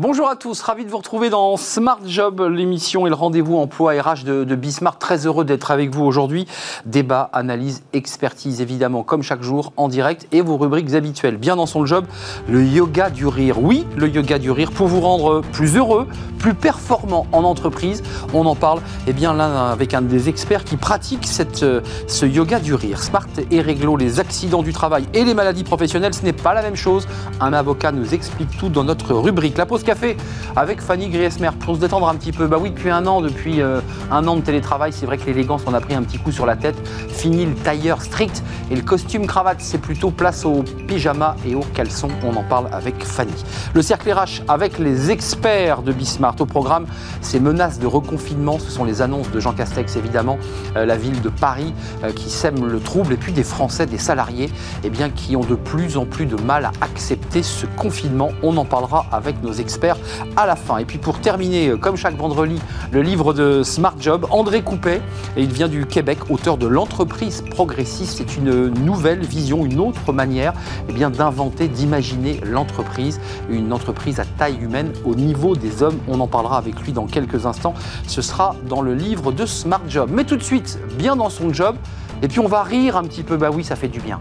Bonjour 0.00 0.28
à 0.28 0.36
tous, 0.36 0.60
ravi 0.60 0.84
de 0.84 0.90
vous 0.90 0.98
retrouver 0.98 1.28
dans 1.28 1.56
Smart 1.56 1.98
Job, 2.06 2.40
l'émission 2.40 3.08
et 3.08 3.10
le 3.10 3.16
rendez-vous 3.16 3.56
emploi 3.56 4.00
RH 4.00 4.22
de, 4.22 4.44
de 4.44 4.54
Bismart. 4.54 4.96
Très 4.96 5.26
heureux 5.26 5.44
d'être 5.44 5.72
avec 5.72 5.92
vous 5.92 6.04
aujourd'hui. 6.04 6.46
Débat, 6.86 7.28
analyse, 7.32 7.82
expertise, 7.92 8.60
évidemment, 8.60 9.02
comme 9.02 9.24
chaque 9.24 9.42
jour, 9.42 9.72
en 9.76 9.88
direct 9.88 10.28
et 10.30 10.40
vos 10.40 10.56
rubriques 10.56 10.94
habituelles. 10.94 11.36
Bien 11.36 11.56
dans 11.56 11.66
son 11.66 11.84
job, 11.84 12.04
le 12.48 12.64
yoga 12.64 13.10
du 13.10 13.26
rire. 13.26 13.60
Oui, 13.60 13.88
le 13.96 14.08
yoga 14.08 14.38
du 14.38 14.52
rire 14.52 14.70
pour 14.70 14.86
vous 14.86 15.00
rendre 15.00 15.40
plus 15.52 15.76
heureux, 15.76 16.06
plus 16.38 16.54
performant 16.54 17.26
en 17.32 17.42
entreprise. 17.42 18.04
On 18.32 18.46
en 18.46 18.54
parle 18.54 18.80
eh 19.08 19.12
bien, 19.12 19.36
avec 19.40 19.94
un 19.94 20.02
des 20.02 20.28
experts 20.28 20.62
qui 20.62 20.76
pratique 20.76 21.26
cette, 21.26 21.66
ce 22.06 22.24
yoga 22.24 22.60
du 22.60 22.72
rire. 22.74 23.02
Smart 23.02 23.26
et 23.50 23.60
réglo 23.60 23.96
les 23.96 24.20
accidents 24.20 24.62
du 24.62 24.72
travail 24.72 25.06
et 25.12 25.24
les 25.24 25.34
maladies 25.34 25.64
professionnelles, 25.64 26.14
ce 26.14 26.22
n'est 26.22 26.32
pas 26.32 26.54
la 26.54 26.62
même 26.62 26.76
chose. 26.76 27.08
Un 27.40 27.52
avocat 27.52 27.90
nous 27.90 28.14
explique 28.14 28.56
tout 28.58 28.68
dans 28.68 28.84
notre 28.84 29.12
rubrique. 29.12 29.58
La 29.58 29.66
café 29.88 30.18
avec 30.54 30.82
Fanny 30.82 31.08
Griesmer 31.08 31.48
pour 31.60 31.76
se 31.76 31.80
détendre 31.80 32.10
un 32.10 32.14
petit 32.14 32.32
peu. 32.32 32.46
Bah 32.46 32.58
oui, 32.60 32.70
depuis 32.70 32.90
un 32.90 33.06
an, 33.06 33.22
depuis 33.22 33.62
euh, 33.62 33.80
un 34.10 34.26
an 34.28 34.36
de 34.36 34.42
télétravail, 34.42 34.92
c'est 34.92 35.06
vrai 35.06 35.16
que 35.16 35.24
l'élégance 35.24 35.62
en 35.66 35.72
a 35.72 35.80
pris 35.80 35.94
un 35.94 36.02
petit 36.02 36.18
coup 36.18 36.30
sur 36.30 36.44
la 36.44 36.56
tête. 36.56 36.76
Fini 37.08 37.46
le 37.46 37.54
tailleur 37.54 38.02
strict 38.02 38.42
et 38.70 38.76
le 38.76 38.82
costume 38.82 39.26
cravate, 39.26 39.60
c'est 39.60 39.78
plutôt 39.78 40.10
place 40.10 40.44
au 40.44 40.62
pyjama 40.86 41.36
et 41.46 41.54
au 41.54 41.60
caleçon. 41.60 42.08
On 42.22 42.36
en 42.36 42.42
parle 42.42 42.68
avec 42.70 43.02
Fanny. 43.02 43.32
Le 43.72 43.80
cercle 43.80 44.12
RH 44.12 44.42
avec 44.46 44.78
les 44.78 45.10
experts 45.10 45.80
de 45.80 45.92
Bismart 45.92 46.36
au 46.40 46.44
programme. 46.44 46.84
Ces 47.22 47.40
menaces 47.40 47.78
de 47.78 47.86
reconfinement, 47.86 48.58
ce 48.58 48.70
sont 48.70 48.84
les 48.84 49.00
annonces 49.00 49.30
de 49.30 49.40
Jean 49.40 49.54
Castex 49.54 49.96
évidemment, 49.96 50.36
euh, 50.76 50.84
la 50.84 50.96
ville 50.98 51.22
de 51.22 51.30
Paris 51.30 51.72
euh, 52.04 52.12
qui 52.12 52.28
sème 52.28 52.66
le 52.66 52.80
trouble 52.80 53.14
et 53.14 53.16
puis 53.16 53.32
des 53.32 53.42
Français, 53.42 53.86
des 53.86 53.96
salariés, 53.96 54.50
eh 54.84 54.90
bien, 54.90 55.08
qui 55.08 55.34
ont 55.34 55.44
de 55.44 55.54
plus 55.54 55.96
en 55.96 56.04
plus 56.04 56.26
de 56.26 56.36
mal 56.36 56.66
à 56.66 56.72
accepter 56.82 57.42
ce 57.42 57.64
confinement. 57.64 58.32
On 58.42 58.54
en 58.58 58.66
parlera 58.66 59.06
avec 59.12 59.42
nos 59.42 59.52
experts 59.52 59.77
à 60.36 60.46
la 60.46 60.56
fin. 60.56 60.78
Et 60.78 60.84
puis 60.84 60.98
pour 60.98 61.20
terminer, 61.20 61.68
euh, 61.68 61.76
comme 61.76 61.96
chaque 61.96 62.16
vendredi, 62.16 62.58
le 62.92 63.02
livre 63.02 63.32
de 63.32 63.62
Smart 63.62 63.94
Job, 63.98 64.26
André 64.30 64.62
Coupet, 64.62 65.00
et 65.36 65.42
il 65.42 65.52
vient 65.52 65.68
du 65.68 65.86
Québec, 65.86 66.18
auteur 66.30 66.56
de 66.56 66.66
L'entreprise 66.66 67.42
progressiste. 67.50 68.18
C'est 68.18 68.36
une 68.36 68.68
nouvelle 68.68 69.24
vision, 69.24 69.64
une 69.64 69.80
autre 69.80 70.12
manière 70.12 70.52
eh 70.88 70.92
bien, 70.92 71.10
d'inventer, 71.10 71.68
d'imaginer 71.68 72.40
l'entreprise, 72.44 73.20
une 73.48 73.72
entreprise 73.72 74.20
à 74.20 74.24
taille 74.24 74.58
humaine 74.60 74.92
au 75.04 75.14
niveau 75.14 75.56
des 75.56 75.82
hommes. 75.82 75.98
On 76.08 76.20
en 76.20 76.26
parlera 76.26 76.58
avec 76.58 76.80
lui 76.80 76.92
dans 76.92 77.06
quelques 77.06 77.46
instants. 77.46 77.74
Ce 78.06 78.22
sera 78.22 78.56
dans 78.68 78.82
le 78.82 78.94
livre 78.94 79.32
de 79.32 79.46
Smart 79.46 79.82
Job. 79.88 80.10
Mais 80.12 80.24
tout 80.24 80.36
de 80.36 80.42
suite, 80.42 80.78
bien 80.96 81.16
dans 81.16 81.30
son 81.30 81.52
job, 81.52 81.76
et 82.22 82.28
puis 82.28 82.40
on 82.40 82.48
va 82.48 82.62
rire 82.62 82.96
un 82.96 83.04
petit 83.04 83.22
peu, 83.22 83.36
bah 83.36 83.50
oui, 83.52 83.64
ça 83.64 83.76
fait 83.76 83.88
du 83.88 84.00
bien. 84.00 84.18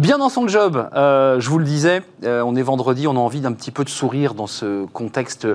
Bien 0.00 0.16
dans 0.16 0.30
son 0.30 0.48
job, 0.48 0.88
euh, 0.96 1.40
je 1.40 1.50
vous 1.50 1.58
le 1.58 1.64
disais, 1.66 2.00
euh, 2.24 2.40
on 2.40 2.56
est 2.56 2.62
vendredi, 2.62 3.06
on 3.06 3.16
a 3.16 3.18
envie 3.18 3.42
d'un 3.42 3.52
petit 3.52 3.70
peu 3.70 3.84
de 3.84 3.90
sourire 3.90 4.32
dans 4.32 4.46
ce 4.46 4.86
contexte, 4.86 5.46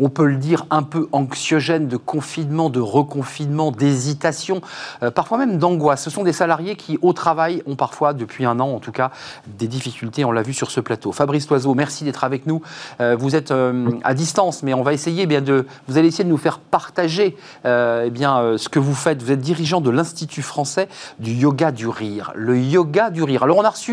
on 0.00 0.08
peut 0.08 0.26
le 0.26 0.34
dire, 0.34 0.66
un 0.70 0.82
peu 0.82 1.06
anxiogène 1.12 1.86
de 1.86 1.96
confinement, 1.96 2.70
de 2.70 2.80
reconfinement, 2.80 3.70
d'hésitation, 3.70 4.62
euh, 5.04 5.12
parfois 5.12 5.38
même 5.38 5.58
d'angoisse. 5.58 6.02
Ce 6.02 6.10
sont 6.10 6.24
des 6.24 6.32
salariés 6.32 6.74
qui, 6.74 6.98
au 7.02 7.12
travail, 7.12 7.62
ont 7.66 7.76
parfois, 7.76 8.14
depuis 8.14 8.44
un 8.44 8.58
an 8.58 8.68
en 8.70 8.80
tout 8.80 8.90
cas, 8.90 9.12
des 9.46 9.68
difficultés, 9.68 10.24
on 10.24 10.32
l'a 10.32 10.42
vu 10.42 10.54
sur 10.54 10.72
ce 10.72 10.80
plateau. 10.80 11.12
Fabrice 11.12 11.46
Toiseau, 11.46 11.74
merci 11.74 12.02
d'être 12.02 12.24
avec 12.24 12.46
nous. 12.46 12.62
vous 12.98 13.36
êtes 13.36 13.54
à 14.02 14.14
distance, 14.14 14.64
mais 14.64 14.74
on 14.74 14.82
va 14.82 14.92
essayer 14.92 15.22
eh 15.22 15.26
bien, 15.26 15.40
de... 15.40 15.66
Vous 15.86 15.98
allez 15.98 16.08
essayer 16.08 16.24
de 16.24 16.30
nous 16.30 16.36
faire 16.36 16.58
partager 16.58 17.36
eh 17.64 18.10
bien, 18.10 18.58
ce 18.58 18.68
que 18.68 18.80
vous 18.80 18.94
faites. 18.94 19.22
Vous 19.22 19.30
êtes 19.30 19.40
dirigeant 19.40 19.80
de 19.80 19.90
l'Institut 19.90 20.42
français 20.42 20.88
du 21.20 21.32
yoga 21.32 21.70
du 21.70 21.86
rire. 21.86 22.32
Le 22.34 22.58
yoga 22.58 23.10
du 23.10 23.22
rire. 23.22 23.44
Alors 23.44 23.58
on 23.58 23.62
a 23.62 23.70
reçu 23.70 23.83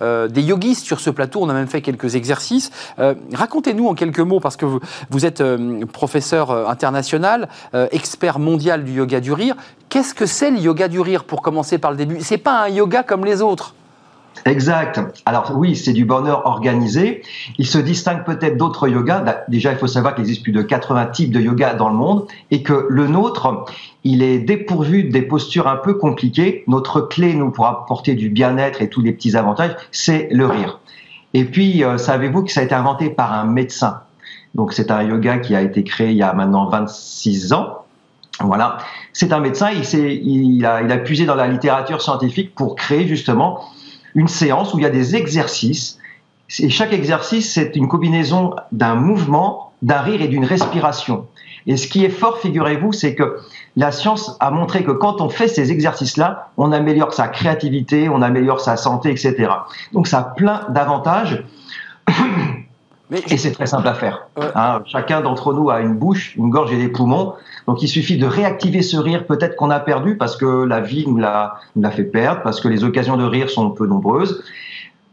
euh, 0.00 0.28
des 0.28 0.42
yogistes 0.42 0.84
sur 0.84 1.00
ce 1.00 1.10
plateau. 1.10 1.40
On 1.42 1.48
a 1.48 1.54
même 1.54 1.66
fait 1.66 1.82
quelques 1.82 2.14
exercices. 2.14 2.70
Euh, 2.98 3.14
racontez-nous 3.32 3.88
en 3.88 3.94
quelques 3.94 4.20
mots, 4.20 4.40
parce 4.40 4.56
que 4.56 4.66
vous, 4.66 5.26
êtes 5.26 5.40
euh, 5.40 5.84
professeur 5.86 6.68
international, 6.68 7.48
expert 7.90 8.38
mondial 8.38 8.84
du 8.84 8.92
yoga 8.92 9.20
du 9.20 9.32
rire. 9.32 9.56
Qu'est-ce 9.88 10.14
que 10.14 10.26
c'est 10.26 10.50
le 10.50 10.58
yoga 10.58 10.88
du 10.88 11.00
rire 11.00 11.24
pour 11.24 11.42
commencer 11.42 11.78
par 11.78 11.90
le 11.90 11.96
début? 11.96 12.18
C'est 12.20 12.38
pas 12.38 12.62
un 12.64 12.68
yoga 12.68 13.02
comme 13.02 13.24
les 13.24 13.42
autres. 13.42 13.74
Exact. 14.44 15.00
Alors 15.24 15.52
oui, 15.56 15.76
c'est 15.76 15.92
du 15.92 16.04
bonheur 16.04 16.46
organisé. 16.46 17.22
Il 17.58 17.66
se 17.66 17.78
distingue 17.78 18.24
peut-être 18.24 18.56
d'autres 18.56 18.88
yogas. 18.88 19.44
Déjà, 19.48 19.72
il 19.72 19.78
faut 19.78 19.86
savoir 19.86 20.14
qu'il 20.14 20.22
existe 20.22 20.42
plus 20.42 20.52
de 20.52 20.62
80 20.62 21.06
types 21.06 21.32
de 21.32 21.40
yoga 21.40 21.74
dans 21.74 21.88
le 21.88 21.94
monde 21.94 22.26
et 22.50 22.62
que 22.62 22.86
le 22.88 23.06
nôtre, 23.06 23.64
il 24.04 24.22
est 24.22 24.38
dépourvu 24.38 25.04
des 25.04 25.22
postures 25.22 25.68
un 25.68 25.76
peu 25.76 25.94
compliquées. 25.94 26.64
Notre 26.66 27.02
clé, 27.02 27.34
nous, 27.34 27.50
pour 27.50 27.66
apporter 27.66 28.14
du 28.14 28.30
bien-être 28.30 28.82
et 28.82 28.88
tous 28.88 29.00
les 29.00 29.12
petits 29.12 29.36
avantages, 29.36 29.76
c'est 29.92 30.28
le 30.32 30.46
rire. 30.46 30.80
Et 31.34 31.44
puis, 31.44 31.84
euh, 31.84 31.96
savez-vous 31.96 32.42
que 32.42 32.50
ça 32.50 32.60
a 32.60 32.64
été 32.64 32.74
inventé 32.74 33.10
par 33.10 33.32
un 33.32 33.44
médecin? 33.44 34.00
Donc, 34.54 34.72
c'est 34.72 34.90
un 34.90 35.02
yoga 35.02 35.38
qui 35.38 35.54
a 35.54 35.62
été 35.62 35.84
créé 35.84 36.10
il 36.10 36.16
y 36.16 36.22
a 36.22 36.32
maintenant 36.32 36.66
26 36.66 37.52
ans. 37.52 37.84
Voilà. 38.40 38.78
C'est 39.12 39.32
un 39.32 39.40
médecin, 39.40 39.70
il, 39.70 39.84
il, 39.94 40.66
a, 40.66 40.82
il 40.82 40.90
a 40.90 40.98
puisé 40.98 41.26
dans 41.26 41.34
la 41.34 41.46
littérature 41.46 42.02
scientifique 42.02 42.54
pour 42.54 42.74
créer 42.74 43.06
justement 43.06 43.60
une 44.14 44.28
séance 44.28 44.74
où 44.74 44.78
il 44.78 44.82
y 44.82 44.86
a 44.86 44.90
des 44.90 45.16
exercices. 45.16 45.98
Et 46.58 46.70
chaque 46.70 46.92
exercice, 46.92 47.52
c'est 47.52 47.76
une 47.76 47.88
combinaison 47.88 48.54
d'un 48.72 48.94
mouvement, 48.94 49.72
d'un 49.80 50.00
rire 50.00 50.20
et 50.20 50.28
d'une 50.28 50.44
respiration. 50.44 51.26
Et 51.66 51.76
ce 51.76 51.86
qui 51.86 52.04
est 52.04 52.10
fort, 52.10 52.38
figurez-vous, 52.38 52.92
c'est 52.92 53.14
que 53.14 53.38
la 53.76 53.92
science 53.92 54.36
a 54.40 54.50
montré 54.50 54.84
que 54.84 54.90
quand 54.90 55.20
on 55.20 55.28
fait 55.28 55.48
ces 55.48 55.70
exercices-là, 55.70 56.50
on 56.56 56.72
améliore 56.72 57.14
sa 57.14 57.28
créativité, 57.28 58.08
on 58.08 58.20
améliore 58.20 58.60
sa 58.60 58.76
santé, 58.76 59.10
etc. 59.10 59.48
Donc 59.92 60.08
ça 60.08 60.18
a 60.18 60.22
plein 60.24 60.66
d'avantages. 60.70 61.44
Et 63.30 63.36
c'est 63.36 63.52
très 63.52 63.66
simple 63.66 63.86
à 63.88 63.94
faire. 63.94 64.26
Hein, 64.54 64.82
chacun 64.86 65.20
d'entre 65.20 65.52
nous 65.52 65.68
a 65.68 65.80
une 65.80 65.94
bouche, 65.94 66.34
une 66.36 66.48
gorge 66.48 66.72
et 66.72 66.78
des 66.78 66.88
poumons. 66.88 67.34
Donc 67.66 67.82
il 67.82 67.88
suffit 67.88 68.16
de 68.16 68.26
réactiver 68.26 68.82
ce 68.82 68.96
rire 68.96 69.26
peut-être 69.26 69.56
qu'on 69.56 69.70
a 69.70 69.80
perdu 69.80 70.16
parce 70.16 70.36
que 70.36 70.64
la 70.64 70.80
vie 70.80 71.06
nous 71.06 71.18
l'a 71.18 71.60
fait 71.90 72.04
perdre, 72.04 72.42
parce 72.42 72.60
que 72.60 72.68
les 72.68 72.84
occasions 72.84 73.16
de 73.16 73.24
rire 73.24 73.50
sont 73.50 73.70
peu 73.70 73.86
nombreuses. 73.86 74.42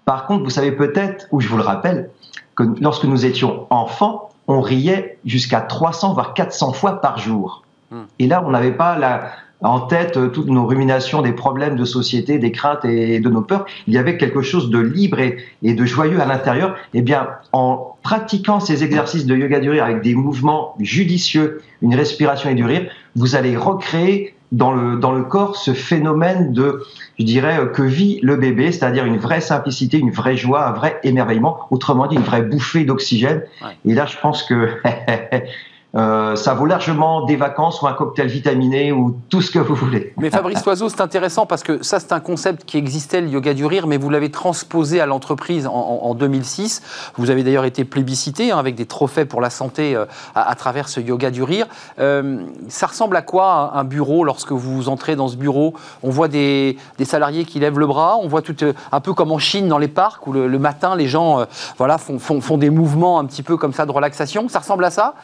Par 0.05 0.25
contre, 0.25 0.43
vous 0.43 0.49
savez 0.49 0.71
peut-être, 0.71 1.27
ou 1.31 1.39
je 1.39 1.47
vous 1.47 1.57
le 1.57 1.63
rappelle, 1.63 2.09
que 2.55 2.63
lorsque 2.81 3.05
nous 3.05 3.25
étions 3.25 3.67
enfants, 3.69 4.29
on 4.47 4.61
riait 4.61 5.19
jusqu'à 5.25 5.61
300 5.61 6.13
voire 6.13 6.33
400 6.33 6.73
fois 6.73 7.01
par 7.01 7.19
jour. 7.19 7.63
Hmm. 7.91 8.03
Et 8.17 8.27
là, 8.27 8.43
on 8.45 8.49
n'avait 8.49 8.71
pas 8.71 8.97
la, 8.97 9.31
en 9.61 9.81
tête 9.81 10.17
euh, 10.17 10.27
toutes 10.29 10.47
nos 10.47 10.65
ruminations 10.65 11.21
des 11.21 11.33
problèmes 11.33 11.75
de 11.75 11.85
société, 11.85 12.39
des 12.39 12.51
craintes 12.51 12.85
et 12.85 13.19
de 13.19 13.29
nos 13.29 13.41
peurs. 13.41 13.65
Il 13.87 13.93
y 13.93 13.97
avait 13.97 14.17
quelque 14.17 14.41
chose 14.41 14.69
de 14.69 14.79
libre 14.79 15.19
et, 15.19 15.73
de 15.73 15.85
joyeux 15.85 16.21
à 16.21 16.25
l'intérieur. 16.25 16.75
Eh 16.93 17.01
bien, 17.01 17.27
en 17.51 17.95
pratiquant 18.03 18.59
ces 18.59 18.83
exercices 18.83 19.25
de 19.25 19.35
yoga 19.35 19.59
du 19.59 19.69
rire 19.69 19.83
avec 19.83 20.01
des 20.01 20.15
mouvements 20.15 20.75
judicieux, 20.79 21.61
une 21.81 21.95
respiration 21.95 22.49
et 22.49 22.55
du 22.55 22.63
rire, 22.63 22.89
vous 23.15 23.35
allez 23.35 23.57
recréer 23.57 24.35
dans 24.51 24.71
le, 24.71 24.97
dans 24.97 25.11
le 25.11 25.23
corps 25.23 25.55
ce 25.55 25.73
phénomène 25.73 26.53
de, 26.53 26.83
je 27.19 27.25
dirais, 27.25 27.59
euh, 27.59 27.65
que 27.67 27.83
vit 27.83 28.19
le 28.23 28.35
bébé, 28.35 28.71
c'est-à-dire 28.71 29.05
une 29.05 29.17
vraie 29.17 29.41
simplicité, 29.41 29.99
une 29.99 30.11
vraie 30.11 30.37
joie, 30.37 30.67
un 30.67 30.71
vrai 30.71 30.99
émerveillement, 31.03 31.67
autrement 31.69 32.07
dit, 32.07 32.15
une 32.15 32.23
vraie 32.23 32.41
bouffée 32.41 32.83
d'oxygène. 32.83 33.43
Et 33.85 33.93
là, 33.93 34.07
je 34.07 34.17
pense 34.17 34.43
que 34.43 34.69
Euh, 35.95 36.35
ça 36.35 36.53
vaut 36.53 36.67
largement 36.67 37.25
des 37.25 37.35
vacances 37.35 37.81
ou 37.81 37.87
un 37.87 37.93
cocktail 37.93 38.27
vitaminé 38.27 38.91
ou 38.91 39.17
tout 39.29 39.41
ce 39.41 39.49
que 39.49 39.57
vous 39.57 39.73
voulez. 39.73 40.13
Mais 40.17 40.29
Fabrice 40.29 40.63
Oiseau, 40.65 40.87
c'est 40.87 41.01
intéressant 41.01 41.47
parce 41.47 41.63
que 41.63 41.81
ça, 41.81 41.99
c'est 41.99 42.11
un 42.11 42.19
concept 42.19 42.63
qui 42.65 42.77
existait, 42.77 43.21
le 43.21 43.29
yoga 43.29 43.55
du 43.55 43.65
rire, 43.65 43.87
mais 43.87 43.97
vous 43.97 44.11
l'avez 44.11 44.29
transposé 44.29 45.01
à 45.01 45.07
l'entreprise 45.07 45.67
en, 45.67 46.13
2006. 46.13 47.11
Vous 47.17 47.29
avez 47.29 47.43
d'ailleurs 47.43 47.65
été 47.65 47.85
plébiscité 47.85 48.51
hein, 48.51 48.57
avec 48.57 48.75
des 48.75 48.85
trophées 48.85 49.25
pour 49.25 49.41
la 49.41 49.49
santé 49.49 49.95
euh, 49.95 50.05
à, 50.35 50.53
travers 50.55 50.89
ce 50.89 50.99
yoga 50.99 51.31
du 51.31 51.41
rire. 51.41 51.65
Euh, 51.99 52.43
ça 52.67 52.87
ressemble 52.87 53.15
à 53.15 53.21
quoi 53.21 53.71
un 53.73 53.83
bureau 53.83 54.23
lorsque 54.23 54.51
vous 54.51 54.89
entrez 54.89 55.15
dans 55.15 55.27
ce 55.27 55.37
bureau? 55.37 55.73
On 56.03 56.09
voit 56.11 56.27
des, 56.27 56.77
salariés 57.03 57.45
qui 57.45 57.59
lèvent 57.59 57.79
le 57.79 57.87
bras, 57.87 58.17
on 58.21 58.27
voit 58.27 58.43
tout 58.43 58.55
un 58.91 58.99
peu 58.99 59.13
comme 59.13 59.31
en 59.31 59.39
Chine 59.39 59.67
dans 59.67 59.79
les 59.79 59.87
parcs 59.87 60.27
où 60.27 60.33
le, 60.33 60.59
matin 60.59 60.95
les 60.95 61.07
gens 61.07 61.45
voilà, 61.77 61.97
font, 61.97 62.57
des 62.57 62.69
mouvements 62.69 63.19
un 63.19 63.25
petit 63.25 63.41
peu 63.41 63.57
comme 63.57 63.73
ça 63.73 63.85
de 63.85 63.91
relaxation. 63.91 64.49
Ça 64.49 64.59
ressemble 64.59 64.85
à 64.85 64.91
ça? 64.91 65.15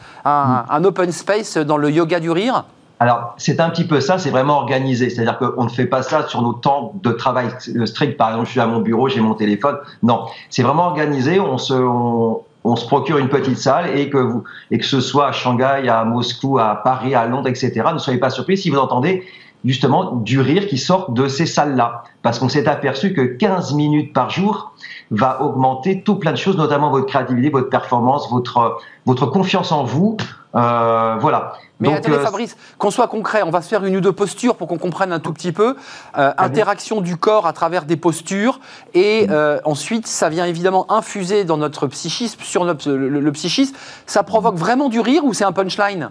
Open 0.84 1.12
space 1.12 1.56
dans 1.56 1.76
le 1.76 1.90
yoga 1.90 2.20
du 2.20 2.30
rire 2.30 2.64
alors, 2.98 3.34
c'est 3.36 3.60
un 3.60 3.68
petit 3.68 3.84
peu 3.84 4.00
ça, 4.00 4.18
c'est 4.18 4.30
vraiment 4.30 4.56
organisé. 4.56 5.10
C'est-à-dire 5.10 5.36
qu'on 5.38 5.64
ne 5.64 5.68
fait 5.68 5.84
pas 5.84 6.02
ça 6.02 6.26
sur 6.28 6.40
nos 6.40 6.54
temps 6.54 6.94
de 7.02 7.10
travail 7.10 7.48
strict. 7.84 8.16
Par 8.16 8.30
exemple, 8.30 8.46
je 8.46 8.52
suis 8.52 8.60
à 8.60 8.66
mon 8.66 8.80
bureau, 8.80 9.08
j'ai 9.08 9.20
mon 9.20 9.34
téléphone. 9.34 9.76
Non, 10.02 10.24
c'est 10.48 10.62
vraiment 10.62 10.86
organisé. 10.86 11.38
On 11.38 11.58
se, 11.58 11.74
on, 11.74 12.76
se 12.76 12.86
procure 12.86 13.18
une 13.18 13.28
petite 13.28 13.58
salle 13.58 13.98
et 13.98 14.08
que, 14.08 14.16
vous, 14.16 14.44
et 14.70 14.78
que 14.78 14.86
ce 14.86 15.00
soit 15.00 15.26
à 15.26 15.32
Shanghai, 15.32 15.86
à 15.88 16.04
Moscou, 16.04 16.58
à 16.58 16.80
Paris, 16.82 17.14
à 17.14 17.26
Londres, 17.26 17.48
etc., 17.48 17.82
ne 17.92 17.98
soyez 17.98 18.18
pas 18.18 18.30
surpris 18.30 18.56
si 18.56 18.70
vous 18.70 18.78
entendez 18.78 19.24
justement 19.64 20.12
du 20.12 20.40
rire 20.40 20.66
qui 20.66 20.78
sort 20.78 21.10
de 21.10 21.28
ces 21.28 21.44
salles-là. 21.44 22.04
Parce 22.22 22.38
qu'on 22.38 22.48
s'est 22.48 22.68
aperçu 22.68 23.12
que 23.12 23.20
15 23.20 23.74
minutes 23.74 24.12
par 24.12 24.30
jour 24.30 24.72
va 25.10 25.42
augmenter 25.42 26.02
tout 26.02 26.16
plein 26.16 26.32
de 26.32 26.36
choses, 26.36 26.56
notamment 26.56 26.90
votre 26.90 27.06
créativité, 27.06 27.50
votre 27.50 27.68
performance, 27.68 28.30
votre, 28.30 28.78
votre 29.04 29.26
confiance 29.26 29.72
en 29.72 29.84
vous, 29.84 30.16
voilà. 30.60 31.54
Mais 31.78 31.92
attendez, 31.92 32.18
Fabrice, 32.18 32.56
qu'on 32.78 32.90
soit 32.90 33.08
concret, 33.08 33.42
on 33.42 33.50
va 33.50 33.60
se 33.60 33.68
faire 33.68 33.84
une 33.84 33.96
ou 33.96 34.00
deux 34.00 34.12
postures 34.12 34.56
pour 34.56 34.66
qu'on 34.66 34.78
comprenne 34.78 35.12
un 35.12 35.20
tout 35.20 35.32
petit 35.32 35.52
peu. 35.52 35.76
interaction 36.14 37.00
du 37.00 37.16
corps 37.16 37.46
à 37.46 37.52
travers 37.52 37.84
des 37.84 37.96
postures, 37.96 38.60
et 38.94 39.28
ensuite, 39.64 40.06
ça 40.06 40.28
vient 40.28 40.46
évidemment 40.46 40.90
infuser 40.90 41.44
dans 41.44 41.58
notre 41.58 41.86
psychisme, 41.86 42.40
sur 42.42 42.64
notre, 42.64 42.90
le 42.90 43.32
psychisme. 43.32 43.76
Ça 44.06 44.22
provoque 44.22 44.56
vraiment 44.56 44.88
du 44.88 45.00
rire 45.00 45.24
ou 45.24 45.34
c'est 45.34 45.44
un 45.44 45.52
punchline? 45.52 46.10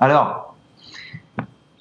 Alors, 0.00 0.54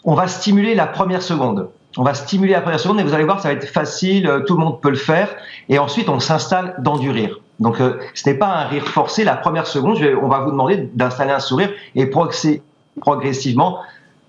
on 0.04 0.14
va 0.16 0.28
stimuler 0.28 0.76
la 0.76 0.86
première 0.86 1.22
seconde. 1.22 1.70
On 1.98 2.04
va 2.04 2.14
stimuler 2.14 2.54
la 2.54 2.62
première 2.62 2.80
seconde 2.80 3.00
et 3.00 3.04
vous 3.04 3.14
allez 3.14 3.24
voir, 3.24 3.40
ça 3.40 3.50
va 3.50 3.54
être 3.54 3.68
facile, 3.68 4.28
euh, 4.28 4.40
tout 4.42 4.56
le 4.56 4.64
monde 4.64 4.82
peut 4.82 4.90
le 4.90 4.96
faire. 4.96 5.30
Et 5.70 5.78
ensuite, 5.78 6.10
on 6.10 6.20
s'installe 6.20 6.76
dans 6.80 6.98
du 6.98 7.12
rire. 7.12 7.40
Donc, 7.64 7.80
euh, 7.80 7.98
ce 8.14 8.30
n'est 8.30 8.36
pas 8.36 8.48
un 8.48 8.66
rire 8.66 8.86
forcé. 8.86 9.24
La 9.24 9.38
première 9.38 9.68
seconde, 9.68 9.98
on 10.22 10.28
va 10.28 10.40
vous 10.42 10.52
demander 10.52 10.90
d'installer 10.94 11.32
un 11.32 11.40
sourire 11.40 11.70
et 11.96 12.06
progressivement 12.08 13.80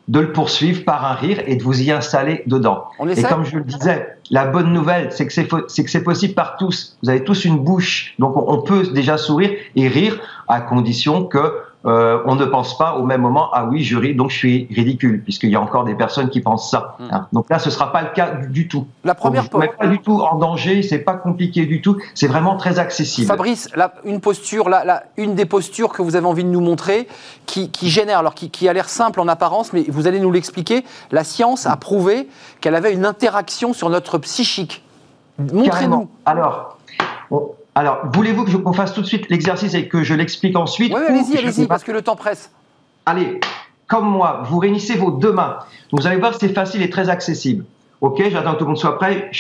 de 0.07 0.21
le 0.21 0.33
poursuivre 0.33 0.85
par 0.85 1.05
un 1.05 1.15
rire 1.15 1.43
et 1.47 1.57
de 1.57 1.63
vous 1.63 1.83
y 1.83 1.91
installer 1.91 2.43
dedans. 2.47 2.85
et 3.17 3.23
comme 3.23 3.45
je 3.45 3.57
le 3.57 3.65
disais, 3.65 4.17
la 4.31 4.45
bonne 4.45 4.73
nouvelle, 4.73 5.11
c'est 5.11 5.27
que 5.27 5.33
c'est 5.33 6.03
possible 6.03 6.35
par 6.35 6.57
tous. 6.57 6.97
Vous 7.03 7.11
avez 7.11 7.25
tous 7.25 7.45
une 7.45 7.59
bouche, 7.59 8.15
donc 8.19 8.37
on 8.37 8.63
peut 8.63 8.87
déjà 8.93 9.19
sourire 9.19 9.51
et 9.75 9.89
rire 9.89 10.21
à 10.47 10.61
condition 10.61 11.25
que 11.25 11.55
euh, 11.87 12.23
on 12.25 12.35
ne 12.35 12.45
pense 12.47 12.79
pas 12.79 12.95
au 12.95 13.05
même 13.05 13.21
moment 13.21 13.51
ah 13.53 13.67
oui 13.67 13.85
je 13.85 13.99
ris 13.99 14.15
donc 14.15 14.31
je 14.31 14.37
suis 14.39 14.69
ridicule 14.71 15.23
puisqu'il 15.23 15.51
y 15.51 15.57
a 15.57 15.61
encore 15.61 15.85
des 15.85 15.95
personnes 15.95 16.31
qui 16.31 16.41
pensent 16.41 16.71
ça. 16.71 16.97
Hmm. 16.99 17.09
Hein. 17.11 17.29
Donc 17.33 17.51
là 17.51 17.59
ce 17.59 17.69
sera 17.69 17.93
pas 17.93 18.03
le 18.03 18.09
cas 18.15 18.31
du, 18.49 18.69
tout. 18.69 18.87
La 19.05 19.15
première 19.15 19.49
donc, 19.49 19.77
pas 19.77 19.87
du 19.87 19.99
tout 19.99 20.21
en 20.21 20.37
danger, 20.37 20.83
c'est 20.83 21.01
pas 21.01 21.15
compliqué 21.15 21.67
du 21.67 21.83
tout, 21.83 21.99
c'est 22.15 22.27
vraiment 22.27 22.57
très 22.57 22.79
accessible. 22.79 23.27
Fabrice, 23.27 23.69
une 24.05 24.21
posture, 24.21 24.71
une 25.17 25.35
des 25.35 25.45
postures 25.45 25.93
que 25.93 26.01
vous 26.01 26.17
avez 26.17 26.27
envie 26.27 26.45
de 26.45 26.49
nous 26.49 26.61
montrer 26.61 27.07
qui, 27.47 27.71
génère 27.83 28.19
alors 28.19 28.35
qui, 28.35 28.69
a 28.69 28.73
l'air 28.73 28.89
simple 28.89 29.21
en 29.21 29.29
apparence, 29.29 29.73
mais 29.73 29.85
vous 29.89 30.07
allez 30.07 30.21
nous 30.21 30.33
l'expliquer. 30.33 30.85
La 31.13 31.25
science 31.25 31.67
a 31.67 31.77
prouvé 31.77 32.29
qu'elle 32.61 32.75
avait 32.75 32.93
une 32.93 33.05
interaction 33.05 33.73
sur 33.73 33.91
notre 33.91 34.19
psychique. 34.19 34.83
Montrez-nous. 35.39 36.09
Alors. 36.25 36.79
Alors, 37.75 38.03
voulez-vous 38.13 38.45
que 38.45 38.57
qu'on 38.57 38.73
fasse 38.73 38.95
tout 38.95 39.01
de 39.01 39.07
suite 39.07 39.29
l'exercice 39.31 39.75
et 39.75 39.89
que 39.89 40.03
je 40.05 40.15
l'explique 40.15 40.57
ensuite 40.57 40.93
Oui, 40.95 41.01
allez-y, 41.09 41.37
allez-y, 41.39 41.67
parce 41.67 41.83
que 41.83 41.93
le 41.93 42.03
temps 42.03 42.17
presse. 42.17 42.53
Allez, 43.05 43.41
comme 43.89 44.09
moi, 44.09 44.43
vous 44.45 44.59
réunissez 44.59 44.97
vos 44.97 45.11
deux 45.11 45.33
mains. 45.33 45.59
Vous 45.93 46.07
allez 46.07 46.17
voir, 46.17 46.35
c'est 46.39 46.55
facile 46.55 46.83
et 46.83 46.91
très 46.91 47.09
accessible. 47.09 47.65
Ok, 48.01 48.23
j'attends 48.31 48.53
que 48.53 48.59
tout 48.59 48.65
le 48.65 48.69
monde 48.69 48.79
soit 48.79 48.97
prêt. 48.97 49.31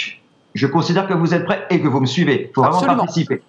Je 0.54 0.66
considère 0.66 1.06
que 1.06 1.14
vous 1.14 1.34
êtes 1.34 1.44
prêts 1.44 1.66
et 1.70 1.80
que 1.80 1.88
vous 1.88 2.00
me 2.00 2.06
suivez. 2.06 2.48
Il 2.50 2.54
faut 2.54 2.62
vraiment 2.62 2.96
participer. 2.96 3.42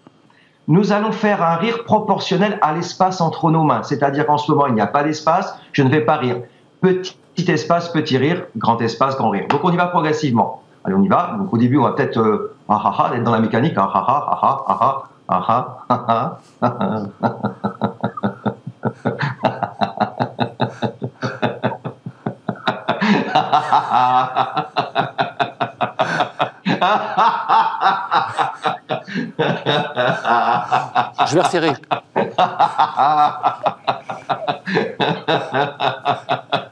Nous 0.68 0.92
allons 0.92 1.12
faire 1.12 1.44
un 1.44 1.56
rire 1.56 1.84
proportionnel 1.84 2.58
à 2.62 2.74
l'espace 2.74 3.22
entre 3.22 3.52
nos 3.52 3.64
mains. 3.64 3.84
C'est-à-dire 3.84 4.26
qu'en 4.26 4.38
ce 4.38 4.52
moment, 4.52 4.68
il 4.68 4.74
n'y 4.74 4.82
a 4.82 4.88
pas 4.88 5.04
d'espace, 5.04 5.56
je 5.74 5.84
ne 5.84 5.90
vais 5.90 6.02
pas 6.02 6.18
rire. 6.18 6.38
Petit 6.82 7.16
espace, 7.52 7.90
petit 7.90 8.18
rire, 8.18 8.46
grand 8.58 8.82
espace, 8.82 9.16
grand 9.16 9.30
rire. 9.30 9.46
Donc 9.50 9.62
on 9.64 9.72
y 9.72 9.78
va 9.78 9.88
progressivement. 9.88 10.64
Allez, 10.86 10.96
on 10.96 11.02
y 11.02 11.08
va. 11.08 11.36
Donc 11.40 11.52
au 11.52 11.58
début, 11.58 11.78
on 11.78 11.84
va 11.84 11.94
peut-être 11.94 12.20
euh, 12.20 12.56
ah, 12.70 12.80
ah, 12.84 12.96
ah, 12.98 13.16
être 13.16 13.24
dans 13.24 13.32
la 13.32 13.40
mécanique. 13.40 13.74
Ah, 13.76 13.90
ah, 13.92 14.06
ah, 14.08 14.66
ah, 14.68 14.68
ah, 14.70 15.00
ah, 15.28 16.38
ah, 16.62 16.76
ah, 31.18 31.26
Je 31.28 31.34
vais 31.34 31.42
resserrer. 31.42 31.74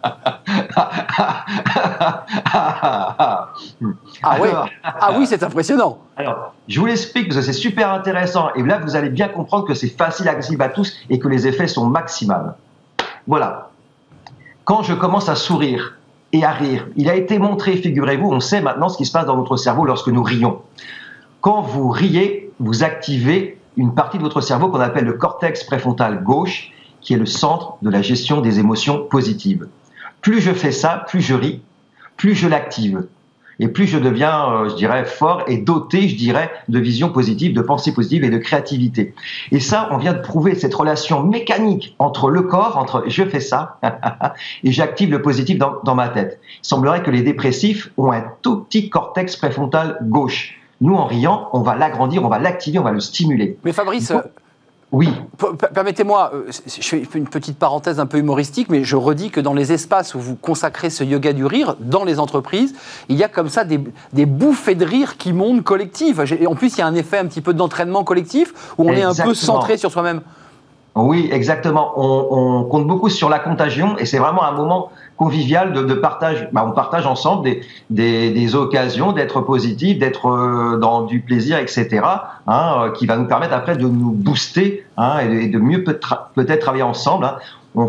Ah, 4.26 4.38
oui, 4.40 4.50
ah 4.84 5.12
oui, 5.18 5.26
c'est 5.28 5.44
impressionnant. 5.44 5.98
Alors, 6.18 6.54
je 6.68 6.80
vous 6.80 6.86
l'explique 6.86 7.28
parce 7.28 7.40
que 7.40 7.46
c'est 7.46 7.54
super 7.54 7.92
intéressant. 7.92 8.50
Et 8.56 8.64
là, 8.64 8.80
vous 8.80 8.96
allez 8.96 9.10
bien 9.10 9.28
comprendre 9.28 9.66
que 9.66 9.74
c'est 9.74 9.90
facile, 9.90 10.28
accessible 10.28 10.62
à 10.64 10.70
tous 10.70 10.94
et 11.10 11.20
que 11.20 11.28
les 11.28 11.48
effets 11.48 11.68
sont 11.68 11.86
maximales. 11.86 12.56
Voilà. 13.28 13.70
Quand 14.66 14.84
je 14.84 14.94
commence 14.94 15.30
à 15.30 15.36
sourire 15.36 15.98
et 16.32 16.44
à 16.46 16.52
rire, 16.52 16.88
il 16.96 17.10
a 17.10 17.16
été 17.16 17.38
montré, 17.38 17.76
figurez-vous, 17.76 18.30
on 18.30 18.40
sait 18.40 18.62
maintenant 18.62 18.90
ce 18.90 18.98
qui 18.98 19.06
se 19.06 19.12
passe 19.12 19.26
dans 19.26 19.38
notre 19.38 19.58
cerveau 19.58 19.86
lorsque 19.86 20.08
nous 20.08 20.24
rions. 20.24 20.62
Quand 21.42 21.62
vous 21.62 21.90
riez, 21.90 22.52
vous 22.60 22.84
activez 22.84 23.60
une 23.76 23.94
partie 23.94 24.18
de 24.18 24.24
votre 24.24 24.42
cerveau 24.42 24.70
qu'on 24.70 24.80
appelle 24.80 25.06
le 25.06 25.14
cortex 25.14 25.64
préfrontal 25.64 26.24
gauche, 26.24 26.72
qui 27.02 27.14
est 27.14 27.18
le 27.18 27.26
centre 27.26 27.76
de 27.82 27.90
la 27.90 28.02
gestion 28.02 28.40
des 28.42 28.60
émotions 28.60 29.06
positives. 29.06 29.68
Plus 30.22 30.40
je 30.40 30.54
fais 30.54 30.72
ça, 30.72 31.04
plus 31.08 31.22
je 31.22 31.34
ris, 31.34 31.62
plus 32.18 32.36
je 32.36 32.48
l'active. 32.48 33.06
Et 33.60 33.68
plus 33.68 33.86
je 33.86 33.98
deviens, 33.98 34.52
euh, 34.52 34.70
je 34.70 34.76
dirais, 34.76 35.06
fort 35.06 35.44
et 35.48 35.58
doté, 35.58 36.08
je 36.08 36.16
dirais, 36.16 36.50
de 36.70 36.80
vision 36.80 37.10
positive, 37.10 37.54
de 37.54 37.62
pensée 37.62 37.94
positive 37.94 38.24
et 38.24 38.30
de 38.30 38.38
créativité. 38.38 39.14
Et 39.52 39.60
ça, 39.60 39.90
on 39.92 39.98
vient 39.98 40.14
de 40.14 40.22
prouver 40.22 40.56
cette 40.56 40.74
relation 40.74 41.24
mécanique 41.24 41.96
entre 42.00 42.30
le 42.30 42.42
corps, 42.42 42.78
entre 42.78 43.04
je 43.08 43.24
fais 43.24 43.40
ça, 43.40 43.80
et 44.64 44.72
j'active 44.72 45.12
le 45.12 45.22
positif 45.22 45.60
dans, 45.60 45.76
dans 45.84 45.96
ma 45.96 46.10
tête. 46.10 46.40
Il 46.64 46.68
semblerait 46.68 47.04
que 47.04 47.12
les 47.12 47.22
dépressifs 47.22 47.92
ont 47.98 48.12
un 48.12 48.26
tout 48.42 48.62
petit 48.62 48.90
cortex 48.90 49.36
préfrontal 49.36 50.00
gauche. 50.02 50.60
Nous, 50.82 50.96
en 50.96 51.06
riant, 51.06 51.50
on 51.54 51.62
va 51.62 51.76
l'agrandir, 51.76 52.26
on 52.26 52.30
va 52.30 52.40
l'activer, 52.40 52.80
on 52.80 52.84
va 52.84 52.92
le 52.92 53.00
stimuler. 53.00 53.58
Mais 53.64 53.72
Fabrice, 53.72 54.12
oui. 54.94 55.10
Permettez-moi, 55.74 56.32
euh, 56.36 56.52
je 56.68 56.82
fais 56.82 57.18
une 57.18 57.28
petite 57.28 57.58
parenthèse 57.58 58.00
un 58.00 58.06
peu 58.06 58.20
humoristique, 58.20 58.70
mais 58.70 58.84
je 58.84 58.96
redis 58.96 59.32
que 59.32 59.42
dans 59.42 59.56
les 59.56 59.74
espaces 59.74 60.14
où 60.14 60.20
vous 60.20 60.36
consacrez 60.36 60.92
ce 60.92 61.04
yoga 61.04 61.34
du 61.34 61.48
rire, 61.48 61.76
dans 61.80 62.04
les 62.04 62.20
entreprises, 62.20 62.76
il 63.10 63.18
y 63.18 63.24
a 63.24 63.28
comme 63.28 63.50
ça 63.50 63.66
des, 63.66 64.26
bouffées 64.28 64.76
de 64.76 64.86
rire 64.86 65.18
qui 65.18 65.34
montent 65.34 65.64
collectives. 65.64 66.24
En 66.48 66.54
plus, 66.54 66.76
il 66.76 66.80
y 66.80 66.82
a 66.84 66.88
un 66.88 66.94
effet 66.94 67.18
un 67.18 67.26
petit 67.26 67.42
peu 67.42 67.56
d'entraînement 67.56 68.04
collectif 68.04 68.54
où 68.78 68.88
on 68.88 68.94
est 68.94 69.02
un 69.02 69.16
peu 69.16 69.34
centré 69.34 69.78
sur 69.78 69.92
soi-même. 69.92 70.22
Oui, 70.96 71.28
exactement. 71.32 71.94
On, 71.96 72.64
compte 72.66 72.86
beaucoup 72.86 73.10
sur 73.10 73.30
la 73.30 73.40
contagion 73.40 73.98
et 73.98 74.06
c'est 74.06 74.20
vraiment 74.20 74.44
un 74.44 74.52
moment 74.52 74.92
convivial 75.18 75.74
de, 75.74 75.94
partage. 75.94 76.50
Bah, 76.52 76.66
on 76.68 76.72
partage 76.72 77.06
ensemble 77.06 77.50
des, 77.90 78.56
occasions 78.56 79.12
d'être 79.12 79.42
positif, 79.42 80.00
d'être 80.00 80.28
euh, 80.28 80.78
dans 80.78 81.04
du 81.04 81.20
plaisir, 81.22 81.58
etc. 81.60 82.02
Hein, 82.48 82.76
euh, 82.78 82.92
qui 82.92 83.06
va 83.06 83.18
nous 83.18 83.28
permettre 83.28 83.54
après 83.54 83.76
de 83.76 83.88
nous 83.88 84.12
booster 84.12 84.86
hein, 84.98 85.20
et, 85.20 85.48
de, 85.48 85.60
mieux 85.60 85.84
peut-être 85.84 86.60
travailler 86.60 86.84
ensemble. 86.84 87.26
Hein. 87.26 87.88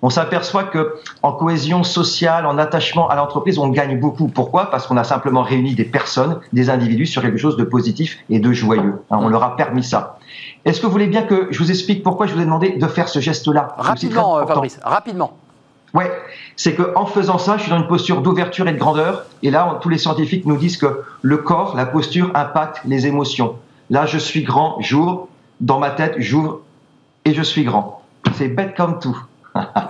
On, 0.00 0.10
s'aperçoit 0.10 0.64
que 0.64 0.94
en 1.22 1.32
cohésion 1.32 1.82
sociale, 1.82 2.46
en 2.46 2.56
attachement 2.58 3.08
à 3.08 3.16
l'entreprise, 3.16 3.58
on 3.58 3.68
gagne 3.68 3.98
beaucoup. 3.98 4.28
Pourquoi? 4.28 4.70
Parce 4.70 4.86
qu'on 4.86 4.96
a 4.96 5.04
simplement 5.04 5.42
réuni 5.42 5.74
des 5.74 5.84
personnes, 5.84 6.38
des 6.52 6.70
individus 6.70 7.06
sur 7.06 7.22
quelque 7.22 7.38
chose 7.38 7.56
de 7.56 7.64
positif 7.64 8.18
et 8.30 8.38
de 8.38 8.52
joyeux. 8.52 9.02
on 9.10 9.28
leur 9.28 9.42
a 9.42 9.56
permis 9.56 9.82
ça. 9.82 10.18
Est-ce 10.64 10.80
que 10.80 10.86
vous 10.86 10.92
voulez 10.92 11.08
bien 11.08 11.22
que 11.22 11.48
je 11.50 11.58
vous 11.58 11.70
explique 11.70 12.02
pourquoi 12.02 12.26
je 12.26 12.34
vous 12.34 12.40
ai 12.40 12.44
demandé 12.44 12.76
de 12.76 12.86
faire 12.86 13.08
ce 13.08 13.18
geste-là? 13.18 13.74
Rapidement, 13.76 14.46
Fabrice, 14.46 14.78
rapidement. 14.84 15.32
Ouais, 15.94 16.10
c'est 16.56 16.74
qu'en 16.74 17.06
faisant 17.06 17.38
ça, 17.38 17.56
je 17.56 17.62
suis 17.62 17.70
dans 17.70 17.78
une 17.78 17.86
posture 17.86 18.20
d'ouverture 18.20 18.68
et 18.68 18.72
de 18.72 18.78
grandeur. 18.78 19.24
Et 19.42 19.50
là, 19.50 19.78
tous 19.80 19.88
les 19.88 19.98
scientifiques 19.98 20.44
nous 20.44 20.56
disent 20.56 20.76
que 20.76 21.02
le 21.22 21.36
corps, 21.38 21.76
la 21.76 21.86
posture 21.86 22.30
impacte 22.34 22.80
les 22.84 23.06
émotions. 23.06 23.56
Là, 23.90 24.04
je 24.04 24.18
suis 24.18 24.42
grand, 24.42 24.76
j'ouvre, 24.80 25.28
dans 25.60 25.78
ma 25.78 25.90
tête, 25.90 26.14
j'ouvre 26.18 26.60
et 27.24 27.32
je 27.32 27.42
suis 27.42 27.64
grand. 27.64 28.02
C'est 28.34 28.48
bête 28.48 28.76
comme 28.76 28.98
tout. 28.98 29.18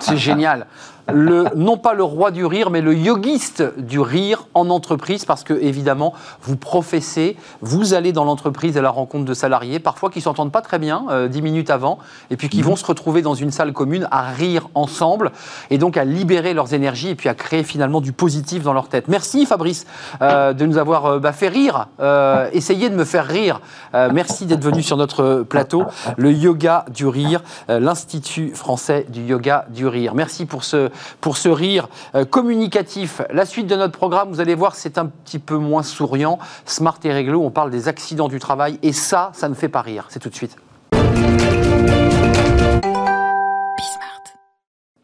C'est 0.01 0.17
génial 0.17 0.67
le, 1.13 1.47
non 1.57 1.77
pas 1.77 1.95
le 1.95 2.03
roi 2.03 2.31
du 2.31 2.45
rire, 2.45 2.71
mais 2.71 2.81
le 2.81 2.95
yogiste 2.95 3.63
du 3.79 4.01
rire 4.01 4.47
en 4.55 4.71
entreprise, 4.71 5.25
parce 5.25 5.45
que 5.45 5.55
évidemment, 5.55 6.13
vous 6.43 6.57
professez, 6.57 7.37
vous 7.61 7.95
allez 7.95 8.13
dans 8.13 8.25
l'entreprise 8.25 8.77
à 8.77 8.83
la 8.83 8.91
rencontre 8.91 9.25
de 9.25 9.35
salariés, 9.35 9.79
parfois 9.79 10.11
qui 10.11 10.21
s'entendent 10.21 10.53
pas 10.53 10.61
très 10.61 10.79
bien, 10.79 11.07
euh, 11.11 11.29
dix 11.29 11.43
minutes 11.43 11.71
avant, 11.71 11.99
et 12.31 12.37
puis 12.37 12.49
qui 12.49 12.59
mhm. 12.59 12.65
vont 12.65 12.77
se 12.77 12.85
retrouver 12.85 13.23
dans 13.23 13.35
une 13.35 13.51
salle 13.51 13.73
commune 13.73 14.07
à 14.11 14.31
rire 14.31 14.69
ensemble, 14.75 15.33
et 15.71 15.79
donc 15.79 15.97
à 15.97 16.05
libérer 16.05 16.55
leurs 16.55 16.75
énergies, 16.75 17.11
et 17.11 17.15
puis 17.15 17.29
à 17.29 17.35
créer 17.35 17.63
finalement 17.63 18.01
du 18.01 18.13
positif 18.13 18.63
dans 18.63 18.73
leur 18.73 18.89
tête. 18.89 19.09
Merci 19.09 19.47
Fabrice 19.47 19.87
euh, 20.21 20.53
de 20.53 20.67
nous 20.67 20.77
avoir 20.77 21.07
euh, 21.07 21.19
bah, 21.19 21.33
fait 21.33 21.49
rire, 21.49 21.89
essayé 22.53 22.91
de 22.91 22.95
me 22.95 23.05
faire 23.05 23.27
rire. 23.27 23.61
merci 23.95 24.47
d'être 24.47 24.63
venu 24.63 24.83
sur 24.83 24.97
notre 24.97 25.43
plateau, 25.43 25.85
le 26.17 26.33
yoga 26.33 26.85
du 26.93 27.07
rire, 27.07 27.43
l'Institut 27.69 28.53
français 28.55 29.07
du 29.09 29.23
yoga 29.23 29.67
du 29.71 29.87
rire. 29.87 30.15
Merci 30.15 30.47
pour 30.47 30.65
ce 30.65 30.91
pour 31.21 31.37
ce 31.37 31.49
rire 31.49 31.89
euh, 32.15 32.25
communicatif. 32.25 33.23
La 33.31 33.47
suite 33.47 33.67
de 33.67 33.77
notre 33.77 33.97
programme, 33.97 34.29
vous 34.31 34.41
allez 34.41 34.55
voir, 34.55 34.75
c'est 34.75 34.99
un 34.99 35.07
petit 35.07 35.39
peu 35.39 35.57
moins 35.57 35.83
souriant. 35.83 36.39
Smart 36.67 36.99
et 37.05 37.13
réglo, 37.13 37.43
on 37.43 37.51
parle 37.51 37.71
des 37.71 37.89
accidents 37.89 38.29
du 38.29 38.39
travail. 38.39 38.79
Et 38.83 38.93
ça, 38.93 39.31
ça 39.35 39.49
ne 39.49 39.55
fait 39.55 39.69
pas 39.69 39.83
rire. 39.83 40.07
C'est 40.09 40.21
tout 40.21 40.31
de 40.31 40.35
suite. 40.35 40.57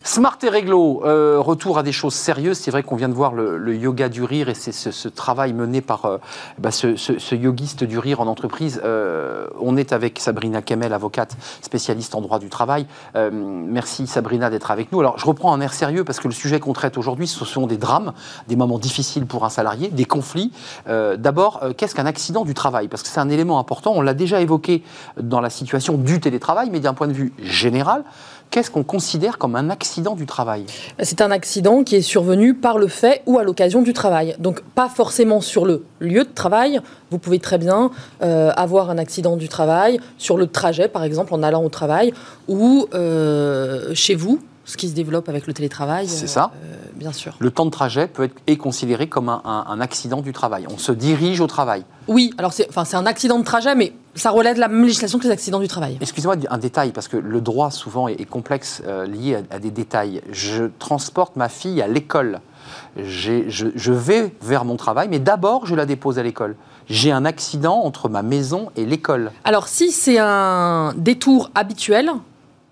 Smart 0.06 0.36
et 0.42 0.50
réglo, 0.50 1.00
euh, 1.06 1.40
retour 1.40 1.78
à 1.78 1.82
des 1.82 1.90
choses 1.90 2.12
sérieuses. 2.12 2.58
C'est 2.58 2.70
vrai 2.70 2.82
qu'on 2.82 2.94
vient 2.94 3.08
de 3.08 3.14
voir 3.14 3.32
le, 3.32 3.74
yoga 3.74 4.10
du 4.10 4.22
rire 4.22 4.50
et 4.50 4.54
c'est 4.54 4.70
ce, 4.70 5.08
travail 5.08 5.54
mené 5.54 5.80
par 5.80 6.04
euh, 6.04 6.18
bah, 6.58 6.70
ce, 6.70 6.94
ce, 6.94 7.34
yogiste 7.34 7.84
du 7.84 7.98
rire 7.98 8.20
en 8.20 8.26
entreprise. 8.26 8.82
Euh, 8.84 9.46
on 9.58 9.78
est 9.78 9.94
avec 9.94 10.18
Sabrina 10.18 10.60
Kemel, 10.60 10.92
avocate 10.92 11.34
spécialiste 11.62 12.14
en 12.14 12.20
droit 12.20 12.38
du 12.38 12.50
travail. 12.50 12.86
merci 13.30 14.06
Sabrina 14.06 14.50
d'être 14.50 14.70
avec 14.70 14.92
nous. 14.92 15.00
Alors 15.00 15.18
je 15.18 15.24
reprends 15.24 15.54
un 15.54 15.60
air 15.62 15.72
sérieux 15.72 16.04
parce 16.04 16.20
que 16.20 16.28
le 16.28 16.34
sujet 16.34 16.60
qu'on 16.60 16.74
traite 16.74 16.98
aujourd'hui, 16.98 17.26
ce 17.26 17.46
sont 17.46 17.66
des 17.66 17.78
drames, 17.78 18.12
des 18.46 18.56
moments 18.56 18.78
difficiles 18.78 19.24
pour 19.24 19.46
un 19.46 19.50
salarié, 19.50 19.88
des 19.88 20.04
conflits. 20.04 20.52
D'abord, 20.86 21.62
qu'est-ce 21.78 21.94
qu'un 21.94 22.04
accident 22.04 22.44
du 22.44 22.52
travail? 22.52 22.88
Parce 22.88 23.02
que 23.02 23.08
c'est 23.08 23.20
un 23.20 23.30
élément 23.30 23.58
important. 23.58 23.94
On 23.94 24.02
l'a 24.02 24.14
déjà 24.14 24.42
évoqué 24.42 24.82
dans 25.18 25.40
la 25.40 25.48
situation 25.48 25.96
du 25.96 26.20
télétravail, 26.20 26.68
mais 26.70 26.80
d'un 26.80 26.94
point 26.94 27.08
de 27.08 27.14
vue 27.14 27.32
général 27.38 28.04
qu'est-ce 28.50 28.70
qu'on 28.70 28.84
considère 28.84 29.38
comme 29.38 29.56
un 29.56 29.70
accident 29.70 30.14
du 30.14 30.26
travail 30.26 30.66
C'est 31.00 31.20
un 31.20 31.30
accident 31.30 31.82
qui 31.82 31.96
est 31.96 32.02
survenu 32.02 32.54
par 32.54 32.78
le 32.78 32.88
fait 32.88 33.22
ou 33.26 33.38
à 33.38 33.44
l'occasion 33.44 33.82
du 33.82 33.92
travail. 33.92 34.36
Donc 34.38 34.60
pas 34.60 34.88
forcément 34.88 35.40
sur 35.40 35.64
le 35.64 35.84
lieu 36.00 36.24
de 36.24 36.32
travail. 36.34 36.80
Vous 37.10 37.18
pouvez 37.18 37.38
très 37.38 37.58
bien 37.58 37.90
euh, 38.22 38.52
avoir 38.56 38.90
un 38.90 38.98
accident 38.98 39.36
du 39.36 39.48
travail 39.48 40.00
sur 40.18 40.36
le 40.36 40.46
trajet, 40.46 40.88
par 40.88 41.04
exemple, 41.04 41.34
en 41.34 41.42
allant 41.42 41.64
au 41.64 41.68
travail, 41.68 42.12
ou 42.48 42.86
euh, 42.94 43.94
chez 43.94 44.14
vous, 44.14 44.40
ce 44.64 44.76
qui 44.76 44.88
se 44.88 44.94
développe 44.94 45.28
avec 45.28 45.46
le 45.46 45.52
télétravail. 45.52 46.08
C'est 46.08 46.26
ça. 46.26 46.52
Euh, 46.64 46.74
bien 46.94 47.12
sûr. 47.12 47.34
Le 47.38 47.50
temps 47.50 47.66
de 47.66 47.70
trajet 47.70 48.06
peut 48.06 48.24
être 48.24 48.34
est 48.46 48.56
considéré 48.56 49.08
comme 49.08 49.28
un, 49.28 49.80
accident 49.80 50.20
du 50.20 50.32
travail. 50.32 50.66
On 50.70 50.78
se 50.78 50.92
dirige 50.92 51.40
au 51.40 51.46
travail. 51.46 51.84
Oui, 52.08 52.32
alors 52.38 52.52
c'est 52.52 52.68
enfin, 52.68 52.84
un 52.98 53.06
accident 53.06 53.38
de 53.38 53.44
trajet, 53.44 53.74
mais 53.74 53.92
ça 54.14 54.30
relève 54.30 54.54
de 54.54 54.60
la 54.60 54.68
même 54.68 54.82
législation 54.82 55.18
que 55.18 55.24
les 55.24 55.30
accidents 55.30 55.60
du 55.60 55.68
travail. 55.68 55.98
Excusez-moi 56.00 56.36
un 56.48 56.58
détail, 56.58 56.92
parce 56.92 57.08
que 57.08 57.16
le 57.16 57.40
droit 57.40 57.70
souvent 57.70 58.08
est, 58.08 58.24
complexe, 58.24 58.82
euh, 58.86 59.06
lié 59.06 59.38
à, 59.50 59.58
des 59.58 59.70
détails. 59.70 60.22
Je 60.30 60.64
transporte 60.78 61.36
ma 61.36 61.48
fille 61.48 61.82
à 61.82 61.88
l'école. 61.88 62.40
Je, 62.96 63.48
je 63.48 63.92
vais 63.92 64.32
vers 64.40 64.64
mon 64.64 64.76
travail, 64.76 65.08
mais 65.08 65.18
d'abord 65.18 65.66
je 65.66 65.74
la 65.74 65.86
dépose 65.86 66.18
à 66.18 66.22
l'école 66.22 66.56
j'ai 66.88 67.10
un 67.10 67.24
accident 67.24 67.80
entre 67.82 68.08
ma 68.08 68.22
maison 68.22 68.70
et 68.76 68.84
l'école. 68.84 69.32
Alors 69.44 69.68
si 69.68 69.90
c'est 69.90 70.18
un 70.18 70.92
détour 70.96 71.50
habituel, 71.54 72.10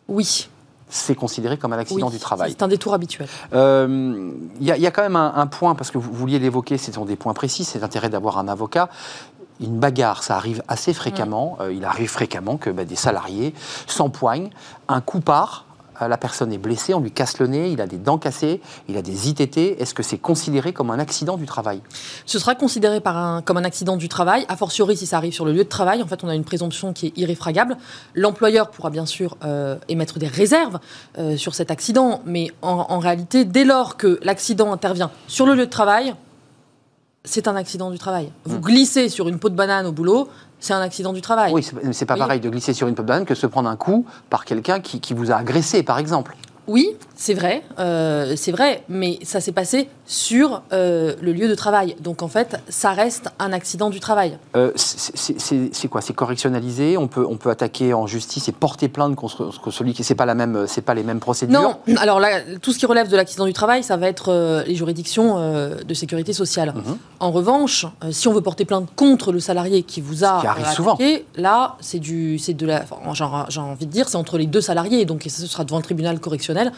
oui 0.08 0.48
c'est 0.92 1.14
considéré 1.14 1.56
comme 1.56 1.72
un 1.72 1.78
accident 1.78 2.10
du 2.10 2.18
travail. 2.18 2.50
C'est 2.50 2.62
un 2.62 2.68
détour 2.68 2.92
habituel. 2.92 3.26
Il 3.50 3.56
euh, 3.56 4.30
y, 4.60 4.86
a 4.86 4.90
quand 4.90 5.02
même 5.02 5.16
un, 5.16 5.46
point, 5.46 5.74
parce 5.74 5.90
que 5.90 5.98
vous 5.98 6.12
vouliez 6.12 6.38
l'évoquer, 6.38 6.76
ce 6.76 6.92
sont 6.92 7.06
des 7.06 7.16
points 7.16 7.32
précis, 7.32 7.64
c'est 7.64 7.78
l'intérêt 7.78 8.10
d'avoir 8.10 8.38
un 8.38 8.46
avocat. 8.46 8.88
Une 9.60 9.78
bagarre, 9.78 10.22
ça 10.22 10.36
arrive 10.36 10.62
assez 10.68 10.92
fréquemment. 10.92 11.56
Mm. 11.58 11.62
Euh, 11.62 11.72
il 11.72 11.84
arrive 11.84 12.10
fréquemment 12.10 12.58
que 12.58 12.68
bah, 12.68 12.84
des 12.84 12.96
salariés 12.96 13.54
s'empoignent, 13.86 14.50
un 14.88 15.00
coup 15.00 15.20
part, 15.20 15.66
la 16.08 16.16
personne 16.16 16.52
est 16.52 16.58
blessée, 16.58 16.94
on 16.94 17.00
lui 17.00 17.10
casse 17.10 17.38
le 17.38 17.46
nez, 17.46 17.70
il 17.70 17.80
a 17.80 17.86
des 17.86 17.98
dents 17.98 18.18
cassées, 18.18 18.60
il 18.88 18.96
a 18.96 19.02
des 19.02 19.28
ITT. 19.28 19.80
Est-ce 19.80 19.94
que 19.94 20.02
c'est 20.02 20.18
considéré 20.18 20.72
comme 20.72 20.90
un 20.90 20.98
accident 20.98 21.36
du 21.36 21.46
travail 21.46 21.80
Ce 22.26 22.38
sera 22.38 22.54
considéré 22.54 23.00
par 23.00 23.16
un, 23.16 23.42
comme 23.42 23.56
un 23.56 23.64
accident 23.64 23.96
du 23.96 24.08
travail, 24.08 24.44
a 24.48 24.56
fortiori 24.56 24.96
si 24.96 25.06
ça 25.06 25.16
arrive 25.16 25.32
sur 25.32 25.44
le 25.44 25.52
lieu 25.52 25.64
de 25.64 25.68
travail. 25.68 26.02
En 26.02 26.06
fait, 26.06 26.24
on 26.24 26.28
a 26.28 26.34
une 26.34 26.44
présomption 26.44 26.92
qui 26.92 27.06
est 27.08 27.18
irréfragable. 27.18 27.76
L'employeur 28.14 28.70
pourra 28.70 28.90
bien 28.90 29.06
sûr 29.06 29.36
euh, 29.44 29.76
émettre 29.88 30.18
des 30.18 30.28
réserves 30.28 30.78
euh, 31.18 31.36
sur 31.36 31.54
cet 31.54 31.70
accident, 31.70 32.22
mais 32.24 32.48
en 32.62 32.98
réalité, 32.98 33.44
dès 33.44 33.64
lors 33.64 33.96
que 33.96 34.18
l'accident 34.22 34.72
intervient 34.72 35.10
sur 35.26 35.46
le 35.46 35.54
lieu 35.54 35.66
de 35.66 35.70
travail, 35.70 36.14
c'est 37.24 37.48
un 37.48 37.56
accident 37.56 37.90
du 37.90 37.98
travail. 37.98 38.32
Vous 38.44 38.58
hmm. 38.58 38.62
glissez 38.62 39.08
sur 39.08 39.28
une 39.28 39.38
peau 39.38 39.48
de 39.48 39.54
banane 39.54 39.86
au 39.86 39.92
boulot, 39.92 40.28
c'est 40.62 40.72
un 40.72 40.80
accident 40.80 41.12
du 41.12 41.20
travail. 41.20 41.52
Oui, 41.52 41.66
c'est 41.90 42.06
pas 42.06 42.16
pareil 42.16 42.40
de 42.40 42.48
glisser 42.48 42.72
sur 42.72 42.86
une 42.86 42.94
de 42.94 43.02
banane 43.02 43.24
que 43.24 43.34
de 43.34 43.38
se 43.38 43.48
prendre 43.48 43.68
un 43.68 43.76
coup 43.76 44.06
par 44.30 44.44
quelqu'un 44.44 44.80
qui, 44.80 45.00
qui 45.00 45.12
vous 45.12 45.32
a 45.32 45.34
agressé, 45.34 45.82
par 45.82 45.98
exemple. 45.98 46.36
Oui, 46.68 46.96
c'est 47.22 47.34
vrai, 47.34 47.62
euh, 47.78 48.34
c'est 48.34 48.50
vrai, 48.50 48.82
mais 48.88 49.20
ça 49.22 49.40
s'est 49.40 49.52
passé 49.52 49.88
sur 50.06 50.62
euh, 50.72 51.14
le 51.22 51.32
lieu 51.32 51.46
de 51.46 51.54
travail. 51.54 51.94
Donc 52.00 52.20
en 52.20 52.26
fait, 52.26 52.60
ça 52.68 52.90
reste 52.90 53.28
un 53.38 53.52
accident 53.52 53.90
du 53.90 54.00
travail. 54.00 54.38
Euh, 54.56 54.72
c'est 54.74 55.86
quoi? 55.88 56.00
C'est 56.00 56.14
correctionnalisé? 56.14 56.96
On 56.96 57.06
peut, 57.06 57.24
on 57.24 57.36
peut 57.36 57.50
attaquer 57.50 57.94
en 57.94 58.08
justice 58.08 58.48
et 58.48 58.52
porter 58.52 58.88
plainte 58.88 59.14
contre, 59.14 59.52
celui 59.70 59.92
qui. 59.92 60.02
C'est 60.02 60.16
pas 60.16 60.26
la 60.26 60.34
même, 60.34 60.64
c'est 60.66 60.82
pas 60.82 60.94
les 60.94 61.04
mêmes 61.04 61.20
procédures? 61.20 61.60
Non. 61.62 61.76
Alors 61.98 62.18
là, 62.18 62.40
tout 62.60 62.72
ce 62.72 62.78
qui 62.80 62.86
relève 62.86 63.08
de 63.08 63.16
l'accident 63.16 63.44
du 63.44 63.52
travail, 63.52 63.84
ça 63.84 63.96
va 63.96 64.08
être 64.08 64.64
les 64.66 64.74
juridictions 64.74 65.36
de 65.78 65.94
sécurité 65.94 66.32
sociale. 66.32 66.74
Mhm. 66.74 66.98
En 67.20 67.30
revanche, 67.30 67.86
si 68.10 68.26
on 68.26 68.32
veut 68.32 68.40
porter 68.40 68.64
plainte 68.64 68.88
contre 68.96 69.30
le 69.30 69.38
salarié 69.38 69.84
qui 69.84 70.00
vous 70.00 70.24
a 70.24 70.40
attaqué, 70.40 70.74
souvent. 70.74 70.98
là, 71.36 71.76
c'est 71.78 72.00
du, 72.00 72.40
c'est 72.40 72.54
de 72.54 72.66
la. 72.66 72.84
j'ai 73.14 73.60
envie 73.60 73.86
de 73.86 73.92
dire, 73.92 74.08
c'est 74.08 74.16
entre 74.16 74.38
les 74.38 74.46
deux 74.46 74.60
salariés, 74.60 75.04
donc 75.04 75.22
ce 75.28 75.46
sera 75.46 75.62
devant 75.62 75.76
le 75.76 75.84
tribunal 75.84 76.18
correctionnel 76.18 76.72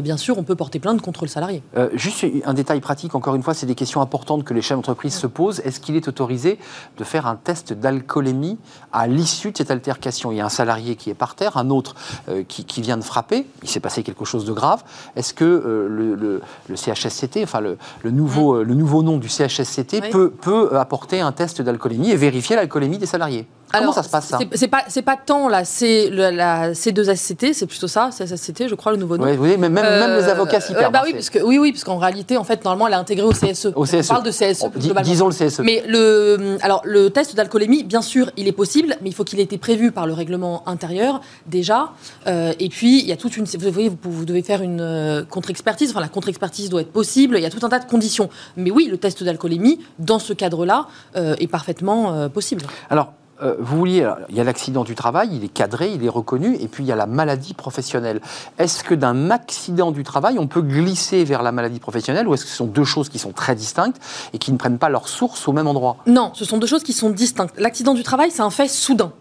bien 0.00 0.16
sûr, 0.16 0.38
on 0.38 0.42
peut 0.42 0.54
porter 0.54 0.78
plainte 0.78 1.00
contre 1.02 1.24
le 1.24 1.28
salarié. 1.28 1.62
Euh, 1.76 1.88
juste 1.94 2.24
un 2.44 2.54
détail 2.54 2.80
pratique, 2.80 3.14
encore 3.14 3.34
une 3.34 3.42
fois, 3.42 3.54
c'est 3.54 3.66
des 3.66 3.74
questions 3.74 4.00
importantes 4.00 4.44
que 4.44 4.54
les 4.54 4.62
chefs 4.62 4.76
d'entreprise 4.76 5.14
se 5.14 5.26
posent. 5.26 5.60
Est-ce 5.60 5.80
qu'il 5.80 5.96
est 5.96 6.08
autorisé 6.08 6.58
de 6.98 7.04
faire 7.04 7.26
un 7.26 7.36
test 7.36 7.72
d'alcoolémie 7.72 8.58
à 8.92 9.06
l'issue 9.06 9.52
de 9.52 9.56
cette 9.56 9.70
altercation? 9.70 10.32
Il 10.32 10.38
y 10.38 10.40
a 10.40 10.46
un 10.46 10.50
salarié 10.50 10.96
qui 10.96 11.10
est 11.10 11.14
par 11.14 11.34
terre, 11.34 11.56
un 11.56 11.70
autre 11.70 11.94
euh, 12.28 12.42
qui, 12.46 12.80
vient 12.80 12.96
de 12.96 13.04
frapper, 13.04 13.46
il 13.62 13.68
s'est 13.68 13.80
passé 13.80 14.02
quelque 14.02 14.24
chose 14.24 14.44
de 14.44 14.52
grave. 14.52 14.82
Est-ce 15.16 15.32
que 15.32 15.44
le, 15.44 16.42
CHSCT, 16.74 17.42
enfin 17.42 17.60
le, 17.60 17.76
nouveau, 18.10 18.62
le 18.62 18.74
nouveau 18.74 19.02
nom 19.02 19.16
du 19.16 19.28
CHSCT, 19.28 20.10
peut, 20.10 20.30
peut 20.30 20.76
apporter 20.76 21.20
un 21.20 21.32
test 21.32 21.62
d'alcoolémie 21.62 22.10
et 22.10 22.16
vérifier 22.16 22.56
l'alcoolémie 22.56 22.98
des 22.98 23.06
salariés 23.06 23.46
Comment 23.72 23.92
ça 23.92 24.02
se 24.02 24.08
passe 24.08 24.28
ça? 24.28 24.38
C'est 24.52 24.68
pas 24.68 24.84
c'est 24.88 25.02
pas 25.02 25.16
tant 25.16 25.48
la 25.48 25.64
C 25.64 26.08
la 26.10 26.72
C2SCT, 26.72 27.52
c'est 27.52 27.66
plutôt 27.66 27.88
ça, 27.88 28.10
CSSCT, 28.10 28.68
je 28.68 28.74
crois 28.74 28.92
le 28.92 28.98
nouveau 28.98 29.16
nom. 29.16 29.24
Oui, 29.24 29.56
mais 29.58 29.68
même, 29.68 29.75
même 29.82 30.16
les 30.16 30.24
euh, 30.24 30.32
avocats 30.32 30.60
s'y 30.60 30.74
perdent. 30.74 30.92
bah 30.92 31.02
oui, 31.04 31.12
parce 31.12 31.30
que 31.30 31.38
oui 31.38 31.58
oui, 31.58 31.72
parce 31.72 31.84
qu'en 31.84 31.98
réalité 31.98 32.36
en 32.36 32.44
fait 32.44 32.64
normalement 32.64 32.86
elle 32.86 32.94
est 32.94 32.96
intégrée 32.96 33.26
au 33.26 33.32
CSE. 33.32 33.72
Au 33.74 33.84
CSE. 33.84 34.10
On 34.10 34.14
parle 34.14 34.24
de 34.24 34.30
CSE. 34.30 34.64
disons 35.02 35.28
le 35.28 35.34
CSE. 35.34 35.60
Mais 35.60 35.82
le 35.86 36.58
alors 36.62 36.82
le 36.84 37.10
test 37.10 37.34
d'alcoolémie, 37.34 37.84
bien 37.84 38.02
sûr, 38.02 38.30
il 38.36 38.48
est 38.48 38.52
possible, 38.52 38.96
mais 39.02 39.10
il 39.10 39.14
faut 39.14 39.24
qu'il 39.24 39.40
ait 39.40 39.44
été 39.44 39.58
prévu 39.58 39.92
par 39.92 40.06
le 40.06 40.12
règlement 40.12 40.66
intérieur 40.68 41.20
déjà. 41.46 41.92
Euh, 42.26 42.52
et 42.58 42.68
puis 42.68 43.00
il 43.00 43.06
y 43.06 43.12
a 43.12 43.16
toute 43.16 43.36
une 43.36 43.44
vous 43.44 43.70
voyez 43.70 43.88
vous, 43.88 43.96
vous 44.04 44.24
devez 44.24 44.42
faire 44.42 44.62
une 44.62 44.80
euh, 44.80 45.24
contre-expertise. 45.24 45.90
Enfin 45.90 46.00
la 46.00 46.08
contre-expertise 46.08 46.70
doit 46.70 46.80
être 46.80 46.92
possible. 46.92 47.36
Il 47.36 47.42
y 47.42 47.46
a 47.46 47.50
tout 47.50 47.64
un 47.64 47.68
tas 47.68 47.78
de 47.78 47.86
conditions. 47.86 48.28
Mais 48.56 48.70
oui, 48.70 48.88
le 48.90 48.98
test 48.98 49.22
d'alcoolémie 49.22 49.80
dans 49.98 50.18
ce 50.18 50.32
cadre-là 50.32 50.86
est 51.14 51.46
parfaitement 51.46 52.28
possible. 52.28 52.62
Alors 52.90 53.12
euh, 53.42 53.56
vous 53.58 53.78
vouliez, 53.78 54.10
il 54.28 54.36
y 54.36 54.40
a 54.40 54.44
l'accident 54.44 54.84
du 54.84 54.94
travail, 54.94 55.30
il 55.32 55.44
est 55.44 55.52
cadré, 55.52 55.92
il 55.92 56.04
est 56.04 56.08
reconnu, 56.08 56.56
et 56.56 56.68
puis 56.68 56.84
il 56.84 56.86
y 56.86 56.92
a 56.92 56.96
la 56.96 57.06
maladie 57.06 57.54
professionnelle. 57.54 58.20
Est-ce 58.58 58.82
que 58.82 58.94
d'un 58.94 59.30
accident 59.30 59.90
du 59.92 60.02
travail, 60.02 60.38
on 60.38 60.46
peut 60.46 60.62
glisser 60.62 61.24
vers 61.24 61.42
la 61.42 61.52
maladie 61.52 61.80
professionnelle, 61.80 62.26
ou 62.28 62.34
est-ce 62.34 62.44
que 62.44 62.50
ce 62.50 62.56
sont 62.56 62.66
deux 62.66 62.84
choses 62.84 63.08
qui 63.08 63.18
sont 63.18 63.32
très 63.32 63.54
distinctes 63.54 64.00
et 64.32 64.38
qui 64.38 64.52
ne 64.52 64.56
prennent 64.56 64.78
pas 64.78 64.88
leur 64.88 65.08
source 65.08 65.48
au 65.48 65.52
même 65.52 65.66
endroit? 65.66 65.98
Non, 66.06 66.32
ce 66.34 66.44
sont 66.44 66.58
deux 66.58 66.66
choses 66.66 66.82
qui 66.82 66.92
sont 66.92 67.10
distinctes. 67.10 67.54
L'accident 67.58 67.94
du 67.94 68.02
travail, 68.02 68.30
c'est 68.30 68.42
un 68.42 68.50
fait 68.50 68.68
soudain. 68.68 69.12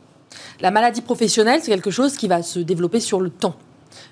La 0.61 0.71
maladie 0.71 1.01
professionnelle, 1.01 1.59
c'est 1.61 1.71
quelque 1.71 1.91
chose 1.91 2.15
qui 2.15 2.27
va 2.27 2.41
se 2.41 2.59
développer 2.59 2.99
sur 2.99 3.19
le 3.19 3.29
temps. 3.29 3.55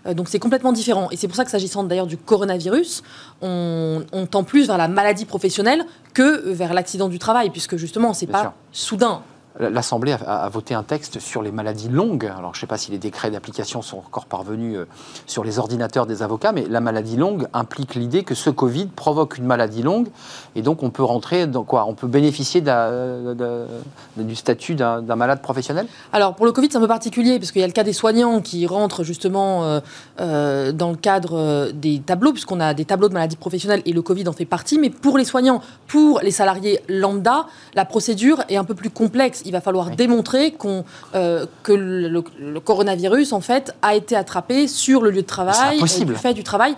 Euh, 0.05 0.13
donc 0.13 0.29
c'est 0.29 0.39
complètement 0.39 0.71
différent. 0.71 1.07
Et 1.11 1.17
c'est 1.17 1.27
pour 1.27 1.35
ça 1.35 1.45
que 1.45 1.51
s'agissant 1.51 1.83
d'ailleurs 1.83 2.07
du 2.07 2.17
coronavirus, 2.17 3.03
on, 3.41 4.03
tend 4.29 4.43
plus 4.43 4.67
vers 4.67 4.77
la 4.77 4.87
maladie 4.87 5.25
professionnelle 5.25 5.85
que 6.13 6.49
vers 6.51 6.73
l'accident 6.73 7.09
du 7.09 7.19
travail, 7.19 7.49
puisque 7.49 7.77
justement, 7.77 8.13
c'est 8.13 8.27
pas 8.27 8.53
soudain. 8.71 9.21
L'Assemblée 9.59 10.15
a, 10.25 10.49
voté 10.49 10.73
un 10.73 10.81
texte 10.81 11.19
sur 11.19 11.43
les 11.43 11.51
maladies 11.51 11.87
longues. 11.87 12.25
Alors, 12.25 12.55
je 12.55 12.57
ne 12.57 12.61
sais 12.61 12.67
pas 12.67 12.77
si 12.77 12.89
les 12.89 12.97
décrets 12.97 13.29
d'application 13.29 13.83
sont 13.83 13.99
encore 13.99 14.25
parvenus 14.25 14.77
euh, 14.77 14.87
sur 15.27 15.43
les 15.43 15.59
ordinateurs 15.59 16.07
des 16.07 16.23
avocats, 16.23 16.51
mais 16.51 16.65
la 16.67 16.79
maladie 16.79 17.17
longue 17.17 17.47
implique 17.53 17.93
l'idée 17.93 18.23
que 18.23 18.33
ce 18.33 18.49
Covid 18.49 18.87
provoque 18.87 19.37
une 19.37 19.45
maladie 19.45 19.83
longue, 19.83 20.07
et 20.55 20.63
donc 20.63 20.81
on 20.81 20.89
peut 20.89 21.03
rentrer 21.03 21.45
dans 21.45 21.63
quoi? 21.63 21.85
On 21.87 21.93
peut 21.93 22.07
bénéficier 22.07 22.61
du 22.61 24.35
statut 24.35 24.73
d'un 24.73 25.15
malade 25.15 25.41
professionnel? 25.43 25.85
Alors, 26.13 26.33
pour 26.33 26.47
le 26.47 26.51
Covid, 26.51 26.69
c'est 26.71 26.77
un 26.77 26.81
peu 26.81 26.87
particulier, 26.87 27.37
parce 27.37 27.51
qu'il 27.51 27.61
y 27.61 27.63
a 27.63 27.67
le 27.67 27.73
cas 27.73 27.83
des 27.83 27.93
soignants 27.93 28.41
qui 28.41 28.65
rentrent 28.65 29.03
justement 29.03 29.65
euh, 29.65 29.79
euh, 30.19 30.71
dans 30.71 30.89
le 30.89 30.97
cadre 30.97 31.71
des 31.71 31.99
tableaux, 31.99 32.31
puisqu'on 32.31 32.59
a 32.59 32.73
des 32.73 32.85
tableaux 32.85 33.07
de 33.09 33.13
maladies 33.13 33.35
professionnelles, 33.35 33.83
et 33.85 33.93
le 33.93 34.01
Covid 34.01 34.27
en 34.27 34.33
fait 34.33 34.45
partie. 34.45 34.79
Mais 34.79 34.89
pour 34.89 35.19
les 35.19 35.25
soignants, 35.25 35.61
pour 35.85 36.21
les 36.21 36.31
salariés 36.31 36.79
lambda, 36.89 37.45
la 37.75 37.85
procédure 37.85 38.43
est 38.49 38.57
un 38.57 38.63
peu 38.63 38.73
plus 38.73 38.89
complexe 38.89 39.42
il 39.45 39.51
va 39.51 39.61
falloir 39.61 39.91
démontrer 39.91 40.55
euh, 41.15 41.45
que 41.63 41.73
le, 41.73 42.59
coronavirus, 42.59 43.33
en 43.33 43.41
fait, 43.41 43.75
a 43.81 43.95
été 43.95 44.15
attrapé 44.15 44.67
sur 44.67 45.01
le 45.01 45.11
lieu 45.11 45.21
de 45.21 45.27
travail, 45.27 45.79
du 45.81 46.15
fait 46.15 46.33
du 46.33 46.43
travail 46.43 46.75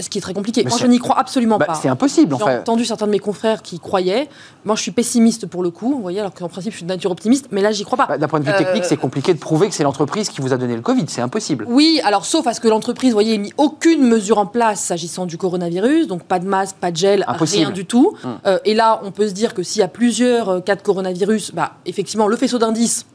ce 0.00 0.10
qui 0.10 0.18
est 0.18 0.20
très 0.20 0.34
compliqué. 0.34 0.64
Moi, 0.64 0.78
je 0.78 0.86
n'y 0.86 0.98
crois 0.98 1.18
absolument 1.18 1.58
bah, 1.58 1.66
pas. 1.66 1.74
C'est 1.74 1.88
impossible, 1.88 2.34
en 2.34 2.38
fait. 2.38 2.44
J'ai 2.44 2.58
entendu 2.58 2.84
certains 2.84 3.06
de 3.06 3.12
mes 3.12 3.18
confrères 3.18 3.62
qui 3.62 3.78
croyaient. 3.78 4.28
Moi, 4.64 4.76
je 4.76 4.82
suis 4.82 4.90
pessimiste 4.90 5.46
pour 5.46 5.62
le 5.62 5.70
coup, 5.70 5.92
vous 5.92 6.02
voyez, 6.02 6.20
alors 6.20 6.34
qu'en 6.34 6.48
principe, 6.48 6.72
je 6.72 6.78
suis 6.78 6.84
de 6.84 6.88
nature 6.88 7.10
optimiste, 7.10 7.48
mais 7.50 7.62
là, 7.62 7.72
j'y 7.72 7.84
crois 7.84 7.98
pas. 7.98 8.06
Bah, 8.06 8.18
d'un 8.18 8.28
point 8.28 8.40
de 8.40 8.44
vue 8.44 8.56
technique, 8.56 8.84
euh, 8.84 8.88
c'est 8.88 8.96
compliqué 8.96 9.34
de 9.34 9.38
prouver 9.38 9.68
que 9.68 9.74
c'est 9.74 9.82
l'entreprise 9.82 10.28
qui 10.28 10.40
vous 10.40 10.52
a 10.52 10.56
donné 10.56 10.76
le 10.76 10.82
Covid. 10.82 11.04
C'est 11.08 11.20
impossible. 11.20 11.66
Oui, 11.68 12.00
alors 12.04 12.24
sauf 12.24 12.46
à 12.46 12.54
ce 12.54 12.60
que 12.60 12.68
l'entreprise, 12.68 13.10
vous 13.10 13.16
voyez, 13.16 13.34
ait 13.34 13.38
mis 13.38 13.52
aucune 13.56 14.06
mesure 14.06 14.38
en 14.38 14.46
place 14.46 14.80
s'agissant 14.80 15.26
du 15.26 15.38
coronavirus, 15.38 16.06
donc 16.06 16.24
pas 16.24 16.38
de 16.38 16.46
masque, 16.46 16.76
pas 16.76 16.90
de 16.90 16.96
gel, 16.96 17.24
rien 17.28 17.70
du 17.70 17.84
tout. 17.84 18.14
Hum. 18.24 18.38
Euh, 18.46 18.58
et 18.64 18.74
là, 18.74 19.00
on 19.04 19.10
peut 19.10 19.28
se 19.28 19.34
dire 19.34 19.54
que 19.54 19.62
s'il 19.62 19.80
y 19.80 19.84
a 19.84 19.88
plusieurs 19.88 20.48
euh, 20.48 20.60
cas 20.60 20.76
de 20.76 20.82
coronavirus, 20.82 21.52
bah, 21.52 21.72
effectivement, 21.86 22.26
le 22.26 22.36
faisceau 22.36 22.58
d'indices 22.58 23.06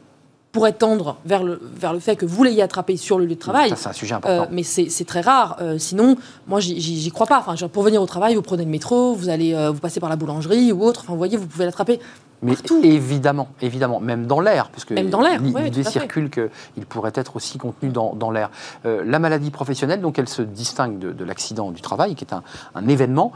pourrait 0.56 0.72
tendre 0.72 1.18
vers 1.26 1.42
le, 1.42 1.60
vers 1.74 1.92
le 1.92 1.98
fait 1.98 2.16
que 2.16 2.24
vous 2.24 2.42
l'ayez 2.42 2.62
attrapé 2.62 2.96
sur 2.96 3.18
le 3.18 3.26
lieu 3.26 3.34
de 3.34 3.40
travail. 3.40 3.68
Ça, 3.68 3.76
c'est 3.76 3.88
un 3.90 3.92
sujet 3.92 4.14
important. 4.14 4.44
Euh, 4.44 4.46
mais 4.50 4.62
c'est 4.62 5.04
très 5.04 5.20
rare. 5.20 5.58
Euh, 5.60 5.76
sinon, 5.76 6.16
moi, 6.46 6.60
j'y 6.60 7.10
crois 7.10 7.26
pas. 7.26 7.44
Enfin, 7.46 7.68
pour 7.68 7.82
venir 7.82 8.00
au 8.00 8.06
travail, 8.06 8.36
vous 8.36 8.40
prenez 8.40 8.64
le 8.64 8.70
métro, 8.70 9.12
vous 9.12 9.28
allez 9.28 9.52
euh, 9.52 9.70
vous 9.70 9.80
passez 9.80 10.00
par 10.00 10.08
la 10.08 10.16
boulangerie 10.16 10.72
ou 10.72 10.82
autre. 10.82 11.00
Enfin, 11.00 11.12
vous 11.12 11.18
voyez, 11.18 11.36
vous 11.36 11.46
pouvez 11.46 11.66
l'attraper. 11.66 12.00
Mais 12.42 12.54
évidemment, 12.82 13.48
évidemment, 13.62 14.00
même 14.00 14.26
dans 14.26 14.40
l'air, 14.40 14.68
puisque 14.70 14.92
même 14.92 15.10
dans 15.10 15.20
l'air, 15.20 15.40
l'idée 15.40 15.84
circule 15.84 16.30
qu'il 16.30 16.86
pourrait 16.86 17.12
être 17.14 17.36
aussi 17.36 17.58
contenu 17.58 17.88
dans, 17.88 18.14
dans 18.14 18.30
l'air. 18.30 18.50
la 18.84 19.18
maladie 19.18 19.50
professionnelle, 19.50 20.00
donc, 20.00 20.18
elle 20.18 20.28
se 20.28 20.42
distingue 20.42 20.98
de, 20.98 21.24
l'accident 21.24 21.70
du 21.70 21.80
travail, 21.80 22.14
qui 22.14 22.24
est 22.24 22.34
un, 22.34 22.42
un 22.74 22.88
événement. 22.88 23.32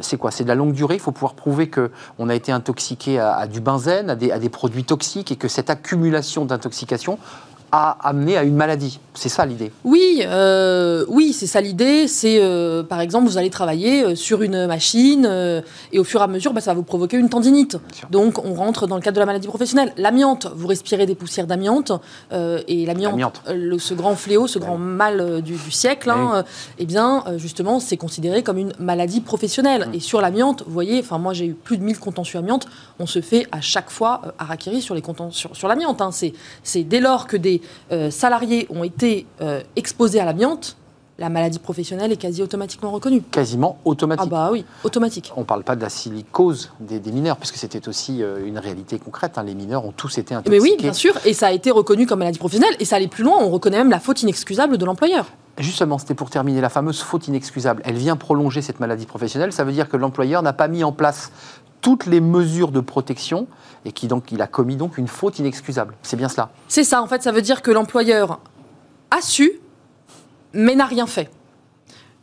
c'est 0.00 0.16
quoi? 0.16 0.30
C'est 0.30 0.44
de 0.44 0.48
la 0.48 0.54
longue 0.54 0.72
durée. 0.72 0.94
Il 0.94 1.00
faut 1.00 1.12
pouvoir 1.12 1.34
prouver 1.34 1.68
que 1.68 1.90
on 2.18 2.28
a 2.28 2.34
été 2.34 2.52
intoxiqué 2.52 3.18
à, 3.18 3.34
à 3.34 3.46
du 3.46 3.60
benzène, 3.60 4.10
à 4.10 4.16
des, 4.16 4.30
à 4.30 4.38
des 4.38 4.48
produits 4.48 4.84
toxiques, 4.84 5.30
et 5.32 5.36
que 5.36 5.48
cette 5.48 5.70
accumulation 5.70 6.44
d'intoxication 6.44 7.18
a 7.72 7.96
amené 8.08 8.36
à 8.36 8.44
une 8.44 8.54
maladie. 8.54 9.00
C'est 9.14 9.28
ça 9.28 9.44
l'idée. 9.44 9.72
Oui, 9.84 10.22
euh, 10.24 11.04
oui, 11.08 11.32
c'est 11.32 11.46
ça 11.48 11.60
l'idée. 11.60 12.06
C'est 12.06 12.38
euh, 12.40 12.82
par 12.82 13.00
exemple, 13.00 13.26
vous 13.28 13.36
allez 13.36 13.50
travailler 13.50 14.04
euh, 14.04 14.14
sur 14.14 14.42
une 14.42 14.66
machine 14.66 15.26
et 15.92 15.98
au 15.98 16.04
fur 16.04 16.20
et 16.20 16.24
à 16.24 16.28
mesure, 16.28 16.52
bah, 16.52 16.60
ça 16.60 16.70
va 16.70 16.76
vous 16.76 16.84
provoquer 16.84 17.16
une 17.16 17.28
tendinite. 17.28 17.78
Donc, 18.10 18.44
on 18.44 18.54
rentre 18.54 18.86
dans 18.86 18.94
le 18.94 19.02
cadre 19.02 19.16
de 19.16 19.20
la 19.20 19.26
maladie 19.26 19.48
professionnelle. 19.48 19.92
L'amiante, 19.96 20.46
vous 20.54 20.68
respirez 20.68 21.04
des 21.04 21.14
poussières 21.14 21.46
d'amiante 21.46 21.92
et 22.30 22.86
l'amiante, 22.86 23.42
ce 23.78 23.94
grand 23.94 24.14
fléau, 24.14 24.46
ce 24.46 24.58
grand 24.58 24.78
mal 24.78 25.42
du, 25.42 25.58
siècle, 25.70 26.10
hein, 26.10 26.44
eh 26.78 26.86
bien, 26.86 27.24
justement, 27.36 27.80
c'est 27.80 27.96
considéré 27.96 28.42
comme 28.42 28.58
une 28.58 28.72
maladie 28.78 29.20
professionnelle. 29.20 29.88
Mm. 29.88 29.94
Et 29.94 30.00
sur 30.00 30.20
l'amiante, 30.20 30.62
vous 30.66 30.72
voyez, 30.72 31.00
enfin, 31.00 31.18
moi, 31.18 31.32
j'ai 31.32 31.46
eu 31.46 31.54
plus 31.54 31.76
de 31.76 31.82
1000 31.82 31.98
contentieux 31.98 32.38
amiante. 32.38 32.66
On 33.00 33.06
se 33.06 33.20
fait 33.20 33.46
à 33.52 33.60
chaque 33.60 33.90
fois 33.90 34.22
harakiri 34.38 34.80
sur 34.80 34.94
les 34.94 35.02
sur, 35.30 35.56
sur 35.56 35.68
l'amiante. 35.68 36.00
Hein. 36.00 36.10
C'est 36.12 36.84
dès 36.84 37.00
lors 37.00 37.26
que 37.26 37.36
des 37.36 37.57
euh, 37.92 38.10
salariés 38.10 38.66
ont 38.70 38.84
été 38.84 39.26
euh, 39.40 39.62
exposés 39.76 40.20
à 40.20 40.24
l'amiante, 40.24 40.76
la 41.18 41.28
maladie 41.28 41.58
professionnelle 41.58 42.12
est 42.12 42.16
quasi 42.16 42.42
automatiquement 42.42 42.92
reconnue. 42.92 43.22
Quasiment 43.22 43.78
automatique. 43.84 44.24
Ah 44.26 44.30
bah 44.30 44.50
oui, 44.52 44.64
automatique. 44.84 45.32
On 45.36 45.40
ne 45.40 45.44
parle 45.44 45.64
pas 45.64 45.74
de 45.74 45.82
la 45.82 45.88
silicose 45.88 46.70
des, 46.78 47.00
mineurs, 47.10 47.36
puisque 47.36 47.56
c'était 47.56 47.88
aussi 47.88 48.22
euh, 48.22 48.46
une 48.46 48.58
réalité 48.58 48.98
concrète. 48.98 49.36
Hein. 49.36 49.42
Les 49.42 49.54
mineurs 49.54 49.84
ont 49.84 49.90
tous 49.90 50.18
été 50.18 50.34
intoxiqués. 50.34 50.56
Mais 50.56 50.62
oui, 50.62 50.76
bien 50.78 50.92
sûr, 50.92 51.14
et 51.24 51.32
ça 51.32 51.48
a 51.48 51.50
été 51.50 51.72
reconnu 51.72 52.06
comme 52.06 52.20
maladie 52.20 52.38
professionnelle, 52.38 52.76
et 52.78 52.84
ça 52.84 52.96
allait 52.96 53.08
plus 53.08 53.24
loin, 53.24 53.36
on 53.40 53.50
reconnaît 53.50 53.78
même 53.78 53.90
la 53.90 53.98
faute 53.98 54.22
inexcusable 54.22 54.78
de 54.78 54.84
l'employeur. 54.84 55.26
Justement, 55.58 55.98
c'était 55.98 56.14
pour 56.14 56.30
terminer 56.30 56.60
la 56.60 56.68
fameuse 56.68 57.00
faute 57.00 57.26
inexcusable. 57.26 57.82
Elle 57.84 57.96
vient 57.96 58.14
prolonger 58.14 58.62
cette 58.62 58.78
maladie 58.78 59.06
professionnelle. 59.06 59.52
Ça 59.52 59.64
veut 59.64 59.72
dire 59.72 59.88
que 59.88 59.96
l'employeur 59.96 60.40
n'a 60.42 60.52
pas 60.52 60.68
mis 60.68 60.84
en 60.84 60.92
place 60.92 61.32
toutes 61.80 62.06
les 62.06 62.20
mesures 62.20 62.70
de 62.70 62.80
protection 62.80 63.46
et 63.84 63.92
qui 63.92 64.08
donc 64.08 64.32
il 64.32 64.42
a 64.42 64.46
commis 64.46 64.76
donc 64.76 64.98
une 64.98 65.08
faute 65.08 65.38
inexcusable. 65.38 65.94
C'est 66.02 66.16
bien 66.16 66.28
cela. 66.28 66.50
C'est 66.68 66.84
ça. 66.84 67.02
En 67.02 67.06
fait, 67.06 67.22
ça 67.22 67.32
veut 67.32 67.42
dire 67.42 67.62
que 67.62 67.70
l'employeur 67.70 68.40
a 69.10 69.20
su, 69.20 69.52
mais 70.52 70.74
n'a 70.74 70.86
rien 70.86 71.06
fait 71.06 71.30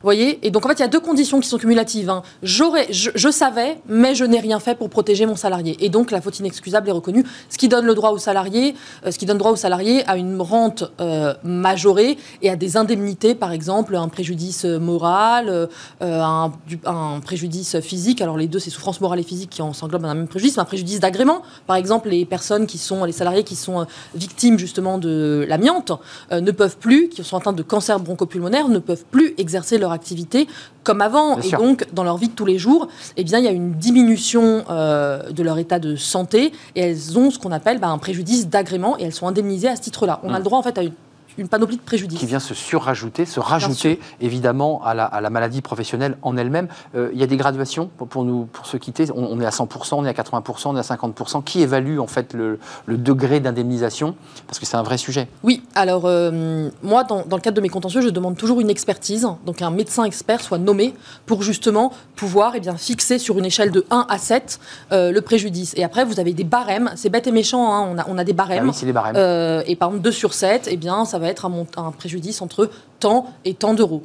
voyez 0.04 0.40
Et 0.46 0.52
donc, 0.52 0.66
en 0.66 0.70
fait, 0.70 0.76
il 0.76 0.82
y 0.82 0.84
a 0.84 0.88
deux 0.88 1.00
conditions 1.00 1.40
qui 1.40 1.48
sont 1.48 1.58
cumulatives. 1.58 2.10
Hein. 2.10 2.22
J'aurais, 2.44 2.88
je, 2.92 3.30
savais, 3.30 3.78
mais 3.88 4.16
je 4.16 4.24
n'ai 4.24 4.40
rien 4.40 4.60
fait 4.60 4.76
pour 4.76 4.90
protéger 4.90 5.26
mon 5.26 5.36
salarié. 5.36 5.78
Et 5.80 5.90
donc, 5.90 6.12
la 6.12 6.22
faute 6.22 6.40
inexcusable 6.40 6.90
est 6.90 6.92
reconnue, 6.92 7.26
ce 7.50 7.58
qui 7.58 7.68
donne 7.68 7.86
le 7.86 7.96
droit 7.96 8.12
au 8.12 8.18
salarié, 8.18 8.76
euh, 9.06 9.12
ce 9.12 9.18
qui 9.18 9.26
donne 9.26 9.38
droit 9.38 9.52
au 9.52 9.56
salarié 9.56 10.08
à 10.08 10.18
une 10.18 10.40
rente 10.42 10.92
euh, 11.00 11.34
majorée 11.44 12.18
et 12.42 12.50
à 12.50 12.56
des 12.56 12.78
indemnités, 12.78 13.36
par 13.36 13.52
exemple, 13.52 13.96
un 13.96 14.08
préjudice 14.08 14.66
moral, 14.66 15.50
euh, 15.50 15.68
un, 16.02 16.52
un, 16.86 17.20
préjudice 17.20 17.80
physique. 17.80 18.22
Alors, 18.22 18.38
les 18.38 18.48
deux, 18.48 18.60
c'est 18.60 18.70
souffrance 18.70 19.02
morale 19.02 19.20
et 19.20 19.24
physique 19.24 19.50
qui 19.50 19.62
s'englobent 19.74 20.04
dans 20.04 20.10
un 20.10 20.16
même 20.16 20.28
préjudice, 20.28 20.58
un 20.58 20.66
préjudice 20.66 21.00
d'agrément. 21.00 21.42
Par 21.68 21.78
exemple, 21.78 22.10
les 22.10 22.26
personnes 22.26 22.68
qui 22.68 22.78
sont, 22.78 23.06
les 23.06 23.12
salariés 23.12 23.44
qui 23.44 23.56
sont 23.56 23.88
victimes, 24.14 24.60
justement, 24.60 24.98
de 24.98 25.46
l'amiante, 25.48 25.94
ne 26.32 26.52
peuvent 26.52 26.78
plus, 26.78 27.10
qui 27.10 27.24
sont 27.24 27.38
atteints 27.38 27.54
de 27.54 27.64
cancer 27.64 28.00
bronchopulmonaire, 28.00 28.68
ne 28.68 28.80
peuvent 28.80 29.06
plus 29.10 29.34
exercer 29.38 29.78
leur 29.78 29.95
activité 29.96 30.48
comme 30.84 31.02
avant. 31.02 31.40
et 31.40 31.52
donc, 31.52 31.86
dans 31.94 32.04
leur 32.04 32.18
vie 32.18 32.28
de 32.28 32.34
tous 32.34 32.46
les 32.46 32.60
jours, 32.60 32.88
eh 33.18 33.24
bien, 33.24 33.40
il 33.40 33.46
y 33.46 33.48
a 33.48 33.52
une 33.52 33.74
diminution 33.74 34.64
euh, 34.70 35.32
de 35.32 35.42
leur 35.42 35.58
état 35.58 35.80
de 35.80 35.96
santé 35.96 36.54
et 36.76 36.82
elles 36.82 37.18
ont 37.18 37.32
ce 37.32 37.40
qu'on 37.40 37.52
appelle 37.52 37.80
bah, 37.80 37.88
un 37.88 37.98
préjudice 37.98 38.48
d'agrément 38.48 38.98
et 39.00 39.04
elles 39.04 39.14
sont 39.14 39.28
indemnisées 39.28 39.68
à 39.68 39.76
ce 39.76 39.82
titre-là. 39.82 40.20
On 40.24 40.30
a 40.30 40.34
mmh. 40.34 40.38
le 40.38 40.44
droit, 40.44 40.60
en 40.60 40.64
fait, 40.64 40.78
à 40.78 40.84
une 40.84 40.92
une 41.38 41.48
panoplie 41.48 41.78
de 41.78 41.82
préjudices. 41.82 42.20
Qui 42.20 42.26
vient 42.26 42.40
se 42.40 42.54
surrajouter, 42.54 43.26
se 43.26 43.40
rajouter 43.40 44.00
évidemment 44.22 44.82
à 44.84 44.94
la, 44.94 45.30
maladie 45.30 45.62
professionnelle 45.62 46.18
en 46.22 46.38
elle-même. 46.38 46.68
Euh, 46.96 47.10
il 47.14 47.20
y 47.20 47.24
a 47.24 47.28
des 47.28 47.38
graduations 47.38 47.88
pour, 47.88 48.24
nous, 48.24 48.46
pour 48.46 48.66
se 48.66 48.78
quitter. 48.78 49.06
On, 49.14 49.40
est 49.42 49.46
à 49.46 49.50
100%, 49.50 49.96
on 49.96 50.06
est 50.06 50.10
à 50.10 50.14
80%, 50.14 50.70
on 50.70 50.76
est 50.76 50.80
à 50.80 50.96
50%. 50.96 51.44
Qui 51.44 51.62
évalue 51.62 52.00
en 52.00 52.08
fait 52.08 52.34
le, 52.34 52.60
degré 52.88 53.40
d'indemnisation? 53.40 54.16
Parce 54.48 54.60
que 54.60 54.66
c'est 54.66 54.78
un 54.78 54.84
vrai 54.84 54.98
sujet. 54.98 55.28
Oui, 55.44 55.64
alors 55.76 56.04
euh, 56.06 56.70
moi, 56.84 57.04
dans, 57.04 57.24
le 57.30 57.42
cadre 57.42 57.56
de 57.56 57.62
mes 57.62 57.70
contentieux, 57.70 58.02
je 58.02 58.10
demande 58.10 58.38
toujours 58.38 58.62
une 58.62 58.70
expertise. 58.70 59.28
Donc 59.46 59.62
un 59.62 59.72
médecin 59.72 60.04
expert 60.04 60.42
soit 60.42 60.58
nommé 60.58 60.94
pour 61.26 61.44
justement 61.44 61.92
pouvoir 62.16 62.54
eh 62.56 62.60
bien, 62.60 62.78
fixer 62.78 63.20
sur 63.20 63.38
une 63.38 63.46
échelle 63.46 63.72
de 63.72 63.86
1 63.90 64.06
à 64.10 64.18
7 64.18 64.60
euh, 64.92 65.12
le 65.12 65.22
préjudice. 65.22 65.74
Et 65.76 65.84
après, 65.84 66.06
vous 66.06 66.20
avez 66.20 66.34
des 66.34 66.44
barèmes. 66.44 66.92
C'est 66.96 67.10
bête 67.10 67.28
et 67.28 67.32
méchant, 67.32 67.74
hein. 67.74 67.90
on, 67.92 67.98
a, 67.98 68.06
on 68.08 68.18
a 68.18 68.24
des 68.24 68.34
barèmes. 68.34 68.64
Ah 68.64 68.68
oui, 68.68 68.74
c'est 68.74 68.86
des 68.86 68.94
barèmes. 68.94 69.16
et 69.68 69.76
par 69.76 69.90
exemple, 69.90 70.04
2 70.04 70.12
sur 70.12 70.34
7, 70.34 70.70
eh 70.72 70.78
bien, 70.78 71.06
ça 71.06 71.20
va 71.20 71.25
être 71.28 71.46
un, 71.46 71.92
préjudice 71.92 72.42
entre 72.42 72.70
tant 73.00 73.28
et 73.44 73.54
tant 73.54 73.74
d'euros. 73.74 74.04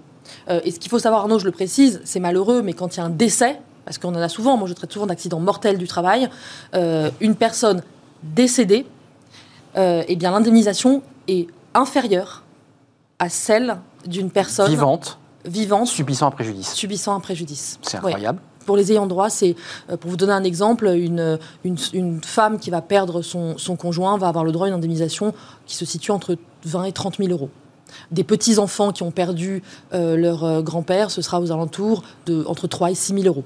Euh, 0.48 0.60
et 0.64 0.70
ce 0.70 0.78
qu'il 0.78 0.90
faut 0.90 0.98
savoir, 0.98 1.22
Arnaud, 1.22 1.38
je 1.38 1.44
le 1.44 1.50
précise, 1.50 2.00
c'est 2.04 2.20
malheureux, 2.20 2.62
mais 2.62 2.72
quand 2.72 2.96
il 2.96 2.98
y 2.98 3.02
a 3.02 3.04
un 3.04 3.10
décès, 3.10 3.60
parce 3.84 3.98
qu'on 3.98 4.14
en 4.14 4.20
a 4.20 4.28
souvent, 4.28 4.56
moi 4.56 4.68
je 4.68 4.74
traite 4.74 4.92
souvent 4.92 5.06
d'accidents 5.06 5.40
mortels 5.40 5.78
du 5.78 5.88
travail, 5.88 6.28
euh, 6.74 7.10
une 7.20 7.34
personne 7.34 7.82
décédée, 8.22 8.86
euh, 9.76 10.02
eh 10.06 10.16
bien 10.16 10.30
l'indemnisation 10.30 11.02
est 11.28 11.48
inférieure 11.74 12.42
à 13.18 13.28
celle 13.28 13.78
d'une 14.06 14.30
personne 14.30 14.68
vivante, 14.68 15.18
vivante 15.44 15.88
subissant 15.88 16.26
un 16.26 16.30
préjudice. 16.30 16.72
Subissant 16.74 17.14
un 17.14 17.20
préjudice. 17.20 17.78
C'est 17.82 17.96
incroyable. 17.96 18.40
Pour 18.66 18.76
les 18.76 18.92
ayants 18.92 19.06
droit, 19.06 19.30
c'est, 19.30 19.56
pour 20.00 20.10
vous 20.10 20.16
donner 20.16 20.32
un 20.32 20.44
exemple, 20.44 20.86
une, 20.86 21.38
une, 21.64 22.22
femme 22.22 22.58
qui 22.58 22.70
va 22.70 22.82
perdre 22.82 23.22
son, 23.22 23.58
son, 23.58 23.74
conjoint 23.74 24.16
va 24.18 24.28
avoir 24.28 24.44
le 24.44 24.52
droit 24.52 24.66
à 24.66 24.68
une 24.68 24.74
indemnisation 24.74 25.34
qui 25.66 25.74
se 25.74 25.84
situe 25.84 26.10
entre 26.10 26.36
20 26.64 26.84
et 26.84 26.92
30 26.92 27.16
000 27.18 27.30
euros. 27.30 27.50
Des 28.10 28.24
petits-enfants 28.24 28.92
qui 28.92 29.02
ont 29.02 29.10
perdu 29.10 29.62
euh, 29.92 30.16
leur 30.16 30.44
euh, 30.44 30.62
grand-père, 30.62 31.10
ce 31.10 31.22
sera 31.22 31.40
aux 31.40 31.50
alentours 31.50 32.02
de 32.26 32.44
entre 32.46 32.66
3 32.66 32.92
et 32.92 32.94
6 32.94 33.14
000 33.22 33.26
euros. 33.26 33.44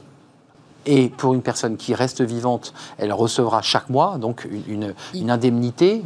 Et 0.87 1.09
pour 1.09 1.35
une 1.35 1.43
personne 1.43 1.77
qui 1.77 1.95
reste 1.95 2.21
vivante, 2.23 2.75
elle 2.99 3.13
recevra 3.13 3.63
chaque 3.63 3.89
mois 3.89 4.19
donc 4.19 4.47
une, 4.69 4.95
une 5.15 5.31
indemnité 5.31 6.03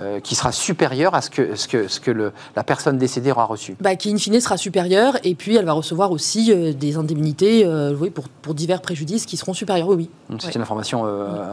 euh, 0.00 0.20
qui 0.20 0.34
sera 0.34 0.52
supérieure 0.52 1.14
à 1.14 1.22
ce 1.22 1.30
que, 1.30 1.56
ce 1.56 1.68
que, 1.68 1.88
ce 1.88 2.00
que 2.00 2.10
le, 2.10 2.32
la 2.56 2.64
personne 2.64 2.98
décédée 2.98 3.30
aura 3.30 3.44
reçu. 3.44 3.76
Bah, 3.80 3.96
qui, 3.96 4.12
in 4.12 4.16
fine, 4.16 4.40
sera 4.40 4.56
supérieure. 4.56 5.16
Et 5.24 5.34
puis, 5.34 5.56
elle 5.56 5.64
va 5.64 5.72
recevoir 5.72 6.12
aussi 6.12 6.54
des 6.74 6.96
indemnités 6.96 7.66
oui, 7.98 8.10
pour, 8.10 8.28
pour, 8.28 8.54
divers 8.54 8.82
préjudices 8.82 9.26
qui 9.26 9.36
seront 9.36 9.54
supérieurs, 9.54 9.88
oui. 9.88 10.10
C'est 10.38 10.54
une 10.54 10.62
information 10.62 11.04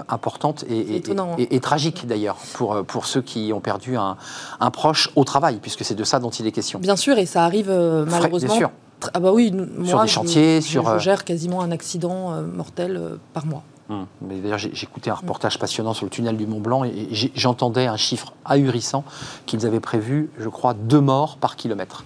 importante 0.10 0.66
et, 0.70 0.98
et, 0.98 1.04
hein. 1.18 1.36
et, 1.38 1.60
tragique, 1.60 2.08
d'ailleurs, 2.08 2.38
pour, 2.54 2.84
pour 2.86 3.06
ceux 3.06 3.22
qui 3.22 3.52
ont 3.54 3.62
perdu 3.62 3.96
un, 3.96 4.18
un 4.60 4.72
proche 4.72 5.10
au 5.16 5.24
travail, 5.24 5.60
puisque 5.62 5.84
c'est 5.84 5.96
de 5.96 6.04
ça 6.04 6.20
dont 6.20 6.30
il 6.30 6.48
est 6.48 6.52
question. 6.52 6.80
Bien 6.80 6.96
sûr, 6.96 7.18
et 7.18 7.26
ça 7.26 7.44
arrive 7.44 7.70
malheureusement. 7.70 8.50
Bien 8.50 8.58
sûr. 8.58 8.72
Ah 9.14 9.20
bah 9.20 9.32
oui, 9.32 9.52
moi, 9.52 9.88
sur 9.88 10.02
des 10.02 10.08
chantiers, 10.08 10.62
je, 10.62 10.68
sur. 10.68 10.86
Je, 10.86 10.90
euh, 10.90 11.00
gère 11.00 11.24
quasiment 11.24 11.62
un 11.62 11.72
accident 11.72 12.34
euh, 12.34 12.42
mortel 12.46 12.98
euh, 12.98 13.18
par 13.34 13.46
mois. 13.46 13.64
Hum. 13.90 14.06
D'ailleurs, 14.22 14.60
j'ai 14.60 14.84
écouté 14.84 15.10
un 15.10 15.16
reportage 15.16 15.58
passionnant 15.58 15.94
sur 15.94 16.06
le 16.06 16.12
tunnel 16.12 16.38
du 16.38 16.46
Mont 16.46 16.60
Blanc 16.60 16.84
et 16.84 17.08
j'entendais 17.36 17.88
un 17.88 17.98
chiffre 17.98 18.34
ahurissant 18.46 19.04
qu'ils 19.48 19.66
avaient 19.66 19.80
prévu, 19.80 20.30
je 20.38 20.48
crois, 20.48 20.76
deux 20.76 21.02
morts 21.02 21.38
par 21.38 21.56
kilomètre. 21.56 22.04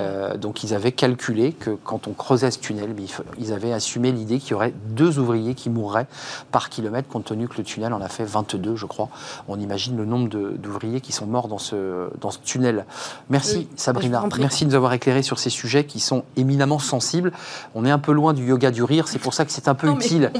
Euh, 0.00 0.36
donc 0.36 0.62
ils 0.62 0.74
avaient 0.74 0.92
calculé 0.92 1.52
que 1.52 1.70
quand 1.70 2.08
on 2.08 2.12
creusait 2.12 2.50
ce 2.50 2.58
tunnel, 2.58 2.94
ils 3.38 3.52
avaient 3.52 3.72
assumé 3.72 4.12
l'idée 4.12 4.38
qu'il 4.38 4.52
y 4.52 4.54
aurait 4.54 4.74
deux 4.88 5.18
ouvriers 5.18 5.54
qui 5.54 5.70
mourraient 5.70 6.06
par 6.52 6.68
kilomètre, 6.68 7.08
compte 7.08 7.24
tenu 7.24 7.48
que 7.48 7.56
le 7.58 7.64
tunnel 7.64 7.92
en 7.92 8.00
a 8.00 8.08
fait 8.08 8.24
22, 8.24 8.76
je 8.76 8.86
crois. 8.86 9.08
On 9.48 9.58
imagine 9.58 9.96
le 9.96 10.04
nombre 10.04 10.28
d'ouvriers 10.28 11.00
qui 11.00 11.12
sont 11.12 11.26
morts 11.26 11.48
dans 11.48 11.58
ce, 11.58 12.10
dans 12.20 12.30
ce 12.30 12.38
tunnel. 12.38 12.84
Merci 13.30 13.68
Sabrina, 13.76 14.24
merci 14.38 14.64
de 14.64 14.70
nous 14.70 14.76
avoir 14.76 14.92
éclairé 14.92 15.22
sur 15.22 15.38
ces 15.38 15.50
sujets 15.50 15.84
qui 15.84 16.00
sont 16.00 16.24
éminemment 16.36 16.78
sensibles. 16.78 17.32
On 17.74 17.84
est 17.84 17.90
un 17.90 17.98
peu 17.98 18.12
loin 18.12 18.34
du 18.34 18.46
yoga 18.46 18.70
du 18.70 18.82
rire, 18.82 19.08
c'est 19.08 19.18
pour 19.18 19.34
ça 19.34 19.44
que 19.44 19.52
c'est 19.52 19.68
un 19.68 19.74
peu 19.74 19.90
utile. 19.90 20.32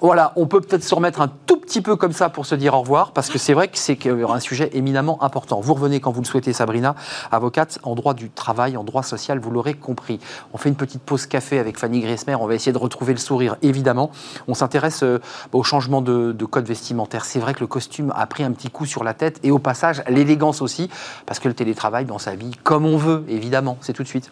Voilà, 0.00 0.32
on 0.36 0.46
peut 0.46 0.60
peut-être 0.60 0.84
se 0.84 0.94
remettre 0.94 1.20
un 1.20 1.30
tout 1.46 1.56
petit 1.56 1.80
peu 1.80 1.96
comme 1.96 2.12
ça 2.12 2.28
pour 2.28 2.46
se 2.46 2.54
dire 2.54 2.74
au 2.74 2.80
revoir, 2.80 3.12
parce 3.12 3.30
que 3.30 3.38
c'est 3.38 3.54
vrai 3.54 3.68
que 3.68 3.78
c'est 3.78 3.98
un 4.06 4.40
sujet 4.40 4.70
éminemment 4.74 5.22
important. 5.22 5.60
Vous 5.60 5.74
revenez 5.74 6.00
quand 6.00 6.10
vous 6.10 6.20
le 6.20 6.26
souhaitez, 6.26 6.52
Sabrina, 6.52 6.94
avocate 7.30 7.78
en 7.84 7.94
droit 7.94 8.12
du 8.12 8.30
travail, 8.30 8.76
en 8.76 8.84
droit 8.84 9.02
social, 9.04 9.38
vous 9.38 9.50
l'aurez 9.50 9.74
compris. 9.74 10.18
On 10.52 10.58
fait 10.58 10.68
une 10.68 10.74
petite 10.74 11.02
pause 11.02 11.26
café 11.26 11.60
avec 11.60 11.78
Fanny 11.78 12.00
Griesmer, 12.00 12.34
on 12.34 12.46
va 12.46 12.54
essayer 12.54 12.72
de 12.72 12.78
retrouver 12.78 13.12
le 13.12 13.20
sourire, 13.20 13.56
évidemment. 13.62 14.10
On 14.48 14.54
s'intéresse 14.54 15.02
euh, 15.04 15.20
au 15.52 15.62
changement 15.62 16.02
de, 16.02 16.32
de 16.32 16.44
code 16.44 16.66
vestimentaire. 16.66 17.24
C'est 17.24 17.38
vrai 17.38 17.54
que 17.54 17.60
le 17.60 17.68
costume 17.68 18.12
a 18.16 18.26
pris 18.26 18.42
un 18.42 18.50
petit 18.50 18.70
coup 18.70 18.86
sur 18.86 19.04
la 19.04 19.14
tête, 19.14 19.38
et 19.44 19.50
au 19.50 19.58
passage, 19.58 20.02
l'élégance 20.08 20.62
aussi, 20.62 20.90
parce 21.26 21.38
que 21.38 21.48
le 21.48 21.54
télétravail 21.54 22.04
dans 22.04 22.18
sa 22.18 22.34
vie, 22.34 22.52
comme 22.62 22.86
on 22.86 22.96
veut, 22.96 23.24
évidemment. 23.28 23.78
C'est 23.80 23.92
tout 23.92 24.02
de 24.02 24.08
suite. 24.08 24.30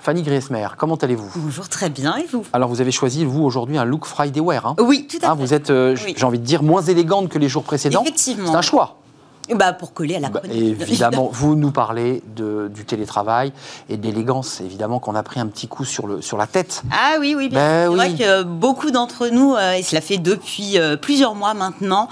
Fanny 0.00 0.22
Griesmer, 0.22 0.66
comment 0.76 0.96
allez-vous? 0.96 1.30
Bonjour, 1.36 1.68
très 1.68 1.88
bien, 1.88 2.16
et 2.16 2.26
vous? 2.26 2.44
Alors, 2.52 2.68
vous 2.68 2.80
avez 2.80 2.90
choisi, 2.90 3.24
vous, 3.24 3.44
aujourd'hui, 3.44 3.78
un 3.78 3.84
look 3.84 4.04
Friday 4.04 4.40
Wear. 4.40 4.66
Hein? 4.66 4.74
Oui, 4.80 5.06
tout 5.06 5.18
à 5.22 5.30
hein, 5.30 5.36
fait. 5.36 5.40
Vous 5.40 5.54
êtes, 5.54 5.70
euh, 5.70 5.94
j'ai 5.94 6.24
envie 6.24 6.40
de 6.40 6.44
dire, 6.44 6.64
moins 6.64 6.82
élégante 6.82 7.28
que 7.28 7.38
les 7.38 7.48
jours 7.48 7.62
précédents. 7.62 8.02
Effectivement. 8.02 8.50
C'est 8.50 8.56
un 8.56 8.62
choix. 8.62 8.96
Bah, 9.50 9.72
pour 9.72 9.92
coller 9.92 10.14
à 10.16 10.20
la 10.20 10.28
bah. 10.28 10.40
Évidemment, 10.50 11.28
vous 11.32 11.56
nous 11.56 11.72
parlez 11.72 12.22
de, 12.36 12.70
du 12.72 12.84
télétravail 12.84 13.52
et 13.88 13.96
de 13.96 14.02
l'élégance, 14.06 14.60
évidemment, 14.60 15.00
qu'on 15.00 15.16
a 15.16 15.22
pris 15.22 15.40
un 15.40 15.48
petit 15.48 15.66
coup 15.66 15.84
sur, 15.84 16.06
le, 16.06 16.22
sur 16.22 16.38
la 16.38 16.46
tête. 16.46 16.82
Ah 16.92 17.16
oui, 17.18 17.34
oui, 17.36 17.48
bien 17.48 17.58
Ben 17.58 17.82
C'est 17.84 17.88
oui. 17.88 17.96
vrai 17.96 18.14
que 18.14 18.42
beaucoup 18.44 18.90
d'entre 18.92 19.28
nous, 19.28 19.54
euh, 19.54 19.72
et 19.72 19.82
cela 19.82 20.00
fait 20.00 20.18
depuis 20.18 20.78
euh, 20.78 20.96
plusieurs 20.96 21.34
mois 21.34 21.54
maintenant, 21.54 22.08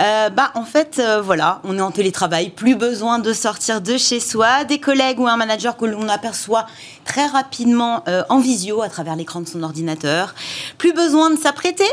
euh, 0.00 0.30
bah, 0.30 0.50
en 0.56 0.64
fait, 0.64 0.98
euh, 0.98 1.22
voilà, 1.22 1.60
on 1.64 1.78
est 1.78 1.82
en 1.82 1.92
télétravail, 1.92 2.50
plus 2.50 2.74
besoin 2.74 3.20
de 3.20 3.32
sortir 3.32 3.80
de 3.80 3.96
chez 3.96 4.18
soi, 4.18 4.64
des 4.64 4.80
collègues 4.80 5.20
ou 5.20 5.28
un 5.28 5.36
manager 5.36 5.76
que 5.76 5.84
l'on 5.84 6.08
aperçoit 6.08 6.66
très 7.04 7.26
rapidement 7.26 8.02
euh, 8.08 8.24
en 8.28 8.40
visio 8.40 8.82
à 8.82 8.88
travers 8.88 9.14
l'écran 9.14 9.40
de 9.40 9.48
son 9.48 9.62
ordinateur, 9.62 10.34
plus 10.76 10.92
besoin 10.92 11.30
de 11.30 11.38
s'apprêter 11.38 11.84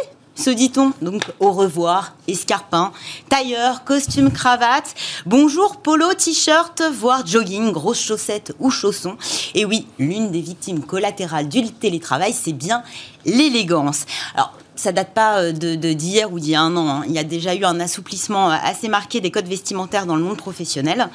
se 0.42 0.50
dit-on. 0.50 0.92
Donc 1.02 1.24
au 1.40 1.52
revoir, 1.52 2.16
escarpin, 2.28 2.92
tailleur, 3.30 3.84
costume, 3.84 4.32
cravate, 4.32 4.96
bonjour, 5.26 5.78
polo, 5.78 6.14
t-shirt, 6.14 6.82
voire 6.92 7.26
jogging, 7.26 7.72
grosses 7.72 8.02
chaussettes 8.02 8.54
ou 8.60 8.72
chaussons. 8.72 9.18
Et 9.54 9.66
oui, 9.66 9.88
l'une 10.00 10.32
des 10.32 10.42
victimes 10.42 10.82
collatérales 10.84 11.48
du 11.48 11.72
télétravail, 11.72 12.34
c'est 12.34 12.54
bien 12.54 12.82
l'élégance. 13.26 14.06
Alors, 14.34 14.54
ça 14.76 14.92
date 14.92 15.14
pas 15.14 15.38
euh, 15.38 15.52
de 15.52 15.94
d'hier 15.94 16.34
ou 16.34 16.40
d'il 16.40 16.52
y 16.52 16.56
a 16.56 16.62
un 16.62 16.76
an. 16.76 16.90
Hein. 16.90 17.04
Il 17.08 17.14
y 17.14 17.20
a 17.20 17.24
déjà 17.24 17.54
eu 17.54 17.64
un 17.64 17.80
assouplissement 17.80 18.50
euh, 18.50 18.56
assez 18.64 18.88
marqué 18.88 19.22
des 19.22 19.30
codes 19.30 19.48
vestimentaires 19.48 20.08
dans 20.08 20.16
le 20.16 20.24
monde 20.24 20.38
professionnel. 20.38 21.08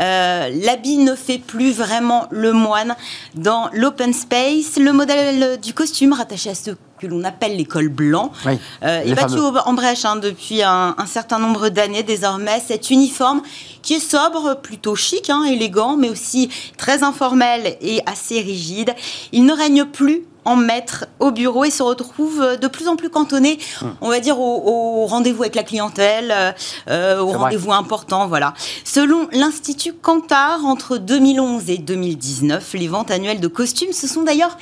Euh, 0.00 0.50
L'habit 0.62 0.96
ne 0.96 1.14
fait 1.14 1.38
plus 1.38 1.72
vraiment 1.72 2.26
le 2.30 2.52
moine 2.52 2.96
dans 3.34 3.68
l'open 3.74 4.14
space. 4.14 4.78
Le 4.78 4.92
modèle 4.92 5.60
du 5.60 5.74
costume 5.74 6.14
rattaché 6.14 6.50
à 6.50 6.54
ce 6.54 6.70
que 7.02 7.08
l'on 7.08 7.24
appelle 7.24 7.56
les 7.56 7.64
cols 7.64 7.88
blancs 7.88 8.30
oui, 8.46 8.58
euh, 8.84 9.02
est 9.02 9.14
battu 9.14 9.38
en 9.38 9.72
brèche 9.72 10.04
hein, 10.04 10.16
depuis 10.16 10.62
un, 10.62 10.94
un, 10.96 11.06
certain 11.06 11.40
nombre 11.40 11.68
d'années 11.68 12.04
désormais. 12.04 12.62
Cet 12.64 12.90
uniforme 12.90 13.42
qui 13.82 13.94
est 13.94 13.98
sobre, 13.98 14.60
plutôt 14.62 14.94
chic, 14.94 15.28
hein, 15.28 15.42
élégant, 15.42 15.96
mais 15.96 16.08
aussi 16.08 16.48
très 16.76 17.02
informel 17.02 17.76
et 17.80 18.00
assez 18.06 18.40
rigide. 18.40 18.94
Il 19.32 19.44
ne 19.46 19.52
règne 19.52 19.84
plus 19.84 20.22
en 20.44 20.56
maître 20.56 21.06
au 21.20 21.30
bureau 21.30 21.64
et 21.64 21.70
se 21.70 21.82
retrouve 21.82 22.58
de 22.60 22.66
plus 22.66 22.88
en 22.88 22.96
plus 22.96 23.10
cantonné, 23.10 23.58
hum. 23.80 23.94
on 24.00 24.08
va 24.08 24.20
dire, 24.20 24.40
au, 24.40 25.02
au 25.02 25.06
rendez-vous 25.06 25.42
avec 25.42 25.54
la 25.54 25.62
clientèle, 25.62 26.54
euh, 26.88 27.20
au 27.20 27.28
rendez-vous 27.28 27.72
important, 27.72 28.26
voilà. 28.26 28.54
Selon 28.84 29.28
l'Institut 29.32 29.92
Kantar, 29.92 30.64
entre 30.64 30.98
2011 30.98 31.70
et 31.70 31.78
2019, 31.78 32.74
les 32.74 32.88
ventes 32.88 33.10
annuelles 33.10 33.40
de 33.40 33.48
costumes 33.48 33.92
se 33.92 34.08
sont 34.08 34.22
d'ailleurs 34.22 34.56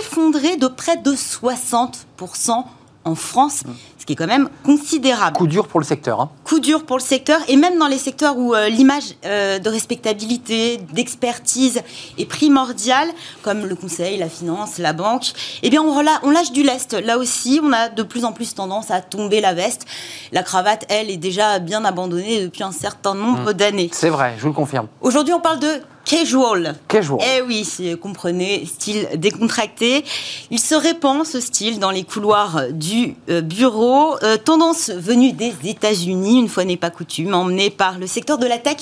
effondrées 0.00 0.56
de 0.56 0.66
près 0.66 0.96
de 0.96 1.12
60% 1.12 2.64
en 3.06 3.14
France, 3.14 3.62
ce 3.98 4.04
qui 4.04 4.14
est 4.14 4.16
quand 4.16 4.26
même 4.26 4.48
considérable. 4.64 5.36
Coup 5.36 5.46
dur 5.46 5.68
pour 5.68 5.78
le 5.78 5.86
secteur. 5.86 6.20
Hein. 6.20 6.30
Coup 6.42 6.58
dur 6.58 6.84
pour 6.84 6.96
le 6.96 7.02
secteur, 7.02 7.38
et 7.46 7.56
même 7.56 7.78
dans 7.78 7.86
les 7.86 7.98
secteurs 7.98 8.36
où 8.36 8.52
euh, 8.52 8.68
l'image 8.68 9.14
euh, 9.24 9.60
de 9.60 9.68
respectabilité, 9.68 10.78
d'expertise 10.92 11.82
est 12.18 12.24
primordiale, 12.26 13.08
comme 13.42 13.64
le 13.64 13.76
conseil, 13.76 14.18
la 14.18 14.28
finance, 14.28 14.78
la 14.78 14.92
banque, 14.92 15.32
eh 15.62 15.70
bien 15.70 15.82
on, 15.82 16.04
on 16.24 16.30
lâche 16.30 16.50
du 16.50 16.64
lest. 16.64 16.94
Là 16.94 17.16
aussi, 17.16 17.60
on 17.62 17.72
a 17.72 17.88
de 17.88 18.02
plus 18.02 18.24
en 18.24 18.32
plus 18.32 18.54
tendance 18.54 18.90
à 18.90 19.00
tomber 19.00 19.40
la 19.40 19.54
veste. 19.54 19.86
La 20.32 20.42
cravate, 20.42 20.84
elle, 20.88 21.08
est 21.08 21.16
déjà 21.16 21.60
bien 21.60 21.84
abandonnée 21.84 22.42
depuis 22.42 22.64
un 22.64 22.72
certain 22.72 23.14
nombre 23.14 23.50
mmh. 23.50 23.54
d'années. 23.54 23.90
C'est 23.92 24.10
vrai, 24.10 24.34
je 24.36 24.42
vous 24.42 24.48
le 24.48 24.54
confirme. 24.54 24.88
Aujourd'hui, 25.00 25.32
on 25.32 25.40
parle 25.40 25.60
de 25.60 25.80
casual. 26.06 26.76
Casual. 26.88 27.18
Eh 27.20 27.42
oui, 27.42 27.68
comprenez, 28.00 28.64
style 28.64 29.08
décontracté. 29.16 30.04
Il 30.50 30.58
se 30.58 30.74
répand, 30.74 31.26
ce 31.26 31.40
style, 31.40 31.78
dans 31.78 31.90
les 31.90 32.04
couloirs 32.04 32.62
du 32.70 33.16
euh, 33.28 33.42
bureau. 33.42 34.16
Euh, 34.22 34.38
tendance 34.38 34.88
venue 34.88 35.32
des 35.32 35.52
États-Unis, 35.64 36.38
une 36.38 36.48
fois 36.48 36.64
n'est 36.64 36.78
pas 36.78 36.90
coutume, 36.90 37.34
emmenée 37.34 37.68
par 37.70 37.98
le 37.98 38.06
secteur 38.06 38.38
de 38.38 38.46
la 38.46 38.58
tech 38.58 38.76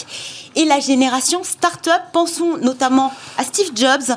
et 0.54 0.66
la 0.66 0.78
génération 0.78 1.42
start-up. 1.42 2.02
Pensons 2.12 2.58
notamment 2.58 3.12
à 3.38 3.42
Steve 3.42 3.70
Jobs. 3.74 4.16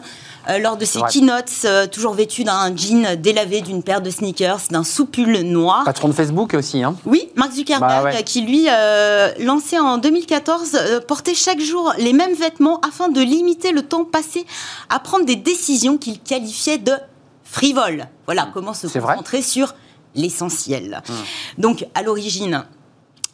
Euh, 0.50 0.60
lors 0.60 0.78
de 0.78 0.86
ses 0.86 1.00
ouais. 1.00 1.10
keynotes, 1.10 1.52
euh, 1.66 1.88
toujours 1.88 2.14
vêtu 2.14 2.44
d'un 2.44 2.76
jean 2.76 3.16
délavé, 3.18 3.62
d'une 3.62 3.84
paire 3.84 4.02
de 4.02 4.10
sneakers, 4.10 4.62
d'un 4.70 4.84
soupule 4.84 5.42
noir. 5.42 5.84
Patron 5.84 6.08
de 6.08 6.14
Facebook 6.14 6.54
aussi, 6.54 6.84
hein 6.84 6.96
Oui, 7.06 7.30
Mark 7.36 7.52
Zuckerberg, 7.52 8.04
bah 8.04 8.04
ouais. 8.04 8.24
qui 8.24 8.42
lui, 8.42 8.68
euh, 8.70 9.34
lancé 9.40 9.78
en 9.78 9.98
2014, 9.98 10.76
euh, 10.76 11.02
portait 11.02 11.36
chaque 11.36 11.60
jour 11.60 11.94
les 11.98 12.14
mêmes 12.14 12.36
vêtements 12.36 12.80
afin 12.80 13.10
de 13.10 13.20
limiter 13.20 13.72
le 13.72 13.82
temps 13.82 14.06
passé 14.06 14.46
à 14.90 15.00
prendre 15.00 15.26
des 15.26 15.36
décisions 15.36 15.98
qu'il 15.98 16.20
qualifiait 16.20 16.78
de 16.78 16.94
frivoles. 17.44 18.08
Voilà 18.26 18.50
comment 18.54 18.74
se 18.74 18.88
concentrer 18.88 19.42
sur 19.42 19.76
l'essentiel. 20.16 21.02
Hum. 21.10 21.16
Donc, 21.58 21.86
à 21.94 22.04
l'origine, 22.04 22.64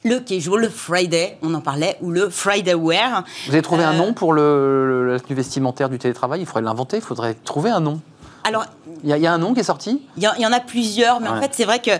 le 0.03 0.19
casual 0.19 0.69
Friday, 0.69 1.37
on 1.41 1.53
en 1.53 1.61
parlait, 1.61 1.97
ou 2.01 2.11
le 2.11 2.29
Friday 2.29 2.73
wear. 2.73 3.23
Vous 3.47 3.53
avez 3.53 3.61
trouvé 3.61 3.83
euh, 3.83 3.87
un 3.89 3.93
nom 3.93 4.13
pour 4.13 4.33
le, 4.33 4.87
le, 4.87 5.13
la 5.13 5.19
tenue 5.19 5.35
vestimentaire 5.35 5.89
du 5.89 5.99
télétravail? 5.99 6.41
Il 6.41 6.45
faudrait 6.45 6.61
l'inventer, 6.61 6.97
il 6.97 7.03
faudrait 7.03 7.35
trouver 7.35 7.69
un 7.69 7.79
nom. 7.79 8.01
Alors, 8.45 8.65
il 9.05 9.15
y, 9.15 9.17
y, 9.17 9.25
a 9.25 9.31
un 9.31 9.37
nom 9.37 9.53
qui 9.53 9.61
est 9.61 9.63
sorti? 9.63 10.01
Il 10.17 10.23
y, 10.23 10.41
y, 10.41 10.45
en 10.45 10.51
a 10.51 10.59
plusieurs, 10.59 11.21
mais 11.21 11.29
ouais. 11.29 11.37
en 11.37 11.41
fait, 11.41 11.51
c'est 11.53 11.63
vrai 11.63 11.79
que 11.79 11.91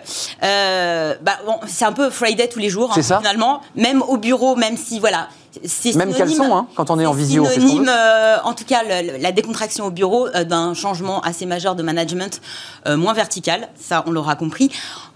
euh, 0.44 1.16
bah, 1.22 1.38
bon, 1.46 1.56
c'est 1.68 1.86
un 1.86 1.94
peu 1.94 2.10
Friday 2.10 2.50
tous 2.50 2.60
les 2.60 2.70
jours, 2.70 2.92
hein, 2.94 3.02
ça 3.02 3.20
finalement. 3.20 3.62
Même 3.78 4.02
au 4.02 4.18
bureau, 4.18 4.58
même 4.58 4.76
si, 4.76 5.00
voilà. 5.00 5.30
C'est 5.64 5.96
même 5.96 6.14
caleçon, 6.14 6.54
hein, 6.54 6.68
quand 6.76 6.90
on 6.90 7.00
est, 7.00 7.06
en 7.06 7.14
visio. 7.14 7.46
synonyme, 7.46 7.88
euh, 7.88 8.38
en 8.44 8.54
tout 8.54 8.66
cas, 8.66 8.82
le, 8.84 9.22
la 9.22 9.32
décontraction 9.32 9.86
au 9.86 9.92
bureau 9.92 10.28
euh, 10.28 10.44
d'un 10.44 10.74
changement 10.74 11.22
assez 11.22 11.46
majeur 11.46 11.76
de 11.76 11.84
management 11.84 12.42
euh, 12.88 12.98
moins 12.98 13.14
vertical, 13.14 13.70
ça, 13.80 14.04
on 14.08 14.12
l'aura 14.12 14.36
compris. 14.36 14.70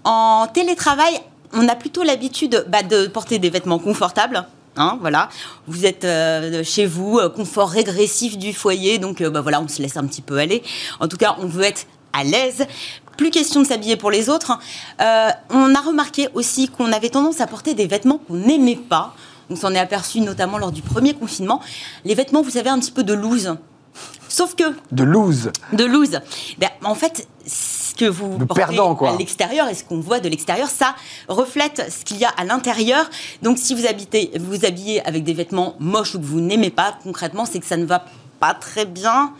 En 0.04 0.46
télétravail, 0.46 1.20
on 1.52 1.68
a 1.68 1.76
plutôt 1.76 2.02
l'habitude 2.02 2.64
bah, 2.68 2.82
de 2.82 3.06
porter 3.06 3.38
des 3.38 3.50
vêtements 3.50 3.78
confortables. 3.78 4.46
Hein, 4.76 4.98
voilà, 5.00 5.28
vous 5.66 5.86
êtes 5.86 6.04
euh, 6.04 6.62
chez 6.62 6.86
vous, 6.86 7.18
euh, 7.18 7.28
confort 7.28 7.68
régressif 7.68 8.38
du 8.38 8.52
foyer, 8.52 8.98
donc 8.98 9.20
euh, 9.20 9.28
bah, 9.28 9.40
voilà, 9.40 9.60
on 9.60 9.66
se 9.66 9.82
laisse 9.82 9.96
un 9.96 10.06
petit 10.06 10.22
peu 10.22 10.38
aller. 10.38 10.62
En 11.00 11.08
tout 11.08 11.16
cas, 11.16 11.36
on 11.40 11.46
veut 11.46 11.64
être 11.64 11.86
à 12.12 12.22
l'aise. 12.22 12.64
Plus 13.16 13.30
question 13.30 13.60
de 13.60 13.66
s'habiller 13.66 13.96
pour 13.96 14.12
les 14.12 14.28
autres. 14.28 14.56
Euh, 15.00 15.30
on 15.50 15.74
a 15.74 15.80
remarqué 15.80 16.28
aussi 16.34 16.68
qu'on 16.68 16.92
avait 16.92 17.08
tendance 17.08 17.40
à 17.40 17.48
porter 17.48 17.74
des 17.74 17.86
vêtements 17.86 18.18
qu'on 18.18 18.34
n'aimait 18.34 18.76
pas. 18.76 19.16
On 19.50 19.56
s'en 19.56 19.74
est 19.74 19.78
aperçu 19.78 20.20
notamment 20.20 20.58
lors 20.58 20.70
du 20.70 20.82
premier 20.82 21.14
confinement. 21.14 21.60
Les 22.04 22.14
vêtements, 22.14 22.42
vous 22.42 22.50
savez, 22.50 22.70
un 22.70 22.78
petit 22.78 22.92
peu 22.92 23.02
de 23.02 23.14
loose. 23.14 23.56
Sauf 24.38 24.54
que. 24.54 24.72
De 24.92 25.02
loose. 25.02 25.50
De 25.72 25.84
loose. 25.84 26.20
Ben, 26.58 26.68
en 26.84 26.94
fait, 26.94 27.26
ce 27.44 27.92
que 27.92 28.04
vous 28.04 28.38
de 28.38 28.44
portez 28.44 28.66
perdant, 28.66 28.94
quoi. 28.94 29.10
à 29.10 29.16
l'extérieur 29.16 29.66
et 29.66 29.74
ce 29.74 29.82
qu'on 29.82 29.98
voit 29.98 30.20
de 30.20 30.28
l'extérieur, 30.28 30.68
ça 30.68 30.94
reflète 31.26 31.90
ce 31.90 32.04
qu'il 32.04 32.18
y 32.18 32.24
a 32.24 32.28
à 32.28 32.44
l'intérieur. 32.44 33.10
Donc, 33.42 33.58
si 33.58 33.74
vous 33.74 33.84
habitez, 33.84 34.30
vous 34.38 34.64
habillez 34.64 35.04
avec 35.04 35.24
des 35.24 35.34
vêtements 35.34 35.74
moches 35.80 36.14
ou 36.14 36.20
que 36.20 36.24
vous 36.24 36.40
n'aimez 36.40 36.70
pas, 36.70 36.96
concrètement, 37.02 37.46
c'est 37.46 37.58
que 37.58 37.66
ça 37.66 37.76
ne 37.76 37.84
va 37.84 38.04
pas 38.38 38.54
très 38.54 38.86
bien. 38.86 39.32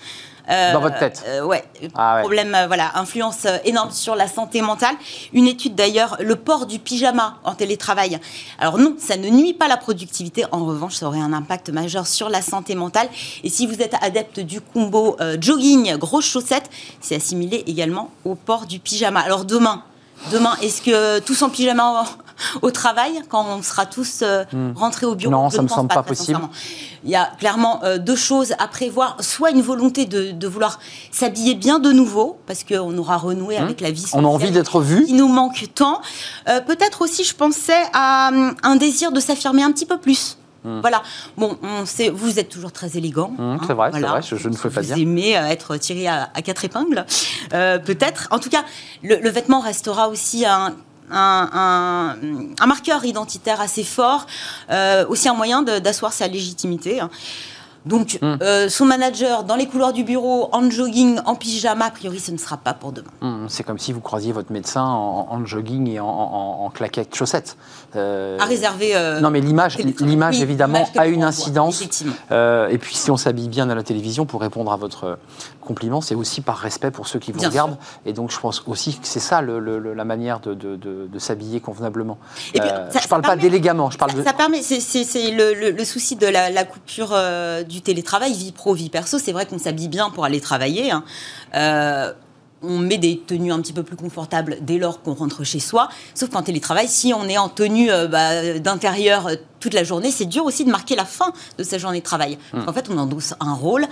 Euh, 0.50 0.72
Dans 0.72 0.80
votre 0.80 0.98
tête. 0.98 1.24
Euh, 1.26 1.42
ouais. 1.42 1.64
Ah 1.94 2.16
ouais. 2.16 2.20
Problème, 2.22 2.54
euh, 2.54 2.66
voilà, 2.66 2.92
influence 2.94 3.46
énorme 3.64 3.90
sur 3.90 4.14
la 4.14 4.28
santé 4.28 4.62
mentale. 4.62 4.94
Une 5.32 5.46
étude 5.46 5.74
d'ailleurs, 5.74 6.16
le 6.20 6.36
port 6.36 6.66
du 6.66 6.78
pyjama 6.78 7.38
en 7.44 7.54
télétravail. 7.54 8.18
Alors 8.58 8.78
non, 8.78 8.96
ça 8.98 9.16
ne 9.16 9.28
nuit 9.28 9.54
pas 9.54 9.66
à 9.66 9.68
la 9.68 9.76
productivité. 9.76 10.44
En 10.52 10.64
revanche, 10.64 10.94
ça 10.94 11.06
aurait 11.06 11.20
un 11.20 11.32
impact 11.32 11.70
majeur 11.70 12.06
sur 12.06 12.30
la 12.30 12.40
santé 12.40 12.74
mentale. 12.74 13.08
Et 13.44 13.50
si 13.50 13.66
vous 13.66 13.82
êtes 13.82 13.94
adepte 14.00 14.40
du 14.40 14.60
combo 14.60 15.16
euh, 15.20 15.36
jogging, 15.40 15.96
grosses 15.96 16.26
chaussettes, 16.26 16.70
c'est 17.00 17.16
assimilé 17.16 17.64
également 17.66 18.10
au 18.24 18.34
port 18.34 18.66
du 18.66 18.78
pyjama. 18.78 19.20
Alors 19.20 19.44
demain, 19.44 19.82
demain, 20.32 20.56
est-ce 20.62 20.80
que 20.80 21.18
tous 21.20 21.42
en 21.42 21.50
pyjama 21.50 22.04
au 22.62 22.70
travail 22.70 23.22
quand 23.28 23.44
on 23.48 23.62
sera 23.62 23.86
tous 23.86 24.20
euh, 24.22 24.44
Hmm. 24.52 24.72
rentrés 24.74 25.06
au 25.06 25.14
bureau 25.14 25.30
Non, 25.32 25.48
Je 25.50 25.56
ça 25.56 25.58
ne 25.58 25.64
me 25.64 25.68
pense 25.68 25.76
semble 25.76 25.88
pas 25.94 26.02
possible. 26.02 26.40
Il 27.04 27.10
y 27.10 27.16
a 27.16 27.26
clairement 27.38 27.80
euh, 27.84 27.98
deux 27.98 28.16
choses 28.16 28.52
à 28.58 28.68
prévoir. 28.68 29.16
Soit 29.20 29.50
une 29.50 29.62
volonté 29.62 30.06
de, 30.06 30.30
de 30.32 30.48
vouloir 30.48 30.78
s'habiller 31.10 31.54
bien 31.54 31.78
de 31.78 31.90
nouveau, 31.92 32.38
parce 32.46 32.64
qu'on 32.64 32.96
aura 32.98 33.16
renoué 33.16 33.56
avec 33.56 33.80
la 33.80 33.90
vie 33.90 34.04
Hmm. 34.12 34.18
On 34.18 34.24
a 34.24 34.28
envie 34.28 34.50
d'être 34.50 34.80
vu. 34.80 35.04
qui 35.06 35.12
nous 35.14 35.28
manque 35.28 35.66
tant. 35.74 36.00
Euh, 36.48 36.60
Peut-être 36.60 37.02
aussi, 37.02 37.24
je 37.24 37.34
pensais 37.34 37.82
à 37.92 38.28
hum, 38.32 38.54
un 38.62 38.76
désir 38.76 39.12
de 39.12 39.20
s'affirmer 39.20 39.62
un 39.62 39.72
petit 39.72 39.86
peu 39.86 39.98
plus. 39.98 40.36
Voilà. 40.64 41.02
Bon, 41.38 41.56
on 41.62 41.86
sait, 41.86 42.10
vous 42.10 42.38
êtes 42.38 42.50
toujours 42.50 42.72
très 42.72 42.98
élégant. 42.98 43.30
Hmm, 43.38 43.40
hein, 43.40 43.58
c'est 43.66 43.72
vrai, 43.72 43.88
c'est 43.90 44.00
voilà. 44.00 44.08
vrai, 44.18 44.22
je- 44.22 44.36
je 44.36 44.48
ne 44.50 44.54
pouvais 44.54 44.74
pas 44.74 44.80
vous 44.82 44.86
dire. 44.88 44.98
aimez 44.98 45.38
euh, 45.38 45.46
être 45.46 45.76
tiré 45.78 46.06
à, 46.08 46.28
à 46.34 46.42
quatre 46.42 46.62
épingles, 46.64 47.06
Euh, 47.54 47.78
peut-être. 47.78 48.28
En 48.30 48.38
tout 48.38 48.50
cas, 48.50 48.64
le, 49.02 49.16
le 49.16 49.30
vêtement 49.30 49.60
restera 49.60 50.08
aussi 50.10 50.44
un, 50.44 50.74
un, 51.10 51.48
un- 51.52 52.16
un 52.60 52.66
marqueur 52.66 53.04
identitaire 53.04 53.60
assez 53.60 53.84
fort, 53.84 54.26
euh, 54.70 55.06
aussi 55.08 55.28
un 55.28 55.34
moyen 55.34 55.62
d'asseoir 55.62 56.12
sa 56.12 56.26
légitimité. 56.28 57.00
hein. 57.00 57.10
Donc, 57.86 58.18
Hmm. 58.20 58.36
euh, 58.42 58.68
son 58.68 58.84
manager 58.84 59.44
dans 59.44 59.54
les 59.56 59.66
couloirs 59.66 59.92
du 59.94 60.04
bureau, 60.04 60.50
en 60.52 60.68
jogging, 60.68 61.20
en 61.24 61.34
pyjama, 61.36 61.86
a 61.86 61.90
priori, 61.90 62.18
ce 62.20 62.32
ne 62.32 62.36
sera 62.36 62.58
pas 62.58 62.74
pour 62.74 62.92
demain. 62.92 63.08
Hum, 63.22 63.46
C'est 63.48 63.62
comme 63.62 63.78
si 63.78 63.92
vous 63.94 64.00
croisiez 64.00 64.32
votre 64.32 64.52
médecin 64.52 64.82
en, 64.84 65.28
en 65.30 65.46
jogging 65.46 65.88
et 65.88 66.00
en, 66.00 66.06
en- 66.06 66.64
en 66.66 66.70
claquettes 66.70 67.14
chaussettes. 67.14 67.56
Euh, 67.96 68.36
À 68.38 68.44
réserver. 68.44 68.94
euh, 68.94 69.18
non, 69.20 69.30
mais 69.30 69.40
l'image, 69.40 69.78
l'image 69.78 70.36
Oui, 70.36 70.42
évidemment, 70.42 70.86
a 70.96 71.06
une 71.06 71.22
incidence. 71.22 71.76
Effectivement. 71.80 72.12
Euh, 72.32 72.68
et 72.68 72.76
puis, 72.76 72.94
si 72.94 73.10
on 73.10 73.16
s'habille 73.16 73.48
bien 73.48 73.70
à 73.70 73.74
la 73.74 73.82
télévision, 73.82 74.26
pour 74.26 74.40
répondre 74.42 74.70
à 74.72 74.76
votre 74.76 75.18
compliment, 75.62 76.00
c'est 76.02 76.14
aussi 76.14 76.40
par 76.42 76.58
respect 76.58 76.90
pour 76.90 77.08
ceux 77.08 77.18
qui 77.18 77.32
vous 77.32 77.38
Bien 77.40 77.48
regardent. 77.48 77.76
Et 78.04 78.12
donc, 78.12 78.30
je 78.30 78.38
pense 78.38 78.62
aussi 78.66 78.94
que 78.98 79.06
c'est 79.06 79.20
ça 79.20 79.40
le- 79.40 79.58
le- 79.58 79.78
le- 79.78 79.94
la 79.94 80.04
manière 80.04 80.40
de, 80.40 80.52
de- 80.54 80.76
de- 80.76 81.06
de 81.10 81.18
s'habiller 81.18 81.60
convenablement. 81.60 82.18
Et 82.54 82.60
puis, 82.60 82.68
ça- 82.68 82.98
je 83.00 83.04
ne 83.04 83.08
parle 83.08 83.22
pas 83.22 83.36
d'élégamment, 83.36 83.90
je 83.90 83.96
parle 83.98 84.10
Ça, 84.12 84.18
de. 84.18 84.22
ça 84.22 84.32
permet, 84.34 84.60
c'est- 84.62 85.30
le, 85.30 85.84
souci 85.84 86.16
de 86.16 86.26
la, 86.26 86.50
la 86.50 86.64
coupure 86.64 87.16
du 87.68 87.80
télétravail, 87.80 88.32
vie 88.34 88.52
pro, 88.52 88.74
vie 88.74 88.90
perso. 88.90 89.18
C'est 89.18 89.32
vrai 89.32 89.46
qu'on 89.46 89.58
s'habille 89.58 89.88
bien 89.88 90.10
pour 90.10 90.24
aller 90.26 90.40
travailler. 90.40 90.90
hein. 90.90 91.04
Euh, 91.54 92.12
on 92.62 92.78
met 92.78 92.98
des 92.98 93.18
tenues 93.18 93.52
un 93.52 93.60
petit 93.60 93.72
peu 93.72 93.82
plus 93.82 93.96
confortables 93.96 94.58
dès 94.60 94.78
lors 94.78 95.02
qu'on 95.02 95.14
rentre 95.14 95.44
chez 95.44 95.60
soi. 95.60 95.88
Sauf 96.14 96.30
qu'en 96.30 96.42
télétravail, 96.42 96.88
si 96.88 97.12
on 97.14 97.24
est 97.28 97.38
en 97.38 97.48
tenue 97.48 97.90
euh, 97.90 98.06
bah, 98.06 98.58
d'intérieur 98.58 99.28
euh, 99.28 99.34
toute 99.60 99.74
la 99.74 99.84
journée, 99.84 100.10
c'est 100.10 100.26
dur 100.26 100.44
aussi 100.44 100.64
de 100.64 100.70
marquer 100.70 100.96
la 100.96 101.04
fin 101.04 101.32
de 101.58 101.64
sa 101.64 101.78
journée 101.78 102.00
de 102.00 102.04
travail. 102.04 102.38
Hmm. 102.52 102.60
En 102.66 102.72
fait, 102.72 102.88
on 102.90 102.98
endosse 102.98 103.34
un 103.40 103.54
rôle. 103.54 103.86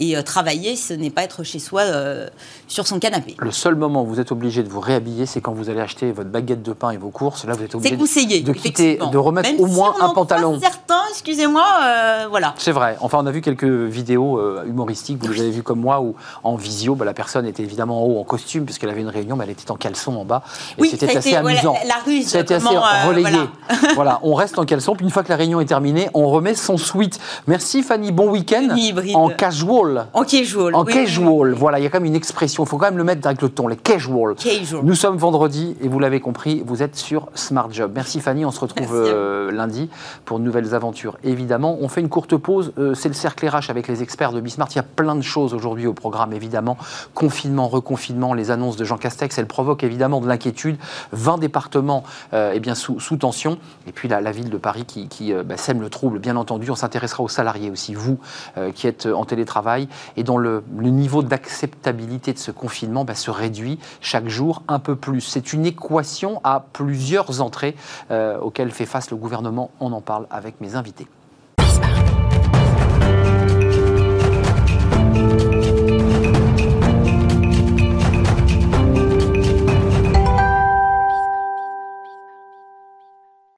Et 0.00 0.16
euh, 0.16 0.22
travailler, 0.22 0.76
ce 0.76 0.94
n'est 0.94 1.10
pas 1.10 1.22
être 1.22 1.42
chez 1.44 1.58
soi 1.58 1.82
euh, 1.82 2.26
sur 2.68 2.86
son 2.86 2.98
canapé. 2.98 3.36
Le 3.38 3.50
seul 3.50 3.74
moment 3.74 4.02
où 4.02 4.06
vous 4.06 4.18
êtes 4.18 4.32
obligé 4.32 4.62
de 4.62 4.68
vous 4.68 4.80
réhabiller, 4.80 5.26
c'est 5.26 5.40
quand 5.42 5.52
vous 5.52 5.68
allez 5.68 5.80
acheter 5.80 6.10
votre 6.10 6.30
baguette 6.30 6.62
de 6.62 6.72
pain 6.72 6.90
et 6.90 6.96
vos 6.96 7.10
courses. 7.10 7.44
Là, 7.44 7.52
vous 7.52 7.62
êtes 7.64 7.74
obligé 7.74 7.96
conseillé. 7.96 8.40
de 8.40 8.52
quitter, 8.52 8.96
de 9.12 9.18
remettre 9.18 9.50
Même 9.50 9.60
au 9.60 9.68
si 9.68 9.74
moins 9.74 9.94
on 10.00 10.02
un 10.02 10.06
en 10.08 10.14
pantalon. 10.14 10.58
Certains, 10.60 11.02
excusez-moi, 11.10 11.64
euh, 11.82 12.26
voilà. 12.30 12.54
C'est 12.56 12.72
vrai. 12.72 12.96
Enfin, 13.00 13.18
on 13.22 13.26
a 13.26 13.30
vu 13.30 13.42
quelques 13.42 13.64
vidéos 13.64 14.38
euh, 14.38 14.64
humoristiques, 14.66 15.18
vous 15.22 15.32
les 15.32 15.40
avez 15.42 15.50
vues 15.50 15.62
comme 15.62 15.80
moi, 15.80 16.00
où 16.00 16.14
en 16.44 16.56
visio, 16.56 16.94
bah, 16.94 17.04
la 17.04 17.12
personne 17.14 17.44
était 17.46 17.62
évidemment 17.62 18.02
en 18.02 18.06
haut 18.06 18.20
en 18.20 18.24
costume, 18.24 18.64
puisqu'elle 18.64 18.90
avait 18.90 19.02
une 19.02 19.08
réunion, 19.08 19.36
mais 19.36 19.44
elle 19.44 19.50
était 19.50 19.70
en 19.70 19.76
caleçon 19.76 20.16
en 20.16 20.24
bas. 20.24 20.42
Et 20.78 20.82
Oui, 20.82 20.88
c'était 20.90 21.14
assez 21.14 21.28
été, 21.28 21.36
amusant. 21.36 21.74
la- 21.82 21.88
la 21.88 21.94
ruse, 22.06 22.34
été 22.34 22.54
assez 22.54 22.66
euh, 22.74 23.06
relayé. 23.06 23.22
voilà. 23.68 23.92
Voilà. 23.94 24.20
on 24.22 24.32
reste 24.34 24.58
en 24.58 24.64
caleçon, 24.64 24.94
puis 24.96 25.04
une 25.04 25.10
fois 25.10 25.22
que 25.24 25.28
la 25.28 25.36
réunion 25.36 25.60
est 25.60 25.66
terminée, 25.66 26.08
on 26.14 26.30
remet 26.30 26.54
son 26.54 26.78
sweat. 26.78 27.20
Merci 27.46 27.82
Fanny, 27.82 28.12
bon 28.12 28.30
week-end. 28.30 28.68
En 29.14 29.28
casual. 29.28 29.89
En 30.12 30.24
casual. 30.24 30.74
En 30.74 30.84
oui, 30.84 30.92
casual, 30.92 31.52
voilà, 31.52 31.78
il 31.78 31.82
y 31.82 31.86
a 31.86 31.90
quand 31.90 31.98
même 31.98 32.06
une 32.06 32.14
expression, 32.14 32.64
il 32.64 32.68
faut 32.68 32.78
quand 32.78 32.86
même 32.86 32.98
le 32.98 33.04
mettre 33.04 33.26
avec 33.26 33.42
le 33.42 33.48
ton, 33.48 33.68
les 33.68 33.76
casual. 33.76 34.34
Casual. 34.34 34.82
Nous 34.84 34.94
sommes 34.94 35.16
vendredi 35.16 35.76
et 35.80 35.88
vous 35.88 35.98
l'avez 35.98 36.20
compris, 36.20 36.62
vous 36.64 36.82
êtes 36.82 36.96
sur 36.96 37.28
Smart 37.34 37.68
Job. 37.70 37.92
Merci 37.94 38.20
Fanny, 38.20 38.44
on 38.44 38.50
se 38.50 38.60
retrouve 38.60 38.92
euh, 38.92 39.50
lundi 39.50 39.88
pour 40.24 40.38
de 40.38 40.44
nouvelles 40.44 40.74
aventures. 40.74 41.16
Évidemment, 41.24 41.78
on 41.80 41.88
fait 41.88 42.00
une 42.00 42.08
courte 42.08 42.36
pause, 42.36 42.72
euh, 42.78 42.94
c'est 42.94 43.08
le 43.08 43.14
cercle 43.14 43.46
RH 43.46 43.70
avec 43.70 43.88
les 43.88 44.02
experts 44.02 44.32
de 44.32 44.40
Bismart. 44.40 44.68
Il 44.72 44.76
y 44.76 44.80
a 44.80 44.84
plein 44.84 45.16
de 45.16 45.22
choses 45.22 45.54
aujourd'hui 45.54 45.86
au 45.86 45.94
programme, 45.94 46.32
évidemment. 46.32 46.76
Confinement, 47.14 47.68
reconfinement, 47.68 48.34
les 48.34 48.50
annonces 48.50 48.76
de 48.76 48.84
Jean 48.84 48.96
Castex, 48.96 49.38
elles 49.38 49.46
provoquent 49.46 49.84
évidemment 49.84 50.20
de 50.20 50.28
l'inquiétude. 50.28 50.76
20 51.12 51.38
départements 51.38 52.04
euh, 52.32 52.52
eh 52.54 52.60
bien, 52.60 52.74
sous, 52.74 53.00
sous 53.00 53.16
tension. 53.16 53.58
Et 53.86 53.92
puis 53.92 54.08
la, 54.08 54.20
la 54.20 54.32
ville 54.32 54.50
de 54.50 54.58
Paris 54.58 54.84
qui, 54.84 55.08
qui, 55.08 55.32
bah, 55.32 55.56
sème 55.56 55.80
le 55.80 55.90
trouble, 55.90 56.18
bien 56.18 56.36
entendu. 56.36 56.70
On 56.70 56.76
s'intéressera 56.76 57.22
aux 57.22 57.28
salariés 57.28 57.70
aussi, 57.70 57.94
vous 57.94 58.18
qui 58.74 58.86
êtes 58.86 59.06
en 59.06 59.24
télétravail 59.24 59.69
et 60.16 60.22
dont 60.22 60.38
le, 60.38 60.62
niveau 60.70 61.22
d'acceptabilité 61.22 62.32
de 62.32 62.38
ce 62.38 62.50
confinement 62.50 63.04
bah, 63.04 63.14
se 63.14 63.30
réduit 63.30 63.78
chaque 64.00 64.28
jour 64.28 64.62
un 64.68 64.78
peu 64.78 64.96
plus. 64.96 65.20
C'est 65.20 65.52
une 65.52 65.66
équation 65.66 66.40
à 66.44 66.64
plusieurs 66.72 67.40
entrées 67.40 67.76
euh, 68.10 68.38
auxquelles 68.38 68.70
fait 68.70 68.86
face 68.86 69.10
le 69.10 69.16
gouvernement. 69.16 69.70
On 69.80 69.92
en 69.92 70.00
parle 70.00 70.26
avec 70.30 70.60
mes 70.60 70.74
invités. 70.74 71.06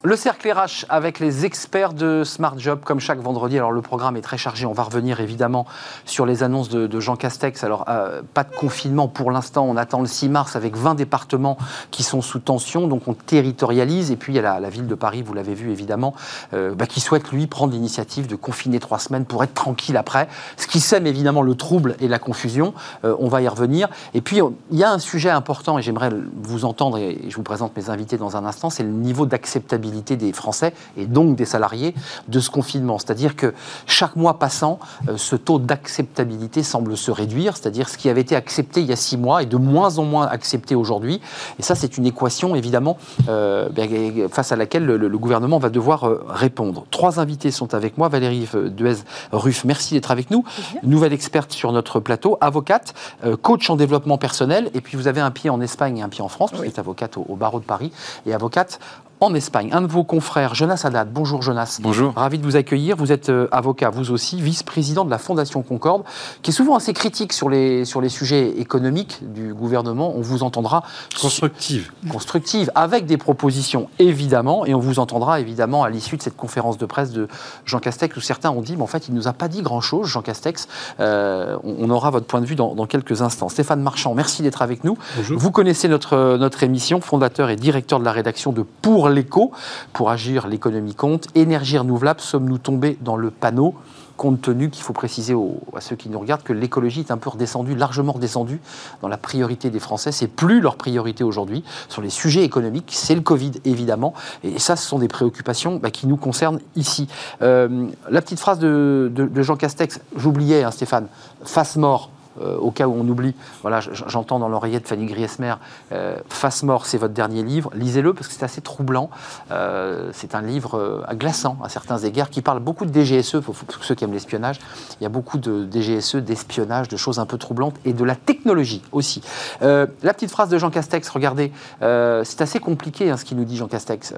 Le 0.04 0.16
cercle 0.16 0.50
RH 0.50 0.84
avec 0.88 1.20
les 1.20 1.44
experts 1.44 1.92
de 1.92 2.24
Smart 2.24 2.58
Job, 2.58 2.80
comme 2.82 2.98
chaque 2.98 3.20
vendredi. 3.20 3.56
Alors, 3.56 3.70
le 3.70 3.82
programme 3.82 4.16
est 4.16 4.20
très 4.20 4.36
chargé. 4.36 4.66
On 4.66 4.72
va 4.72 4.82
revenir 4.82 5.20
évidemment 5.20 5.64
sur 6.06 6.26
les 6.26 6.42
annonces 6.42 6.68
de, 6.68 6.98
Jean 6.98 7.14
Castex. 7.14 7.62
Alors, 7.62 7.84
euh, 7.88 8.20
pas 8.34 8.42
de 8.42 8.52
confinement 8.52 9.06
pour 9.06 9.30
l'instant. 9.30 9.64
On 9.64 9.76
attend 9.76 10.00
le 10.00 10.08
6 10.08 10.28
mars 10.28 10.56
avec 10.56 10.76
20 10.76 10.96
départements 10.96 11.56
qui 11.92 12.02
sont 12.02 12.20
sous 12.20 12.40
tension. 12.40 12.88
Donc, 12.88 13.06
on 13.06 13.14
territorialise. 13.14 14.10
Et 14.10 14.16
puis, 14.16 14.32
il 14.32 14.36
y 14.36 14.38
a 14.40 14.58
la, 14.58 14.70
ville 14.70 14.88
de 14.88 14.94
Paris, 14.96 15.22
vous 15.22 15.34
l'avez 15.34 15.54
vu 15.54 15.70
évidemment, 15.70 16.16
euh, 16.52 16.74
bah, 16.74 16.86
qui 16.86 16.98
souhaite, 16.98 17.30
lui, 17.30 17.46
prendre 17.46 17.72
l'initiative 17.72 18.26
de 18.26 18.34
confiner 18.34 18.80
trois 18.80 18.98
semaines 18.98 19.24
pour 19.24 19.44
être 19.44 19.54
tranquille 19.54 19.96
après. 19.96 20.26
Ce 20.56 20.66
qui 20.66 20.80
sème 20.80 21.06
évidemment 21.06 21.42
le 21.42 21.54
trouble 21.54 21.94
et 22.00 22.08
la 22.08 22.18
confusion. 22.18 22.74
Euh, 23.04 23.14
on 23.20 23.28
va 23.28 23.40
y 23.40 23.46
revenir. 23.46 23.88
Et 24.14 24.20
puis, 24.20 24.40
il 24.72 24.78
y 24.78 24.82
a 24.82 24.90
un 24.90 24.98
sujet 24.98 25.30
important 25.30 25.78
et 25.78 25.82
j'aimerais 25.82 26.10
vous 26.42 26.64
entendre 26.64 26.98
et 26.98 27.20
je 27.28 27.36
vous 27.36 27.44
présente 27.44 27.76
mes 27.76 27.88
invités 27.88 28.16
dans 28.16 28.36
un 28.36 28.44
instant. 28.44 28.68
C'est 28.68 28.82
le 28.82 28.90
niveau 28.90 29.26
d'acceptabilité 29.26 29.91
des 30.00 30.33
Français 30.33 30.72
et 30.96 31.07
donc 31.07 31.37
des 31.37 31.44
salariés 31.44 31.94
de 32.28 32.40
ce 32.40 32.50
confinement. 32.50 32.98
C'est-à-dire 32.98 33.37
que 33.37 33.55
chaque 33.87 34.16
mois 34.16 34.38
passant, 34.38 34.78
euh, 35.09 35.16
ce 35.16 35.37
taux 35.37 35.59
d'acceptabilité 35.59 36.62
semble 36.62 36.96
se 36.96 37.11
réduire. 37.11 37.57
C'est-à-dire 37.57 37.88
ce 37.88 37.98
qui 37.98 38.09
avait 38.09 38.20
été 38.20 38.37
accepté 38.37 38.81
il 38.81 38.87
y 38.87 38.92
a 38.92 38.96
six 38.96 39.16
mois 39.16 39.42
est 39.42 39.46
de 39.46 39.57
moins 39.57 39.98
en 39.98 40.05
moins 40.05 40.26
accepté 40.26 40.74
aujourd'hui. 40.74 41.20
Et 41.59 41.62
ça, 41.62 41.74
c'est 41.74 41.98
une 41.98 42.07
équation 42.07 42.55
évidemment 42.55 42.96
euh, 43.28 43.68
ben, 43.68 44.28
face 44.28 44.52
à 44.52 44.57
laquelle 44.57 44.85
le, 44.85 44.96
le 44.96 45.18
gouvernement 45.18 45.59
va 45.59 45.70
devoir 45.70 46.05
euh, 46.05 46.24
répondre. 46.28 46.87
Trois 46.90 47.20
invités 47.20 47.50
sont 47.50 47.74
avec 47.74 47.98
moi. 47.98 48.09
Valérie 48.09 48.48
Duez-Ruff, 48.70 49.64
merci 49.64 49.94
d'être 49.94 50.11
avec 50.11 50.31
nous. 50.31 50.44
Nouvelle 50.83 51.12
experte 51.12 51.52
sur 51.52 51.72
notre 51.72 52.00
plateau, 52.00 52.38
avocate, 52.40 52.94
coach 53.42 53.68
en 53.70 53.76
développement 53.76 54.18
personnel. 54.18 54.70
Et 54.74 54.81
puis 54.81 54.96
vous 54.96 55.07
avez 55.07 55.20
un 55.20 55.31
pied 55.31 55.50
en 55.50 55.61
Espagne 55.61 55.98
et 55.98 56.02
un 56.02 56.09
pied 56.09 56.22
en 56.22 56.28
France, 56.28 56.50
vous 56.55 56.64
êtes 56.64 56.78
avocate 56.78 57.16
au, 57.16 57.26
au 57.28 57.37
barreau 57.37 57.61
de 57.61 57.64
Paris 57.64 57.92
et 58.26 58.35
avocate 58.35 58.78
en 59.22 59.35
Espagne. 59.35 59.70
Un 59.72 59.82
de 59.82 59.87
vos 59.87 60.02
confrères, 60.02 60.54
Jonas 60.54 60.82
Haddad. 60.85 61.12
Bonjour 61.12 61.42
Jonas. 61.42 61.78
Bonjour. 61.80 62.12
Ravi 62.14 62.38
de 62.38 62.44
vous 62.44 62.56
accueillir. 62.56 62.96
Vous 62.96 63.12
êtes 63.12 63.28
euh, 63.28 63.46
avocat, 63.52 63.88
vous 63.88 64.11
aussi, 64.11 64.40
vice-président 64.40 65.04
de 65.04 65.11
la 65.11 65.18
Fondation 65.18 65.62
Concorde, 65.62 66.02
qui 66.42 66.50
est 66.50 66.54
souvent 66.54 66.74
assez 66.74 66.92
critique 66.92 67.32
sur 67.32 67.48
les, 67.48 67.85
sur 67.85 68.00
les 68.00 68.08
sujets 68.08 68.48
économiques 68.58 69.20
du 69.22 69.54
gouvernement. 69.54 70.12
On 70.16 70.22
vous 70.22 70.42
entendra 70.42 70.82
Constructive. 71.20 71.92
constructive, 72.11 72.72
avec 72.74 73.06
des 73.06 73.16
propositions 73.16 73.88
évidemment, 74.00 74.66
et 74.66 74.74
on 74.74 74.80
vous 74.80 74.98
entendra 74.98 75.38
évidemment 75.38 75.85
à 75.85 75.90
l'issue 75.90 76.16
de 76.16 76.22
cette 76.22 76.37
conférence 76.37 76.76
de 76.76 76.87
presse 76.87 77.12
de 77.12 77.28
Jean 77.64 77.78
Castex, 77.78 78.16
où 78.16 78.20
certains 78.20 78.50
ont 78.50 78.61
dit, 78.61 78.76
mais 78.76 78.82
en 78.82 78.88
fait, 78.88 79.06
il 79.06 79.14
ne 79.14 79.18
nous 79.18 79.28
a 79.28 79.32
pas 79.32 79.46
dit 79.46 79.62
grand-chose, 79.62 80.08
Jean 80.08 80.22
Castex. 80.22 80.66
Euh, 80.98 81.56
on, 81.62 81.76
on 81.87 81.90
aura 81.90 82.11
votre 82.11 82.26
point 82.26 82.40
de 82.40 82.46
vue 82.46 82.56
dans, 82.56 82.74
dans 82.74 82.87
quelques 82.87 83.22
instants. 83.22 83.48
Stéphane 83.48 83.82
Marchand, 83.82 84.14
merci 84.14 84.42
d'être 84.42 84.62
avec 84.62 84.82
nous. 84.82 84.98
Bonjour. 85.16 85.38
Vous 85.38 85.50
connaissez 85.52 85.87
notre, 85.87 86.37
notre 86.38 86.64
émission, 86.64 87.00
fondateur 87.00 87.50
et 87.50 87.56
directeur 87.56 88.00
de 88.00 88.04
la 88.04 88.12
rédaction 88.12 88.50
de 88.52 88.62
Pour 88.62 89.12
l'écho. 89.12 89.53
Pour 89.92 90.11
agir, 90.11 90.46
l'économie 90.46 90.94
compte. 90.94 91.29
Énergie 91.35 91.79
renouvelable, 91.79 92.20
sommes-nous 92.20 92.59
tombés 92.59 92.98
dans 93.01 93.16
le 93.16 93.31
panneau? 93.31 93.75
Compte 94.16 94.42
tenu 94.42 94.68
qu'il 94.68 94.83
faut 94.85 94.92
préciser 94.92 95.35
à 95.75 95.81
ceux 95.81 95.96
qui 95.96 96.09
nous 96.09 96.18
regardent 96.18 96.42
que 96.42 96.53
l'écologie 96.53 97.01
est 97.01 97.11
un 97.11 97.16
peu 97.16 97.31
redescendue, 97.31 97.75
largement 97.75 98.12
redescendue 98.12 98.61
dans 99.01 99.09
la 99.09 99.16
priorité 99.16 99.70
des 99.70 99.81
Français. 99.81 100.12
C'est 100.12 100.29
plus 100.29 100.61
leur 100.61 100.77
priorité 100.77 101.25
aujourd'hui 101.25 101.64
sur 101.88 102.03
les 102.03 102.11
sujets 102.11 102.44
économiques. 102.44 102.90
C'est 102.94 103.14
le 103.14 103.22
Covid, 103.22 103.53
évidemment. 103.64 104.12
Et 104.44 104.59
ça, 104.59 104.77
ce 104.77 104.87
sont 104.87 104.98
des 104.98 105.09
préoccupations 105.09 105.77
bah, 105.77 105.90
qui 105.90 106.07
nous 106.07 106.18
concernent 106.18 106.61
ici. 106.77 107.09
Euh, 107.40 107.87
la 108.11 108.20
petite 108.20 108.38
phrase 108.38 108.59
de 108.59 109.11
Jean 109.42 109.57
Castex, 109.57 110.01
j'oubliais, 110.16 110.62
hein, 110.62 110.70
Stéphane, 110.70 111.09
face 111.44 111.77
mort. 111.77 112.11
Euh, 112.40 112.56
au 112.58 112.70
cas 112.70 112.86
où 112.86 112.94
on 112.94 113.08
oublie, 113.08 113.34
voilà, 113.62 113.80
j'entends 113.80 114.38
dans 114.38 114.48
l'oreillette 114.48 114.88
Fanny 114.88 115.06
Griesmer, 115.06 115.54
euh, 115.92 116.16
Face 116.28 116.62
mort, 116.62 116.86
c'est 116.86 116.98
votre 116.98 117.14
dernier 117.14 117.42
livre. 117.42 117.70
Lisez-le 117.74 118.14
parce 118.14 118.28
que 118.28 118.34
c'est 118.34 118.44
assez 118.44 118.60
troublant. 118.60 119.10
Euh, 119.50 120.10
c'est 120.12 120.34
un 120.34 120.42
livre 120.42 120.78
euh, 120.78 121.14
glaçant 121.14 121.58
à 121.62 121.68
certains 121.68 121.98
égards 121.98 122.30
qui 122.30 122.42
parle 122.42 122.60
beaucoup 122.60 122.86
de 122.86 122.92
DGSE, 122.92 123.40
pour, 123.40 123.54
pour 123.54 123.84
ceux 123.84 123.94
qui 123.94 124.04
aiment 124.04 124.12
l'espionnage. 124.12 124.58
Il 125.00 125.02
y 125.02 125.06
a 125.06 125.08
beaucoup 125.08 125.38
de 125.38 125.68
DGSE, 125.70 126.16
d'espionnage, 126.16 126.88
de 126.88 126.96
choses 126.96 127.18
un 127.18 127.26
peu 127.26 127.38
troublantes 127.38 127.76
et 127.84 127.92
de 127.92 128.04
la 128.04 128.16
technologie 128.16 128.82
aussi. 128.92 129.22
La 129.60 129.86
petite 130.14 130.30
phrase 130.30 130.48
de 130.48 130.58
Jean 130.58 130.70
Castex, 130.70 131.08
regardez, 131.08 131.52
c'est 131.80 132.40
assez 132.40 132.58
compliqué 132.58 133.10
hein, 133.10 133.16
ce 133.16 133.24
qu'il 133.24 133.36
nous 133.36 133.44
dit 133.44 133.56
Jean 133.56 133.68
Castex. 133.68 134.14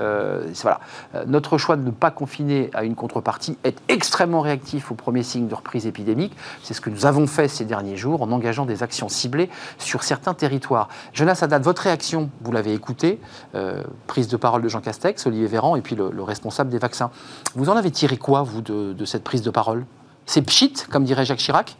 Voilà. 0.63 0.81
Notre 1.27 1.59
choix 1.59 1.77
de 1.77 1.83
ne 1.83 1.91
pas 1.91 2.11
confiner 2.11 2.71
à 2.75 2.85
une 2.85 2.95
contrepartie 2.95 3.59
est 3.65 3.77
extrêmement 3.89 4.41
réactif 4.41 4.91
aux 4.91 4.95
premiers 4.95 5.23
signes 5.23 5.49
de 5.49 5.55
reprise 5.55 5.87
épidémique. 5.87 6.35
C'est 6.63 6.75
ce 6.75 6.81
que 6.81 6.91
nous 6.91 7.07
avons 7.07 7.27
fait 7.27 7.49
ces 7.49 7.65
derniers 7.65 7.97
jours 7.97 8.04
en 8.13 8.31
engageant 8.33 8.67
des 8.67 8.83
actions 8.83 9.09
ciblées 9.09 9.49
sur 9.79 10.03
certains 10.03 10.35
territoires. 10.35 10.89
Jonas 11.13 11.39
Haddad, 11.43 11.63
votre 11.63 11.83
réaction, 11.83 12.31
vous 12.43 12.53
l'avez 12.53 12.75
écouté, 12.75 13.21
euh, 13.55 13.83
prise 14.07 14.29
de 14.29 14.37
parole 14.37 14.63
de 14.63 14.69
Jean 14.69 14.81
Castex, 14.81 15.27
Olivier 15.27 15.47
Véran 15.47 15.77
et 15.77 15.81
puis 15.81 15.97
le, 15.97 16.11
le 16.11 16.23
responsable 16.23 16.71
des 16.71 16.79
vaccins. 16.79 17.11
Vous 17.55 17.71
en 17.71 17.77
avez 17.77 17.91
tiré 17.91 18.17
quoi, 18.17 18.43
vous, 18.43 18.61
de, 18.61 18.93
de 18.93 19.05
cette 19.05 19.25
prise 19.25 19.43
de 19.43 19.51
parole? 19.51 19.87
C'est 20.27 20.43
pchit, 20.43 20.75
comme 20.91 21.05
dirait 21.05 21.25
Jacques 21.25 21.39
Chirac? 21.39 21.77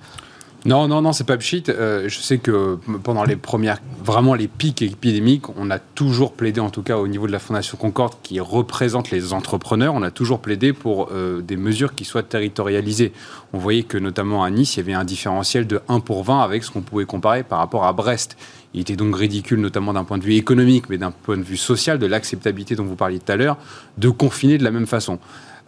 Non, 0.67 0.89
non, 0.89 1.03
non, 1.03 1.13
c'est 1.13 1.27
pas 1.27 1.37
pchit. 1.37 1.65
Euh, 1.69 2.09
je 2.09 2.21
sais 2.21 2.39
que 2.39 2.79
pendant 3.03 3.25
les 3.25 3.37
premières, 3.37 3.83
vraiment 4.03 4.33
les 4.33 4.49
pics 4.49 4.81
épidémiques, 4.81 5.51
on 5.59 5.71
a 5.71 5.79
toujours 5.79 6.33
plaidé, 6.33 6.59
en 6.59 6.71
tout 6.71 6.83
cas 6.83 6.97
au 6.97 7.07
niveau 7.07 7.27
de 7.27 7.33
la 7.33 7.39
Fondation 7.39 7.77
Concorde, 7.77 8.15
qui 8.23 8.41
représente 8.41 9.11
les 9.11 9.35
entrepreneurs, 9.35 9.93
on 9.93 10.03
a 10.03 10.11
toujours 10.11 10.41
plaidé 10.41 10.73
pour 10.73 11.11
euh, 11.13 11.43
des 11.43 11.57
mesures 11.57 11.95
qui 11.95 12.07
soient 12.07 12.23
territorialisées. 12.23 13.13
On 13.53 13.59
voyait 13.59 13.83
que 13.83 13.99
notamment 13.99 14.43
à 14.43 14.51
Nice, 14.51 14.77
il 14.77 14.81
y 14.81 14.83
avait 14.83 14.95
un 14.95 15.05
différentiel 15.05 15.67
de 15.67 15.81
1 15.89 16.01
pour 16.01 16.25
20 16.25 16.41
avec 16.41 16.65
ce 16.65 16.71
qu'on 16.71 16.81
pouvait 16.81 17.05
comparer 17.05 17.43
par 17.43 17.59
rapport 17.59 17.85
à 17.85 17.93
Brest. 17.93 18.39
Il 18.73 18.81
était 18.81 18.97
donc 18.97 19.15
ridicule, 19.17 19.61
notamment 19.61 19.93
d'un 19.93 20.05
point 20.05 20.17
de 20.17 20.25
vue 20.25 20.35
économique, 20.35 20.89
mais 20.89 20.97
d'un 20.97 21.11
point 21.11 21.37
de 21.37 21.43
vue 21.43 21.59
social, 21.59 21.99
de 21.99 22.07
l'acceptabilité 22.07 22.75
dont 22.75 22.85
vous 22.85 22.97
parliez 22.97 23.19
tout 23.19 23.31
à 23.31 23.37
l'heure, 23.37 23.59
de 23.99 24.09
confiner 24.09 24.57
de 24.57 24.65
la 24.65 24.71
même 24.71 24.87
façon. 24.87 25.19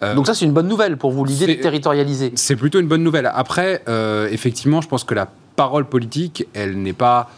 Euh, 0.02 0.14
Donc 0.14 0.26
ça, 0.26 0.34
c'est 0.34 0.44
une 0.44 0.52
bonne 0.52 0.68
nouvelle 0.68 0.96
pour 0.96 1.10
vous, 1.10 1.24
l'idée 1.24 1.46
de 1.46 1.60
territorialiser. 1.60 2.32
C'est 2.34 2.56
plutôt 2.56 2.80
une 2.80 2.88
bonne 2.88 3.02
nouvelle. 3.02 3.30
Après, 3.34 3.82
euh, 3.88 4.28
effectivement, 4.30 4.80
je 4.80 4.88
pense 4.88 5.04
que 5.04 5.14
la 5.14 5.28
parole 5.56 5.86
politique, 5.86 6.46
elle 6.54 6.80
n'est 6.80 6.92
pas 6.92 7.30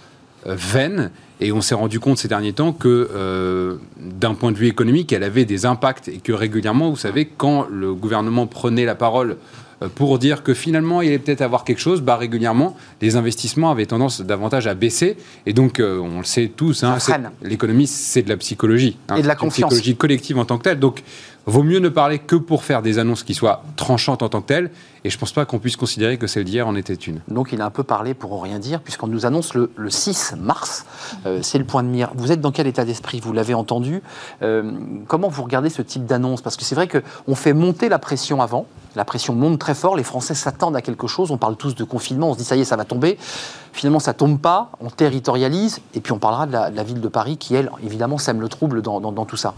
euh, 0.46 0.54
vaine. 0.56 1.10
Et 1.40 1.52
on 1.52 1.60
s'est 1.60 1.76
rendu 1.76 2.00
compte 2.00 2.18
ces 2.18 2.26
derniers 2.26 2.52
temps 2.52 2.72
que, 2.72 3.78
d'un 4.00 4.34
point 4.34 4.50
de 4.50 4.56
vue 4.56 4.66
économique, 4.66 5.12
elle 5.12 5.22
avait 5.22 5.44
des 5.44 5.66
impacts 5.66 6.08
et 6.08 6.16
que 6.16 6.32
régulièrement, 6.32 6.90
vous 6.90 6.96
savez, 6.96 7.26
quand 7.26 7.68
le 7.70 7.94
gouvernement 7.94 8.48
prenait 8.48 8.84
la 8.84 8.96
parole 8.96 9.36
pour 9.94 10.18
dire 10.18 10.42
que 10.42 10.52
finalement 10.52 11.00
il 11.00 11.06
allait 11.06 11.20
peut-être 11.20 11.42
avoir 11.42 11.62
quelque 11.62 11.78
chose, 11.78 12.02
bah, 12.02 12.16
régulièrement 12.16 12.76
les 13.00 13.14
investissements 13.14 13.70
avaient 13.70 13.86
tendance 13.86 14.20
davantage 14.20 14.66
à 14.66 14.74
baisser. 14.74 15.16
Et 15.46 15.52
donc 15.52 15.80
on 15.80 16.18
le 16.18 16.24
sait 16.24 16.50
tous, 16.56 16.82
hein, 16.82 16.98
l'économie 17.40 17.86
c'est 17.86 18.22
de 18.22 18.28
la 18.28 18.36
psychologie. 18.36 18.96
Hein, 19.08 19.18
et 19.18 19.22
de 19.22 19.28
la 19.28 19.36
confiance. 19.36 19.70
psychologie 19.70 19.94
collective 19.94 20.38
en 20.38 20.44
tant 20.44 20.58
que 20.58 20.64
telle. 20.64 20.80
Donc 20.80 21.04
Vaut 21.48 21.62
mieux 21.62 21.78
ne 21.78 21.88
parler 21.88 22.18
que 22.18 22.36
pour 22.36 22.62
faire 22.62 22.82
des 22.82 22.98
annonces 22.98 23.22
qui 23.22 23.32
soient 23.32 23.62
tranchantes 23.76 24.22
en 24.22 24.28
tant 24.28 24.42
que 24.42 24.48
telles. 24.48 24.70
Et 25.04 25.08
je 25.08 25.16
ne 25.16 25.20
pense 25.20 25.32
pas 25.32 25.46
qu'on 25.46 25.58
puisse 25.58 25.76
considérer 25.76 26.18
que 26.18 26.26
celle 26.26 26.44
d'hier 26.44 26.68
en 26.68 26.76
était 26.76 26.92
une. 26.92 27.22
Donc 27.28 27.52
il 27.52 27.62
a 27.62 27.64
un 27.64 27.70
peu 27.70 27.84
parlé 27.84 28.12
pour 28.12 28.42
rien 28.42 28.58
dire, 28.58 28.82
puisqu'on 28.82 29.06
nous 29.06 29.24
annonce 29.24 29.54
le, 29.54 29.70
6 29.88 30.34
mars. 30.38 30.84
Euh, 31.24 31.38
c'est 31.40 31.56
le 31.56 31.64
point 31.64 31.82
de 31.82 31.88
mire. 31.88 32.10
Vous 32.16 32.32
êtes 32.32 32.42
dans 32.42 32.52
quel 32.52 32.66
état 32.66 32.84
d'esprit? 32.84 33.20
Vous 33.20 33.32
l'avez 33.32 33.54
entendu. 33.54 34.02
Euh, 34.42 34.72
comment 35.06 35.28
vous 35.28 35.42
regardez 35.42 35.70
ce 35.70 35.80
type 35.80 36.04
d'annonce? 36.04 36.42
Parce 36.42 36.58
que 36.58 36.64
c'est 36.64 36.74
vrai 36.74 36.86
qu'on 36.86 37.34
fait 37.34 37.54
monter 37.54 37.88
la 37.88 37.98
pression 37.98 38.42
avant. 38.42 38.66
La 38.94 39.06
pression 39.06 39.34
monte 39.34 39.58
très 39.58 39.74
fort. 39.74 39.96
Les 39.96 40.04
Français 40.04 40.34
s'attendent 40.34 40.76
à 40.76 40.82
quelque 40.82 41.06
chose. 41.06 41.30
On 41.30 41.38
parle 41.38 41.56
tous 41.56 41.74
de 41.74 41.84
confinement. 41.84 42.28
On 42.28 42.32
se 42.34 42.38
dit 42.38 42.44
ça 42.44 42.56
y 42.56 42.60
est, 42.60 42.64
ça 42.64 42.76
va 42.76 42.84
tomber. 42.84 43.16
Finalement, 43.72 44.00
ça 44.00 44.12
tombe 44.12 44.38
pas. 44.38 44.70
On 44.80 44.90
territorialise. 44.90 45.80
Et 45.94 46.00
puis 46.00 46.12
on 46.12 46.18
parlera 46.18 46.46
de 46.46 46.52
la, 46.52 46.82
ville 46.82 47.00
de 47.00 47.08
Paris 47.08 47.38
qui, 47.38 47.54
elle, 47.54 47.70
évidemment, 47.82 48.18
sème 48.18 48.42
le 48.42 48.48
trouble 48.50 48.82
dans 48.82 49.24
tout 49.24 49.38
ça. 49.38 49.54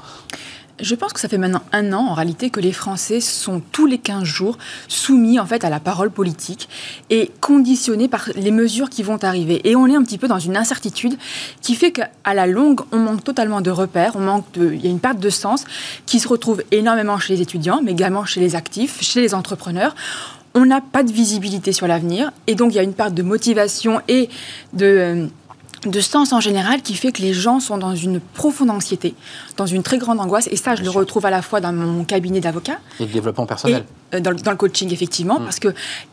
Je 0.83 0.95
pense 0.95 1.13
que 1.13 1.21
ça 1.21 1.29
fait 1.29 1.39
maintenant 1.39 1.63
un 1.73 1.93
an, 1.93 2.07
en 2.07 2.15
réalité, 2.15 2.51
que 2.51 2.61
les 2.61 2.73
Français 2.73 3.21
sont 3.21 3.61
tous 3.73 3.87
les 3.87 3.99
15 3.99 4.25
jours 4.25 4.59
soumis, 4.89 5.39
en 5.39 5.47
fait, 5.47 5.65
à 5.65 5.71
la 5.71 5.81
parole 5.81 6.11
politique 6.11 6.69
et 7.11 7.31
conditionnés 7.41 8.09
par 8.09 8.29
les 8.35 8.51
mesures 8.51 8.89
qui 8.89 9.03
vont 9.03 9.23
arriver. 9.23 9.61
Et 9.69 9.77
on 9.77 9.87
est 9.87 9.95
un 9.95 10.03
petit 10.03 10.19
peu 10.19 10.29
dans 10.29 10.39
une 10.39 10.57
incertitude 10.57 11.17
qui 11.61 11.75
fait 11.75 11.93
qu'à 11.93 12.35
la 12.35 12.47
longue, 12.47 12.81
on 12.93 12.99
manque 12.99 13.25
totalement 13.25 13.61
de 13.61 13.71
repères, 13.71 14.13
on 14.17 14.21
manque 14.21 14.51
de, 14.53 14.73
il 14.73 14.85
y 14.85 14.87
a 14.87 14.91
une 14.91 15.01
perte 15.01 15.19
de 15.19 15.31
sens 15.31 15.65
qui 16.07 16.21
se 16.21 16.29
retrouve 16.29 16.63
énormément 16.71 17.19
chez 17.19 17.35
les 17.35 17.43
étudiants, 17.43 17.81
mais 17.83 17.93
également 17.93 18.25
chez 18.25 18.41
les 18.41 18.57
actifs, 18.57 19.03
chez 19.03 19.21
les 19.21 19.35
entrepreneurs 19.35 19.95
on 20.55 20.67
n'a 20.67 20.81
pas 20.81 21.03
de 21.03 21.13
visibilité 21.13 21.73
sur 21.73 21.87
l'avenir 21.87 22.33
et 22.47 22.55
donc 22.55 22.73
il 22.73 22.77
y 22.77 22.79
a 22.81 22.83
une 22.83 22.95
perte 22.95 23.15
de 23.15 23.23
motivation 23.23 24.01
et 24.09 24.29
de, 24.73 24.85
euh, 24.85 25.27
de 25.87 26.01
sens 26.01 26.33
en 26.33 26.41
général 26.41 26.83
qui 26.83 26.95
fait 26.95 27.13
que 27.13 27.23
les 27.23 27.33
gens 27.33 27.61
sont 27.61 27.79
dans 27.79 27.95
une 27.95 28.21
profonde 28.21 28.71
anxiété, 28.71 29.15
dans 29.57 29.67
une 29.67 29.83
très 29.83 29.99
grande 29.99 30.21
angoisse. 30.21 30.49
Et 30.51 30.57
ça, 30.57 30.75
je 30.75 30.83
le 30.83 30.91
retrouve 30.91 31.27
à 31.27 31.31
la 31.31 31.43
fois 31.43 31.61
dans 31.61 31.73
mon 31.73 32.05
cabinet 32.05 32.41
d'avocat. 32.41 32.79
Et 32.99 33.07
le 33.07 33.13
développement 33.13 33.47
personnel. 33.47 33.85
Euh, 34.15 34.21
dans, 34.21 34.31
le 34.33 34.57
coaching, 34.57 34.93
effectivement, 34.93 35.39
mm. 35.39 35.45
parce 35.45 35.59
que 35.61 35.69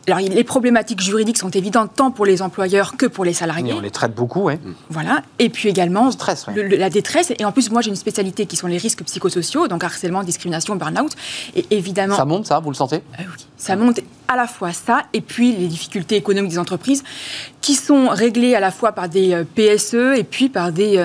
alors, 0.06 0.20
les 0.20 0.44
problématiques 0.44 1.00
juridiques 1.00 1.38
sont 1.38 1.50
évidentes 1.50 1.92
tant 1.94 2.10
pour 2.10 2.26
les 2.26 2.42
employeurs 2.42 2.96
que 2.96 3.06
pour 3.06 3.24
les 3.24 3.32
salariés. 3.32 3.70
Et 3.70 3.74
on 3.74 3.80
les 3.80 3.90
traite 3.90 4.14
beaucoup, 4.14 4.44
oui. 4.44 4.54
Mm. 4.54 4.74
Voilà. 4.90 5.22
Et 5.38 5.48
puis 5.48 5.68
également, 5.68 6.10
stress, 6.10 6.46
la 6.54 6.90
détresse. 6.90 7.32
Et 7.38 7.44
en 7.44 7.52
plus, 7.52 7.70
moi, 7.70 7.82
j'ai 7.82 7.90
une 7.90 7.96
spécialité 7.96 8.46
qui 8.46 8.56
sont 8.56 8.66
les 8.66 8.78
risques 8.78 9.02
psychosociaux, 9.04 9.68
donc 9.68 9.82
harcèlement, 9.84 10.22
discrimination, 10.22 10.76
burn-out. 10.76 11.12
Et 11.56 11.66
évidemment. 11.70 12.16
Ça 12.16 12.24
monte, 12.24 12.46
ça, 12.46 12.60
vous 12.60 12.70
le 12.70 12.76
sentez? 12.76 12.96
Euh, 12.96 13.22
Oui. 13.22 13.46
Ça 13.56 13.74
monte 13.74 14.00
à 14.28 14.36
la 14.36 14.46
fois 14.46 14.72
ça, 14.72 15.04
et 15.12 15.20
puis 15.20 15.56
les 15.56 15.66
difficultés 15.66 16.16
économiques 16.16 16.52
des 16.52 16.58
entreprises, 16.58 17.02
qui 17.60 17.74
sont 17.74 18.08
réglées 18.08 18.54
à 18.54 18.60
la 18.60 18.70
fois 18.70 18.92
par 18.92 19.08
des 19.08 19.32
euh, 19.32 19.44
PSE 19.44 20.16
et 20.16 20.24
puis 20.24 20.48
par 20.48 20.70
des 20.70 21.04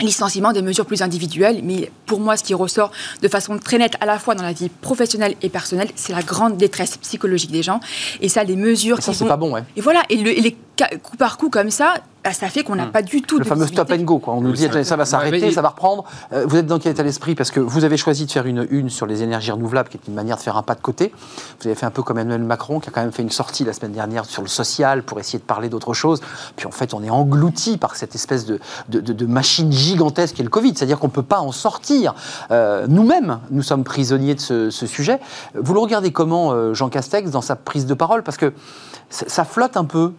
licenciement, 0.00 0.52
des 0.52 0.62
mesures 0.62 0.86
plus 0.86 1.02
individuelles. 1.02 1.60
Mais 1.62 1.90
pour 2.06 2.20
moi, 2.20 2.36
ce 2.36 2.44
qui 2.44 2.54
ressort 2.54 2.90
de 3.22 3.28
façon 3.28 3.58
très 3.58 3.78
nette, 3.78 3.94
à 4.00 4.06
la 4.06 4.18
fois 4.18 4.34
dans 4.34 4.42
la 4.42 4.52
vie 4.52 4.68
professionnelle 4.68 5.34
et 5.42 5.48
personnelle, 5.48 5.88
c'est 5.94 6.12
la 6.12 6.22
grande 6.22 6.56
détresse 6.56 6.96
psychologique 6.98 7.50
des 7.50 7.62
gens. 7.62 7.80
Et 8.20 8.28
ça, 8.28 8.44
les 8.44 8.56
mesures 8.56 8.98
et 8.98 9.02
ça, 9.02 9.12
c'est 9.12 9.26
pas 9.26 9.36
bon, 9.36 9.52
ouais. 9.52 9.64
Et 9.76 9.80
voilà, 9.80 10.02
et, 10.08 10.14
et 10.14 10.40
les 10.40 10.56
coup 11.02 11.16
par 11.16 11.38
coup 11.38 11.50
comme 11.50 11.70
ça, 11.70 11.94
bah, 12.26 12.32
ça 12.32 12.48
fait 12.48 12.64
qu'on 12.64 12.74
n'a 12.74 12.86
hmm. 12.86 12.90
pas 12.90 13.02
du 13.02 13.22
tout 13.22 13.38
le 13.38 13.44
fameux 13.44 13.68
stop 13.68 13.88
and 13.92 14.02
go. 14.02 14.18
Quoi. 14.18 14.34
On 14.34 14.40
nous 14.40 14.50
dit 14.50 14.68
ça 14.82 14.96
va 14.96 15.04
s'arrêter, 15.04 15.52
ça 15.52 15.62
va 15.62 15.68
reprendre. 15.68 16.04
Euh, 16.32 16.44
vous 16.48 16.56
êtes 16.56 16.66
dans 16.66 16.80
quel 16.80 16.90
état 16.90 17.04
d'esprit? 17.04 17.36
Parce 17.36 17.52
que 17.52 17.60
vous 17.60 17.84
avez 17.84 17.96
choisi 17.96 18.26
de 18.26 18.32
faire 18.32 18.46
une 18.46 18.66
une 18.70 18.90
sur 18.90 19.06
les 19.06 19.22
énergies 19.22 19.52
renouvelables, 19.52 19.88
qui 19.88 19.96
est 19.96 20.08
une 20.08 20.14
manière 20.14 20.36
de 20.36 20.42
faire 20.42 20.56
un 20.56 20.64
pas 20.64 20.74
de 20.74 20.80
côté. 20.80 21.12
Vous 21.60 21.68
avez 21.68 21.76
fait 21.76 21.86
un 21.86 21.92
peu 21.92 22.02
comme 22.02 22.18
Emmanuel 22.18 22.42
Macron, 22.42 22.80
qui 22.80 22.88
a 22.88 22.92
quand 22.92 23.00
même 23.00 23.12
fait 23.12 23.22
une 23.22 23.30
sortie 23.30 23.62
la 23.62 23.72
semaine 23.72 23.92
dernière 23.92 24.24
sur 24.24 24.42
le 24.42 24.48
social 24.48 25.04
pour 25.04 25.20
essayer 25.20 25.38
de 25.38 25.44
parler 25.44 25.68
d'autre 25.68 25.94
chose. 25.94 26.20
Puis 26.56 26.66
en 26.66 26.72
fait, 26.72 26.94
on 26.94 27.04
est 27.04 27.10
englouti 27.10 27.76
par 27.76 27.94
cette 27.94 28.16
espèce 28.16 28.44
de, 28.44 28.58
de, 28.88 29.26
machine 29.26 29.70
gigantesque 29.70 30.34
qu'est 30.34 30.42
le 30.42 30.48
Covid. 30.48 30.72
C'est-à-dire 30.74 30.98
qu'on 30.98 31.06
ne 31.06 31.12
peut 31.12 31.22
pas 31.22 31.38
en 31.38 31.52
sortir. 31.52 32.16
Euh, 32.50 32.86
nous-mêmes, 32.88 33.38
nous 33.52 33.62
sommes 33.62 33.84
prisonniers 33.84 34.34
de 34.34 34.40
ce, 34.40 34.70
sujet. 34.70 35.20
Vous 35.54 35.74
le 35.74 35.80
regardez 35.80 36.10
comment, 36.10 36.50
euh, 36.50 36.74
Jean 36.74 36.88
Castex, 36.88 37.30
dans 37.30 37.40
sa 37.40 37.54
prise 37.54 37.86
de 37.86 37.94
parole? 37.94 38.24
Parce 38.24 38.36
que 38.36 38.52
ça 39.10 39.44
flotte 39.44 39.76
un 39.76 39.84
peu 39.84 40.12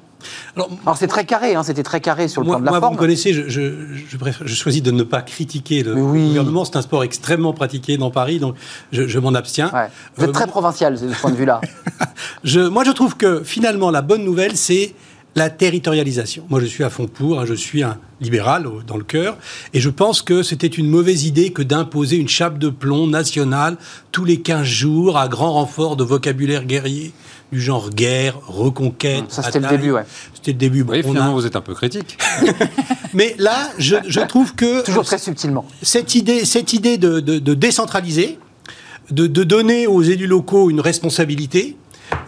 alors, 0.56 0.98
c'est 0.98 1.08
très 1.08 1.26
carré, 1.26 1.56
hein, 1.56 1.64
c'était 1.64 1.84
très 1.84 2.02
carré 2.02 2.28
sur 2.28 2.42
le 2.42 2.48
plan 2.48 2.60
de 2.60 2.66
la 2.66 2.72
moi, 2.72 2.80
forme. 2.80 2.94
Vous 2.94 2.98
me 2.98 3.00
connaissez, 3.00 3.34
je, 3.34 3.48
je, 3.48 4.54
choisis 4.54 4.82
de 4.82 4.92
ne 4.92 5.04
pas 5.04 5.22
critiquer 5.22 5.84
le 5.84 5.96
gouvernement. 5.96 6.66
C'est 6.66 6.78
un 6.78 6.82
sport 6.82 7.04
extrêmement 7.04 7.54
pratiqué 7.54 7.98
dans 7.98 8.12
Paris, 8.12 8.40
donc 8.40 8.56
je, 8.92 9.20
m'en 9.20 9.34
abstiens. 9.34 9.72
Vous 10.16 10.24
êtes 10.24 10.30
euh, 10.30 10.34
très 10.34 10.48
provincial 10.48 10.94
de 10.94 11.14
ce 11.14 11.20
point 11.20 11.32
de 11.32 11.36
vue-là. 11.36 11.62
moi, 12.72 12.84
je 12.84 12.92
trouve 12.92 13.16
que 13.16 13.44
finalement, 13.44 13.92
la 13.92 14.02
bonne 14.02 14.24
nouvelle, 14.24 14.58
c'est 14.58 14.94
la 15.36 15.52
territorialisation. 15.52 16.46
Moi, 16.50 16.60
je 16.60 16.66
suis 16.66 16.84
à 16.84 16.90
fond 16.90 17.06
pour, 17.08 17.40
hein, 17.40 17.46
je 17.46 17.54
suis 17.54 17.84
un 17.84 18.00
libéral 18.20 18.68
dans 18.88 18.98
le 18.98 19.04
cœur, 19.04 19.38
et 19.74 19.80
je 19.80 19.90
pense 19.90 20.24
que 20.24 20.42
c'était 20.42 20.66
une 20.66 20.90
mauvaise 20.90 21.26
idée 21.26 21.52
que 21.52 21.62
d'imposer 21.62 22.18
une 22.18 22.28
chape 22.28 22.58
de 22.58 22.70
plomb 22.70 23.06
nationale 23.06 23.78
tous 24.12 24.26
les 24.26 24.42
15 24.42 24.64
jours 24.66 25.18
à 25.18 25.28
grand 25.28 25.54
renfort 25.54 25.96
de 25.96 26.04
vocabulaire 26.04 26.66
guerrier 26.66 27.14
du 27.52 27.62
genre 27.62 27.90
guerre, 27.90 28.40
reconquête. 28.48 29.26
Ça, 29.30 29.44
c'était 29.44 29.60
le 29.60 29.68
début, 29.70 29.92
ouais. 29.92 30.04
C'était 30.34 30.52
le 30.52 30.58
début. 30.58 30.84
oui, 30.84 31.02
finalement, 31.04 31.34
vous 31.34 31.46
êtes 31.46 31.56
un 31.56 31.62
peu 31.62 31.74
critique. 31.74 32.18
Mais 33.14 33.36
là, 33.38 33.70
je, 33.78 34.26
trouve 34.26 34.56
que. 34.56 34.84
Toujours 34.84 35.06
très 35.06 35.18
subtilement. 35.18 35.66
Cette 35.82 36.16
idée, 36.16 36.46
cette 36.46 36.74
idée 36.74 36.98
de, 36.98 37.20
décentraliser, 37.54 38.40
de, 39.12 39.28
de, 39.28 39.44
donner 39.44 39.88
aux 39.88 40.02
élus 40.02 40.28
locaux 40.28 40.70
une 40.70 40.82
responsabilité, 40.82 41.78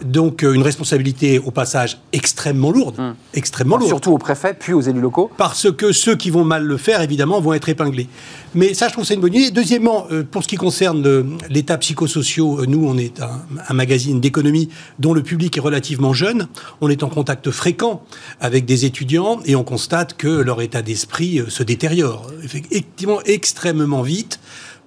donc 0.04 0.42
euh, 0.42 0.52
une 0.52 0.62
responsabilité 0.62 1.38
au 1.38 1.50
passage 1.50 1.98
extrêmement 2.12 2.70
lourde, 2.70 2.96
hmm. 2.98 3.14
extrêmement 3.34 3.76
lourde. 3.76 3.88
Surtout 3.88 4.12
aux 4.12 4.18
préfets, 4.18 4.54
puis 4.54 4.72
aux 4.72 4.80
élus 4.80 5.00
locaux. 5.00 5.30
Parce 5.36 5.70
que 5.70 5.92
ceux 5.92 6.16
qui 6.16 6.30
vont 6.30 6.44
mal 6.44 6.64
le 6.64 6.76
faire, 6.76 7.00
évidemment, 7.00 7.40
vont 7.40 7.52
être 7.52 7.68
épinglés. 7.68 8.08
Mais 8.54 8.74
ça, 8.74 8.88
je 8.88 8.92
trouve 8.92 9.04
c'est 9.04 9.14
une 9.14 9.20
bonne 9.20 9.34
idée. 9.34 9.50
Deuxièmement, 9.50 10.06
euh, 10.10 10.22
pour 10.28 10.42
ce 10.42 10.48
qui 10.48 10.56
concerne 10.56 11.38
l'état 11.48 11.78
psychosociaux, 11.78 12.60
euh, 12.60 12.66
nous, 12.66 12.86
on 12.86 12.96
est 12.98 13.20
un, 13.20 13.74
magazine 13.74 14.20
d'économie 14.20 14.68
dont 14.98 15.14
le 15.14 15.22
public 15.22 15.56
est 15.56 15.60
relativement 15.60 16.12
jeune. 16.12 16.48
On 16.80 16.88
est 16.90 17.02
en 17.02 17.08
contact 17.08 17.50
fréquent 17.50 18.02
avec 18.40 18.64
des 18.66 18.84
étudiants 18.84 19.40
et 19.44 19.56
on 19.56 19.64
constate 19.64 20.16
que 20.16 20.28
leur 20.28 20.60
état 20.60 20.82
d'esprit 20.82 21.40
se 21.48 21.62
détériore 21.62 22.26
effectivement 22.42 23.20
extrêmement 23.24 24.02
vite 24.02 24.40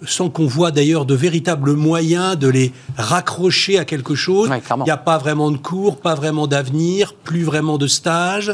sans 0.06 0.30
qu'on 0.30 0.48
voit 0.48 0.72
d'ailleurs 0.72 1.06
de 1.06 1.16
véritables 1.16 1.74
moyens 1.74 2.38
de 2.38 2.48
les 2.48 2.74
raccrocher 2.98 3.78
à 3.80 3.86
quelque 3.86 4.16
chose. 4.16 4.50
Il 4.78 4.84
n'y 4.84 4.92
a 4.92 4.98
pas 4.98 5.18
vraiment 5.18 5.52
de 5.52 5.58
cours, 5.58 5.98
pas 5.98 6.16
vraiment 6.16 6.48
d'avenir, 6.48 7.14
plus 7.14 7.44
vraiment 7.44 7.78
de 7.78 7.88
stage. 7.88 8.54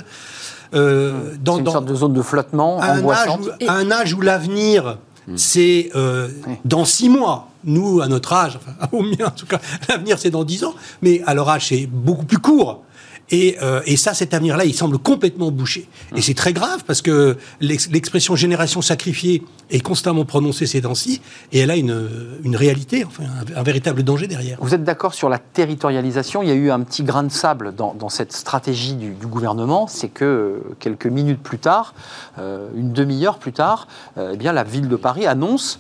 Euh, 0.76 1.34
dans, 1.42 1.58
une 1.58 1.66
sorte 1.66 1.86
de 1.86 1.96
zone 1.96 2.14
de 2.14 2.22
flottement 2.22 2.80
un 2.82 3.00
angoissante. 3.00 3.48
Âge 3.48 3.58
où, 3.68 3.72
un 3.72 3.90
âge 3.90 4.14
où 4.14 4.22
l'avenir, 4.22 4.98
hmm. 5.28 5.36
c'est 5.36 5.90
euh, 5.96 6.28
dans 6.66 6.86
six 6.86 7.10
mois. 7.10 7.48
Nous, 7.66 8.00
à 8.02 8.08
notre 8.08 8.32
âge, 8.32 8.58
enfin, 8.58 8.88
au 8.92 9.02
mien 9.02 9.26
en 9.26 9.32
tout 9.32 9.48
cas, 9.48 9.60
l'avenir 9.90 10.18
c'est 10.20 10.30
dans 10.30 10.44
dix 10.44 10.64
ans, 10.64 10.76
mais 11.02 11.22
à 11.26 11.34
leur 11.34 11.50
âge 11.50 11.70
c'est 11.70 11.88
beaucoup 11.88 12.26
plus 12.26 12.38
court. 12.38 12.84
Euh, 13.32 13.82
et, 13.86 13.98
ça, 13.98 14.14
cet 14.14 14.34
avenir-là, 14.34 14.66
il 14.66 14.74
semble 14.74 14.98
complètement 14.98 15.52
bouché. 15.52 15.88
Et 16.16 16.22
c'est 16.22 16.34
très 16.34 16.54
grave 16.54 16.84
parce 16.86 17.02
que 17.02 17.38
l'expression 17.62 18.36
génération 18.36 18.82
sacrifiée 18.82 19.44
est 19.70 19.82
constamment 19.82 20.26
prononcée 20.26 20.66
ces 20.66 20.82
temps-ci 20.82 21.22
et 21.52 21.60
elle 21.60 21.72
a 21.72 21.76
une, 21.76 22.56
réalité, 22.56 23.06
enfin, 23.06 23.24
un, 23.56 23.64
véritable 23.64 24.04
danger 24.04 24.28
derrière. 24.28 24.58
Vous 24.62 24.74
êtes 24.74 24.84
d'accord 24.84 25.14
sur 25.14 25.30
la 25.30 25.38
territorialisation? 25.38 26.42
Il 26.42 26.50
y 26.50 26.52
a 26.52 26.56
eu 26.56 26.72
un 26.72 26.82
petit 26.82 27.04
grain 27.04 27.24
de 27.24 27.32
sable 27.32 27.76
dans, 27.76 28.10
cette 28.10 28.34
stratégie 28.34 28.96
du, 28.96 29.28
gouvernement, 29.28 29.86
c'est 29.88 30.10
que 30.10 30.26
euh, 30.26 30.76
quelques 30.80 31.06
minutes 31.06 31.42
plus 31.42 31.60
tard, 31.60 31.94
euh, 32.40 32.68
une 32.76 32.92
demi-heure 32.94 33.38
plus 33.38 33.54
tard, 33.54 33.88
eh 34.18 34.38
bien, 34.38 34.54
la 34.54 34.64
ville 34.64 34.88
de 34.88 34.96
Paris 34.96 35.28
annonce, 35.28 35.80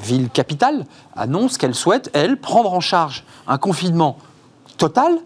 ville 0.00 0.28
capitale, 0.30 0.86
annonce 1.16 1.58
qu'elle 1.58 1.74
souhaite, 1.74 2.10
elle, 2.12 2.36
prendre 2.36 2.72
en 2.72 2.80
charge 2.80 3.24
un 3.48 3.58
confinement 3.58 4.18
total 4.76 5.18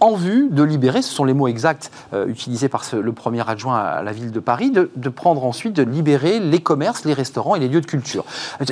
en 0.00 0.14
vue 0.14 0.48
de 0.50 0.62
libérer, 0.62 1.02
ce 1.02 1.12
sont 1.12 1.24
les 1.24 1.34
mots 1.34 1.48
exacts 1.48 1.90
euh, 2.12 2.26
utilisés 2.28 2.68
par 2.68 2.84
ce- 2.84 2.96
le 2.96 3.12
premier 3.12 3.48
adjoint 3.48 3.76
à 3.78 4.02
la 4.02 4.12
ville 4.12 4.30
de 4.30 4.40
Paris, 4.40 4.70
de, 4.70 4.90
de 4.94 5.08
prendre 5.08 5.44
ensuite, 5.44 5.74
de 5.74 5.82
libérer 5.82 6.38
les 6.40 6.60
commerces, 6.60 7.04
les 7.04 7.14
restaurants 7.14 7.54
et 7.56 7.60
les 7.60 7.68
lieux 7.68 7.80
de 7.80 7.86
culture. 7.86 8.24
Euh, 8.60 8.64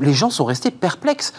Les 0.00 0.12
gens 0.14 0.30
sont 0.30 0.44
restés 0.44 0.70
perplexes. 0.70 1.32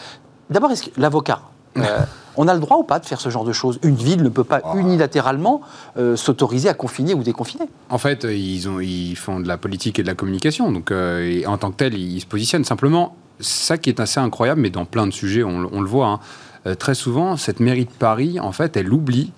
D'abord, 0.50 0.70
est-ce 0.70 0.84
que 0.84 1.00
l'avocat, 1.00 1.40
euh, 1.76 1.98
on 2.36 2.46
a 2.48 2.54
le 2.54 2.60
droit 2.60 2.76
ou 2.78 2.84
pas 2.84 2.98
de 3.00 3.06
faire 3.06 3.20
ce 3.20 3.28
genre 3.28 3.44
de 3.44 3.52
choses? 3.52 3.78
Une 3.82 3.96
ville 3.96 4.22
ne 4.22 4.28
peut 4.28 4.44
pas 4.44 4.60
unilatéralement 4.76 5.60
euh, 5.96 6.16
s'autoriser 6.16 6.68
à 6.68 6.74
confiner 6.74 7.14
ou 7.14 7.22
déconfiner. 7.22 7.64
En 7.90 7.98
fait, 7.98 8.24
ils, 8.24 8.68
ont, 8.68 8.80
ils 8.80 9.16
font 9.16 9.40
de 9.40 9.48
la 9.48 9.56
politique 9.58 9.98
et 9.98 10.02
de 10.02 10.06
la 10.08 10.14
communication. 10.14 10.70
Donc, 10.72 10.90
euh, 10.90 11.42
en 11.46 11.58
tant 11.58 11.70
que 11.70 11.76
tel, 11.76 11.94
ils 11.94 12.20
se 12.20 12.26
positionnent. 12.26 12.64
Simplement, 12.64 13.16
ça 13.40 13.78
qui 13.78 13.90
est 13.90 14.00
assez 14.00 14.20
incroyable, 14.20 14.60
mais 14.60 14.70
dans 14.70 14.84
plein 14.84 15.06
de 15.06 15.12
sujets, 15.12 15.42
on, 15.44 15.68
on 15.72 15.80
le 15.80 15.86
voit, 15.88 16.06
hein, 16.08 16.20
euh, 16.68 16.74
très 16.74 16.94
souvent, 16.94 17.36
cette 17.36 17.60
mairie 17.60 17.86
de 17.86 17.90
Paris, 17.90 18.38
en 18.40 18.52
fait, 18.52 18.76
elle 18.76 18.92
oublie 18.92 19.32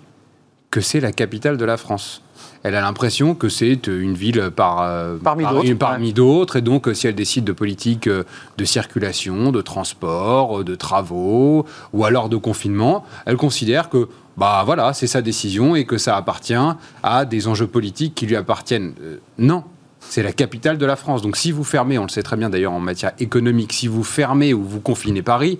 que 0.70 0.80
c'est 0.80 1.00
la 1.00 1.12
capitale 1.12 1.56
de 1.56 1.64
la 1.64 1.76
France. 1.76 2.22
Elle 2.62 2.74
a 2.74 2.80
l'impression 2.80 3.34
que 3.34 3.48
c'est 3.48 3.88
euh, 3.88 4.02
une 4.02 4.14
ville 4.14 4.50
par, 4.54 4.82
euh, 4.82 5.16
Parmi 5.22 5.42
par- 5.44 5.98
d'autres. 6.14 6.56
Et 6.56 6.60
donc, 6.62 6.88
si 6.94 7.06
elle 7.06 7.14
décide 7.14 7.44
de 7.44 7.52
politique 7.52 8.06
euh, 8.06 8.24
de 8.58 8.64
circulation, 8.64 9.50
de 9.50 9.60
transport, 9.62 10.62
de 10.62 10.74
travaux, 10.74 11.66
ou 11.92 12.04
alors 12.04 12.28
de 12.28 12.36
confinement, 12.36 13.04
elle 13.26 13.36
considère 13.36 13.88
que 13.88 14.08
bah 14.36 14.62
voilà, 14.64 14.92
c'est 14.94 15.06
sa 15.06 15.22
décision 15.22 15.74
et 15.74 15.84
que 15.84 15.98
ça 15.98 16.16
appartient 16.16 16.54
à 17.02 17.24
des 17.24 17.48
enjeux 17.48 17.66
politiques 17.66 18.14
qui 18.14 18.26
lui 18.26 18.36
appartiennent. 18.36 18.94
Euh, 19.02 19.16
non. 19.38 19.64
C'est 20.02 20.22
la 20.22 20.32
capitale 20.32 20.78
de 20.78 20.86
la 20.86 20.96
France. 20.96 21.20
Donc 21.20 21.36
si 21.36 21.52
vous 21.52 21.62
fermez, 21.64 21.98
on 21.98 22.04
le 22.04 22.08
sait 22.08 22.22
très 22.22 22.36
bien 22.36 22.48
d'ailleurs 22.48 22.72
en 22.72 22.80
matière 22.80 23.12
économique, 23.18 23.72
si 23.74 23.86
vous 23.86 24.02
fermez 24.02 24.54
ou 24.54 24.62
vous 24.64 24.80
confinez 24.80 25.20
Paris, 25.20 25.58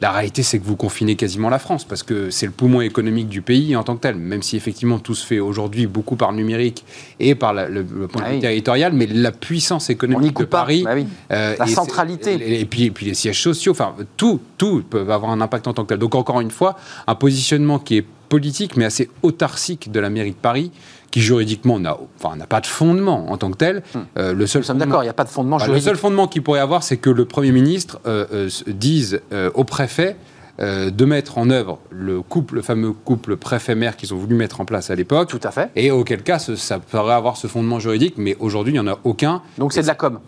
la 0.00 0.10
réalité, 0.12 0.42
c'est 0.42 0.58
que 0.58 0.64
vous 0.64 0.76
confinez 0.76 1.16
quasiment 1.16 1.48
la 1.50 1.58
France, 1.58 1.84
parce 1.84 2.02
que 2.02 2.30
c'est 2.30 2.46
le 2.46 2.52
poumon 2.52 2.80
économique 2.80 3.28
du 3.28 3.42
pays 3.42 3.76
en 3.76 3.82
tant 3.82 3.96
que 3.96 4.00
tel, 4.02 4.16
même 4.16 4.42
si 4.42 4.56
effectivement 4.56 4.98
tout 4.98 5.14
se 5.14 5.24
fait 5.26 5.38
aujourd'hui 5.40 5.86
beaucoup 5.86 6.16
par 6.16 6.30
le 6.32 6.36
numérique 6.38 6.84
et 7.20 7.34
par 7.34 7.52
la- 7.54 7.68
le, 7.68 7.82
le 7.82 8.08
point 8.08 8.22
de 8.22 8.26
Ah 8.26 8.30
vue 8.30 8.36
oui. 8.36 8.40
territorial, 8.42 8.92
mais 8.92 9.06
la 9.06 9.32
puissance 9.32 9.90
économique 9.90 10.36
de. 10.38 10.44
Paris, 10.44 10.82
Bah 10.84 10.92
oui. 10.94 11.06
euh, 11.32 11.54
La 11.58 11.64
et 11.66 11.68
centralité. 11.68 12.34
Et, 12.34 12.60
et 12.60 12.64
puis, 12.64 12.84
et 12.84 12.90
puis 12.90 13.06
les 13.06 13.14
sièges 13.14 13.40
sociaux, 13.40 13.72
enfin 13.72 13.94
tout, 14.16 14.40
tout 14.58 14.82
peut 14.88 15.00
avoir 15.00 15.30
un 15.30 15.40
impact 15.40 15.66
en 15.68 15.72
tant 15.74 15.82
que 15.84 15.88
tel. 15.90 15.98
Donc 15.98 16.14
encore 16.14 16.40
une 16.40 16.50
fois, 16.50 16.76
un 17.06 17.14
positionnement 17.14 17.78
qui 17.78 17.96
est 17.98 18.04
politique, 18.28 18.76
mais 18.76 18.84
assez 18.84 19.08
autarcique 19.22 19.92
de 19.92 20.00
la 20.00 20.10
mairie 20.10 20.30
de 20.32 20.36
Paris, 20.36 20.70
qui 21.14 21.20
juridiquement 21.20 21.78
n'a 21.78 21.96
enfin, 22.20 22.34
n'a 22.34 22.46
pas 22.48 22.60
de 22.60 22.66
fondement 22.66 23.30
en 23.30 23.36
tant 23.36 23.48
que 23.52 23.56
tel. 23.56 23.84
Euh, 24.18 24.32
le 24.34 24.48
seul 24.48 24.62
Nous 24.62 24.66
sommes 24.66 24.78
fondement- 24.78 24.84
d'accord, 24.86 25.02
il 25.04 25.06
n'y 25.06 25.10
a 25.10 25.12
pas 25.12 25.22
de 25.22 25.28
fondement 25.28 25.58
bah, 25.58 25.62
le 25.62 25.66
juridique. 25.74 25.88
seul 25.88 25.96
fondement 25.96 26.26
qu'il 26.26 26.42
pourrait 26.42 26.58
avoir, 26.58 26.82
c'est 26.82 26.96
que 26.96 27.08
le 27.08 27.24
Premier 27.24 27.52
ministre 27.52 28.00
euh, 28.04 28.26
euh, 28.32 28.48
dise 28.66 29.20
euh, 29.32 29.48
au 29.54 29.62
préfet 29.62 30.16
euh, 30.58 30.90
de 30.90 31.04
mettre 31.04 31.38
en 31.38 31.50
œuvre 31.50 31.78
le 31.90 32.20
couple, 32.20 32.56
le 32.56 32.62
fameux 32.62 32.90
couple 32.92 33.36
préfet-maire 33.36 33.96
qu'ils 33.96 34.12
ont 34.12 34.16
voulu 34.16 34.34
mettre 34.34 34.60
en 34.60 34.64
place 34.64 34.90
à 34.90 34.96
l'époque. 34.96 35.28
Tout 35.28 35.38
à 35.44 35.52
fait. 35.52 35.70
Et 35.76 35.92
auquel 35.92 36.24
cas, 36.24 36.40
ce- 36.40 36.56
ça 36.56 36.80
pourrait 36.80 37.14
avoir 37.14 37.36
ce 37.36 37.46
fondement 37.46 37.78
juridique, 37.78 38.14
mais 38.16 38.36
aujourd'hui, 38.40 38.72
il 38.74 38.80
n'y 38.80 38.88
en 38.88 38.92
a 38.92 38.98
aucun. 39.04 39.40
Donc 39.58 39.72
c'est 39.72 39.82
de 39.82 39.86
la 39.86 39.94
com. 39.94 40.18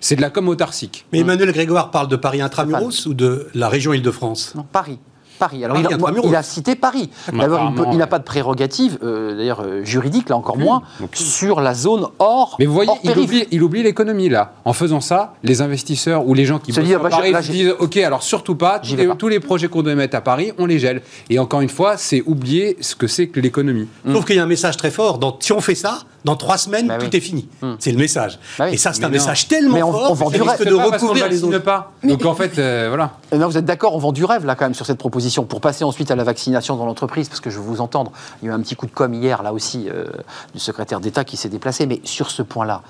C'est 0.00 0.16
de 0.16 0.20
la 0.20 0.28
com 0.28 0.46
autarcique. 0.50 1.06
Mais 1.14 1.20
Emmanuel 1.20 1.52
Grégoire 1.52 1.90
parle 1.90 2.08
de 2.08 2.16
Paris 2.16 2.42
intramuros 2.42 3.06
ou 3.06 3.14
de 3.14 3.48
la 3.54 3.70
région 3.70 3.94
Île-de-france? 3.94 4.52
Non, 4.54 4.66
Paris. 4.70 4.98
Paris. 5.38 5.64
Alors, 5.64 5.76
Paris, 5.76 5.86
il, 5.88 5.92
a, 5.92 5.96
intramuros. 5.96 6.28
il 6.28 6.36
a 6.36 6.42
cité 6.42 6.74
Paris. 6.76 7.10
D'abord, 7.32 7.72
il 7.92 7.96
n'a 7.98 8.04
ouais. 8.04 8.10
pas 8.10 8.18
de 8.18 8.24
prérogative, 8.24 8.98
euh, 9.02 9.36
d'ailleurs 9.36 9.62
euh, 9.64 9.84
juridique, 9.84 10.28
là 10.28 10.36
encore 10.36 10.56
moins, 10.58 10.82
sur 11.12 11.60
la 11.60 11.74
zone 11.74 12.06
hors. 12.18 12.56
Mais 12.58 12.66
vous 12.66 12.74
voyez, 12.74 12.90
il 13.02 13.18
oublie, 13.18 13.46
il 13.50 13.62
oublie 13.62 13.82
l'économie 13.82 14.28
là. 14.28 14.52
En 14.64 14.72
faisant 14.72 15.00
ça, 15.00 15.34
les 15.42 15.62
investisseurs 15.62 16.26
ou 16.26 16.34
les 16.34 16.44
gens 16.44 16.58
qui 16.58 16.72
Se 16.72 16.80
dire, 16.80 17.00
à 17.00 17.02
bah, 17.04 17.08
je- 17.10 17.16
Paris 17.16 17.32
là, 17.32 17.42
se 17.42 17.50
disent 17.50 17.74
OK, 17.78 17.96
alors 17.98 18.22
surtout 18.22 18.54
pas, 18.54 18.80
J'y 18.82 18.92
tous 18.92 18.96
vais 18.96 19.02
les, 19.02 19.08
pas. 19.08 19.14
tous 19.16 19.28
les 19.28 19.40
projets 19.40 19.68
qu'on 19.68 19.82
doit 19.82 19.94
mettre 19.94 20.16
à 20.16 20.20
Paris, 20.20 20.52
on 20.58 20.66
les 20.66 20.78
gèle. 20.78 21.02
Et 21.30 21.38
encore 21.38 21.60
une 21.60 21.68
fois, 21.68 21.96
c'est 21.96 22.22
oublier 22.26 22.76
ce 22.80 22.94
que 22.94 23.06
c'est 23.06 23.28
que 23.28 23.40
l'économie. 23.40 23.88
Sauf 24.10 24.24
qu'il 24.24 24.36
y 24.36 24.38
a 24.38 24.42
un 24.42 24.46
message 24.46 24.76
très 24.76 24.90
fort. 24.90 25.18
Dans, 25.18 25.36
si 25.40 25.52
on 25.52 25.60
fait 25.60 25.74
ça, 25.74 26.00
dans 26.24 26.36
trois 26.36 26.56
semaines, 26.58 26.88
Bah 26.88 26.96
tout 26.98 27.06
oui. 27.12 27.16
est 27.16 27.20
fini. 27.20 27.48
C'est 27.78 27.92
le 27.92 27.98
message. 27.98 28.38
Bah 28.58 28.64
oui. 28.68 28.74
Et 28.74 28.76
ça, 28.76 28.92
c'est 28.92 29.04
un 29.04 29.08
non. 29.08 29.12
message 29.12 29.46
tellement 29.48 29.74
Mais 29.74 29.82
on- 29.82 29.92
fort 29.92 30.10
on 30.22 30.30
que 30.30 30.38
rêve. 30.38 30.42
risque 30.48 30.64
de 30.68 30.74
recouvrir 30.74 31.24
le 31.26 31.30
les 31.30 31.36
vaccine 31.36 31.54
autres. 31.54 31.64
pas. 31.64 31.92
Donc 32.02 32.24
en 32.24 32.34
fait, 32.34 32.58
euh, 32.58 32.86
voilà. 32.88 33.12
Eh 33.32 33.36
bien, 33.36 33.46
vous 33.46 33.58
êtes 33.58 33.64
d'accord, 33.64 33.94
on 33.94 33.98
vend 33.98 34.12
du 34.12 34.24
rêve 34.24 34.44
là 34.46 34.54
quand 34.54 34.64
même 34.64 34.74
sur 34.74 34.86
cette 34.86 34.98
proposition 34.98 35.44
pour 35.44 35.60
passer 35.60 35.84
ensuite 35.84 36.10
à 36.10 36.16
la 36.16 36.24
vaccination 36.24 36.76
dans 36.76 36.86
l'entreprise, 36.86 37.28
parce 37.28 37.40
que 37.40 37.50
je 37.50 37.58
veux 37.58 37.64
vous 37.64 37.80
entendre. 37.80 38.10
Il 38.42 38.46
y 38.46 38.48
a 38.48 38.52
eu 38.52 38.54
un 38.54 38.60
petit 38.60 38.74
coup 38.76 38.86
de 38.86 38.92
com 38.92 39.12
hier 39.12 39.42
là 39.42 39.52
aussi 39.52 39.88
euh, 39.90 40.06
du 40.54 40.60
secrétaire 40.60 41.00
d'État 41.00 41.24
qui 41.24 41.36
s'est 41.36 41.48
déplacé, 41.50 41.86
mais 41.86 42.00
sur 42.04 42.30
ce 42.30 42.42
point-là, 42.42 42.82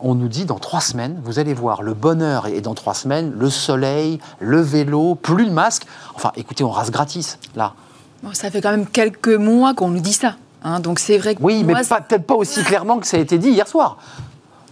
on 0.00 0.14
nous 0.14 0.28
dit 0.28 0.44
dans 0.46 0.58
trois 0.58 0.80
semaines, 0.80 1.20
vous 1.24 1.38
allez 1.38 1.54
voir 1.54 1.82
le 1.82 1.94
bonheur 1.94 2.46
et 2.46 2.60
dans 2.60 2.74
trois 2.74 2.94
semaines 2.94 3.32
le 3.36 3.50
soleil, 3.50 4.18
le 4.40 4.60
vélo, 4.60 5.14
plus 5.14 5.44
de 5.46 5.50
masque. 5.50 5.82
Enfin, 6.14 6.32
écoutez, 6.36 6.64
on 6.64 6.70
rase 6.70 6.90
gratis 6.90 7.38
là. 7.54 7.74
Bon, 8.22 8.30
ça 8.32 8.50
fait 8.50 8.60
quand 8.60 8.70
même 8.70 8.86
quelques 8.86 9.28
mois 9.28 9.74
qu'on 9.74 9.88
nous 9.88 10.00
dit 10.00 10.12
ça. 10.12 10.34
Hein, 10.62 10.80
donc 10.80 10.98
c'est 10.98 11.18
vrai 11.18 11.34
que 11.34 11.42
Oui, 11.42 11.64
mais 11.64 11.72
moi, 11.74 11.82
peut-être 11.82 12.26
pas 12.26 12.34
aussi 12.34 12.62
clairement 12.62 12.98
que 12.98 13.06
ça 13.06 13.16
a 13.16 13.20
été 13.20 13.38
dit 13.38 13.50
hier 13.50 13.66
soir. 13.68 13.98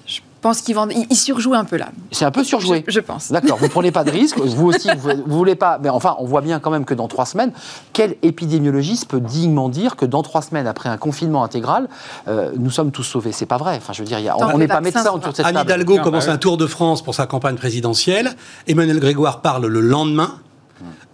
je 0.07 0.20
pense 0.43 0.61
qu'ils 0.61 0.74
vendent, 0.76 0.93
ils, 0.93 1.07
ils 1.11 1.16
surjouent 1.16 1.55
un 1.55 1.64
peu 1.64 1.76
là. 1.76 1.89
C'est 2.12 2.24
un 2.24 2.30
peu 2.30 2.45
surjoué. 2.45 2.84
Je, 2.87 2.93
je 2.93 3.01
pense. 3.01 3.32
D'accord, 3.32 3.57
vous 3.59 3.68
prenez 3.68 3.91
pas 3.91 4.05
de 4.05 4.11
risque, 4.12 4.39
vous 4.45 4.66
aussi, 4.68 4.89
vous, 4.97 5.11
vous 5.26 5.37
voulez 5.37 5.57
pas. 5.57 5.78
Mais 5.82 5.89
enfin, 5.89 6.14
on 6.20 6.24
voit 6.24 6.41
bien 6.43 6.61
quand 6.61 6.70
même 6.70 6.84
que 6.84 6.95
dans 6.95 7.09
trois 7.09 7.26
semaines, 7.26 7.51
quel 7.93 8.14
épidémiologiste 8.22 9.09
peut 9.09 9.20
dignement 9.20 9.68
dire 9.68 9.97
que 9.97 10.07
dans 10.07 10.22
trois 10.22 10.43
semaines, 10.43 10.68
après 10.68 10.89
un 10.89 10.99
confinement 10.99 11.43
intégral, 11.43 11.89
euh, 12.28 12.53
nous 12.57 12.70
sommes 12.70 12.93
tous 12.93 13.03
sauvés? 13.03 13.32
C'est 13.32 13.47
pas 13.47 13.57
vrai. 13.57 13.76
Enfin, 13.78 13.93
je 13.93 14.03
veux 14.03 14.07
dire, 14.07 14.18
il 14.20 14.24
y 14.26 14.28
a- 14.28 14.34
Tant 14.34 14.51
on 14.55 14.59
n'est 14.59 14.68
pas 14.68 14.80
médecin 14.80 15.11
autour 15.11 15.32
de 15.32 15.37
cette 15.37 15.47
Anne. 15.47 15.59
Hidalgo 15.62 15.97
Ah, 15.99 16.03
commence 16.05 16.26
bah 16.26 16.32
un 16.34 16.39
tour 16.39 16.57
de 16.59 16.66
France 16.68 17.03
pour 17.03 17.14
sa 17.16 17.26
campagne 17.26 17.57
présidentielle. 17.57 18.30
Emmanuel 18.68 19.01
Grégoire 19.01 19.41
parle 19.41 19.66
le 19.66 19.80
lendemain. 19.80 20.34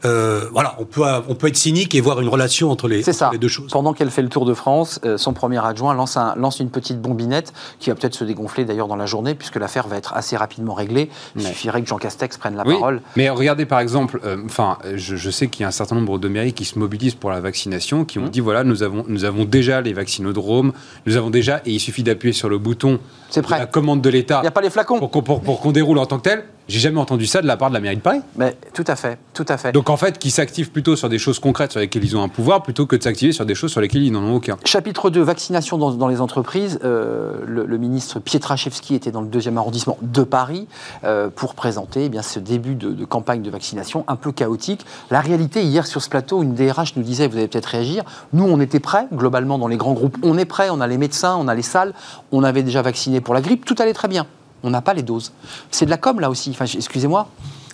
Euh, 0.05 0.49
voilà, 0.53 0.75
on 0.79 0.85
peut, 0.85 1.03
on 1.29 1.35
peut 1.35 1.47
être 1.47 1.57
cynique 1.57 1.95
et 1.95 2.01
voir 2.01 2.21
une 2.21 2.29
relation 2.29 2.71
entre 2.71 2.89
les, 2.89 3.03
C'est 3.03 3.13
ça. 3.13 3.27
entre 3.27 3.35
les 3.35 3.39
deux 3.39 3.49
choses. 3.49 3.71
Pendant 3.71 3.93
qu'elle 3.93 4.11
fait 4.11 4.23
le 4.23 4.29
tour 4.29 4.45
de 4.45 4.55
France, 4.55 5.01
euh, 5.05 5.17
son 5.17 5.33
premier 5.33 5.65
adjoint 5.65 5.95
lance, 5.95 6.17
un- 6.17 6.35
lance 6.37 6.59
une 6.61 6.71
petite 6.71 7.01
bombinette 7.01 7.53
qui 7.79 7.91
va 7.91 7.95
peut-être 7.97 8.15
se 8.15 8.25
dégonfler 8.25 8.65
d'ailleurs 8.65 8.89
dans 8.89 8.97
la 8.97 9.07
journée, 9.07 9.35
puisque 9.35 9.57
l'affaire 9.57 9.87
va 9.87 9.97
être 9.97 10.15
assez 10.15 10.37
rapidement 10.37 10.75
réglée. 10.75 11.09
Il 11.37 11.43
Ouais. 11.43 11.49
suffirait 11.49 11.83
que 11.83 11.89
Jean 11.89 11.99
Castex 11.99 12.37
prenne 12.37 12.57
la 12.57 12.67
Oui, 12.67 12.75
parole. 12.75 13.01
mais 13.17 13.31
regardez 13.31 13.65
par 13.67 13.79
exemple, 13.81 14.21
euh, 14.25 14.37
enfin, 14.45 14.79
je, 14.95 15.15
je 15.17 15.31
sais 15.31 15.47
qu'il 15.49 15.63
y 15.63 15.65
a 15.65 15.69
un 15.69 15.73
certain 15.73 15.95
nombre 15.97 16.19
de 16.19 16.29
mairies 16.29 16.53
qui 16.53 16.65
se 16.65 16.79
mobilisent 16.79 17.15
pour 17.15 17.31
la 17.31 17.41
vaccination, 17.41 18.05
qui 18.05 18.19
ont 18.19 18.23
Mmh. 18.27 18.31
dit 18.31 18.41
voilà, 18.41 18.65
nous 18.65 18.83
avons, 18.83 19.05
nous 19.09 19.25
avons 19.25 19.45
déjà 19.45 19.81
les 19.81 19.93
vaccinodromes, 19.93 20.73
nous 21.07 21.17
avons 21.17 21.31
déjà, 21.31 21.59
et 21.65 21.71
il 21.73 21.81
suffit 21.81 22.03
d'appuyer 22.03 22.33
sur 22.33 22.49
le 22.49 22.59
bouton 22.59 22.99
C'est 23.33 23.43
prêt. 23.43 23.59
la 23.59 23.67
commande 23.67 24.01
de 24.01 24.11
l'État 24.11 24.39
Il 24.41 24.43
n'y 24.43 24.49
a 24.49 24.53
pas 24.53 24.61
les 24.61 24.71
flacons. 24.71 24.99
pour 24.99 25.11
qu'on 25.11 25.23
pour, 25.23 25.41
pour 25.41 25.61
qu'on 25.61 25.73
déroule 25.73 25.99
en 25.99 26.07
tant 26.07 26.19
que 26.19 26.23
tel. 26.23 26.45
J'ai 26.69 26.79
jamais 26.79 27.01
entendu 27.01 27.27
ça 27.27 27.43
de 27.43 27.47
la 27.47 27.57
part 27.57 27.71
de 27.71 27.75
la 27.75 27.81
mairie 27.81 27.97
de 27.97 28.01
Paris. 28.01 28.21
Mais 28.37 28.57
tout 28.73 28.85
à 28.87 28.95
fait, 28.95 29.19
tout 29.35 29.45
à 29.49 29.57
fait. 29.57 29.73
Donc 29.73 29.91
en 29.91 29.97
fait, 29.97 30.19
qui 30.19 30.31
s'activent 30.31 30.71
plutôt 30.71 30.95
sur 30.95 31.09
des 31.09 31.19
choses 31.19 31.41
concrètes 31.41 31.73
sur 31.73 31.81
lesquelles 31.81 32.05
ils 32.05 32.17
ont 32.17 32.23
un 32.23 32.29
pouvoir, 32.29 32.63
plutôt 32.63 32.87
que 32.87 32.95
de 32.95 33.03
s'activer 33.03 33.33
sur 33.33 33.45
des 33.45 33.57
choses 33.57 33.73
sur 33.73 33.81
lesquelles 33.81 34.05
ils 34.05 34.13
n'en 34.13 34.23
ont 34.23 34.37
aucun. 34.37 34.57
Chapitre 34.65 35.11
2, 35.11 35.21
vaccination 35.23 35.77
dans, 35.77 35.91
dans 35.93 36.07
les 36.07 36.21
entreprises. 36.21 36.79
Euh, 36.85 37.35
le, 37.47 37.67
le 37.67 37.79
ministre 37.79 38.21
Pietraszewski 38.21 38.95
était 38.95 39.11
dans 39.11 39.23
le 39.23 39.27
deuxième 39.27 39.59
arrondissement 39.59 39.99
de 40.03 40.23
Paris 40.23 40.69
euh, 41.05 41.31
pour 41.35 41.55
présenter 41.55 42.05
eh 42.05 42.09
bien, 42.09 42.23
ce 42.23 42.39
début 42.39 42.77
de, 42.77 42.91
de 42.93 43.05
campagne 43.05 43.43
de 43.43 43.51
vaccination 43.51 44.05
un 44.07 44.17
peu 44.17 44.31
chaotique. 44.31 44.87
La 45.11 45.21
réalité, 45.21 45.65
hier 45.65 45.87
sur 45.87 46.01
ce 46.01 46.09
plateau, 46.09 46.43
une 46.43 46.55
DRH 46.55 46.95
nous 46.97 47.03
disait, 47.03 47.27
vous 47.27 47.37
allez 47.37 47.49
peut-être 47.49 47.67
réagir, 47.67 48.05
nous 48.33 48.45
on 48.45 48.61
était 48.61 48.81
prêts, 48.81 49.07
globalement 49.13 49.59
dans 49.59 49.69
les 49.69 49.77
grands 49.77 49.95
groupes, 49.95 50.17
on 50.23 50.39
est 50.39 50.45
prêts, 50.45 50.71
on 50.71 50.81
a 50.81 50.87
les 50.87 50.99
médecins, 50.99 51.37
on 51.39 51.49
a 51.49 51.55
les 51.55 51.63
salles, 51.63 51.93
on 52.31 52.45
avait 52.45 52.63
déjà 52.63 52.83
vacciné 52.83 53.21
pour 53.23 53.35
la 53.35 53.41
grippe, 53.41 53.65
tout 53.65 53.77
allait 53.79 53.93
très 53.95 54.09
bien. 54.09 54.27
On 54.63 54.71
n'a 54.71 54.81
pas 54.83 54.95
les 54.95 55.03
doses. 55.03 55.33
C'est 55.71 55.87
de 55.87 55.91
la 55.91 55.97
com 55.97 56.21
là 56.21 56.31
aussi, 56.31 56.51
enfin, 56.51 56.67
excusez-moi. 56.67 57.29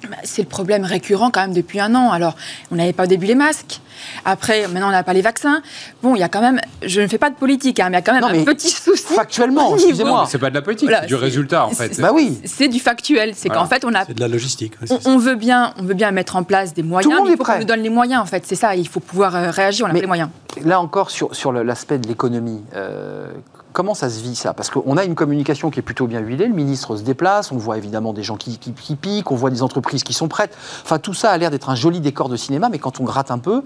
Bah, 0.08 0.16
C'est 0.22 0.42
le 0.42 0.48
problème 0.48 0.84
récurrent 0.84 1.30
quand 1.30 1.40
même 1.40 1.52
depuis 1.52 1.80
un 1.80 1.92
an. 1.96 2.12
Alors, 2.12 2.36
on 2.70 2.76
n'avait 2.76 2.92
pas 2.92 3.02
au 3.02 3.06
début 3.06 3.26
les 3.26 3.34
masques. 3.34 3.80
Après, 4.24 4.62
maintenant, 4.68 4.88
on 4.88 4.92
n'a 4.92 5.02
pas 5.02 5.12
les 5.12 5.22
vaccins. 5.22 5.60
Bon, 6.04 6.14
il 6.14 6.20
y 6.20 6.22
a 6.22 6.28
quand 6.28 6.40
même, 6.40 6.60
je 6.86 7.00
ne 7.00 7.08
fais 7.08 7.18
pas 7.18 7.30
de 7.30 7.34
politique, 7.34 7.80
hein, 7.80 7.88
mais 7.90 7.96
il 7.96 7.98
y 7.98 7.98
a 7.98 8.02
quand 8.02 8.12
même 8.12 8.22
Non, 8.22 8.28
mais 8.30 8.40
un 8.42 8.44
petit 8.44 8.70
souci. 8.70 9.12
Factuellement, 9.12 9.74
excusez-moi. 9.74 10.22
Mais 10.24 10.30
c'est 10.30 10.38
pas 10.38 10.50
de 10.50 10.54
la 10.54 10.62
politique, 10.62 10.88
Voilà, 10.88 11.00
c'est 11.02 11.08
du 11.08 11.16
résultat 11.16 11.66
en 11.66 11.70
fait. 11.70 11.94
c'est- 11.94 12.00
Bah 12.00 12.12
oui. 12.14 12.38
C'est 12.44 12.68
du 12.68 12.78
factuel. 12.78 13.32
C'est 13.34 13.48
Voilà. 13.48 13.62
qu'en 13.62 13.68
fait, 13.68 13.84
on 13.84 13.92
a 13.94 14.04
C'est 14.06 14.14
de 14.14 14.20
la 14.20 14.28
logistique. 14.28 14.74
ouais, 14.80 14.98
On, 15.04 15.18
veut 15.18 15.34
bien, 15.34 15.74
on 15.78 15.82
veut 15.82 15.94
bien 15.94 16.12
mettre 16.12 16.36
en 16.36 16.44
place 16.44 16.72
des 16.74 16.84
moyens, 16.84 17.12
monde 17.12 17.24
mais 17.24 17.30
est 17.30 17.34
il 17.34 17.36
faut 17.36 17.42
prêt. 17.42 17.54
qu'on 17.54 17.58
nous 17.58 17.64
donne 17.66 17.82
les 17.82 17.90
moyens 17.90 18.22
en 18.22 18.26
fait. 18.26 18.44
C'est 18.46 18.54
ça, 18.54 18.76
il 18.76 18.86
faut 18.86 19.00
pouvoir 19.00 19.34
euh, 19.34 19.50
réagir, 19.50 19.84
on 19.84 19.90
a 19.90 19.92
Mais- 19.92 19.98
pas 19.98 20.02
les 20.02 20.06
moyens. 20.06 20.30
Là 20.64 20.80
encore, 20.80 21.10
sur, 21.10 21.34
sur 21.34 21.50
le- 21.50 21.64
l'aspect 21.64 21.98
de 21.98 22.06
l'économie, 22.06 22.62
euh, 22.76 23.32
comment 23.78 23.94
ça 23.94 24.10
se 24.10 24.20
vit 24.20 24.34
ça? 24.34 24.54
Parce 24.54 24.70
qu'on 24.70 24.96
a 24.96 25.04
une 25.04 25.14
communication 25.14 25.70
qui 25.70 25.78
est 25.78 25.82
plutôt 25.82 26.08
bien 26.08 26.18
huilée, 26.18 26.48
le 26.48 26.52
ministre 26.54 26.96
se 26.96 27.02
déplace, 27.04 27.52
on 27.52 27.56
voit 27.58 27.78
évidemment 27.78 28.12
des 28.12 28.24
gens 28.24 28.36
qui, 28.36 28.58
qui- 28.58 28.72
qui 28.72 28.96
piquent, 28.96 29.30
on 29.30 29.36
voit 29.36 29.50
des 29.50 29.62
entreprises 29.62 30.02
qui 30.02 30.12
sont 30.14 30.26
prêtes. 30.26 30.52
Enfin, 30.82 30.98
tout 30.98 31.14
ça 31.14 31.30
a 31.30 31.38
l'air 31.38 31.52
d'être 31.52 31.70
un 31.70 31.76
joli 31.76 32.00
décor 32.00 32.28
de 32.28 32.34
cinéma, 32.36 32.70
mais 32.70 32.80
quand 32.80 32.98
on 32.98 33.04
gratte 33.04 33.30
un 33.30 33.38
peu, 33.38 33.62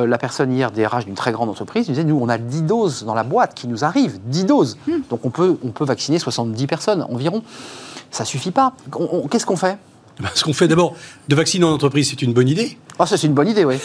euh, 0.00 0.04
la 0.08 0.18
personne 0.18 0.50
hier, 0.52 0.72
DRH 0.72 1.04
d'une 1.04 1.14
très 1.14 1.30
grande 1.30 1.48
entreprise, 1.48 1.86
disait, 1.86 2.02
nous, 2.02 2.18
on 2.20 2.28
a 2.28 2.38
10 2.38 2.62
doses 2.62 3.04
dans 3.04 3.14
la 3.14 3.22
boîte 3.22 3.54
qui 3.54 3.68
nous 3.68 3.84
arrivent, 3.84 4.18
10 4.24 4.46
doses. 4.46 4.78
Donc 5.10 5.24
on 5.24 5.30
peut, 5.30 5.56
on 5.64 5.68
peut 5.68 5.84
vacciner 5.84 6.18
70 6.18 6.66
personnes 6.66 7.06
environ. 7.08 7.44
Ça 8.10 8.24
suffit 8.24 8.50
pas. 8.50 8.72
Qu'est-ce 9.30 9.46
qu'on 9.46 9.54
fait? 9.56 9.78
Ce 10.34 10.44
qu'on 10.44 10.52
fait 10.52 10.68
d'abord, 10.68 10.94
de 11.28 11.34
vacciner 11.34 11.64
en 11.64 11.72
entreprise, 11.72 12.10
c'est 12.10 12.22
une 12.22 12.32
bonne 12.32 12.48
idée. 12.48 12.76
Oh, 12.98 13.06
ça 13.06 13.16
c'est 13.16 13.26
une 13.26 13.34
bonne 13.34 13.48
idée, 13.48 13.64
oui. 13.64 13.76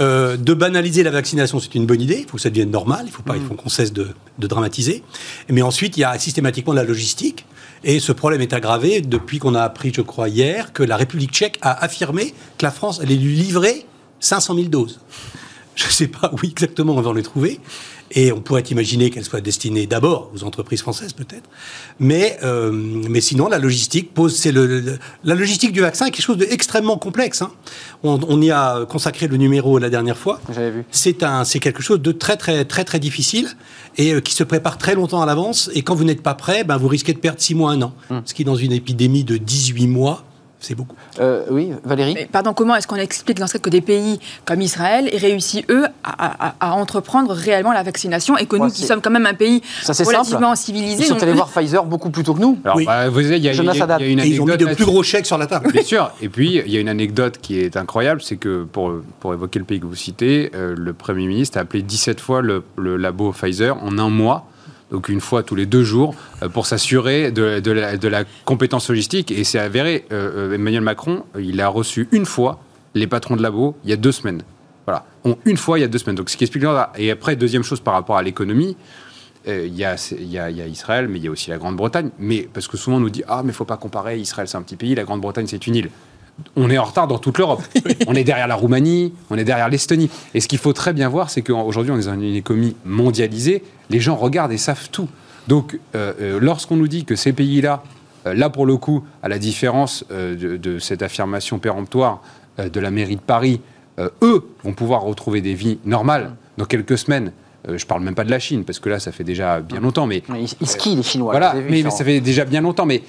Euh, 0.00 0.36
de 0.36 0.54
banaliser 0.54 1.02
la 1.02 1.10
vaccination, 1.10 1.60
c'est 1.60 1.74
une 1.74 1.86
bonne 1.86 2.00
idée. 2.00 2.20
Il 2.20 2.28
faut 2.28 2.36
que 2.36 2.42
ça 2.42 2.50
devienne 2.50 2.70
normal. 2.70 3.04
Il 3.06 3.12
faut 3.12 3.22
pas, 3.22 3.36
il 3.36 3.42
faut 3.42 3.54
qu'on 3.54 3.68
cesse 3.68 3.92
de, 3.92 4.08
de 4.38 4.46
dramatiser. 4.46 5.02
Mais 5.50 5.62
ensuite, 5.62 5.96
il 5.96 6.00
y 6.00 6.04
a 6.04 6.18
systématiquement 6.18 6.72
de 6.72 6.78
la 6.78 6.84
logistique. 6.84 7.44
Et 7.84 8.00
ce 8.00 8.12
problème 8.12 8.40
est 8.40 8.52
aggravé 8.52 9.00
depuis 9.00 9.38
qu'on 9.38 9.54
a 9.54 9.62
appris, 9.62 9.92
je 9.94 10.00
crois, 10.00 10.28
hier, 10.28 10.72
que 10.72 10.82
la 10.82 10.96
République 10.96 11.30
tchèque 11.30 11.58
a 11.62 11.84
affirmé 11.84 12.34
que 12.58 12.64
la 12.64 12.70
France 12.70 13.00
allait 13.00 13.16
lui 13.16 13.36
livrer 13.36 13.86
500 14.20 14.54
000 14.54 14.68
doses. 14.68 15.00
Je 15.76 15.86
ne 15.86 15.90
sais 15.90 16.08
pas 16.08 16.32
où 16.32 16.44
exactement 16.44 16.96
on 16.96 17.00
va 17.00 17.12
les 17.14 17.22
trouver. 17.22 17.60
Et 18.12 18.32
on 18.32 18.40
pourrait 18.40 18.62
imaginer 18.62 19.10
qu'elles 19.10 19.24
soient 19.24 19.40
destinées 19.40 19.86
d'abord 19.86 20.30
aux 20.34 20.44
entreprises 20.44 20.80
françaises, 20.80 21.12
peut-être. 21.12 21.48
Mais, 21.98 22.38
euh, 22.44 22.70
mais 22.72 23.20
sinon, 23.20 23.48
la 23.48 23.58
logistique 23.58 24.14
pose. 24.14 24.36
C'est 24.36 24.52
le, 24.52 24.98
la 25.24 25.34
logistique 25.34 25.72
du 25.72 25.80
vaccin 25.80 26.06
est 26.06 26.12
quelque 26.12 26.24
chose 26.24 26.38
d'extrêmement 26.38 26.98
complexe. 26.98 27.42
Hein. 27.42 27.50
On, 28.04 28.20
on, 28.28 28.40
y 28.40 28.50
a 28.50 28.86
consacré 28.86 29.26
le 29.26 29.36
numéro 29.36 29.78
la 29.78 29.90
dernière 29.90 30.16
fois. 30.16 30.40
J'avais 30.54 30.70
vu. 30.70 30.84
C'est 30.92 31.24
un, 31.24 31.44
c'est 31.44 31.58
quelque 31.58 31.82
chose 31.82 32.00
de 32.00 32.12
très, 32.12 32.36
très, 32.36 32.64
très, 32.64 32.84
très 32.84 33.00
difficile 33.00 33.48
et 33.98 34.14
euh, 34.14 34.20
qui 34.20 34.34
se 34.34 34.44
prépare 34.44 34.78
très 34.78 34.94
longtemps 34.94 35.20
à 35.20 35.26
l'avance. 35.26 35.68
Et 35.74 35.82
quand 35.82 35.96
vous 35.96 36.04
n'êtes 36.04 36.22
pas 36.22 36.34
prêt, 36.34 36.62
ben, 36.62 36.76
vous 36.76 36.88
risquez 36.88 37.12
de 37.12 37.18
perdre 37.18 37.40
6 37.40 37.54
mois, 37.56 37.72
un 37.72 37.82
an. 37.82 37.92
Hum. 38.10 38.22
Ce 38.24 38.34
qui, 38.34 38.44
dans 38.44 38.56
une 38.56 38.72
épidémie 38.72 39.24
de 39.24 39.36
18 39.36 39.88
mois, 39.88 40.24
c'est 40.66 40.74
beaucoup. 40.74 40.96
Euh, 41.20 41.44
oui, 41.50 41.72
Valérie 41.84 42.14
Mais, 42.14 42.28
Pardon, 42.30 42.52
comment 42.52 42.74
est-ce 42.74 42.86
qu'on 42.86 42.96
explique 42.96 43.38
dans 43.38 43.46
ce 43.46 43.58
que 43.58 43.70
des 43.70 43.80
pays 43.80 44.18
comme 44.44 44.60
Israël 44.60 45.08
aient 45.12 45.16
réussi, 45.18 45.64
eux, 45.70 45.84
à, 46.02 46.48
à, 46.48 46.54
à, 46.60 46.72
entreprendre 46.74 47.32
réellement 47.32 47.72
la 47.72 47.82
vaccination 47.82 48.36
et 48.36 48.46
que 48.46 48.56
nous, 48.56 48.70
qui 48.70 48.82
sommes 48.82 49.00
quand 49.00 49.10
même 49.10 49.26
un 49.26 49.34
pays 49.34 49.62
Ça, 49.82 49.94
c'est 49.94 50.04
relativement 50.04 50.52
Ils 50.54 50.56
civilisé, 50.56 51.04
sont 51.04 51.14
on- 51.16 51.22
allés 51.22 51.32
voir 51.32 51.48
Pfizer 51.48 51.84
beaucoup 51.84 52.10
plus 52.10 52.24
tôt 52.24 52.34
que 52.34 52.40
nous. 52.40 52.58
Alors, 52.64 52.76
Oui. 52.76 52.84
bah, 52.84 53.08
vous 53.08 53.20
savez, 53.22 53.36
il 53.36 53.44
y, 53.44 53.48
a- 53.48 53.52
y 53.52 53.56
y 53.56 54.12
une 54.12 54.20
Et 54.20 54.26
ils 54.26 54.40
ont 54.40 54.44
mis 54.44 54.52
anecdote 54.52 54.70
de 54.70 54.74
plus 54.74 54.84
gros 54.84 55.02
chèques 55.02 55.26
sur 55.26 55.38
la 55.38 55.46
table. 55.46 55.70
Bien 55.72 55.82
sûr. 55.82 56.10
Et 56.20 56.28
puis, 56.28 56.62
il 56.66 56.72
y 56.72 56.76
a 56.76 56.80
une 56.80 56.88
anecdote 56.88 57.38
qui 57.40 57.60
est 57.60 57.76
incroyable, 57.76 58.20
c'est 58.22 58.36
que, 58.36 58.64
pour, 58.64 58.92
pour 59.20 59.32
évoquer 59.34 59.58
le 59.58 59.64
pays 59.64 59.80
que 59.80 59.86
vous 59.86 59.94
citez, 59.94 60.50
euh, 60.54 60.74
le 60.76 60.92
Premier 60.92 61.26
ministre 61.26 61.58
a 61.58 61.60
appelé 61.62 61.82
17 61.82 62.20
fois 62.20 62.42
le, 62.42 62.64
le 62.76 62.96
labo 62.96 63.32
Pfizer 63.32 63.76
en 63.82 63.98
un 63.98 64.08
mois, 64.10 64.46
donc 64.90 65.08
une 65.08 65.20
fois 65.20 65.42
tous 65.42 65.54
les 65.54 65.66
deux 65.66 65.82
jours, 65.82 66.14
euh, 66.42 66.48
pour 66.48 66.66
s'assurer 66.66 67.32
de, 67.32 68.08
la, 68.08 68.24
compétence 68.44 68.88
logistique. 68.88 69.30
Et 69.30 69.44
c'est 69.44 69.58
avéré, 69.58 70.04
euh, 70.12 70.50
euh, 70.50 70.54
Emmanuel 70.54 70.82
Macron, 70.82 71.24
il 71.38 71.60
a 71.60 71.68
reçu 71.68 72.08
une 72.12 72.26
fois 72.26 72.60
les 72.94 73.06
patrons 73.06 73.36
de 73.36 73.42
labo 73.42 73.76
il 73.84 73.90
y 73.90 73.92
a 73.92 73.96
deux 73.96 74.12
semaines. 74.12 74.42
Voilà, 74.86 75.04
On- 75.24 75.36
une 75.44 75.56
fois 75.56 75.78
il 75.78 75.82
y 75.82 75.84
a 75.84 75.88
deux 75.88 75.98
semaines. 75.98 76.16
Donc, 76.16 76.30
ce 76.30 76.36
qui 76.36 76.44
explique... 76.44 76.64
Et 76.96 77.10
après, 77.10 77.36
deuxième 77.36 77.64
chose 77.64 77.80
par 77.80 77.94
rapport 77.94 78.16
à 78.16 78.22
l'économie, 78.22 78.76
il 79.48 79.76
y, 79.76 79.84
a, 79.84 79.94
il 80.10 80.28
y, 80.28 80.38
a, 80.40 80.50
il 80.50 80.56
y 80.56 80.60
a 80.60 80.66
Israël, 80.66 81.06
mais 81.06 81.20
il 81.20 81.24
y 81.24 81.28
a 81.28 81.30
aussi 81.30 81.50
la 81.50 81.58
Grande-Bretagne. 81.58 82.10
Mais 82.18 82.48
parce 82.52 82.66
que 82.66 82.76
souvent 82.76 82.96
on 82.96 83.00
nous 83.00 83.10
dit 83.10 83.22
ah 83.28 83.42
mais 83.44 83.52
faut 83.52 83.64
pas 83.64 83.76
comparer. 83.76 84.18
Israël 84.18 84.48
c'est 84.48 84.56
un 84.56 84.62
petit 84.62 84.74
pays, 84.74 84.96
la 84.96 85.04
Grande-Bretagne 85.04 85.46
c'est 85.46 85.68
une 85.68 85.76
île. 85.76 85.90
On 86.54 86.70
est 86.70 86.78
en 86.78 86.84
retard 86.84 87.06
dans 87.08 87.18
toute 87.18 87.38
l'Europe. 87.38 87.62
on 88.06 88.14
est 88.14 88.24
derrière 88.24 88.46
la 88.46 88.54
Roumanie, 88.54 89.12
on 89.30 89.38
est 89.38 89.44
derrière 89.44 89.68
l'Estonie. 89.68 90.10
Et 90.34 90.40
ce 90.40 90.48
qu'il 90.48 90.58
faut 90.58 90.72
très 90.72 90.92
bien 90.92 91.08
voir, 91.08 91.30
c'est 91.30 91.42
qu'aujourd'hui 91.42 91.92
on 91.92 91.98
est 91.98 92.06
dans 92.06 92.14
une 92.14 92.34
économie 92.34 92.76
mondialisée. 92.84 93.62
Les 93.90 94.00
gens 94.00 94.16
regardent 94.16 94.52
et 94.52 94.58
savent 94.58 94.88
tout. 94.90 95.08
Donc 95.48 95.78
euh, 95.94 96.12
euh, 96.20 96.38
lorsqu'on 96.40 96.76
nous 96.76 96.88
dit 96.88 97.04
que 97.04 97.16
ces 97.16 97.32
pays-là, 97.32 97.82
euh, 98.26 98.34
là 98.34 98.50
pour 98.50 98.66
le 98.66 98.76
coup, 98.76 99.04
à 99.22 99.28
la 99.28 99.38
différence 99.38 100.04
de, 100.10 100.34
de 100.56 100.78
cette 100.78 101.02
affirmation 101.02 101.58
péremptoire 101.58 102.20
de 102.58 102.80
la 102.80 102.90
mairie 102.90 103.16
de 103.16 103.20
Paris, 103.20 103.60
euh, 103.98 104.10
eux 104.22 104.46
vont 104.62 104.72
pouvoir 104.72 105.02
retrouver 105.02 105.40
des 105.40 105.54
vies 105.54 105.78
normales 105.84 106.34
dans 106.58 106.64
quelques 106.66 106.98
semaines. 106.98 107.32
Euh, 107.68 107.78
je 107.78 107.86
parle 107.86 108.02
même 108.02 108.14
pas 108.14 108.24
de 108.24 108.30
la 108.30 108.38
Chine 108.38 108.64
parce 108.64 108.78
que 108.78 108.88
là 108.88 108.98
ça 108.98 109.10
fait 109.12 109.24
déjà 109.24 109.60
bien 109.60 109.80
longtemps, 109.80 110.06
mais 110.06 110.22
Mais 110.28 110.42
Ils, 110.42 110.52
ils 110.60 110.66
skient, 110.66 110.96
les 110.96 111.02
Chinois. 111.02 111.32
voilà, 111.32 111.54
vu, 111.54 111.64
mais, 111.70 111.82
mais 111.82 111.90
ça 111.90 112.04
fait 112.04 112.20
déjà 112.20 112.44
bien 112.44 112.60
longtemps. 112.60 112.84
Mais, 112.86 113.02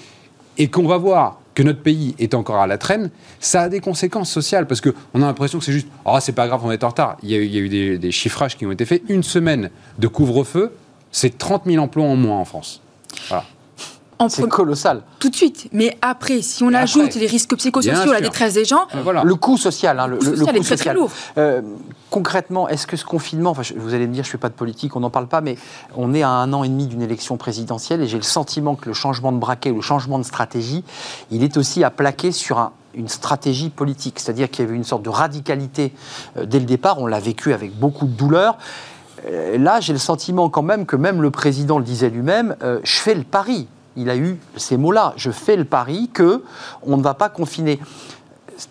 et 0.57 0.69
qu'on 0.69 0.87
va 0.87 0.97
voir 0.97 1.39
que 1.57 1.63
notre 1.63 1.81
pays 1.81 2.13
est 2.19 2.35
encore 2.35 2.57
à 2.61 2.67
la 2.67 2.77
traîne, 2.77 3.09
ça 3.39 3.61
a 3.63 3.69
des 3.69 3.79
conséquences 3.79 4.29
sociales 4.29 4.67
parce 4.67 4.79
qu'on 4.79 4.91
a 5.15 5.25
l'impression 5.25 5.57
que 5.57 5.65
c'est 5.65 5.71
juste, 5.71 5.87
oh, 6.05 6.15
c'est 6.21 6.31
pas 6.33 6.45
grave, 6.45 6.61
on 6.63 6.69
est 6.69 6.83
en 6.83 6.89
retard. 6.89 7.17
Il 7.23 7.31
y 7.31 7.35
a, 7.35 7.39
eu- 7.39 7.97
des 7.97 8.11
chiffrages 8.11 8.55
qui 8.55 8.67
ont 8.67 8.71
été 8.71 8.85
faits. 8.85 9.01
Une 9.09 9.23
semaine 9.23 9.71
de 9.97 10.07
couvre-feu, 10.07 10.71
c'est 11.11 11.35
30 11.35 11.63
000 11.65 11.83
emplois 11.83 12.05
en 12.05 12.15
moins 12.15 12.37
en 12.37 12.45
France. 12.45 12.79
Voilà. 13.29 13.43
En 14.19 14.29
C'est 14.29 14.47
colossal. 14.49 15.03
tout 15.19 15.29
de 15.29 15.35
suite. 15.35 15.69
Mais 15.73 15.97
après, 16.01 16.41
si 16.41 16.63
on 16.63 16.71
Et 16.71 16.75
ajoute 16.75 17.05
après, 17.07 17.19
les 17.19 17.27
risques 17.27 17.55
psychosociaux, 17.55 18.11
la 18.13 18.21
détresse 18.21 18.55
des 18.55 18.65
gens, 18.65 18.87
Euh, 18.95 19.01
Voilà. 19.03 19.23
Le 19.23 19.35
coût 19.35 19.57
social, 19.57 19.99
hein, 19.99 20.07
le, 20.07 20.17
coût 20.17 20.25
le- 20.25 20.31
le 20.31 20.37
social 20.37 20.55
coût 20.55 20.61
est 20.61 20.65
très, 20.65 20.75
très 20.77 20.93
lourd. 20.93 21.11
Euh, 21.37 21.61
concrètement, 22.09 22.67
est-ce 22.67 22.87
que 22.87 22.97
ce 22.97 23.05
confinement, 23.05 23.51
enfin, 23.51 23.61
je- 23.63 23.73
vous 23.75 23.93
allez 23.93 24.07
me 24.07 24.13
dire, 24.13 24.23
je 24.23 24.29
ne 24.29 24.31
fais 24.31 24.37
pas 24.37 24.49
de 24.49 24.53
politique, 24.55 24.95
on 24.95 25.01
n'en 25.01 25.09
parle 25.09 25.27
pas, 25.27 25.41
mais 25.41 25.55
on 25.95 26.13
est 26.13 26.23
à 26.23 26.29
un 26.29 26.51
an 26.53 26.63
et 26.63 26.69
demi 26.69 26.87
d'une 26.87 27.01
élection 27.01 27.37
présidentielle 27.37 28.01
et 28.01 28.07
j'ai 28.07 28.17
le 28.17 28.23
sentiment 28.23 28.75
que 28.75 28.87
le 28.87 28.93
changement 28.93 29.31
de 29.31 29.37
braquet, 29.37 29.71
le 29.71 29.81
changement 29.81 30.17
de 30.17 30.23
stratégie, 30.23 30.83
il 31.31 31.43
est 31.43 31.57
aussi 31.57 31.83
à 31.83 31.89
plaquer 31.91 32.31
sur 32.31 32.57
un- 32.59 32.71
une 32.95 33.07
stratégie 33.09 33.69
politique. 33.69 34.19
C'est-à-dire 34.19 34.49
qu'il 34.49 34.65
y 34.65 34.67
avait 34.67 34.75
une 34.77 34.83
sorte 34.83 35.03
de 35.03 35.09
radicalité 35.09 35.93
euh, 36.37 36.45
dès 36.47 36.57
le 36.59 36.65
départ, 36.65 36.97
on 36.99 37.05
l'a 37.05 37.19
vécu 37.19 37.53
avec 37.53 37.77
beaucoup 37.77 38.05
de 38.07 38.11
douleur. 38.13 38.57
Euh, 39.27 39.57
Là, 39.57 39.79
j'ai 39.79 39.93
le 39.93 39.99
sentiment 39.99 40.49
quand 40.49 40.61
même 40.63 40.85
que 40.85 40.95
même 40.95 41.21
le 41.21 41.29
président 41.31 41.77
le 41.79 41.83
disait 41.83 42.09
lui-même, 42.09 42.55
euh, 42.63 42.79
je 42.83 42.97
fais 42.99 43.13
le 43.15 43.23
pari. 43.23 43.67
Il 43.97 44.09
a 44.09 44.15
eu 44.15 44.37
ces 44.55 44.77
mots-là. 44.77 45.13
Je 45.17 45.31
fais 45.31 45.55
le 45.57 45.65
pari 45.65 46.09
que 46.13 46.43
on 46.83 46.95
ne 46.97 47.03
va 47.03 47.13
pas 47.13 47.27
confiner 47.29 47.79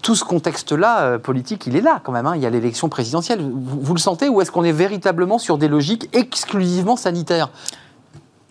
tout 0.03 0.15
ce 0.17 0.25
contexte-là 0.25 1.01
euh, 1.03 1.19
politique, 1.19 1.67
il 1.67 1.77
est 1.77 1.81
là 1.81 2.01
quand 2.03 2.11
même. 2.13 2.27
hein. 2.27 2.35
Il 2.35 2.43
y 2.43 2.47
a 2.47 2.51
l'élection 2.51 2.89
présidentielle. 2.89 3.41
Vous, 3.41 3.81
vous 3.81 3.95
le 3.95 4.01
sentez 4.01 4.29
ou 4.29 4.41
est-ce 4.41 4.51
qu'on 4.51 4.65
est 4.65 4.73
véritablement 4.73 5.39
sur 5.39 5.59
des 5.59 5.69
logiques 5.69 6.09
exclusivement 6.13 6.97
sanitaires? 6.97 7.51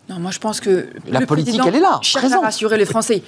Non, 0.08 0.20
moi 0.20 0.32
je 0.32 0.40
pense 0.40 0.60
que 0.62 0.88
La 1.08 1.20
le 1.22 1.26
politique, 1.26 1.60
elle 1.66 1.76
est 1.76 1.80
là, 1.80 1.98
cherche 2.02 2.32
à 2.32 2.40
rassurer 2.40 2.78
les 2.78 2.86
Français. 2.86 3.24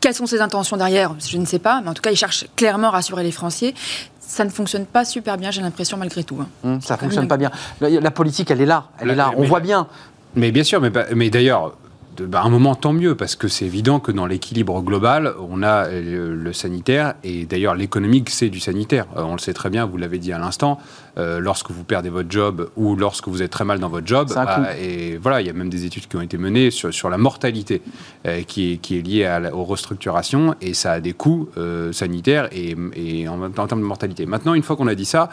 Quelles 0.00 0.14
sont 0.14 0.26
ses 0.26 0.40
intentions 0.40 0.76
derrière? 0.76 1.14
Je 1.18 1.38
ne 1.38 1.44
sais 1.46 1.58
pas, 1.58 1.80
mais 1.80 1.88
en 1.90 1.94
tout 1.94 2.02
cas, 2.02 2.10
il 2.10 2.16
cherche 2.16 2.46
clairement 2.54 2.88
à 2.88 2.90
rassurer 2.90 3.22
les 3.22 3.32
Français. 3.32 3.74
Ça 4.20 4.44
ne 4.44 4.50
fonctionne 4.50 4.84
pas 4.84 5.04
super 5.06 5.38
bien, 5.38 5.50
j'ai 5.50 5.62
l'impression, 5.62 5.96
malgré 5.96 6.22
tout. 6.24 6.36
hein. 6.40 6.46
Hum, 6.64 6.80
Ça 6.82 6.94
même 6.94 7.00
fonctionne 7.04 7.28
pas 7.28 7.36
bien. 7.38 7.50
La, 7.80 7.88
la 7.88 8.10
politique, 8.10 8.50
elle 8.50 8.60
est 8.60 8.66
là. 8.66 8.88
Elle 9.00 9.08
La- 9.08 9.12
est 9.14 9.16
là. 9.16 9.30
On 9.36 9.40
mais- 9.40 9.46
voit 9.46 9.60
bien. 9.60 9.86
Mais 10.34 10.52
bien 10.52 10.64
sûr, 10.64 10.82
mais 11.14 11.30
d'ailleurs, 11.30 11.72
de- 12.18 12.26
bah, 12.26 12.42
un 12.44 12.50
moment, 12.50 12.74
tant 12.74 12.92
mieux, 12.92 13.14
parce 13.14 13.36
que 13.36 13.48
c'est 13.48 13.64
évident 13.64 14.00
que 14.00 14.12
dans 14.12 14.26
l'équilibre 14.26 14.82
global, 14.82 15.34
on 15.48 15.62
a 15.62 15.86
euh, 15.86 16.34
le 16.34 16.52
sanitaire, 16.52 17.14
et 17.24 17.46
d'ailleurs, 17.46 17.74
l'économique, 17.74 18.28
c'est 18.30 18.48
du 18.48 18.60
sanitaire. 18.60 19.06
Euh, 19.16 19.22
on 19.22 19.32
le 19.32 19.38
sait 19.38 19.54
très 19.54 19.70
bien, 19.70 19.86
vous 19.86 19.96
l'avez 19.96 20.18
dit 20.18 20.32
à 20.32 20.38
l'instant, 20.38 20.78
euh, 21.18 21.40
lorsque 21.40 21.70
vous 21.70 21.84
perdez 21.84 22.10
votre 22.10 22.30
job 22.30 22.68
ou 22.76 22.94
lorsque 22.96 23.28
vous 23.28 23.42
êtes 23.42 23.50
très 23.50 23.64
mal 23.64 23.78
dans 23.80 23.88
votre 23.88 24.06
job, 24.06 24.28
bah, 24.46 24.76
et 24.80 25.16
voilà, 25.16 25.40
il 25.40 25.46
y 25.46 25.50
a 25.50 25.52
même 25.52 25.70
des 25.70 25.84
études 25.84 26.06
qui 26.06 26.16
ont 26.16 26.20
été 26.20 26.38
menées 26.38 26.70
sur, 26.70 26.92
sur 26.92 27.08
la 27.10 27.18
mortalité 27.18 27.82
euh, 28.26 28.42
qui, 28.42 28.72
est, 28.72 28.76
qui 28.76 28.98
est 28.98 29.02
liée 29.02 29.24
à 29.24 29.40
la- 29.40 29.54
aux 29.54 29.64
restructurations, 29.64 30.54
et 30.60 30.74
ça 30.74 30.92
a 30.92 31.00
des 31.00 31.12
coûts 31.12 31.48
sanitaires 31.92 32.48
et, 32.52 32.76
et 32.94 33.28
en, 33.28 33.36
même 33.36 33.52
temps, 33.52 33.64
en 33.64 33.66
termes 33.66 33.80
de 33.80 33.86
mortalité. 33.86 34.26
Maintenant, 34.26 34.54
une 34.54 34.62
fois 34.62 34.76
qu'on 34.76 34.86
a 34.86 34.94
dit 34.94 35.04
ça, 35.04 35.28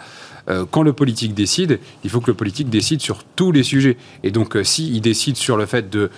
quand 0.72 0.84
le 0.84 0.94
politique 0.94 1.34
décide, 1.34 1.80
il 2.04 2.10
faut 2.10 2.22
que 2.22 2.30
le 2.30 2.36
politique 2.38 2.70
décide 2.70 3.02
sur 3.02 3.24
tous 3.24 3.52
les 3.52 3.64
sujets. 3.64 3.98
Et 4.24 4.32
donc, 4.32 4.58
s'il 4.64 5.02
décide 5.02 5.38
sur 5.38 5.58
le 5.58 5.66
fait 5.66 5.90
de 5.90 6.10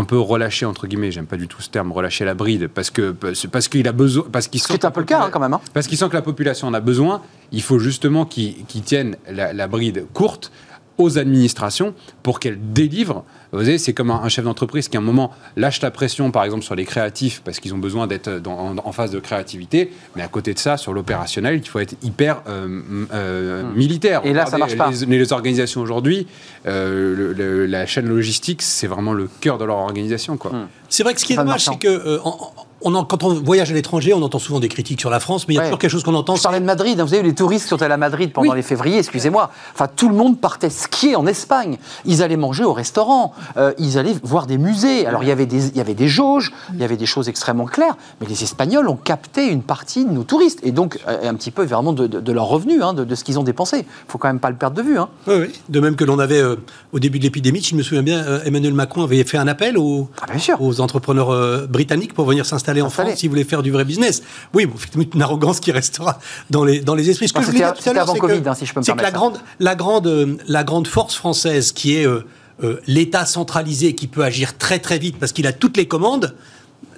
un 0.00 0.04
peu 0.04 0.18
relâcher 0.18 0.66
entre 0.66 0.86
guillemets, 0.86 1.10
j'aime 1.10 1.26
pas 1.26 1.36
du 1.36 1.46
tout 1.46 1.60
ce 1.62 1.68
terme, 1.68 1.92
relâcher 1.92 2.24
la 2.24 2.34
bride, 2.34 2.68
parce 2.68 2.90
que 2.90 3.12
parce, 3.12 3.68
qu'il 3.68 3.86
a 3.86 3.92
besoin, 3.92 4.24
parce 4.32 4.48
qu'il 4.48 4.60
sent 4.60 4.68
qui 4.68 4.80
est 4.80 4.84
un 4.86 4.90
peu 4.90 5.00
le 5.00 5.06
cas 5.06 5.22
hein, 5.24 5.28
quand 5.30 5.40
même. 5.40 5.54
hein. 5.54 5.60
parce 5.74 5.86
qu'il 5.86 5.98
sent 5.98 6.08
que 6.08 6.14
la 6.14 6.22
population 6.22 6.66
en 6.68 6.74
a 6.74 6.80
besoin, 6.80 7.22
il 7.52 7.62
faut 7.62 7.78
justement 7.78 8.24
qu'ils 8.24 8.64
qu'ils 8.66 8.82
tiennent 8.82 9.16
la, 9.30 9.52
la 9.52 9.68
bride 9.68 10.06
courte 10.12 10.50
aux 10.98 11.18
administrations 11.18 11.94
pour 12.22 12.40
qu'elles 12.40 12.58
délivrent. 12.72 13.24
Vous 13.52 13.58
savez, 13.60 13.78
c'est 13.78 13.92
comme 13.92 14.10
un, 14.10 14.20
un 14.22 14.28
chef 14.28 14.44
d'entreprise 14.44 14.88
qui, 14.88 14.96
à 14.96 15.00
un 15.00 15.02
moment, 15.02 15.32
lâche 15.56 15.80
la 15.82 15.90
pression, 15.90 16.30
par 16.30 16.44
exemple, 16.44 16.62
sur 16.62 16.74
les 16.74 16.84
créatifs, 16.84 17.42
parce 17.44 17.58
qu'ils 17.60 17.74
ont 17.74 17.78
besoin 17.78 18.06
d'être 18.06 18.30
dans- 18.38 18.58
en, 18.58 18.76
en 18.78 18.92
phase 18.92 19.10
de 19.10 19.18
créativité. 19.18 19.92
Mais 20.16 20.22
à 20.22 20.28
côté 20.28 20.54
de 20.54 20.58
ça, 20.58 20.76
sur 20.76 20.92
l'opérationnel, 20.92 21.56
il 21.62 21.68
faut 21.68 21.78
être 21.80 21.94
hyper 22.02 22.42
euh, 22.48 22.80
euh, 23.12 23.62
militaire. 23.74 24.22
Hmm. 24.22 24.26
Et 24.28 24.32
là, 24.32 24.46
ça 24.46 24.56
Regardez, 24.56 24.76
marche 24.76 24.98
pas. 25.00 25.06
Les, 25.06 25.18
les 25.18 25.32
organisations 25.32 25.80
aujourd'hui, 25.80 26.26
euh, 26.66 27.66
la 27.68 27.86
chaîne 27.86 28.06
logistique, 28.08 28.62
c'est 28.62 28.86
vraiment 28.86 29.12
le 29.12 29.28
cœur 29.40 29.58
de 29.58 29.64
leur 29.64 29.76
organisation. 29.78 30.36
Quoi. 30.36 30.52
Hmm. 30.52 30.66
C'est 30.88 31.02
vrai 31.02 31.14
que 31.14 31.20
ce 31.20 31.26
qui 31.26 31.32
est 31.32 31.36
dommage, 31.36 31.66
Marchand. 31.66 31.72
c'est 31.72 31.78
que 31.78 31.88
euh, 31.88 32.18
en- 32.24 32.52
on 32.82 32.94
en- 32.94 33.04
quand 33.04 33.22
on 33.24 33.34
voyage 33.34 33.70
à 33.70 33.74
l'étranger, 33.74 34.12
on 34.14 34.22
entend 34.22 34.38
souvent 34.38 34.60
des 34.60 34.68
critiques 34.68 35.00
sur 35.00 35.10
la 35.10 35.20
France, 35.20 35.46
mais 35.48 35.54
il 35.54 35.56
y 35.56 35.60
a 35.60 35.62
Ouais. 35.62 35.66
toujours 35.68 35.78
quelque 35.78 35.90
chose 35.90 36.02
qu'on 36.02 36.14
entend. 36.14 36.36
Je 36.36 36.42
parlais 36.42 36.60
de 36.60 36.64
Madrid. 36.64 36.98
hein. 37.00 37.04
Vous 37.04 37.12
avez 37.14 37.22
vu 37.22 37.28
les 37.28 37.34
touristes 37.34 37.64
qui 37.64 37.68
sont 37.70 37.82
allés 37.82 37.94
à 37.94 37.98
Madrid 37.98 38.32
pendant 38.32 38.50
Oui. 38.50 38.56
les 38.56 38.62
févriers, 38.62 38.98
excusez-moi. 38.98 39.50
Enfin, 39.74 39.86
tout 39.94 40.08
le 40.08 40.14
monde 40.14 40.38
partait 40.40 40.70
skier 40.70 41.16
en 41.16 41.26
Espagne. 41.26 41.78
Ils 42.04 42.22
allaient 42.22 42.36
manger 42.36 42.64
au 42.64 42.72
restaurant. 42.72 43.32
Euh, 43.56 43.72
ils 43.78 43.98
allaient 43.98 44.14
voir 44.22 44.46
des 44.46 44.58
musées. 44.58 45.06
Alors, 45.06 45.22
il 45.22 45.28
y, 45.28 45.32
avait 45.32 45.46
des, 45.46 45.68
il 45.68 45.76
y 45.76 45.80
avait 45.80 45.94
des 45.94 46.08
jauges, 46.08 46.52
il 46.74 46.80
y 46.80 46.84
avait 46.84 46.96
des 46.96 47.06
choses 47.06 47.28
extrêmement 47.28 47.66
claires. 47.66 47.96
Mais 48.20 48.26
les 48.26 48.42
Espagnols 48.42 48.88
ont 48.88 48.96
capté 48.96 49.46
une 49.48 49.62
partie 49.62 50.04
de 50.04 50.10
nos 50.10 50.24
touristes. 50.24 50.60
Et 50.62 50.72
donc, 50.72 50.98
euh, 51.08 51.28
un 51.28 51.34
petit 51.34 51.50
peu 51.50 51.64
vraiment 51.64 51.92
de, 51.92 52.06
de, 52.06 52.20
de 52.20 52.32
leurs 52.32 52.46
revenus, 52.46 52.82
hein, 52.82 52.94
de, 52.94 53.04
de 53.04 53.14
ce 53.14 53.24
qu'ils 53.24 53.38
ont 53.38 53.42
dépensé. 53.44 53.78
Il 53.80 53.84
faut 54.10 54.18
quand 54.18 54.28
même 54.28 54.40
pas 54.40 54.50
le 54.50 54.56
perdre 54.56 54.76
de 54.76 54.82
vue. 54.82 54.98
hein. 54.98 55.08
Oui, 55.26 55.34
oui. 55.40 55.52
De 55.68 55.80
même 55.80 55.96
que 55.96 56.04
l'on 56.04 56.18
avait, 56.18 56.40
euh, 56.40 56.56
au 56.92 56.98
début 56.98 57.18
de 57.18 57.24
l'épidémie, 57.24 57.62
si 57.62 57.70
je 57.70 57.76
me 57.76 57.82
souviens 57.82 58.02
bien, 58.02 58.18
euh, 58.24 58.40
Emmanuel 58.44 58.72
Macron 58.74 59.02
avait 59.04 59.22
fait 59.24 59.38
un 59.38 59.48
appel 59.48 59.76
aux, 59.76 60.08
Ah, 60.22 60.26
bien 60.30 60.38
sûr. 60.40 60.60
aux 60.62 60.80
entrepreneurs 60.80 61.66
britanniques 61.68 62.14
pour 62.14 62.24
venir 62.26 62.46
s'installer 62.46 62.69
en 62.82 62.84
S'installer. 62.86 63.10
France 63.10 63.20
s'ils 63.20 63.28
voulaient 63.28 63.44
faire 63.44 63.62
du 63.62 63.70
vrai 63.70 63.84
business. 63.84 64.22
Oui, 64.54 64.66
bon, 64.66 64.74
une 65.14 65.22
arrogance 65.22 65.58
qui 65.60 65.72
restera 65.72 66.18
dans 66.50 66.64
les, 66.64 66.80
dans 66.80 66.94
les 66.94 67.10
esprits. 67.10 67.28
Ce 67.28 67.32
que 67.32 67.40
je 67.42 67.46
voulais 67.46 67.58
tout 67.60 67.88
à 67.88 67.92
l'heure, 67.92 68.08
c'est 68.12 68.18
Covid, 68.18 68.40
que- 68.42 68.48
hein, 68.48 68.54
si 68.54 68.66
je 68.66 68.72
peux 68.74 68.80
me 68.80 68.84
que 68.84 69.02
la 69.02 69.10
grande, 69.10 69.38
la, 69.58 69.74
grande, 69.74 70.06
euh, 70.06 70.36
la 70.46 70.62
grande 70.64 70.86
force 70.86 71.14
française 71.14 71.72
qui 71.72 71.96
est 71.96 72.06
euh, 72.06 72.24
euh, 72.62 72.80
l'État 72.86 73.24
centralisé 73.26 73.94
qui 73.94 74.06
peut 74.06 74.22
agir 74.22 74.56
très 74.58 74.78
très 74.78 74.98
vite 74.98 75.16
parce 75.18 75.32
qu'il 75.32 75.46
a 75.46 75.52
toutes 75.52 75.76
les 75.76 75.88
commandes, 75.88 76.34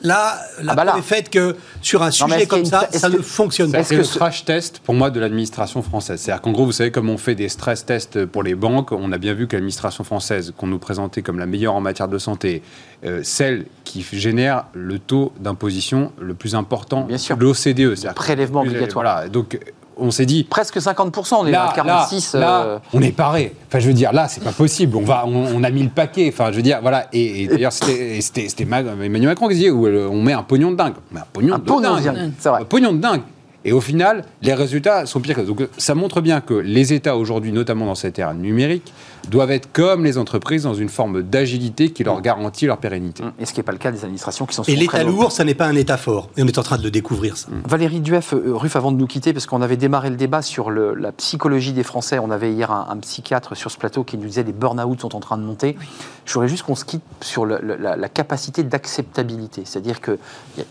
là, 0.03 0.39
la 0.63 0.73
Ah 0.73 0.75
bah 0.77 0.85
là. 0.85 0.95
est 0.99 1.03
faite 1.03 1.31
que 1.31 1.57
sur 1.81 2.03
un 2.03 2.11
sujet 2.11 2.47
comme 2.47 2.65
ça, 2.65 2.89
ça 2.93 3.09
que- 3.11 3.17
ne 3.17 3.23
fonctionne 3.23 3.71
pas. 3.73 3.79
Est-ce 3.81 3.89
C'est 3.91 3.95
que 3.97 4.01
le 4.01 4.05
ce- 4.07 4.19
crash 4.19 4.45
test 4.45 4.81
pour 4.81 4.95
moi 4.95 5.11
de 5.11 5.19
l'administration 5.21 5.83
française. 5.83 6.21
C'est-à-dire 6.21 6.43
qu'en 6.43 6.53
gros, 6.53 6.65
vous 6.65 6.73
savez, 6.73 6.91
comme 6.91 7.09
on 7.11 7.19
fait 7.19 7.35
des 7.35 7.49
stress 7.49 7.85
tests 7.87 8.25
pour 8.27 8.43
les 8.43 8.55
banques, 8.55 8.93
on 8.93 9.13
a 9.13 9.19
bien 9.19 9.35
vu 9.35 9.47
que 9.47 9.57
l'administration 9.57 10.05
française, 10.05 10.53
qu'on 10.57 10.67
nous 10.67 10.79
présentait 10.79 11.23
comme 11.23 11.39
la 11.39 11.47
meilleure 11.47 11.75
en 11.75 11.81
matière 11.81 12.09
de 12.09 12.19
santé, 12.19 12.63
euh, 13.05 13.21
celle 13.23 13.67
qui 13.85 14.03
génère 14.13 14.67
le 14.75 14.99
taux 14.99 15.33
d'imposition 15.41 16.13
le 16.21 16.35
plus 16.35 16.55
important 16.55 17.03
Bien 17.03 17.19
sûr. 17.19 17.37
de 17.37 17.43
l'OCDE. 17.45 17.95
C'est-à-dire 17.95 18.15
Prélèvement 18.15 18.61
obligatoire. 18.63 19.05
Voilà. 19.05 19.29
Donc, 19.29 19.59
on 19.97 20.11
s'est 20.11 20.27
dit. 20.27 20.45
Presque 20.45 20.79
50%, 20.79 21.35
on 21.41 21.47
est 21.47 21.51
Là, 21.51 21.71
à 21.71 21.75
46. 21.75 22.35
là, 22.35 22.41
là, 22.41 22.63
euh, 22.65 22.79
on 22.93 23.03
est 23.03 23.13
paré. 23.13 23.55
Enfin, 23.69 23.79
je 23.79 23.87
veux 23.89 23.93
dire, 23.95 24.13
là, 24.13 24.29
c'est 24.29 24.43
pas 24.43 24.53
possible. 24.53 24.97
On, 24.97 25.03
va, 25.03 25.25
on, 25.27 25.47
on 25.57 25.63
a 25.65 25.71
mis 25.71 25.83
le 25.83 25.89
paquet. 25.91 26.31
Enfin, 26.33 26.51
je 26.51 26.57
veux 26.57 26.63
dire, 26.63 26.79
voilà. 26.83 27.07
Et, 27.13 27.43
et 27.43 27.47
d'ailleurs, 27.49 27.73
c'était 27.73 28.21
c'était- 28.21 28.49
c'était 28.49 28.65
Ma- 28.65 28.81
Emmanuel 28.81 29.29
Macron 29.29 29.49
qui 29.49 29.55
disait 29.55 29.71
où 29.71 29.87
on 29.87 30.23
met 30.23 30.33
un 30.33 30.43
pognon 30.43 30.71
de 30.73 30.77
dingue. 30.77 30.95
On 31.11 31.15
met 31.15 31.21
un 31.21 31.27
pognon 31.33 31.55
Un 31.55 31.59
de 31.59 31.65
pognon 31.65 31.81
dingue. 31.95 32.33
vrai. 32.45 32.61
Un 32.61 32.65
pognon 32.65 32.93
de 32.93 32.99
dingue. 32.99 33.23
Et 33.65 33.71
au 33.73 33.81
final, 33.81 34.25
les 34.43 34.55
résultats 34.55 35.07
sont 35.07 35.21
pires 35.21 35.37
que 35.37 35.41
Donc, 35.43 35.69
ça 35.79 35.95
montre 35.95 36.21
bien 36.21 36.41
que 36.41 36.55
les 36.55 36.93
États 36.93 37.17
aujourd'hui, 37.17 37.53
notamment 37.53 37.87
dans 37.87 37.95
cette 37.95 38.19
ère 38.19 38.35
numérique, 38.35 38.93
doivent 39.29 39.51
être 39.51 39.73
comme 39.73 40.05
les 40.05 40.19
entreprises 40.19 40.65
dans 40.65 40.75
une 40.75 40.89
forme 40.89 41.23
d'agilité 41.23 41.91
qui 41.91 42.05
leur 42.05 42.21
garantit 42.21 42.67
leur 42.67 42.79
pérennité. 42.79 43.23
Et 43.39 43.47
ce 43.47 43.53
qui 43.53 43.61
n'est 43.61 43.65
pas 43.65 43.73
le 43.73 43.79
cas 43.79 43.91
des 43.93 44.05
administrations 44.05 44.47
qui 44.47 44.55
sont 44.55 44.63
Et 44.65 44.77
l'État 44.77 45.05
lourd, 45.05 45.33
ça 45.33 45.45
n'est 45.45 45.55
pas 45.55 45.67
un 45.67 45.75
État 45.77 45.97
fort. 45.97 46.29
Et 46.37 46.43
on 46.43 46.47
est 46.47 46.59
en 46.59 46.63
train 46.63 46.79
de 46.79 46.83
le 46.83 46.91
découvrir, 46.91 47.37
ça. 47.37 47.49
Valérie 47.67 48.01
Dueff, 48.01 48.35
euh, 48.35 48.53
Ruff, 48.55 48.77
avant 48.77 48.93
de 48.93 48.97
nous 48.97 49.07
quitter, 49.07 49.33
parce 49.33 49.47
qu'on 49.47 49.63
avait 49.63 49.77
démarré 49.77 50.11
le 50.11 50.17
débat 50.17 50.43
sur 50.43 50.71
le- 50.71 50.95
la 50.95 51.13
psychologie 51.13 51.73
des 51.73 51.83
Français, 51.85 52.19
on 52.19 52.31
avait 52.31 52.53
hier 52.53 52.71
un, 52.71 52.87
un 52.91 52.97
psychiatre 52.99 53.57
sur 53.57 53.71
ce 53.71 53.79
plateau 53.79 54.05
qui 54.05 54.17
nous 54.19 54.27
disait 54.27 54.43
les 54.43 54.53
burn-out 54.53 55.01
sont 55.01 55.15
en 55.17 55.21
train 55.21 55.39
de 55.39 55.43
monter. 55.45 55.77
Je 56.25 56.33
voudrais 56.35 56.49
juste 56.49 56.65
qu'on 56.65 56.75
se 56.75 56.85
quitte 56.85 57.03
sur 57.21 57.45
le- 57.47 57.59
le- 57.63 57.77
la, 57.77 57.97
la 57.97 58.09
capacité 58.09 58.63
d'acceptabilité. 58.63 59.63
C'est-à-dire 59.65 60.01
qu'il 60.01 60.19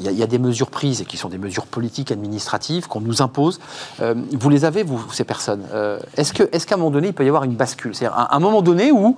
y, 0.02 0.12
y 0.12 0.24
a 0.24 0.28
des 0.28 0.40
mesures 0.40 0.70
prises 0.70 1.02
et 1.02 1.06
qui 1.06 1.18
sont 1.18 1.30
des 1.30 1.38
mesures 1.38 1.66
politiques, 1.66 2.12
administratives, 2.12 2.88
qu'on 2.88 3.02
nous 3.02 3.22
impose. 3.22 3.60
Euh, 4.02 4.16
vous 4.32 4.50
les 4.50 4.66
avez, 4.66 4.84
vous, 4.84 5.02
ces 5.12 5.24
personnes? 5.24 5.64
Euh, 5.74 6.00
Est-ce 6.18 6.34
que- 6.34 6.50
est-ce 6.52 6.66
qu'à 6.68 6.76
un 6.76 6.78
moment 6.78 6.92
donné, 6.92 7.08
il 7.08 7.14
peut 7.14 7.26
y 7.26 7.28
avoir 7.28 7.44
une 7.44 7.56
bascule? 7.56 7.96
C'est-à-dire 7.96 8.18
un, 8.18 8.28
un 8.32 8.41
moment 8.42 8.62
donné 8.62 8.92
où 8.92 9.18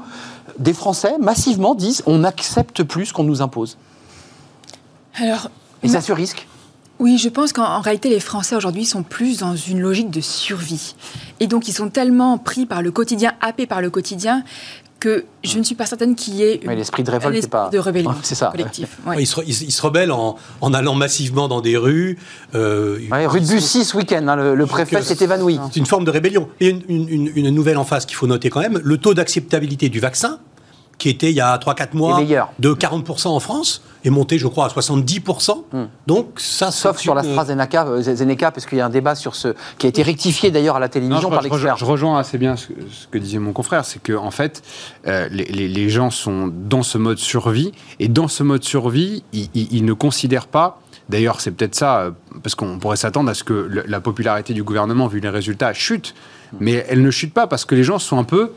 des 0.59 0.73
Français, 0.73 1.17
massivement, 1.19 1.75
disent 1.75 2.03
on 2.05 2.19
n'accepte 2.19 2.83
plus 2.83 3.07
ce 3.07 3.13
qu'on 3.13 3.23
nous 3.23 3.41
impose 3.41 3.77
Alors, 5.15 5.49
Et 5.81 5.87
ça 5.87 6.01
se 6.01 6.11
risque? 6.11 6.47
Oui, 6.99 7.17
je 7.17 7.27
pense 7.27 7.53
qu'en 7.53 7.65
en 7.65 7.81
réalité, 7.81 8.09
les 8.09 8.19
Français 8.19 8.55
aujourd'hui 8.55 8.85
sont 8.85 9.03
plus 9.03 9.39
dans 9.39 9.55
une 9.55 9.79
logique 9.79 10.11
de 10.11 10.21
survie. 10.21 10.95
Et 11.39 11.47
donc, 11.47 11.67
ils 11.67 11.73
sont 11.73 11.89
tellement 11.89 12.37
pris 12.37 12.65
par 12.65 12.81
le 12.81 12.91
quotidien, 12.91 13.33
happés 13.41 13.65
par 13.65 13.81
le 13.81 13.89
quotidien, 13.89 14.43
que 15.03 15.25
je 15.43 15.57
ne 15.59 15.63
suis 15.63 15.75
pas 15.75 15.85
certaine 15.85 16.15
qu'il 16.15 16.35
y 16.35 16.43
ait 16.43 16.59
Mais 16.65 16.73
une- 16.73 16.79
l'esprit 16.79 17.03
de 17.03 17.09
un 17.09 17.13
révolte, 17.13 17.35
esprit 17.35 17.49
pas. 17.51 17.69
de 17.69 17.77
rébellion 17.77 18.13
c'est 18.23 18.35
ça. 18.35 18.47
collectif. 18.51 18.97
ouais. 19.05 19.17
Ils, 19.21 19.27
se, 19.27 19.41
ils 19.45 19.53
se- 19.53 19.63
ils 19.65 19.71
se 19.71 19.81
rebellent 19.81 20.11
en, 20.11 20.37
en 20.61 20.73
allant 20.73 20.95
massivement 20.95 21.47
dans 21.47 21.61
des 21.61 21.75
rues. 21.77 22.17
euh, 22.55 22.99
Ouais, 23.11 23.25
rue 23.27 23.41
de 23.41 23.47
Bussy 23.47 23.83
ce 23.85 23.97
week-end, 23.97 24.25
hein, 24.27 24.35
le, 24.35 24.55
le 24.55 24.65
préfet 24.65 25.01
s'est 25.01 25.23
évanoui. 25.23 25.59
C'est 25.71 25.79
une 25.79 25.85
forme 25.85 26.05
de 26.05 26.11
rébellion. 26.11 26.47
Et 26.61 26.69
une- 26.69 27.29
une 27.35 27.49
nouvelle 27.49 27.77
en 27.77 27.83
face 27.85 28.05
qu'il 28.05 28.15
faut 28.15 28.27
noter 28.27 28.49
quand 28.49 28.61
même, 28.61 28.79
le 28.83 28.97
taux 28.97 29.13
d'acceptabilité 29.13 29.89
du 29.89 29.99
vaccin, 29.99 30.39
qui 31.03 31.09
était 31.09 31.31
il 31.31 31.35
y 31.35 31.41
a 31.41 31.57
3-4 31.57 31.97
mois 31.97 32.21
de 32.59 32.73
40% 32.73 33.27
en 33.27 33.39
France, 33.41 33.81
est 34.05 34.09
monté, 34.09 34.37
je 34.37 34.47
crois, 34.47 34.67
à 34.67 34.69
70%. 34.69 35.65
Donc 36.07 36.39
ça, 36.39 36.71
Sauf 36.71 36.97
sur 36.97 37.11
une- 37.11 37.17
l'AstraZeneca, 37.25 37.85
euh, 37.87 38.01
Zeneca, 38.01 38.51
parce 38.51 38.65
qu'il 38.65 38.77
y 38.77 38.81
a 38.81 38.85
un 38.85 38.89
débat 38.89 39.13
sur 39.13 39.35
ce 39.35 39.49
qui 39.77 39.85
a 39.85 39.89
été 39.89 40.01
rectifié 40.01 40.49
d'ailleurs 40.49 40.77
à 40.77 40.79
la 40.79 40.87
Non, 40.87 40.91
télévision 40.93 41.27
je, 41.29 41.33
par 41.33 41.41
l'expert. 41.43 41.75
je 41.75 41.83
rejoins 41.83 42.17
assez 42.19 42.37
bien 42.37 42.55
ce, 42.55 42.67
que- 42.67 42.73
ce 42.89 43.07
que 43.07 43.17
disait 43.17 43.37
mon 43.39 43.51
confrère, 43.51 43.83
c'est 43.83 44.01
que 44.01 44.13
en 44.13 44.31
fait, 44.31 44.61
euh, 45.05 45.27
les, 45.29 45.43
les- 45.43 45.67
les 45.67 45.89
gens 45.89 46.09
sont 46.09 46.49
dans 46.53 46.83
ce 46.83 46.97
mode 46.97 47.17
survie, 47.17 47.73
et 47.99 48.07
dans 48.07 48.29
ce 48.29 48.43
mode 48.43 48.63
survie, 48.63 49.25
ils, 49.33 49.49
ils- 49.53 49.73
ils 49.73 49.83
ne 49.83 49.91
considèrent 49.93 50.47
pas. 50.47 50.79
D'ailleurs, 51.09 51.41
c'est 51.41 51.51
peut-être 51.51 51.75
ça, 51.75 51.99
euh, 51.99 52.11
parce 52.43 52.55
qu'on 52.55 52.79
pourrait 52.79 52.95
s'attendre 52.95 53.29
à 53.29 53.33
ce 53.33 53.43
que 53.43 53.53
le- 53.53 53.83
la 53.85 53.99
popularité 53.99 54.53
du 54.53 54.63
gouvernement, 54.63 55.07
vu 55.07 55.19
les 55.19 55.27
résultats, 55.27 55.73
chute. 55.73 56.15
Mais 56.61 56.85
elle 56.87 57.01
ne 57.01 57.11
chute 57.11 57.33
pas 57.33 57.45
parce 57.47 57.65
que 57.65 57.75
les 57.75 57.83
gens 57.83 57.99
sont 57.99 58.17
un 58.19 58.23
peu 58.23 58.51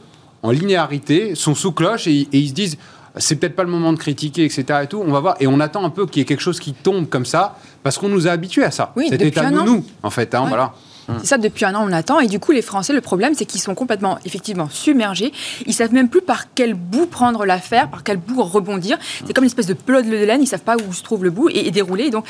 en 0.46 0.50
linéarité, 0.50 1.34
sont 1.34 1.54
sous 1.54 1.72
cloche 1.72 2.06
et, 2.06 2.20
et 2.32 2.38
ils 2.38 2.48
se 2.48 2.54
disent 2.54 2.78
c'est 3.18 3.36
peut-être 3.36 3.56
pas 3.56 3.64
le 3.64 3.70
moment 3.70 3.92
de 3.94 3.98
critiquer, 3.98 4.44
etc. 4.44 4.64
Et 4.82 4.86
tout. 4.86 5.02
On 5.06 5.10
va 5.10 5.20
voir 5.20 5.36
et 5.40 5.46
on 5.46 5.58
attend 5.60 5.84
un 5.84 5.90
peu 5.90 6.06
qu'il 6.06 6.18
y 6.18 6.22
ait 6.22 6.26
quelque 6.26 6.42
chose 6.42 6.60
qui 6.60 6.74
tombe 6.74 7.08
comme 7.08 7.24
ça 7.24 7.56
parce 7.82 7.96
qu'on 7.98 8.08
nous 8.08 8.28
a 8.28 8.30
habitués 8.30 8.64
à 8.64 8.70
ça. 8.70 8.92
Oui, 8.94 9.08
de 9.10 9.60
an. 9.60 9.64
nous, 9.64 9.84
en 10.02 10.10
fait. 10.10 10.34
hein, 10.34 10.42
Ouais. 10.42 10.48
voilà. 10.48 10.74
C'est 11.20 11.26
ça, 11.26 11.38
depuis 11.38 11.64
un 11.64 11.72
an, 11.76 11.86
on 11.88 11.92
attend. 11.92 12.18
Et 12.18 12.26
du 12.26 12.40
coup, 12.40 12.50
les 12.50 12.62
Français, 12.62 12.92
le 12.92 13.00
problème, 13.00 13.32
c'est 13.36 13.44
qu'ils 13.44 13.60
sont 13.60 13.76
complètement, 13.76 14.18
effectivement, 14.24 14.68
submergés. 14.68 15.32
Ils 15.64 15.72
savent 15.72 15.92
même 15.94 16.08
plus 16.08 16.20
par 16.20 16.52
quel 16.52 16.74
bout 16.74 17.06
prendre 17.06 17.46
l'affaire, 17.46 17.88
par 17.88 18.02
quel 18.02 18.16
bout 18.16 18.42
rebondir. 18.42 18.98
C'est 19.24 19.32
comme 19.32 19.44
une 19.44 19.48
espèce 19.48 19.68
de 19.68 19.74
pelote 19.74 20.04
de 20.06 20.16
laine. 20.16 20.42
Ils 20.42 20.48
savent 20.48 20.64
pas 20.64 20.74
où 20.76 20.92
se 20.92 21.04
trouve 21.04 21.22
le 21.22 21.30
bout 21.30 21.48
et, 21.48 21.68
et 21.68 21.70
dérouler. 21.70 22.06
Et 22.06 22.10
donc, 22.10 22.24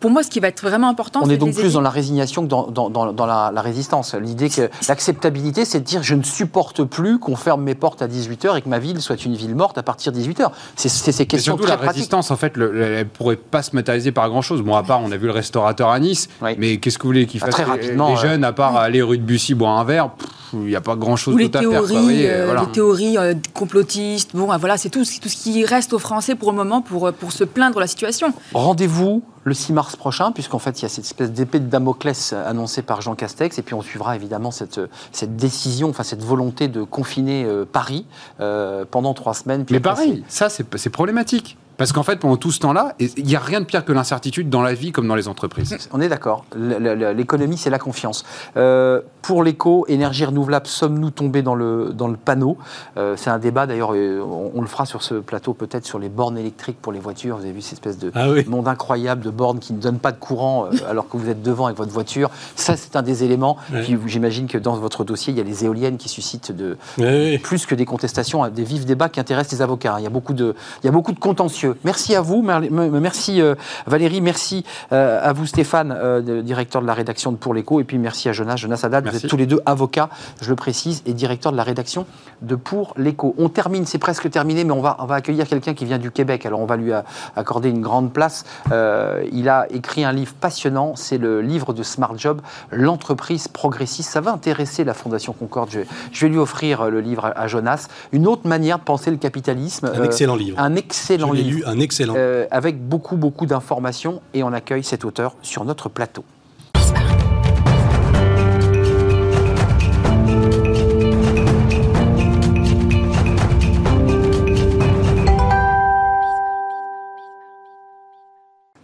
pour 0.00 0.10
moi, 0.10 0.22
ce 0.22 0.30
qui 0.30 0.38
va 0.40 0.48
être 0.48 0.62
vraiment 0.62 0.88
important, 0.88 1.20
On 1.22 1.26
c'est 1.26 1.32
est 1.32 1.36
de 1.36 1.40
donc 1.40 1.48
les 1.48 1.54
plus 1.54 1.64
aider. 1.64 1.74
dans 1.74 1.80
la 1.80 1.90
résignation 1.90 2.42
que 2.42 2.48
dans, 2.48 2.68
dans- 2.68 2.88
dans- 2.90 3.12
dans 3.12 3.26
la, 3.26 3.50
la 3.52 3.60
résistance. 3.62 4.14
L'idée 4.14 4.48
que 4.48 4.70
l'acceptabilité, 4.88 5.64
c'est 5.64 5.80
de 5.80 5.84
dire 5.84 6.02
je 6.02 6.14
ne 6.14 6.22
supporte 6.22 6.84
plus 6.84 7.18
qu'on 7.18 7.36
ferme 7.36 7.62
mes 7.62 7.74
portes 7.74 8.02
à 8.02 8.06
18h 8.08 8.56
et 8.56 8.62
que 8.62 8.68
ma 8.68 8.78
ville 8.78 9.00
soit 9.00 9.24
une 9.24 9.34
ville 9.34 9.54
morte 9.54 9.78
à 9.78 9.82
partir 9.82 10.12
de 10.12 10.18
18h. 10.18 10.50
C'est 10.76 10.88
c'est 10.88 11.12
ces 11.12 11.26
questions 11.26 11.52
surtout, 11.54 11.64
très 11.64 11.72
la 11.72 11.76
pratiques. 11.78 11.94
résistance, 11.96 12.30
en 12.30 12.36
fait, 12.36 12.56
le- 12.56 12.70
le- 12.72 12.82
elle 12.84 13.08
pourrait 13.08 13.36
pas 13.36 13.62
se 13.62 13.74
matérialiser 13.74 14.12
par 14.12 14.28
grand 14.28 14.42
chose. 14.42 14.62
Bon, 14.62 14.74
à 14.76 14.82
part, 14.82 15.00
on 15.02 15.10
a 15.12 15.16
vu 15.16 15.26
le 15.26 15.32
restaurateur 15.32 15.88
à 15.90 15.98
Nice, 15.98 16.28
Oui. 16.42 16.54
mais 16.58 16.76
qu'est-ce 16.78 16.98
que 16.98 17.02
vous 17.02 17.08
voulez 17.08 17.26
qu'il 17.26 17.40
Ah, 17.42 17.46
fasse 17.46 17.54
très 17.54 17.64
rapidement, 17.64 18.10
Les 18.10 18.14
euh, 18.14 18.22
jeunes, 18.22 18.44
à 18.44 18.52
part 18.52 18.76
aller 18.76 19.02
rue 19.02 19.18
de 19.18 19.22
Bussy 19.24 19.54
boire 19.54 19.78
un 19.78 19.84
verre, 19.84 20.10
pff, 20.10 20.28
il 20.52 20.60
n'y 20.60 20.76
a 20.76 20.80
pas 20.80 20.96
grand 20.96 21.16
chose 21.16 21.34
Ou 21.34 21.38
les 21.38 21.48
d'autre 21.48 21.58
à 21.58 21.70
faire. 21.70 21.82
quoi, 21.86 22.00
euh, 22.00 22.44
voilà. 22.46 22.60
les 22.62 22.72
théories 22.72 23.18
euh, 23.18 23.34
complotistes. 23.54 24.34
Bon, 24.34 24.46
voilà, 24.58 24.76
c'est 24.76 24.90
tout, 24.90 25.04
tout 25.04 25.28
ce 25.28 25.36
qui 25.36 25.64
reste 25.64 25.92
aux 25.92 25.98
Français 25.98 26.34
pour 26.34 26.50
le 26.50 26.56
moment 26.56 26.82
pour, 26.82 27.08
euh, 27.08 27.12
pour 27.12 27.32
se 27.32 27.44
plaindre 27.44 27.76
de 27.76 27.80
la 27.80 27.86
situation. 27.86 28.32
Rendez-vous 28.54 29.22
le 29.48 29.54
6 29.54 29.72
mars 29.72 29.96
prochain, 29.96 30.30
puisqu'en 30.30 30.58
fait, 30.58 30.78
il 30.80 30.82
y 30.82 30.86
a 30.86 30.88
cette 30.88 31.04
espèce 31.04 31.32
d'épée 31.32 31.58
de 31.58 31.66
Damoclès 31.66 32.32
annoncée 32.32 32.82
par 32.82 33.00
Jean 33.00 33.14
Castex, 33.14 33.58
et 33.58 33.62
puis 33.62 33.74
on 33.74 33.82
suivra 33.82 34.14
évidemment 34.14 34.50
cette, 34.50 34.80
cette 35.10 35.36
décision, 35.36 35.88
enfin 35.88 36.04
cette 36.04 36.22
volonté 36.22 36.68
de 36.68 36.82
confiner 36.82 37.44
euh, 37.44 37.64
Paris 37.64 38.06
euh, 38.40 38.84
pendant 38.88 39.14
trois 39.14 39.34
semaines. 39.34 39.64
puis 39.64 39.74
Mais 39.74 39.80
pareil, 39.80 40.22
ça, 40.28 40.48
c'est 40.48 40.90
problématique. 40.90 41.56
Parce 41.78 41.92
qu'en 41.92 42.02
fait, 42.02 42.16
pendant 42.18 42.36
tout 42.36 42.50
ce 42.50 42.58
temps-là, 42.60 42.94
il 42.98 43.24
n'y 43.24 43.36
a 43.36 43.40
rien 43.40 43.60
de 43.60 43.64
pire 43.64 43.84
que 43.84 43.92
l'incertitude 43.92 44.50
dans 44.50 44.60
la 44.62 44.74
vie 44.74 44.92
comme 44.92 45.08
dans 45.08 45.14
les 45.14 45.28
entreprises. 45.28 45.88
On 45.92 46.00
est 46.00 46.08
d'accord. 46.08 46.44
L'économie, 46.56 47.56
c'est 47.56 47.70
la 47.70 47.78
confiance. 47.78 48.24
Euh, 48.56 49.00
pour 49.22 49.42
l'éco, 49.42 49.84
énergie 49.88 50.24
renouvelable, 50.24 50.66
sommes-nous 50.66 51.10
tombés 51.10 51.42
dans 51.42 51.54
le, 51.54 51.92
dans 51.94 52.08
le 52.08 52.16
panneau? 52.16 52.56
Euh, 52.96 53.14
C'est 53.16 53.30
un 53.30 53.38
débat, 53.38 53.66
d'ailleurs, 53.66 53.90
on, 53.90 54.50
on 54.54 54.60
le 54.60 54.66
fera 54.66 54.86
sur 54.86 55.02
ce 55.02 55.14
plateau, 55.14 55.54
peut-être 55.54 55.86
sur 55.86 55.98
les 55.98 56.08
bornes 56.08 56.36
électriques 56.38 56.78
pour 56.80 56.92
les 56.92 57.00
voitures. 57.00 57.36
Vous 57.36 57.44
avez 57.44 57.52
vu 57.52 57.60
cette 57.62 57.74
espèce 57.74 57.98
de 57.98 58.10
Ah 58.14 58.30
oui. 58.30 58.44
monde 58.48 58.68
incroyable 58.68 59.22
de 59.22 59.30
bornes 59.30 59.58
qui 59.58 59.72
ne 59.72 59.80
donnent 59.80 59.98
pas 60.00 60.12
de 60.12 60.18
courant 60.18 60.66
euh, 60.66 60.70
alors 60.90 61.08
que 61.08 61.16
vous 61.16 61.28
êtes 61.28 61.42
devant 61.42 61.66
avec 61.66 61.78
votre 61.78 61.92
voiture. 61.92 62.30
Ça, 62.56 62.76
c'est 62.76 62.96
un 62.96 63.02
des 63.02 63.24
éléments. 63.24 63.56
Ouais. 63.72 63.82
Puis 63.82 63.96
j'imagine 64.06 64.46
que 64.48 64.58
dans 64.58 64.74
votre 64.74 65.04
dossier, 65.04 65.32
il 65.32 65.36
y 65.38 65.40
a 65.40 65.44
les 65.44 65.64
éoliennes 65.64 65.96
qui 65.96 66.08
suscitent 66.08 66.52
de, 66.52 66.76
Oui, 66.98 67.04
oui. 67.06 67.38
plus 67.38 67.66
que 67.66 67.74
des 67.74 67.84
contestations, 67.84 68.46
des 68.48 68.64
vifs 68.64 68.84
débats 68.84 69.08
qui 69.08 69.20
intéressent 69.20 69.52
les 69.52 69.62
avocats. 69.62 69.96
Il 69.98 70.04
y 70.04 70.06
a 70.06 70.10
beaucoup 70.10 70.32
de, 70.34 70.54
il 70.82 70.86
y 70.86 70.88
a 70.88 70.92
beaucoup 70.92 71.12
de 71.12 71.18
contentieux. 71.20 71.67
Merci 71.84 72.14
à 72.14 72.20
vous, 72.20 72.42
merci 72.42 73.40
euh, 73.40 73.54
Valérie, 73.86 74.20
merci 74.20 74.64
euh, 74.92 75.20
à 75.22 75.32
vous 75.32 75.46
Stéphane, 75.46 75.94
euh, 75.96 76.42
directeur 76.42 76.82
de 76.82 76.86
la 76.86 76.94
rédaction 76.94 77.32
de 77.32 77.36
Pour 77.36 77.54
l'Écho, 77.54 77.80
et 77.80 77.84
puis 77.84 77.98
merci 77.98 78.28
à 78.28 78.32
Jonas, 78.32 78.56
Jonas 78.56 78.80
Haddad. 78.82 79.08
Vous 79.08 79.16
êtes 79.16 79.26
tous 79.26 79.36
les 79.36 79.46
deux 79.46 79.60
avocats, 79.66 80.08
je 80.40 80.50
le 80.50 80.56
précise, 80.56 81.02
et 81.06 81.12
directeur 81.12 81.52
de 81.52 81.56
la 81.56 81.62
rédaction 81.62 82.06
de 82.42 82.54
Pour 82.54 82.94
l'Écho. 82.96 83.34
On 83.38 83.48
termine, 83.48 83.86
c'est 83.86 83.98
presque 83.98 84.30
terminé, 84.30 84.64
mais 84.64 84.72
on 84.72 84.80
va, 84.80 84.96
on 85.00 85.06
va 85.06 85.16
accueillir 85.16 85.46
quelqu'un 85.46 85.74
qui 85.74 85.84
vient 85.84 85.98
du 85.98 86.10
Québec. 86.10 86.46
Alors 86.46 86.60
on 86.60 86.66
va 86.66 86.76
lui 86.76 86.92
accorder 87.36 87.70
une 87.70 87.80
grande 87.80 88.12
place. 88.12 88.44
Euh, 88.72 89.24
il 89.32 89.48
a 89.48 89.66
écrit 89.70 90.04
un 90.04 90.12
livre 90.12 90.34
passionnant, 90.34 90.94
c'est 90.96 91.18
le 91.18 91.40
livre 91.40 91.72
de 91.72 91.82
Smart 91.82 92.16
Job, 92.16 92.40
l'entreprise 92.70 93.48
progressiste. 93.48 94.10
Ça 94.10 94.20
va 94.20 94.32
intéresser 94.32 94.84
la 94.84 94.94
Fondation 94.94 95.32
Concorde. 95.32 95.70
Je, 95.70 95.80
je 96.12 96.26
vais 96.26 96.32
lui 96.32 96.38
offrir 96.38 96.90
le 96.90 97.00
livre 97.00 97.26
à, 97.26 97.40
à 97.40 97.46
Jonas. 97.46 97.88
Une 98.12 98.26
autre 98.26 98.46
manière 98.46 98.78
de 98.78 98.84
penser 98.84 99.10
le 99.10 99.16
capitalisme. 99.16 99.86
Un 99.86 100.00
euh, 100.00 100.04
excellent 100.04 100.36
livre. 100.36 100.58
Un 100.58 100.76
excellent 100.76 101.32
livre. 101.32 101.57
Un 101.66 101.80
excellent. 101.80 102.14
Euh, 102.16 102.46
avec 102.50 102.80
beaucoup, 102.80 103.16
beaucoup 103.16 103.46
d'informations. 103.46 104.22
Et 104.34 104.42
on 104.42 104.52
accueille 104.52 104.84
cet 104.84 105.04
auteur 105.04 105.36
sur 105.42 105.64
notre 105.64 105.88
plateau. 105.88 106.24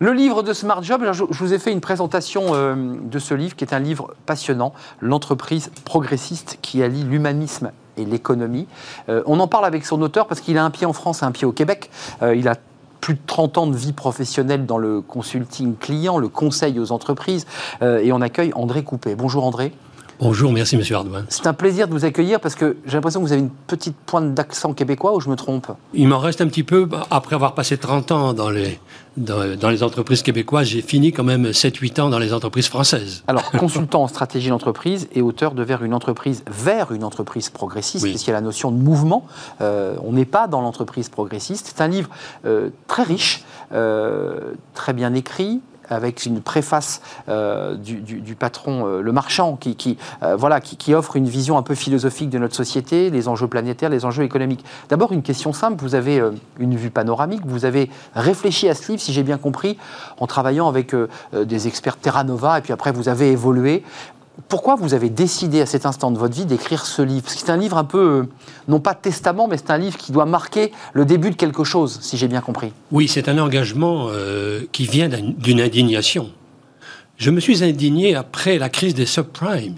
Le 0.05 0.13
livre 0.13 0.43
de 0.43 0.53
Smart 0.53 0.83
Job, 0.83 1.03
je 1.13 1.23
vous 1.23 1.55
ai 1.55 1.59
fait 1.59 1.73
une 1.73 1.81
présentation 1.81 2.55
euh, 2.55 2.75
de 3.01 3.19
ce 3.19 3.33
livre 3.33 3.57
qui 3.57 3.65
est 3.65 3.73
un 3.73 3.79
livre 3.79 4.15
passionnant, 4.27 4.75
L'entreprise 5.01 5.71
progressiste 5.87 6.59
qui 6.61 6.83
allie 6.83 7.05
l'humanisme 7.05 7.73
et 7.97 8.05
l'économie. 8.05 8.67
Euh, 9.09 9.23
on 9.27 9.41
en 9.41 9.49
parle 9.49 9.65
avec 9.65 9.85
son 9.85 10.01
auteur 10.03 10.27
parce 10.27 10.41
qu'il 10.41 10.59
a 10.59 10.65
un 10.65 10.71
pied 10.71 10.87
en 10.87 10.93
France 10.93 11.23
et 11.23 11.25
un 11.25 11.33
pied 11.33 11.47
au 11.47 11.53
Québec. 11.53 11.91
Euh, 12.23 12.35
il 12.35 12.49
a 12.49 12.57
plus 13.01 13.15
de 13.15 13.21
30 13.27 13.59
ans 13.59 13.67
de 13.67 13.77
vie 13.77 13.93
professionnelle 13.93 14.65
dans 14.65 14.79
le 14.79 15.03
consulting 15.03 15.77
client, 15.77 16.19
le 16.19 16.29
conseil 16.29 16.79
aux 16.79 16.91
entreprises. 16.91 17.47
Euh, 17.83 17.99
et 17.99 18.13
on 18.13 18.21
accueille 18.21 18.53
André 18.55 18.83
Coupé. 18.83 19.15
Bonjour 19.15 19.45
André. 19.45 19.73
Bonjour, 20.21 20.53
merci 20.53 20.77
Monsieur 20.77 20.97
Hardouin. 20.97 21.25
C'est 21.29 21.47
un 21.47 21.53
plaisir 21.53 21.89
de 21.89 21.93
vous 21.93 22.05
accueillir 22.05 22.41
parce 22.41 22.55
que 22.55 22.77
j'ai 22.87 22.95
l'impression 22.95 23.21
que 23.21 23.27
vous 23.27 23.33
avez 23.33 23.43
une 23.43 23.51
petite 23.51 23.97
pointe 23.97 24.33
d'accent 24.33 24.73
québécois 24.73 25.15
ou 25.15 25.21
je 25.21 25.29
me 25.29 25.35
trompe 25.37 25.67
Il 25.93 26.07
m'en 26.09 26.19
reste 26.19 26.41
un 26.41 26.47
petit 26.47 26.63
peu, 26.63 26.85
bah, 26.85 27.07
après 27.11 27.35
avoir 27.35 27.55
passé 27.55 27.77
30 27.77 28.13
ans 28.13 28.33
dans 28.33 28.49
les, 28.49 28.79
dans, 29.17 29.57
dans 29.57 29.71
les 29.71 29.83
entreprises 29.83 30.23
québécoises, 30.23 30.69
j'ai 30.69 30.83
fini 30.83 31.13
quand 31.13 31.25
même 31.25 31.47
7-8 31.47 32.01
ans 32.01 32.09
dans 32.11 32.21
les 32.21 32.33
entreprises 32.33 32.69
françaises. 32.69 33.25
Alors, 33.27 33.51
consultant 33.59 34.03
en 34.05 34.09
stratégie 34.09 34.51
d'entreprise 34.51 35.09
et 35.15 35.21
auteur 35.21 35.53
de 35.53 35.65
Vers 35.65 35.83
une 35.83 35.95
entreprise 35.95 36.45
vers 36.47 36.93
une 36.93 37.05
entreprise 37.05 37.51
progressiste, 37.51 38.05
Oui. 38.05 38.11
puisqu'il 38.11 38.31
y 38.31 38.35
a 38.35 38.37
la 38.37 38.41
notion 38.41 38.71
de 38.71 38.77
mouvement. 38.77 39.27
Euh, 39.63 39.97
on 40.05 40.13
n'est 40.13 40.25
pas 40.25 40.47
dans 40.47 40.61
l'entreprise 40.61 41.09
progressiste. 41.09 41.73
C'est 41.75 41.83
un 41.83 41.89
livre 41.89 42.09
euh, 42.45 42.69
très 42.87 43.03
riche, 43.03 43.45
euh, 43.73 44.53
très 44.75 44.93
bien 44.93 45.13
écrit, 45.15 45.61
avec 45.89 46.27
une 46.27 46.41
préface 46.41 47.01
euh, 47.29 47.77
du, 47.77 48.35
patron 48.35 48.87
euh, 48.87 49.01
Le 49.01 49.13
Marchand, 49.13 49.57
qui, 49.57 49.99
euh, 50.23 50.37
voilà, 50.37 50.61
qui, 50.61 50.95
offre 50.95 51.17
une 51.17 51.29
vision 51.29 51.59
un 51.59 51.63
peu 51.63 51.75
philosophique 51.75 52.31
de 52.31 52.39
notre 52.39 52.55
société, 52.55 53.11
les 53.11 53.29
enjeux 53.29 53.49
planétaires, 53.49 53.91
les 53.91 54.05
enjeux 54.05 54.23
économiques. 54.23 54.65
D'abord, 54.89 55.13
une 55.13 55.23
question 55.23 55.53
simple, 55.53 55.83
vous 55.83 55.95
avez 55.95 56.23
une 56.59 56.77
vue 56.77 56.91
panoramique, 56.91 57.43
vous 57.45 57.65
avez 57.65 57.91
réfléchi 58.15 58.69
à 58.69 58.75
ce 58.75 58.93
livre, 58.93 59.03
si 59.03 59.13
j'ai 59.13 59.23
bien 59.23 59.39
compris, 59.39 59.77
en 60.19 60.27
travaillant 60.27 60.69
avec 60.69 60.95
des 61.33 61.69
experts 61.69 61.97
Terra 61.97 62.25
Nova, 62.25 62.59
et 62.59 62.61
puis 62.63 62.73
après, 62.73 62.93
vous 62.93 63.09
avez 63.09 63.31
évolué. 63.31 63.83
Pourquoi 64.49 64.75
vous 64.75 64.95
avez 64.95 65.11
décidé 65.11 65.61
à 65.61 65.67
cet 65.67 65.87
instant 65.87 66.11
de 66.11 66.19
votre 66.19 66.35
vie 66.35 66.45
d'écrire 66.45 66.87
ce 66.87 67.03
livre? 67.03 67.27
C'est 67.29 67.51
un 67.51 67.57
livre 67.57 67.79
un 67.79 67.85
peu, 67.85 67.99
euh, 68.23 68.29
non 68.67 68.81
pas 68.81 68.95
testament, 68.95 69.47
mais 69.47 69.57
c'est 69.57 69.71
un 69.71 69.79
livre 69.79 69.97
qui 69.97 70.11
doit 70.11 70.27
marquer 70.27 70.73
le 70.93 71.05
début 71.05 71.31
de 71.31 71.37
quelque 71.37 71.63
chose, 71.63 71.99
si 72.03 72.17
j'ai 72.17 72.27
bien 72.27 72.41
compris. 72.41 72.73
Oui, 72.91 73.07
c'est 73.07 73.29
un 73.29 73.39
engagement 73.39 74.09
euh, 74.11 74.63
qui 74.73 74.87
vient 74.87 75.09
d'un- 75.09 75.23
d'une 75.39 75.61
indignation. 75.61 76.31
Je 77.17 77.31
me 77.31 77.39
suis 77.39 77.63
indigné 77.63 78.17
après 78.17 78.59
la 78.59 78.69
crise 78.69 78.95
des 78.95 79.07
subprimes. 79.07 79.77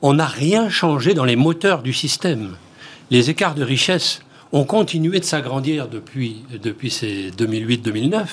On 0.00 0.14
n'a 0.14 0.26
rien 0.26 0.68
changé 0.68 1.12
dans 1.14 1.24
les 1.24 1.36
moteurs 1.36 1.82
du 1.82 1.92
système. 1.92 2.52
Les 3.10 3.30
écarts 3.30 3.56
de 3.56 3.64
richesse 3.64 4.20
ont 4.52 4.64
continué 4.64 5.18
de 5.18 5.24
s'agrandir 5.24 5.88
depuis, 5.88 6.42
depuis 6.62 6.90
ces 6.90 7.30
2008-2009. 7.30 8.26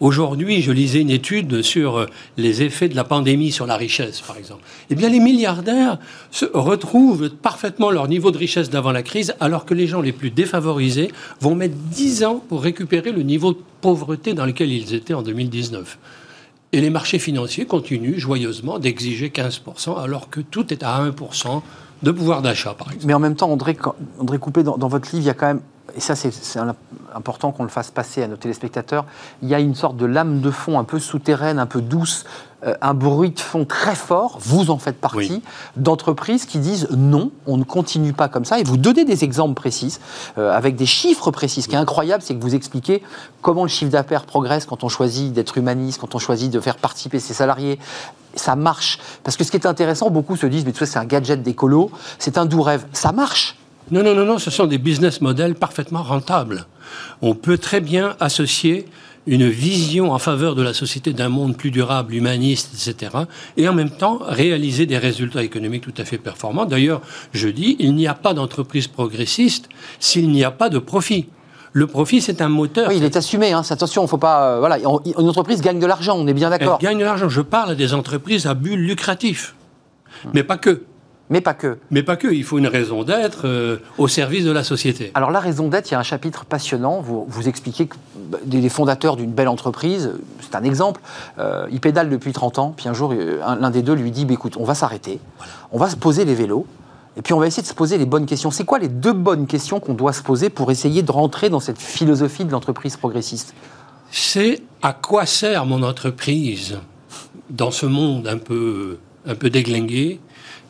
Aujourd'hui, 0.00 0.62
je 0.62 0.72
lisais 0.72 1.00
une 1.00 1.10
étude 1.10 1.62
sur 1.62 1.98
euh, 1.98 2.06
les 2.36 2.62
effets 2.62 2.88
de 2.88 2.96
la 2.96 3.04
pandémie 3.04 3.52
sur 3.52 3.66
la 3.66 3.76
richesse, 3.76 4.20
par 4.20 4.36
exemple. 4.36 4.62
Eh 4.90 4.96
bien, 4.96 5.08
les 5.08 5.20
milliardaires 5.20 5.98
se 6.32 6.46
retrouvent 6.52 7.30
parfaitement 7.30 7.90
leur 7.90 8.08
niveau 8.08 8.32
de 8.32 8.38
richesse 8.38 8.70
d'avant 8.70 8.92
la 8.92 9.02
crise, 9.02 9.34
alors 9.38 9.64
que 9.64 9.74
les 9.74 9.86
gens 9.86 10.00
les 10.00 10.12
plus 10.12 10.30
défavorisés 10.30 11.12
vont 11.40 11.54
mettre 11.54 11.76
10 11.76 12.24
ans 12.24 12.42
pour 12.48 12.62
récupérer 12.62 13.12
le 13.12 13.22
niveau 13.22 13.52
de 13.52 13.58
pauvreté 13.80 14.34
dans 14.34 14.46
lequel 14.46 14.72
ils 14.72 14.94
étaient 14.94 15.14
en 15.14 15.22
2019. 15.22 15.98
Et 16.72 16.80
les 16.80 16.90
marchés 16.90 17.18
financiers 17.18 17.66
continuent 17.66 18.18
joyeusement 18.18 18.78
d'exiger 18.78 19.28
15%, 19.28 20.00
alors 20.00 20.30
que 20.30 20.40
tout 20.40 20.72
est 20.72 20.82
à 20.82 21.04
1% 21.04 21.62
de 22.02 22.10
pouvoir 22.10 22.42
d'achat, 22.42 22.74
par 22.74 22.88
exemple. 22.88 23.06
Mais 23.06 23.14
en 23.14 23.18
même 23.18 23.36
temps, 23.36 23.50
André, 23.50 23.76
André 24.20 24.38
Coupé, 24.38 24.62
dans, 24.62 24.76
dans 24.78 24.88
votre 24.88 25.08
livre, 25.12 25.24
il 25.24 25.26
y 25.26 25.30
a 25.30 25.34
quand 25.34 25.46
même, 25.46 25.60
et 25.96 26.00
ça 26.00 26.14
c'est 26.14 26.30
important 27.14 27.50
qu'on 27.50 27.64
le 27.64 27.68
fasse 27.68 27.90
passer 27.90 28.22
à 28.22 28.28
nos 28.28 28.36
téléspectateurs, 28.36 29.04
il 29.42 29.48
y 29.48 29.54
a 29.54 29.60
une 29.60 29.74
sorte 29.74 29.96
de 29.96 30.06
lame 30.06 30.40
de 30.40 30.50
fond 30.50 30.78
un 30.78 30.84
peu 30.84 30.98
souterraine, 31.00 31.58
un 31.58 31.66
peu 31.66 31.80
douce, 31.80 32.24
euh, 32.64 32.74
un 32.80 32.94
bruit 32.94 33.30
de 33.30 33.40
fond 33.40 33.64
très 33.64 33.94
fort, 33.96 34.38
vous 34.40 34.70
en 34.70 34.78
faites 34.78 35.00
partie, 35.00 35.16
Oui. 35.18 35.42
d'entreprises 35.76 36.44
qui 36.44 36.58
disent 36.58 36.88
non, 36.90 37.32
on 37.46 37.56
ne 37.56 37.64
continue 37.64 38.12
pas 38.12 38.28
comme 38.28 38.44
ça, 38.44 38.60
et 38.60 38.62
vous 38.64 38.76
donnez 38.76 39.04
des 39.04 39.24
exemples 39.24 39.54
précis, 39.54 39.98
euh, 40.38 40.52
avec 40.52 40.76
des 40.76 40.86
chiffres 40.86 41.30
précis. 41.32 41.62
Ce 41.62 41.68
qui 41.68 41.74
est 41.74 41.78
incroyable, 41.78 42.22
c'est 42.22 42.34
que 42.36 42.42
vous 42.42 42.54
expliquez 42.54 43.02
comment 43.42 43.62
le 43.62 43.68
chiffre 43.68 43.90
d'affaires 43.90 44.26
progresse 44.26 44.66
quand 44.66 44.84
on 44.84 44.88
choisit 44.88 45.32
d'être 45.32 45.58
humaniste, 45.58 46.00
quand 46.00 46.14
on 46.14 46.18
choisit 46.18 46.52
de 46.52 46.60
faire 46.60 46.76
participer 46.76 47.18
ses 47.18 47.34
salariés. 47.34 47.78
Ça 48.34 48.56
marche. 48.56 48.98
Parce 49.24 49.36
que 49.36 49.44
ce 49.44 49.50
qui 49.50 49.56
est 49.56 49.66
intéressant, 49.66 50.10
beaucoup 50.10 50.36
se 50.36 50.46
disent, 50.46 50.64
mais 50.64 50.72
tout 50.72 50.78
ça, 50.78 50.86
c'est 50.86 50.98
un 50.98 51.04
gadget 51.04 51.42
d'écolo, 51.42 51.90
c'est 52.18 52.38
un 52.38 52.46
doux 52.46 52.62
rêve. 52.62 52.84
Ça 52.92 53.12
marche. 53.12 53.56
Non, 53.90 54.04
non, 54.04 54.14
non, 54.14 54.24
non, 54.24 54.38
ce 54.38 54.50
sont 54.50 54.66
des 54.66 54.78
business 54.78 55.20
models 55.20 55.56
parfaitement 55.56 56.02
rentables. 56.02 56.66
On 57.22 57.34
peut 57.34 57.58
très 57.58 57.80
bien 57.80 58.14
associer 58.20 58.86
une 59.26 59.48
vision 59.48 60.12
en 60.12 60.18
faveur 60.18 60.54
de 60.54 60.62
la 60.62 60.72
société 60.72 61.12
d'un 61.12 61.28
monde 61.28 61.56
plus 61.56 61.70
durable, 61.70 62.14
humaniste, 62.14 62.70
etc., 62.72 63.12
et 63.56 63.68
en 63.68 63.74
même 63.74 63.90
temps 63.90 64.18
réaliser 64.22 64.86
des 64.86 64.98
résultats 64.98 65.42
économiques 65.42 65.82
tout 65.82 65.94
à 65.98 66.04
fait 66.04 66.18
performants. 66.18 66.64
D'ailleurs, 66.64 67.02
je 67.32 67.48
dis, 67.48 67.76
il 67.78 67.94
n'y 67.94 68.06
a 68.06 68.14
pas 68.14 68.32
d'entreprise 68.32 68.88
progressiste 68.88 69.68
s'il 69.98 70.30
n'y 70.30 70.44
a 70.44 70.50
pas 70.50 70.68
de 70.68 70.78
profit. 70.78 71.26
Le 71.72 71.86
profit, 71.86 72.20
c'est 72.20 72.40
un 72.42 72.48
moteur. 72.48 72.88
Oui, 72.88 72.96
il 72.96 73.04
est 73.04 73.16
assumé. 73.16 73.52
Hein. 73.52 73.62
Attention, 73.68 74.06
faut 74.06 74.18
pas. 74.18 74.54
euh, 74.54 74.58
voilà, 74.58 74.78
une 74.78 75.28
entreprise 75.28 75.60
gagne 75.60 75.78
de 75.78 75.86
l'argent. 75.86 76.16
On 76.18 76.26
est 76.26 76.32
bien 76.34 76.50
Elle 76.50 76.58
d'accord. 76.58 76.78
gagne 76.80 76.98
de 76.98 77.04
l'argent. 77.04 77.28
Je 77.28 77.40
parle 77.42 77.76
des 77.76 77.94
entreprises 77.94 78.46
à 78.46 78.54
but 78.54 78.76
lucratif. 78.76 79.54
Mais 80.34 80.42
pas 80.42 80.56
que. 80.58 80.82
Mais 81.32 81.40
pas 81.40 81.54
que. 81.54 81.78
Mais 81.92 82.02
pas 82.02 82.16
que. 82.16 82.26
Il 82.26 82.42
faut 82.42 82.58
une 82.58 82.66
raison 82.66 83.04
d'être 83.04 83.42
euh, 83.46 83.76
au 83.98 84.08
service 84.08 84.44
de 84.44 84.50
la 84.50 84.64
société. 84.64 85.12
Alors 85.14 85.30
la 85.30 85.38
raison 85.38 85.68
d'être, 85.68 85.88
il 85.88 85.92
y 85.92 85.96
a 85.96 86.00
un 86.00 86.02
chapitre 86.02 86.44
passionnant. 86.44 87.00
Vous, 87.00 87.24
vous 87.28 87.48
expliquez 87.48 87.86
que 87.86 87.94
bah, 88.28 88.38
des 88.44 88.60
des 88.60 88.68
fondateurs 88.68 89.14
d'une 89.14 89.30
belle 89.30 89.46
entreprise, 89.46 90.10
c'est 90.40 90.56
un 90.56 90.64
exemple, 90.64 91.00
euh, 91.38 91.68
ils 91.70 91.80
pédalent 91.80 92.10
depuis 92.10 92.32
30 92.32 92.58
ans, 92.58 92.74
puis 92.76 92.88
un 92.88 92.94
jour, 92.94 93.14
un- 93.46 93.54
l'un 93.54 93.70
des 93.70 93.82
deux 93.82 93.94
lui 93.94 94.10
dit, 94.10 94.24
bah, 94.24 94.34
écoute, 94.34 94.56
on 94.58 94.64
va 94.64 94.74
s'arrêter, 94.74 95.20
on 95.70 95.78
va 95.78 95.88
se 95.88 95.94
poser 95.94 96.24
les 96.24 96.34
vélos, 96.34 96.66
et 97.16 97.22
puis 97.22 97.32
on 97.32 97.40
va 97.40 97.46
essayer 97.46 97.62
de 97.62 97.68
se 97.68 97.74
poser 97.74 97.98
les 97.98 98.06
bonnes 98.06 98.26
questions. 98.26 98.50
C'est 98.50 98.64
quoi 98.64 98.78
les 98.78 98.88
deux 98.88 99.12
bonnes 99.12 99.46
questions 99.46 99.80
qu'on 99.80 99.94
doit 99.94 100.12
se 100.12 100.22
poser 100.22 100.48
pour 100.48 100.70
essayer 100.70 101.02
de 101.02 101.10
rentrer 101.10 101.50
dans 101.50 101.60
cette 101.60 101.78
philosophie 101.78 102.44
de 102.44 102.52
l'entreprise 102.52 102.96
progressiste? 102.96 103.54
C'est 104.10 104.62
à 104.82 104.92
quoi 104.92 105.26
sert 105.26 105.66
mon 105.66 105.82
entreprise 105.82 106.78
dans 107.48 107.70
ce 107.70 107.86
monde 107.86 108.28
un 108.28 108.38
peu, 108.38 108.98
un 109.26 109.34
déglingué? 109.34 110.20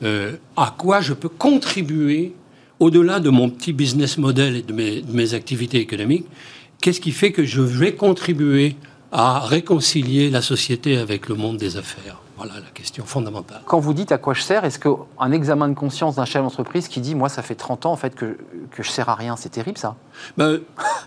Euh, 0.03 0.37
À 0.57 0.75
quoi 0.77 1.03
je 1.03 1.13
peux 1.13 1.29
contribuer 1.29 2.35
au-delà 2.79 3.21
de 3.21 3.29
mon 3.29 3.51
petit 3.51 3.75
business 3.75 4.17
model 4.17 4.57
et 4.57 4.63
de 4.63 4.73
mes 4.73 5.35
activités 5.35 5.79
économiques? 5.79 6.27
Qu'est-ce 6.81 7.01
qui 7.01 7.13
fait 7.13 7.33
que 7.33 7.45
je 7.45 7.61
vais 7.61 7.95
contribuer 7.95 8.77
à 9.13 9.41
réconcilier 9.41 10.31
la 10.31 10.41
société 10.41 10.97
avec 10.97 11.29
le 11.29 11.35
monde 11.35 11.59
des 11.59 11.77
affaires? 11.77 12.23
Voilà 12.43 12.55
la 12.55 12.71
question 12.73 13.05
fondamentale. 13.05 13.61
Quand 13.67 13.81
vous 13.81 13.93
dites 13.93 14.13
à 14.13 14.17
quoi 14.19 14.33
je 14.33 14.41
sers, 14.41 14.65
est-ce 14.65 14.79
qu'un 14.79 15.31
examen 15.31 15.69
de 15.69 15.75
conscience 15.75 16.17
d'un 16.17 16.25
chef 16.25 16.43
d'entreprise 16.43 16.89
qui 16.89 17.01
dit, 17.01 17.15
moi, 17.15 17.29
ça 17.29 17.43
fait 17.43 17.55
30 17.55 17.85
ans 17.85 17.93
en 17.93 17.97
fait 17.97 18.15
que, 18.15 18.39
que 18.71 18.83
je 18.83 18.89
sers 18.91 19.11
à 19.11 19.15
rien, 19.15 19.37
c'est 19.37 19.51
terrible 19.51 19.77
ça? 19.77 19.95
Ben, 20.39 20.61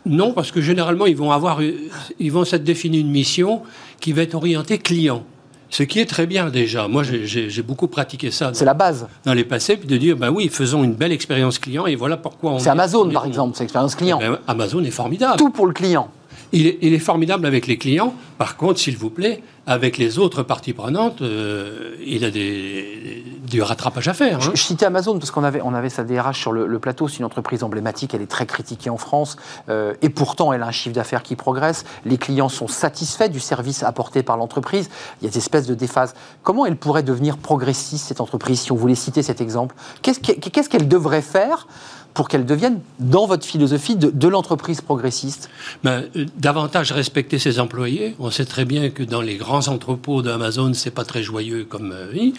non, 0.06 0.34
parce 0.34 0.52
que 0.52 0.62
généralement, 0.62 1.08
ils 1.08 1.16
vont 1.18 1.32
avoir, 1.32 1.60
ils 1.64 2.32
vont 2.32 2.46
s'être 2.46 2.64
défini 2.64 3.00
une 3.00 3.10
mission 3.10 3.64
qui 4.00 4.14
va 4.14 4.22
être 4.22 4.36
orientée 4.36 4.78
client. 4.78 5.24
Ce 5.72 5.82
qui 5.82 6.00
est 6.00 6.06
très 6.06 6.28
bien 6.28 6.52
déjà. 6.52 6.88
Moi, 6.88 7.02
j'ai- 7.02 7.64
beaucoup 7.64 7.88
pratiqué 7.88 8.30
ça 8.30 8.52
C'est 8.54 8.64
la 8.64 8.76
base. 8.76 9.08
dans 9.26 9.34
les 9.34 9.44
passés, 9.44 9.76
puis 9.76 9.88
de 9.88 9.98
dire, 9.98 10.16
ben 10.16 10.30
oui, 10.30 10.50
faisons 10.50 10.84
une 10.84 10.94
belle 10.94 11.12
expérience 11.12 11.58
client 11.58 11.88
et 11.88 11.96
voilà 11.96 12.16
pourquoi 12.16 12.52
on. 12.52 12.60
C'est 12.60 12.68
est- 12.68 12.72
Amazon, 12.72 13.08
on 13.08 13.12
par 13.12 13.26
exemple, 13.26 13.56
c'est 13.58 13.64
l'expérience 13.64 13.96
client. 13.96 14.20
Ben, 14.20 14.38
Amazon 14.48 14.84
est 14.84 14.92
formidable. 14.92 15.38
Tout 15.38 15.50
pour 15.50 15.66
le 15.66 15.74
client. 15.74 16.10
Il 16.56 16.68
est, 16.68 16.78
il 16.82 16.94
est 16.94 17.00
formidable 17.00 17.46
avec 17.48 17.66
les 17.68 17.78
clients. 17.78 18.14
Par 18.38 18.58
contre, 18.58 18.80
s'il 18.80 18.96
vous 18.96 19.10
plaît, 19.10 19.42
avec 19.66 19.98
les 19.98 20.20
autres 20.20 20.44
parties 20.44 20.74
prenantes, 20.74 21.22
euh, 21.24 21.96
il 22.06 22.24
a 22.26 22.30
des, 22.30 23.24
du 23.50 23.62
rattrapage 23.62 24.08
à 24.08 24.14
faire. 24.14 24.38
hein. 24.38 24.40
Je, 24.40 24.52
je 24.54 24.62
citais 24.62 24.86
Amazon 24.86 25.18
parce 25.18 25.32
qu'on 25.32 25.44
avait, 25.44 25.62
on 25.64 25.74
avait 25.74 25.90
sa 25.90 26.04
DRH 26.04 26.40
sur 26.40 26.52
le, 26.52 26.68
le 26.68 26.80
plateau. 26.80 27.08
C'est 27.08 27.20
une 27.20 27.26
entreprise 27.26 27.64
emblématique. 27.64 28.14
Elle 28.14 28.22
est 28.22 28.30
très 28.30 28.46
critiquée 28.46 28.92
en 28.92 28.98
France. 28.98 29.36
euh, 29.70 29.96
et 30.04 30.10
pourtant, 30.10 30.54
elle 30.54 30.62
a 30.62 30.68
un 30.68 30.72
chiffre 30.72 30.94
d'affaires 30.96 31.24
qui 31.24 31.36
progresse. 31.36 31.86
Les 32.06 32.18
clients 32.20 32.50
sont 32.50 32.68
satisfaits 32.68 33.30
du 33.30 33.40
service 33.40 33.82
apporté 33.82 34.22
par 34.22 34.38
l'entreprise. 34.38 34.90
Il 35.22 35.26
y 35.26 35.28
a 35.28 35.32
des 35.32 35.38
espèces 35.40 35.66
de 35.66 35.74
déphase. 35.74 36.14
Comment 36.44 36.68
elle 36.68 36.76
pourrait 36.76 37.04
devenir 37.04 37.38
progressiste, 37.38 38.06
cette 38.08 38.22
entreprise, 38.22 38.62
si 38.62 38.72
on 38.72 38.76
voulait 38.76 38.94
citer 38.96 39.24
cet 39.24 39.42
exemple? 39.42 39.76
Qu'est-ce 40.04 40.20
qu'elle 40.20 40.40
qu'est-ce 40.40 40.70
qu'elle 40.70 40.88
devrait 40.88 41.22
faire? 41.24 41.68
Pour 42.14 42.28
qu'elle 42.30 42.46
devienne, 42.46 42.80
dans 43.00 43.26
votre 43.26 43.46
philosophie, 43.46 43.96
de, 43.96 44.28
l'entreprise 44.28 44.82
progressiste 44.82 45.50
Ben, 45.84 46.04
euh, 46.16 46.26
davantage 46.38 46.92
respecter 46.92 47.40
ses 47.40 47.60
employés. 47.60 48.16
On 48.20 48.30
sait 48.30 48.46
très 48.46 48.66
bien 48.66 48.90
que 48.92 49.04
dans 49.04 49.22
les 49.22 49.36
grands 49.36 49.68
entrepôts 49.68 50.22
d'Amazon, 50.22 50.74
c'est 50.74 50.92
pas 50.92 51.06
très 51.06 51.24
joyeux 51.24 51.66
comme 51.66 51.92
euh, 51.92 52.08
vie. 52.12 52.34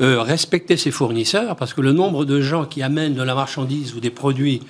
Euh, 0.00 0.22
respecter 0.22 0.76
ses 0.76 0.90
fournisseurs, 0.90 1.54
parce 1.56 1.74
que 1.74 1.80
le 1.80 1.92
nombre 1.92 2.24
de 2.24 2.40
gens 2.40 2.64
qui 2.64 2.82
amènent 2.82 3.14
de 3.14 3.22
la 3.22 3.34
marchandise 3.34 3.94
ou 3.94 4.00
des 4.00 4.10
produits 4.10 4.62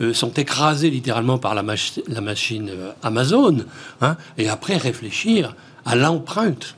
euh, 0.00 0.12
sont 0.14 0.32
écrasés 0.34 0.90
littéralement 0.90 1.38
par 1.38 1.54
la, 1.54 1.62
mach- 1.62 2.00
la 2.06 2.20
machine 2.20 2.68
euh, 2.70 2.92
Amazon. 3.02 3.64
hein. 4.02 4.16
et 4.38 4.48
après 4.48 4.76
réfléchir 4.76 5.56
à 5.84 5.96
l'empreinte 5.96 6.76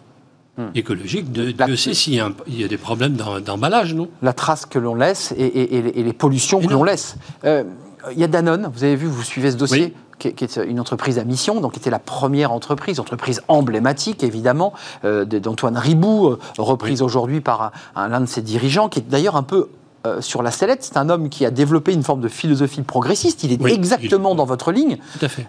écologique 0.74 1.32
de 1.32 1.52
La- 1.58 1.66
Dieu 1.66 1.76
sait 1.76 1.94
s'il 1.94 2.14
y, 2.14 2.20
a 2.20 2.30
y 2.48 2.66
des 2.66 2.76
problèmes 2.78 3.14
d'em- 3.14 3.40
d'emballage, 3.40 3.94
non? 3.94 4.08
La 4.22 4.32
trace 4.32 4.66
que 4.66 4.78
l'on 4.78 4.94
laisse 4.94 5.32
et, 5.36 5.44
et- 5.44 5.76
et 5.76 5.82
les- 5.82 5.90
et 5.90 6.02
les 6.02 6.12
pollutions 6.12 6.60
que 6.60 6.72
l'on 6.72 6.84
laisse. 6.84 7.16
Euh, 7.44 7.64
Il 8.12 8.18
y 8.18 8.24
a 8.24 8.28
Danone, 8.28 8.70
vous 8.72 8.84
avez 8.84 8.94
vu, 8.96 9.06
vous 9.06 9.22
suivez 9.24 9.50
ce 9.50 9.56
dossier, 9.56 9.92
Oui. 10.24 10.32
qui, 10.34 10.44
est, 10.44 10.56
une 10.56 10.78
entreprise 10.80 11.18
à 11.18 11.24
mission, 11.24 11.60
donc 11.60 11.72
qui 11.72 11.80
était 11.80 11.90
la 11.90 11.98
première 11.98 12.52
entreprise, 12.52 13.00
entreprise 13.00 13.42
emblématique 13.48 14.22
évidemment, 14.22 14.72
euh, 15.04 15.24
d'Antoine 15.24 15.76
Ribou, 15.76 16.28
euh, 16.28 16.38
reprise 16.58 17.02
aujourd'hui 17.02 17.40
par 17.40 17.60
un- 17.62 17.72
un- 17.96 18.08
l'un 18.08 18.20
de 18.20 18.26
ses 18.26 18.40
dirigeants, 18.40 18.88
qui 18.88 19.00
est 19.00 19.08
d'ailleurs 19.08 19.36
un 19.36 19.42
peu 19.42 19.68
euh, 20.06 20.20
sur 20.20 20.44
la 20.44 20.52
sellette. 20.52 20.84
C'est 20.84 20.96
un 20.96 21.08
homme 21.10 21.28
qui 21.28 21.44
a 21.44 21.50
développé 21.50 21.92
une 21.92 22.04
forme 22.04 22.20
de 22.20 22.28
philosophie 22.28 22.82
progressiste. 22.82 23.42
Il 23.42 23.52
est 23.52 23.60
Oui, 23.60 23.72
exactement 23.72 24.36
dans 24.36 24.44
votre 24.46 24.70
ligne 24.70 24.96
Tout 25.18 25.24
à 25.26 25.28
fait. 25.28 25.46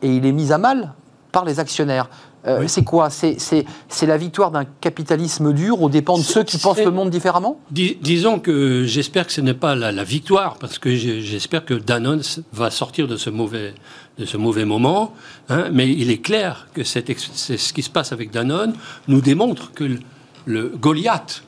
et 0.00 0.08
il 0.16 0.24
est 0.24 0.32
mis 0.32 0.52
à 0.52 0.58
mal 0.58 0.94
par 1.32 1.44
les 1.44 1.60
actionnaires. 1.60 2.08
Euh, 2.46 2.60
Oui. 2.60 2.68
C'est 2.68 2.84
quoi? 2.84 3.10
C'est 3.10 3.66
la 4.02 4.16
victoire 4.16 4.50
d'un 4.50 4.64
capitalisme 4.64 5.52
dur 5.52 5.82
aux 5.82 5.88
dépens 5.90 6.16
de 6.18 6.22
ceux 6.22 6.42
qui 6.42 6.58
pensent 6.58 6.78
le 6.78 6.90
monde 6.90 7.10
différemment? 7.10 7.60
Dis- 7.70 7.98
disons 8.00 8.38
que 8.38 8.84
j'espère 8.86 9.26
que 9.26 9.32
ce 9.32 9.40
n'est 9.40 9.54
pas 9.54 9.74
la, 9.74 9.92
la 9.92 10.04
victoire, 10.04 10.56
parce 10.58 10.78
que 10.78 10.94
j'espère 10.94 11.64
que 11.64 11.74
Danone 11.74 12.22
va 12.52 12.70
sortir 12.70 13.06
de 13.08 13.16
ce 13.16 13.28
mauvais, 13.30 13.74
de 14.18 14.24
ce 14.24 14.36
mauvais 14.36 14.64
moment. 14.64 15.12
hein, 15.48 15.68
mais 15.72 15.88
il 15.90 16.10
est 16.10 16.22
clair 16.22 16.68
que 16.74 16.82
cette 16.84 17.10
ce 17.18 17.72
qui 17.72 17.82
se 17.82 17.90
passe 17.90 18.12
avec 18.12 18.30
Danone 18.30 18.74
nous 19.08 19.20
démontre 19.20 19.72
que 19.72 19.84
le, 19.84 19.98
le 20.46 20.68
Goliath 20.80 21.42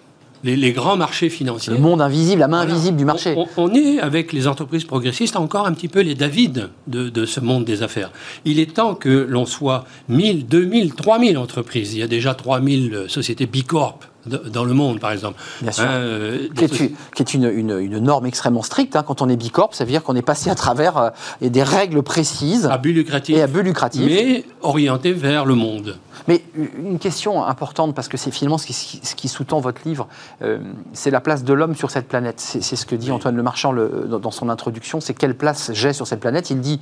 les, 0.44 0.56
les 0.56 0.72
grands 0.72 0.96
marchés 0.96 1.28
financiers. 1.30 1.72
Le 1.72 1.78
monde 1.78 2.00
invisible, 2.02 2.40
la 2.40 2.48
main 2.48 2.58
Voilà. 2.62 2.72
invisible 2.74 2.96
du 2.96 3.04
marché. 3.04 3.34
On, 3.36 3.46
on 3.56 3.74
est, 3.74 3.98
avec 4.00 4.32
les 4.32 4.46
entreprises 4.46 4.84
progressistes, 4.84 5.36
encore 5.36 5.66
un 5.66 5.72
petit 5.72 5.88
peu 5.88 6.00
les 6.00 6.14
David 6.14 6.68
de, 6.86 7.08
de 7.08 7.26
ce 7.26 7.40
monde 7.40 7.64
des 7.64 7.82
affaires. 7.82 8.10
Il 8.44 8.58
est 8.58 8.74
temps 8.74 8.94
que 8.94 9.26
l'on 9.28 9.46
soit 9.46 9.84
1000, 10.08 10.46
2000, 10.46 10.94
3000 10.94 11.38
entreprises. 11.38 11.94
Il 11.94 12.00
y 12.00 12.02
a 12.02 12.06
déjà 12.08 12.34
3000 12.34 13.04
sociétés 13.08 13.46
Bicorp 13.46 13.98
dans 14.26 14.64
le 14.64 14.72
monde, 14.74 15.00
par 15.00 15.12
exemple. 15.12 15.40
Bien 15.62 15.72
sûr. 15.72 15.84
Hein, 15.84 15.88
euh, 15.92 16.48
qui 16.54 16.64
est, 16.64 16.80
une- 16.80 16.90
qui 17.14 17.22
est 17.22 17.34
une, 17.34 17.44
une- 17.44 17.78
une 17.78 17.98
norme 17.98 18.26
extrêmement 18.26 18.62
stricte. 18.62 18.94
hein. 18.96 19.02
Quand 19.06 19.22
on 19.22 19.28
est 19.28 19.36
bicorp, 19.36 19.74
ça 19.74 19.84
veut 19.84 19.90
dire 19.90 20.02
qu'on 20.02 20.16
est 20.16 20.22
passé 20.22 20.50
à 20.50 20.54
travers 20.54 20.96
euh, 20.96 21.10
des 21.40 21.62
règles 21.62 22.02
précises 22.02 22.66
à 22.66 22.78
but 22.78 22.92
lucratif, 22.92 23.36
et 23.36 23.42
à 23.42 23.46
but 23.46 23.62
lucratif. 23.62 24.02
mais 24.06 24.44
orienté 24.62 25.12
vers 25.12 25.44
le 25.44 25.54
monde. 25.54 25.98
Mais 26.28 26.44
une 26.78 27.00
question 27.00 27.44
importante, 27.44 27.96
parce 27.96 28.06
que 28.06 28.16
c'est 28.16 28.30
finalement 28.30 28.58
ce 28.58 28.66
qui, 28.66 28.72
ce 28.74 29.14
qui 29.16 29.26
sous-tend 29.26 29.58
votre 29.58 29.80
livre, 29.84 30.06
euh, 30.42 30.58
c'est 30.92 31.10
la 31.10 31.20
place 31.20 31.42
de 31.42 31.52
l'homme 31.52 31.74
sur 31.74 31.90
cette 31.90 32.06
planète. 32.06 32.38
C'est 32.38 32.60
ce 32.76 32.86
que 32.86 32.94
dit 32.94 33.10
Antoine 33.10 33.34
Le 33.34 33.42
Marchand 33.42 33.72
le- 33.72 34.06
dans, 34.08 34.20
dans 34.20 34.30
son 34.30 34.48
introduction, 34.48 35.00
c'est 35.00 35.14
quelle 35.14 35.34
place 35.36 35.72
j'ai 35.74 35.92
sur 35.92 36.06
cette 36.06 36.20
planète. 36.20 36.50
Il 36.50 36.60
dit, 36.60 36.78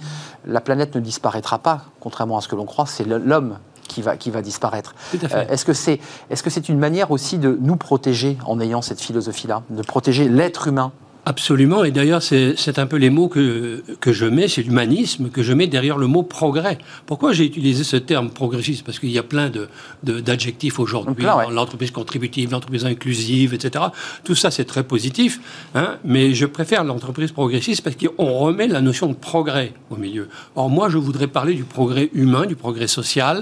la 0.46 0.60
planète 0.60 0.94
ne 0.94 1.00
disparaîtra 1.00 1.58
pas, 1.58 1.84
contrairement 2.00 2.36
à 2.36 2.40
ce 2.42 2.48
que 2.48 2.56
l'on 2.56 2.66
croit, 2.66 2.84
c'est 2.86 3.06
l'homme 3.06 3.56
qui 3.90 4.02
va, 4.02 4.16
qui 4.16 4.30
va 4.30 4.40
disparaître. 4.42 4.94
Euh, 5.34 5.44
Est-ce 5.52 5.64
que 5.64 5.72
c'est 5.72 5.98
est 6.30 6.34
-ce 6.34 6.48
c'est 6.50 6.68
une 6.68 6.78
manière 6.78 7.10
aussi 7.10 7.36
de 7.38 7.50
nous 7.68 7.76
protéger 7.76 8.32
en 8.46 8.56
ayant 8.60 8.82
cette 8.82 9.00
philosophie-là, 9.00 9.62
de 9.70 9.82
protéger 9.82 10.28
l'être 10.28 10.68
humain? 10.68 10.90
Absolument, 11.26 11.84
et 11.84 11.90
d'ailleurs 11.90 12.22
c'est 12.22 12.78
un 12.78 12.86
peu 12.86 12.96
les 12.96 13.10
mots 13.10 13.28
que, 13.28 13.84
que 14.00 14.10
je 14.20 14.24
mets, 14.36 14.48
c'est 14.48 14.62
l'humanisme 14.62 15.28
que 15.28 15.42
je 15.42 15.52
mets 15.52 15.66
derrière 15.66 15.98
le 15.98 16.06
mot 16.06 16.22
progrès. 16.22 16.78
Pourquoi 17.04 17.34
j'ai 17.34 17.44
utilisé 17.44 17.84
ce 17.84 17.98
terme 17.98 18.30
progressiste? 18.30 18.82
Parce 18.86 18.98
qu'il 18.98 19.10
y 19.10 19.18
a 19.18 19.22
plein 19.34 19.48
de- 19.56 19.68
de- 20.02 20.20
d'adjectifs 20.26 20.78
aujourd'hui, 20.84 21.26
ouais. 21.26 21.52
l'entreprise 21.52 21.90
contributive, 22.00 22.46
l'entreprise 22.52 22.86
inclusive, 22.94 23.52
etc. 23.52 23.84
Tout 24.24 24.34
ça 24.42 24.50
c'est 24.50 24.64
très 24.74 24.82
positif, 24.94 25.30
hein, 25.74 25.90
mais 26.12 26.24
je 26.40 26.46
préfère 26.46 26.82
l'entreprise 26.84 27.32
progressiste 27.40 27.82
parce 27.84 27.96
qu'on 28.00 28.32
remet 28.44 28.66
la 28.66 28.80
notion 28.88 29.06
de 29.14 29.18
progrès 29.30 29.70
au 29.90 29.96
milieu. 30.04 30.26
Or 30.56 30.66
moi 30.70 30.86
je 30.88 30.96
voudrais 31.06 31.30
parler 31.38 31.54
du 31.54 31.64
progrès 31.76 32.06
humain, 32.14 32.44
du 32.46 32.56
progrès 32.64 32.88
social, 33.00 33.36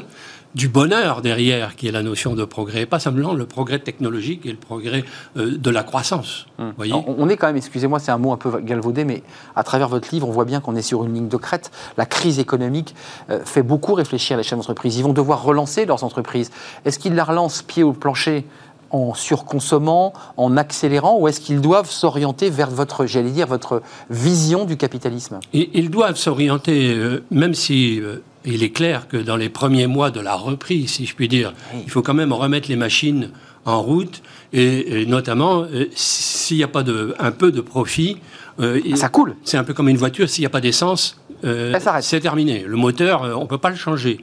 du 0.55 0.69
bonheur 0.69 1.23
derrière, 1.23 1.77
qui 1.77 1.89
est 1.89 1.93
la 1.93 2.03
notion 2.03 2.35
de 2.35 2.45
progrès, 2.45 2.87
pas 2.87 2.99
simplement 2.99 3.35
le 3.35 3.47
progrès 3.47 3.79
technologique 3.79 4.47
et 4.47 4.51
le 4.51 4.57
progrès 4.57 5.05
euh, 5.37 5.57
de 5.57 5.71
la 5.71 5.83
croissance. 5.83 6.47
Vous 6.59 6.73
voyez 6.77 6.95
on 6.95 7.29
est 7.29 7.37
quand 7.37 7.47
même, 7.47 7.57
excusez-moi, 7.57 7.99
c'est 7.99 8.11
un 8.11 8.19
mot 8.19 8.33
un 8.33 8.37
peu 8.37 8.61
galvaudé, 8.61 9.05
mais 9.05 9.23
à 9.57 9.63
travers 9.63 9.89
votre 9.89 10.09
livre, 10.13 10.29
on 10.29 10.33
voit 10.33 10.45
bien 10.45 10.61
qu'on 10.61 10.77
est 10.77 10.83
sur 10.83 11.05
une 11.05 11.15
ligne 11.15 11.29
de 11.29 11.37
crête. 11.37 11.71
La 11.97 12.07
crise 12.07 12.39
économique 12.39 12.95
euh, 13.31 13.41
fait 13.45 13.63
beaucoup 13.63 13.95
réfléchir 13.95 14.37
les 14.37 14.43
chefs 14.43 14.59
d'entreprise. 14.59 14.97
Ils 14.97 15.05
vont 15.05 15.13
devoir 15.13 15.43
relancer 15.43 15.87
leurs 15.87 16.05
entreprises. 16.05 16.51
Est-ce 16.85 16.99
qu'ils 16.99 17.15
la 17.15 17.25
relancent 17.25 17.63
pied 17.63 17.83
au 17.83 17.93
plancher 17.93 18.45
en 18.91 19.15
surconsommant, 19.15 20.13
en 20.37 20.57
accélérant, 20.57 21.19
ou 21.19 21.29
est-ce 21.29 21.41
qu'ils 21.41 21.61
doivent 21.61 21.91
s'orienter 21.91 22.51
vers 22.51 22.71
votre, 22.71 23.07
j'allais 23.07 23.31
dire, 23.31 23.47
votre 23.47 23.83
vision 24.11 24.65
du 24.65 24.77
capitalisme? 24.77 25.41
Et 25.53 25.71
ils 25.79 25.91
doivent 25.91 26.17
s'orienter, 26.17 26.95
euh, 26.95 27.23
même 27.31 27.55
si 27.55 28.01
euh, 28.01 28.23
il 28.45 28.63
est 28.63 28.71
clair 28.71 29.09
que 29.09 29.17
dans 29.17 29.37
les 29.37 29.49
premiers 29.49 29.87
mois 29.87 30.11
de 30.11 30.21
la 30.21 30.35
reprise, 30.35 30.91
si 30.93 31.07
je 31.07 31.15
puis 31.15 31.29
dire, 31.29 31.53
il 31.85 31.91
faut 31.91 32.03
quand 32.03 32.15
même 32.15 32.33
remettre 32.33 32.69
les 32.69 32.77
machines 32.77 33.31
en 33.65 33.83
route, 33.83 34.23
et, 34.53 35.03
et 35.03 35.07
notamment 35.07 35.63
euh, 35.65 35.87
s'il 35.95 36.57
n'y 36.57 36.63
a 36.63 36.69
pas 36.69 36.83
de, 36.83 37.15
un 37.19 37.31
peu 37.33 37.53
de 37.53 37.61
profit. 37.61 38.17
euh, 38.61 38.81
et- 38.85 38.97
Ça 38.97 39.09
coule. 39.11 39.37
c'est 39.45 39.59
un 39.59 39.65
peu 39.65 39.75
comme 39.75 39.89
une 39.89 39.99
voiture, 39.99 40.29
s'il 40.29 40.43
n'y 40.43 40.47
a 40.47 40.51
pas 40.51 40.61
d'essence, 40.63 41.21
euh, 41.45 41.73
c'est 42.01 42.21
terminé. 42.21 42.65
Le 42.67 42.77
moteur, 42.77 43.25
euh, 43.25 43.35
on 43.35 43.43
ne 43.43 43.47
peut 43.47 43.59
pas 43.59 43.71
le 43.71 43.77
changer. 43.77 44.19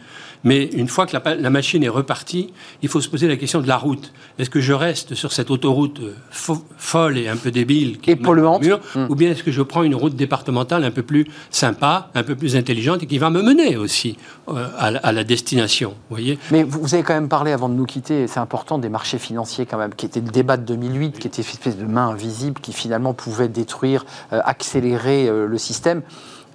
Mais 0.45 0.65
une 0.67 0.87
fois 0.87 1.05
que 1.07 1.17
la, 1.17 1.49
machine 1.49 1.83
est 1.83 1.89
repartie, 1.89 2.53
il 2.81 2.87
faut 2.87 3.01
se 3.01 3.09
poser 3.09 3.27
la 3.27 3.35
question 3.35 3.59
de 3.61 3.67
la 3.67 3.75
route. 3.77 4.13
Est-ce 4.39 4.49
que 4.49 4.61
je 4.61 4.71
reste 4.73 5.13
sur 5.15 5.33
cette 5.33 5.49
autoroute 5.51 5.99
euh, 5.99 6.13
fo- 6.31 6.61
folle 6.77 7.17
et 7.17 7.27
un 7.27 7.35
peu 7.35 7.51
débile 7.51 7.99
qui 7.99 8.11
Et 8.11 8.15
polluante. 8.15 8.61
mur, 8.61 8.79
Mm. 8.95 9.07
Ou 9.09 9.15
bien 9.15 9.31
est-ce 9.31 9.43
que 9.43 9.51
je 9.51 9.61
prends 9.63 9.83
une 9.83 9.95
route 9.95 10.15
départementale 10.15 10.83
un 10.85 10.91
peu 10.91 11.01
plus 11.01 11.25
sympa, 11.49 12.09
un 12.13 12.23
peu 12.23 12.35
plus 12.35 12.55
intelligente 12.55 13.01
et 13.03 13.07
qui 13.07 13.17
va 13.17 13.29
me 13.29 13.41
mener 13.41 13.75
aussi 13.75 14.17
euh, 14.47 14.67
à, 14.77 14.91
la- 14.91 14.99
à 14.99 15.11
la 15.11 15.23
destination 15.23 15.89
vous 16.09 16.15
voyez? 16.15 16.37
Mais 16.51 16.63
vous, 16.63 16.79
vous 16.81 16.93
avez 16.93 17.03
quand 17.03 17.15
même 17.15 17.27
parlé, 17.27 17.51
avant 17.51 17.67
de 17.67 17.73
nous 17.73 17.85
quitter, 17.85 18.23
et 18.23 18.27
c'est 18.27 18.39
important, 18.39 18.77
des 18.77 18.89
marchés 18.89 19.17
financiers 19.17 19.65
quand 19.65 19.77
même, 19.79 19.95
qui 19.95 20.05
était 20.05 20.21
le 20.21 20.29
débat 20.29 20.57
de 20.57 20.63
2008, 20.63 21.17
qui 21.19 21.27
était 21.27 21.41
une 21.41 21.47
espèce 21.49 21.77
de 21.77 21.85
main 21.85 22.09
invisible 22.09 22.61
qui 22.61 22.71
finalement 22.71 23.13
pouvait 23.15 23.47
détruire, 23.49 24.05
euh, 24.31 24.39
accélérer 24.45 25.27
euh, 25.27 25.47
le 25.47 25.57
système. 25.57 26.03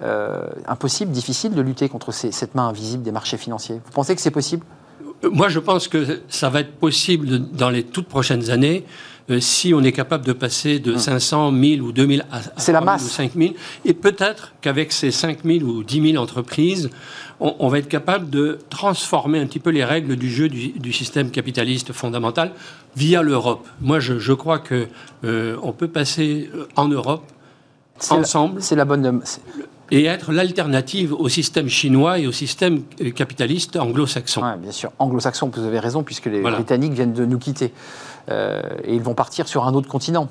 Euh, 0.03 0.47
impossible, 0.67 1.11
difficile 1.11 1.53
de 1.53 1.61
lutter 1.61 1.87
contre 1.87 2.11
ces- 2.11 2.31
cette 2.31 2.55
main 2.55 2.67
invisible 2.67 3.03
des 3.03 3.11
marchés 3.11 3.37
financiers. 3.37 3.75
Vous 3.85 3.91
pensez 3.93 4.15
que 4.15 4.21
c'est 4.21 4.31
possible? 4.31 4.65
Euh, 5.23 5.29
Moi, 5.31 5.47
je 5.49 5.59
pense 5.59 5.87
que 5.87 6.21
ça 6.27 6.49
va 6.49 6.61
être 6.61 6.73
possible 6.73 7.39
dans 7.51 7.69
les 7.69 7.83
toutes 7.83 8.07
prochaines 8.07 8.49
années 8.49 8.83
euh, 9.29 9.39
si 9.39 9.75
on 9.75 9.81
est 9.83 9.91
capable 9.91 10.25
de 10.25 10.33
passer 10.33 10.79
de 10.79 10.97
500, 10.97 11.51
1000 11.51 11.83
ou 11.83 11.91
2000 11.91 12.25
à, 12.31 12.37
à. 12.37 12.41
C'est 12.57 12.71
la 12.71 12.79
3000 12.79 12.85
masse. 12.85 13.05
ou 13.05 13.09
5000. 13.09 13.53
Et 13.85 13.93
peut-être 13.93 14.53
qu'avec 14.61 14.91
ces 14.91 15.11
5000 15.11 15.63
ou 15.63 15.83
10 15.83 16.13
000 16.13 16.23
entreprises, 16.23 16.89
on, 17.39 17.55
on 17.59 17.67
va 17.67 17.77
être 17.77 17.87
capable 17.87 18.31
de 18.31 18.57
transformer 18.71 19.39
un 19.39 19.45
petit 19.45 19.59
peu 19.59 19.69
les 19.69 19.85
règles 19.85 20.15
du 20.15 20.31
jeu 20.31 20.49
du, 20.49 20.69
du 20.69 20.91
système 20.93 21.29
capitaliste 21.29 21.93
fondamental 21.93 22.53
via 22.95 23.21
l'Europe. 23.21 23.67
Moi, 23.81 23.99
je, 23.99 24.17
je 24.17 24.33
crois 24.33 24.57
que 24.57 24.87
euh, 25.23 25.57
on 25.61 25.73
peut 25.73 25.87
passer 25.87 26.49
en 26.75 26.87
Europe 26.87 27.23
ensemble 28.09 28.63
C'est 28.63 28.75
la 28.75 28.85
bonne. 28.85 29.21
Et 29.91 30.05
être 30.05 30.31
l'alternative 30.31 31.13
au 31.13 31.27
système 31.29 31.67
chinois 31.67 32.17
et 32.19 32.25
au 32.25 32.31
système 32.31 32.83
capitaliste 33.13 33.75
anglo-saxon. 33.75 34.41
Ouais, 34.41 34.57
bien 34.57 34.71
sûr, 34.71 34.91
anglo-saxon, 34.99 35.51
vous 35.53 35.63
avez 35.63 35.79
raison, 35.79 36.01
puisque 36.03 36.27
les 36.27 36.41
Voilà. 36.41 36.55
Britanniques 36.57 36.93
viennent 36.93 37.13
de 37.13 37.25
nous 37.25 37.37
quitter. 37.37 37.73
Euh, 38.29 38.61
et 38.85 38.95
ils 38.95 39.01
vont 39.01 39.13
partir 39.13 39.47
sur 39.47 39.65
un 39.65 39.73
autre 39.73 39.89
continent. 39.89 40.29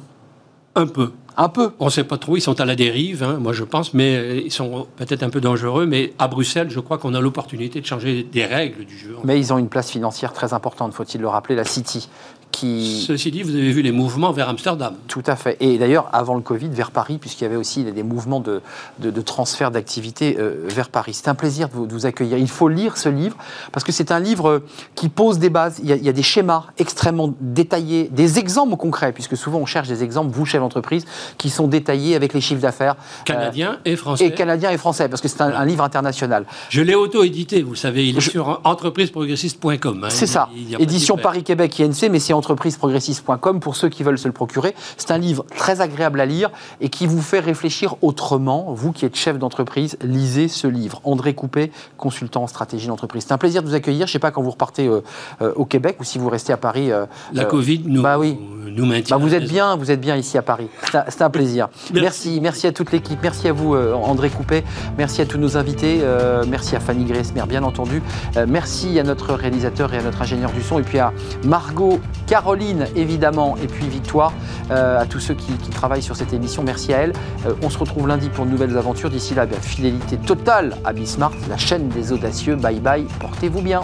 Un 0.74 0.86
peu. 0.86 1.12
Un 1.36 1.48
peu. 1.48 1.72
On 1.78 1.86
ne 1.86 1.90
sait 1.90 2.04
pas 2.04 2.16
trop, 2.16 2.36
ils 2.36 2.40
sont 2.40 2.60
à 2.60 2.64
la 2.64 2.76
dérive, 2.76 3.22
hein, 3.22 3.38
moi 3.40 3.52
je 3.52 3.64
pense, 3.64 3.92
mais 3.92 4.16
euh, 4.16 4.40
ils 4.44 4.52
sont 4.52 4.86
peut-être 4.96 5.22
un 5.22 5.30
peu 5.30 5.40
dangereux. 5.40 5.84
Mais 5.84 6.12
à 6.18 6.28
Bruxelles, 6.28 6.70
je 6.70 6.80
crois 6.80 6.98
qu'on 6.98 7.14
a 7.14 7.20
l'opportunité 7.20 7.80
de 7.80 7.86
changer 7.86 8.22
des 8.22 8.44
règles 8.44 8.84
du 8.84 8.96
jeu. 8.96 9.16
Mais 9.24 9.38
ils 9.38 9.52
ont 9.52 9.58
une 9.58 9.68
place 9.68 9.90
financière 9.90 10.32
très 10.32 10.52
importante, 10.52 10.94
faut-il 10.94 11.20
le 11.20 11.28
rappeler, 11.28 11.54
la 11.54 11.64
City, 11.64 12.08
qui... 12.50 13.04
Ceci 13.06 13.30
dit, 13.30 13.42
vous 13.42 13.54
avez 13.54 13.70
vu 13.72 13.82
les 13.82 13.92
mouvements 13.92 14.32
vers 14.32 14.48
Amsterdam. 14.48 14.94
Tout 15.08 15.22
à 15.26 15.36
fait. 15.36 15.56
Et 15.60 15.78
d'ailleurs, 15.78 16.08
avant 16.12 16.34
le 16.34 16.40
Covid, 16.40 16.68
vers 16.68 16.90
Paris, 16.90 17.18
puisqu'il 17.18 17.44
y 17.44 17.46
avait 17.46 17.56
aussi 17.56 17.84
des 17.84 18.02
mouvements 18.02 18.40
de, 18.40 18.60
de, 18.98 19.10
de 19.10 19.20
transfert 19.20 19.70
d'activité 19.70 20.36
euh, 20.38 20.64
vers 20.68 20.88
Paris. 20.88 21.14
C'est 21.14 21.28
un 21.28 21.34
plaisir 21.34 21.68
de 21.68 21.74
vous, 21.74 21.86
de 21.86 21.92
vous 21.92 22.06
accueillir. 22.06 22.38
Il 22.38 22.48
faut 22.48 22.68
lire 22.68 22.96
ce 22.96 23.08
livre, 23.08 23.36
parce 23.72 23.84
que 23.84 23.92
c'est 23.92 24.10
un 24.12 24.20
livre 24.20 24.62
qui 24.94 25.08
pose 25.08 25.38
des 25.38 25.50
bases. 25.50 25.78
Il 25.82 25.88
y, 25.88 25.92
a, 25.92 25.96
il 25.96 26.04
y 26.04 26.08
a 26.08 26.12
des 26.12 26.22
schémas 26.22 26.64
extrêmement 26.78 27.34
détaillés, 27.40 28.08
des 28.12 28.38
exemples 28.38 28.76
concrets, 28.76 29.12
puisque 29.12 29.36
souvent 29.36 29.58
on 29.58 29.66
cherche 29.66 29.88
des 29.88 30.02
exemples, 30.02 30.30
vous, 30.32 30.44
chef 30.44 30.60
d'entreprise, 30.60 31.04
qui 31.38 31.50
sont 31.50 31.68
détaillés 31.68 32.16
avec 32.16 32.34
les 32.34 32.40
chiffres 32.40 32.60
d'affaires. 32.62 32.96
Canadien 33.24 33.78
et 33.84 33.92
euh, 33.92 33.96
français. 33.96 34.26
et 34.26 34.32
canadien 34.34 34.70
et 34.70 34.78
français, 34.78 35.08
parce 35.08 35.22
que 35.22 35.28
c'est 35.28 35.40
un, 35.40 35.52
un 35.54 35.64
livre 35.64 35.84
international. 35.84 36.44
Je 36.68 36.82
l'ai 36.82 36.94
auto-édité, 36.94 37.62
vous 37.62 37.74
savez, 37.76 38.08
il 38.08 38.16
est 38.16 38.20
Je- 38.20 38.30
sur 38.30 38.60
entrepriseprogressiste.com. 38.64 40.04
hein. 40.04 40.08
C'est 40.10 40.26
ça. 40.26 40.48
Édition 40.78 41.14
d'hyper. 41.16 41.30
Paris-Québec 41.30 41.80
INC, 41.80 42.08
mais 42.10 42.18
c'est 42.18 42.32
entrepriseprogressiste.com 42.40 43.60
pour 43.60 43.76
ceux 43.76 43.88
qui 43.88 44.02
veulent 44.02 44.18
se 44.18 44.26
le 44.28 44.32
procurer. 44.32 44.74
C'est 44.96 45.10
un 45.10 45.18
livre 45.18 45.44
très 45.56 45.80
agréable 45.80 46.20
à 46.20 46.26
lire 46.26 46.50
et 46.80 46.88
qui 46.88 47.06
vous 47.06 47.20
fait 47.22 47.40
réfléchir 47.40 47.96
autrement. 48.02 48.72
Vous 48.72 48.92
qui 48.92 49.04
êtes 49.04 49.16
chef 49.16 49.38
d'entreprise, 49.38 49.96
lisez 50.02 50.48
ce 50.48 50.66
livre. 50.66 51.00
André 51.04 51.34
Coupé, 51.34 51.70
consultant 51.96 52.42
en 52.42 52.46
stratégie 52.46 52.86
d'entreprise. 52.88 53.24
C'est 53.26 53.32
un 53.34 53.38
plaisir 53.38 53.62
de 53.62 53.68
vous 53.68 53.74
accueillir. 53.74 54.06
Je 54.06 54.10
ne 54.10 54.14
sais 54.14 54.18
pas 54.18 54.30
quand 54.30 54.42
vous 54.42 54.50
repartez 54.50 54.86
euh, 54.88 55.02
euh, 55.42 55.52
au 55.56 55.64
Québec 55.64 55.96
ou 56.00 56.04
si 56.04 56.18
vous 56.18 56.28
restez 56.28 56.52
à 56.52 56.56
Paris. 56.56 56.90
euh, 56.90 57.06
La 57.32 57.44
Covid 57.44 57.82
nous, 57.86 58.02
bah 58.02 58.18
oui. 58.18 58.38
nous 58.74 58.86
maintient. 58.86 59.18
bah, 59.18 59.22
vous 59.24 59.34
êtes 59.34 59.48
bien, 59.48 59.76
vous 59.76 59.90
êtes 59.90 60.00
bien 60.00 60.16
ici 60.16 60.38
à 60.38 60.42
Paris. 60.42 60.68
C'est 61.08 61.22
un, 61.22 61.30
plaisir. 61.30 61.68
Merci. 61.92 62.00
Merci. 62.02 62.40
merci, 62.40 62.66
à 62.66 62.72
toute 62.72 62.90
l'équipe. 62.92 63.18
Merci 63.22 63.48
à 63.48 63.52
vous, 63.52 63.76
André 63.76 64.30
Coupé. 64.30 64.64
Merci 64.98 65.20
à 65.20 65.26
tous 65.26 65.38
nos 65.38 65.56
invités. 65.56 66.00
Merci 66.48 66.76
à 66.76 66.80
Fanny 66.80 67.04
Gressmer, 67.04 67.42
bien 67.48 67.62
entendu. 67.62 68.02
Merci 68.48 68.98
à 68.98 69.02
notre 69.02 69.34
réalisateur 69.34 69.92
et 69.94 69.98
à 69.98 70.02
notre 70.02 70.22
ingénieur 70.22 70.50
du 70.52 70.62
son. 70.62 70.78
Et 70.78 70.82
puis 70.82 70.98
à 70.98 71.12
Margot, 71.44 72.00
Caroline, 72.30 72.86
évidemment, 72.94 73.56
et 73.56 73.66
puis 73.66 73.88
Victoire, 73.88 74.32
euh, 74.70 75.00
à 75.00 75.04
tous 75.04 75.18
ceux 75.18 75.34
qui, 75.34 75.52
travaillent 75.70 76.00
sur 76.00 76.14
cette 76.14 76.32
émission. 76.32 76.62
Merci 76.62 76.92
à 76.92 76.98
elle. 76.98 77.12
Euh, 77.44 77.54
on 77.60 77.70
se 77.70 77.76
retrouve 77.76 78.06
lundi 78.06 78.28
pour 78.28 78.46
de 78.46 78.50
nouvelles 78.52 78.78
aventures. 78.78 79.10
D'ici 79.10 79.34
là, 79.34 79.46
bien, 79.46 79.58
fidélité 79.60 80.16
totale 80.16 80.76
à 80.84 80.92
Bismart, 80.92 81.32
la 81.48 81.56
chaîne 81.56 81.88
des 81.88 82.12
audacieux. 82.12 82.54
Bye 82.54 82.78
bye. 82.78 83.04
Portez-vous 83.18 83.62
bien. 83.62 83.82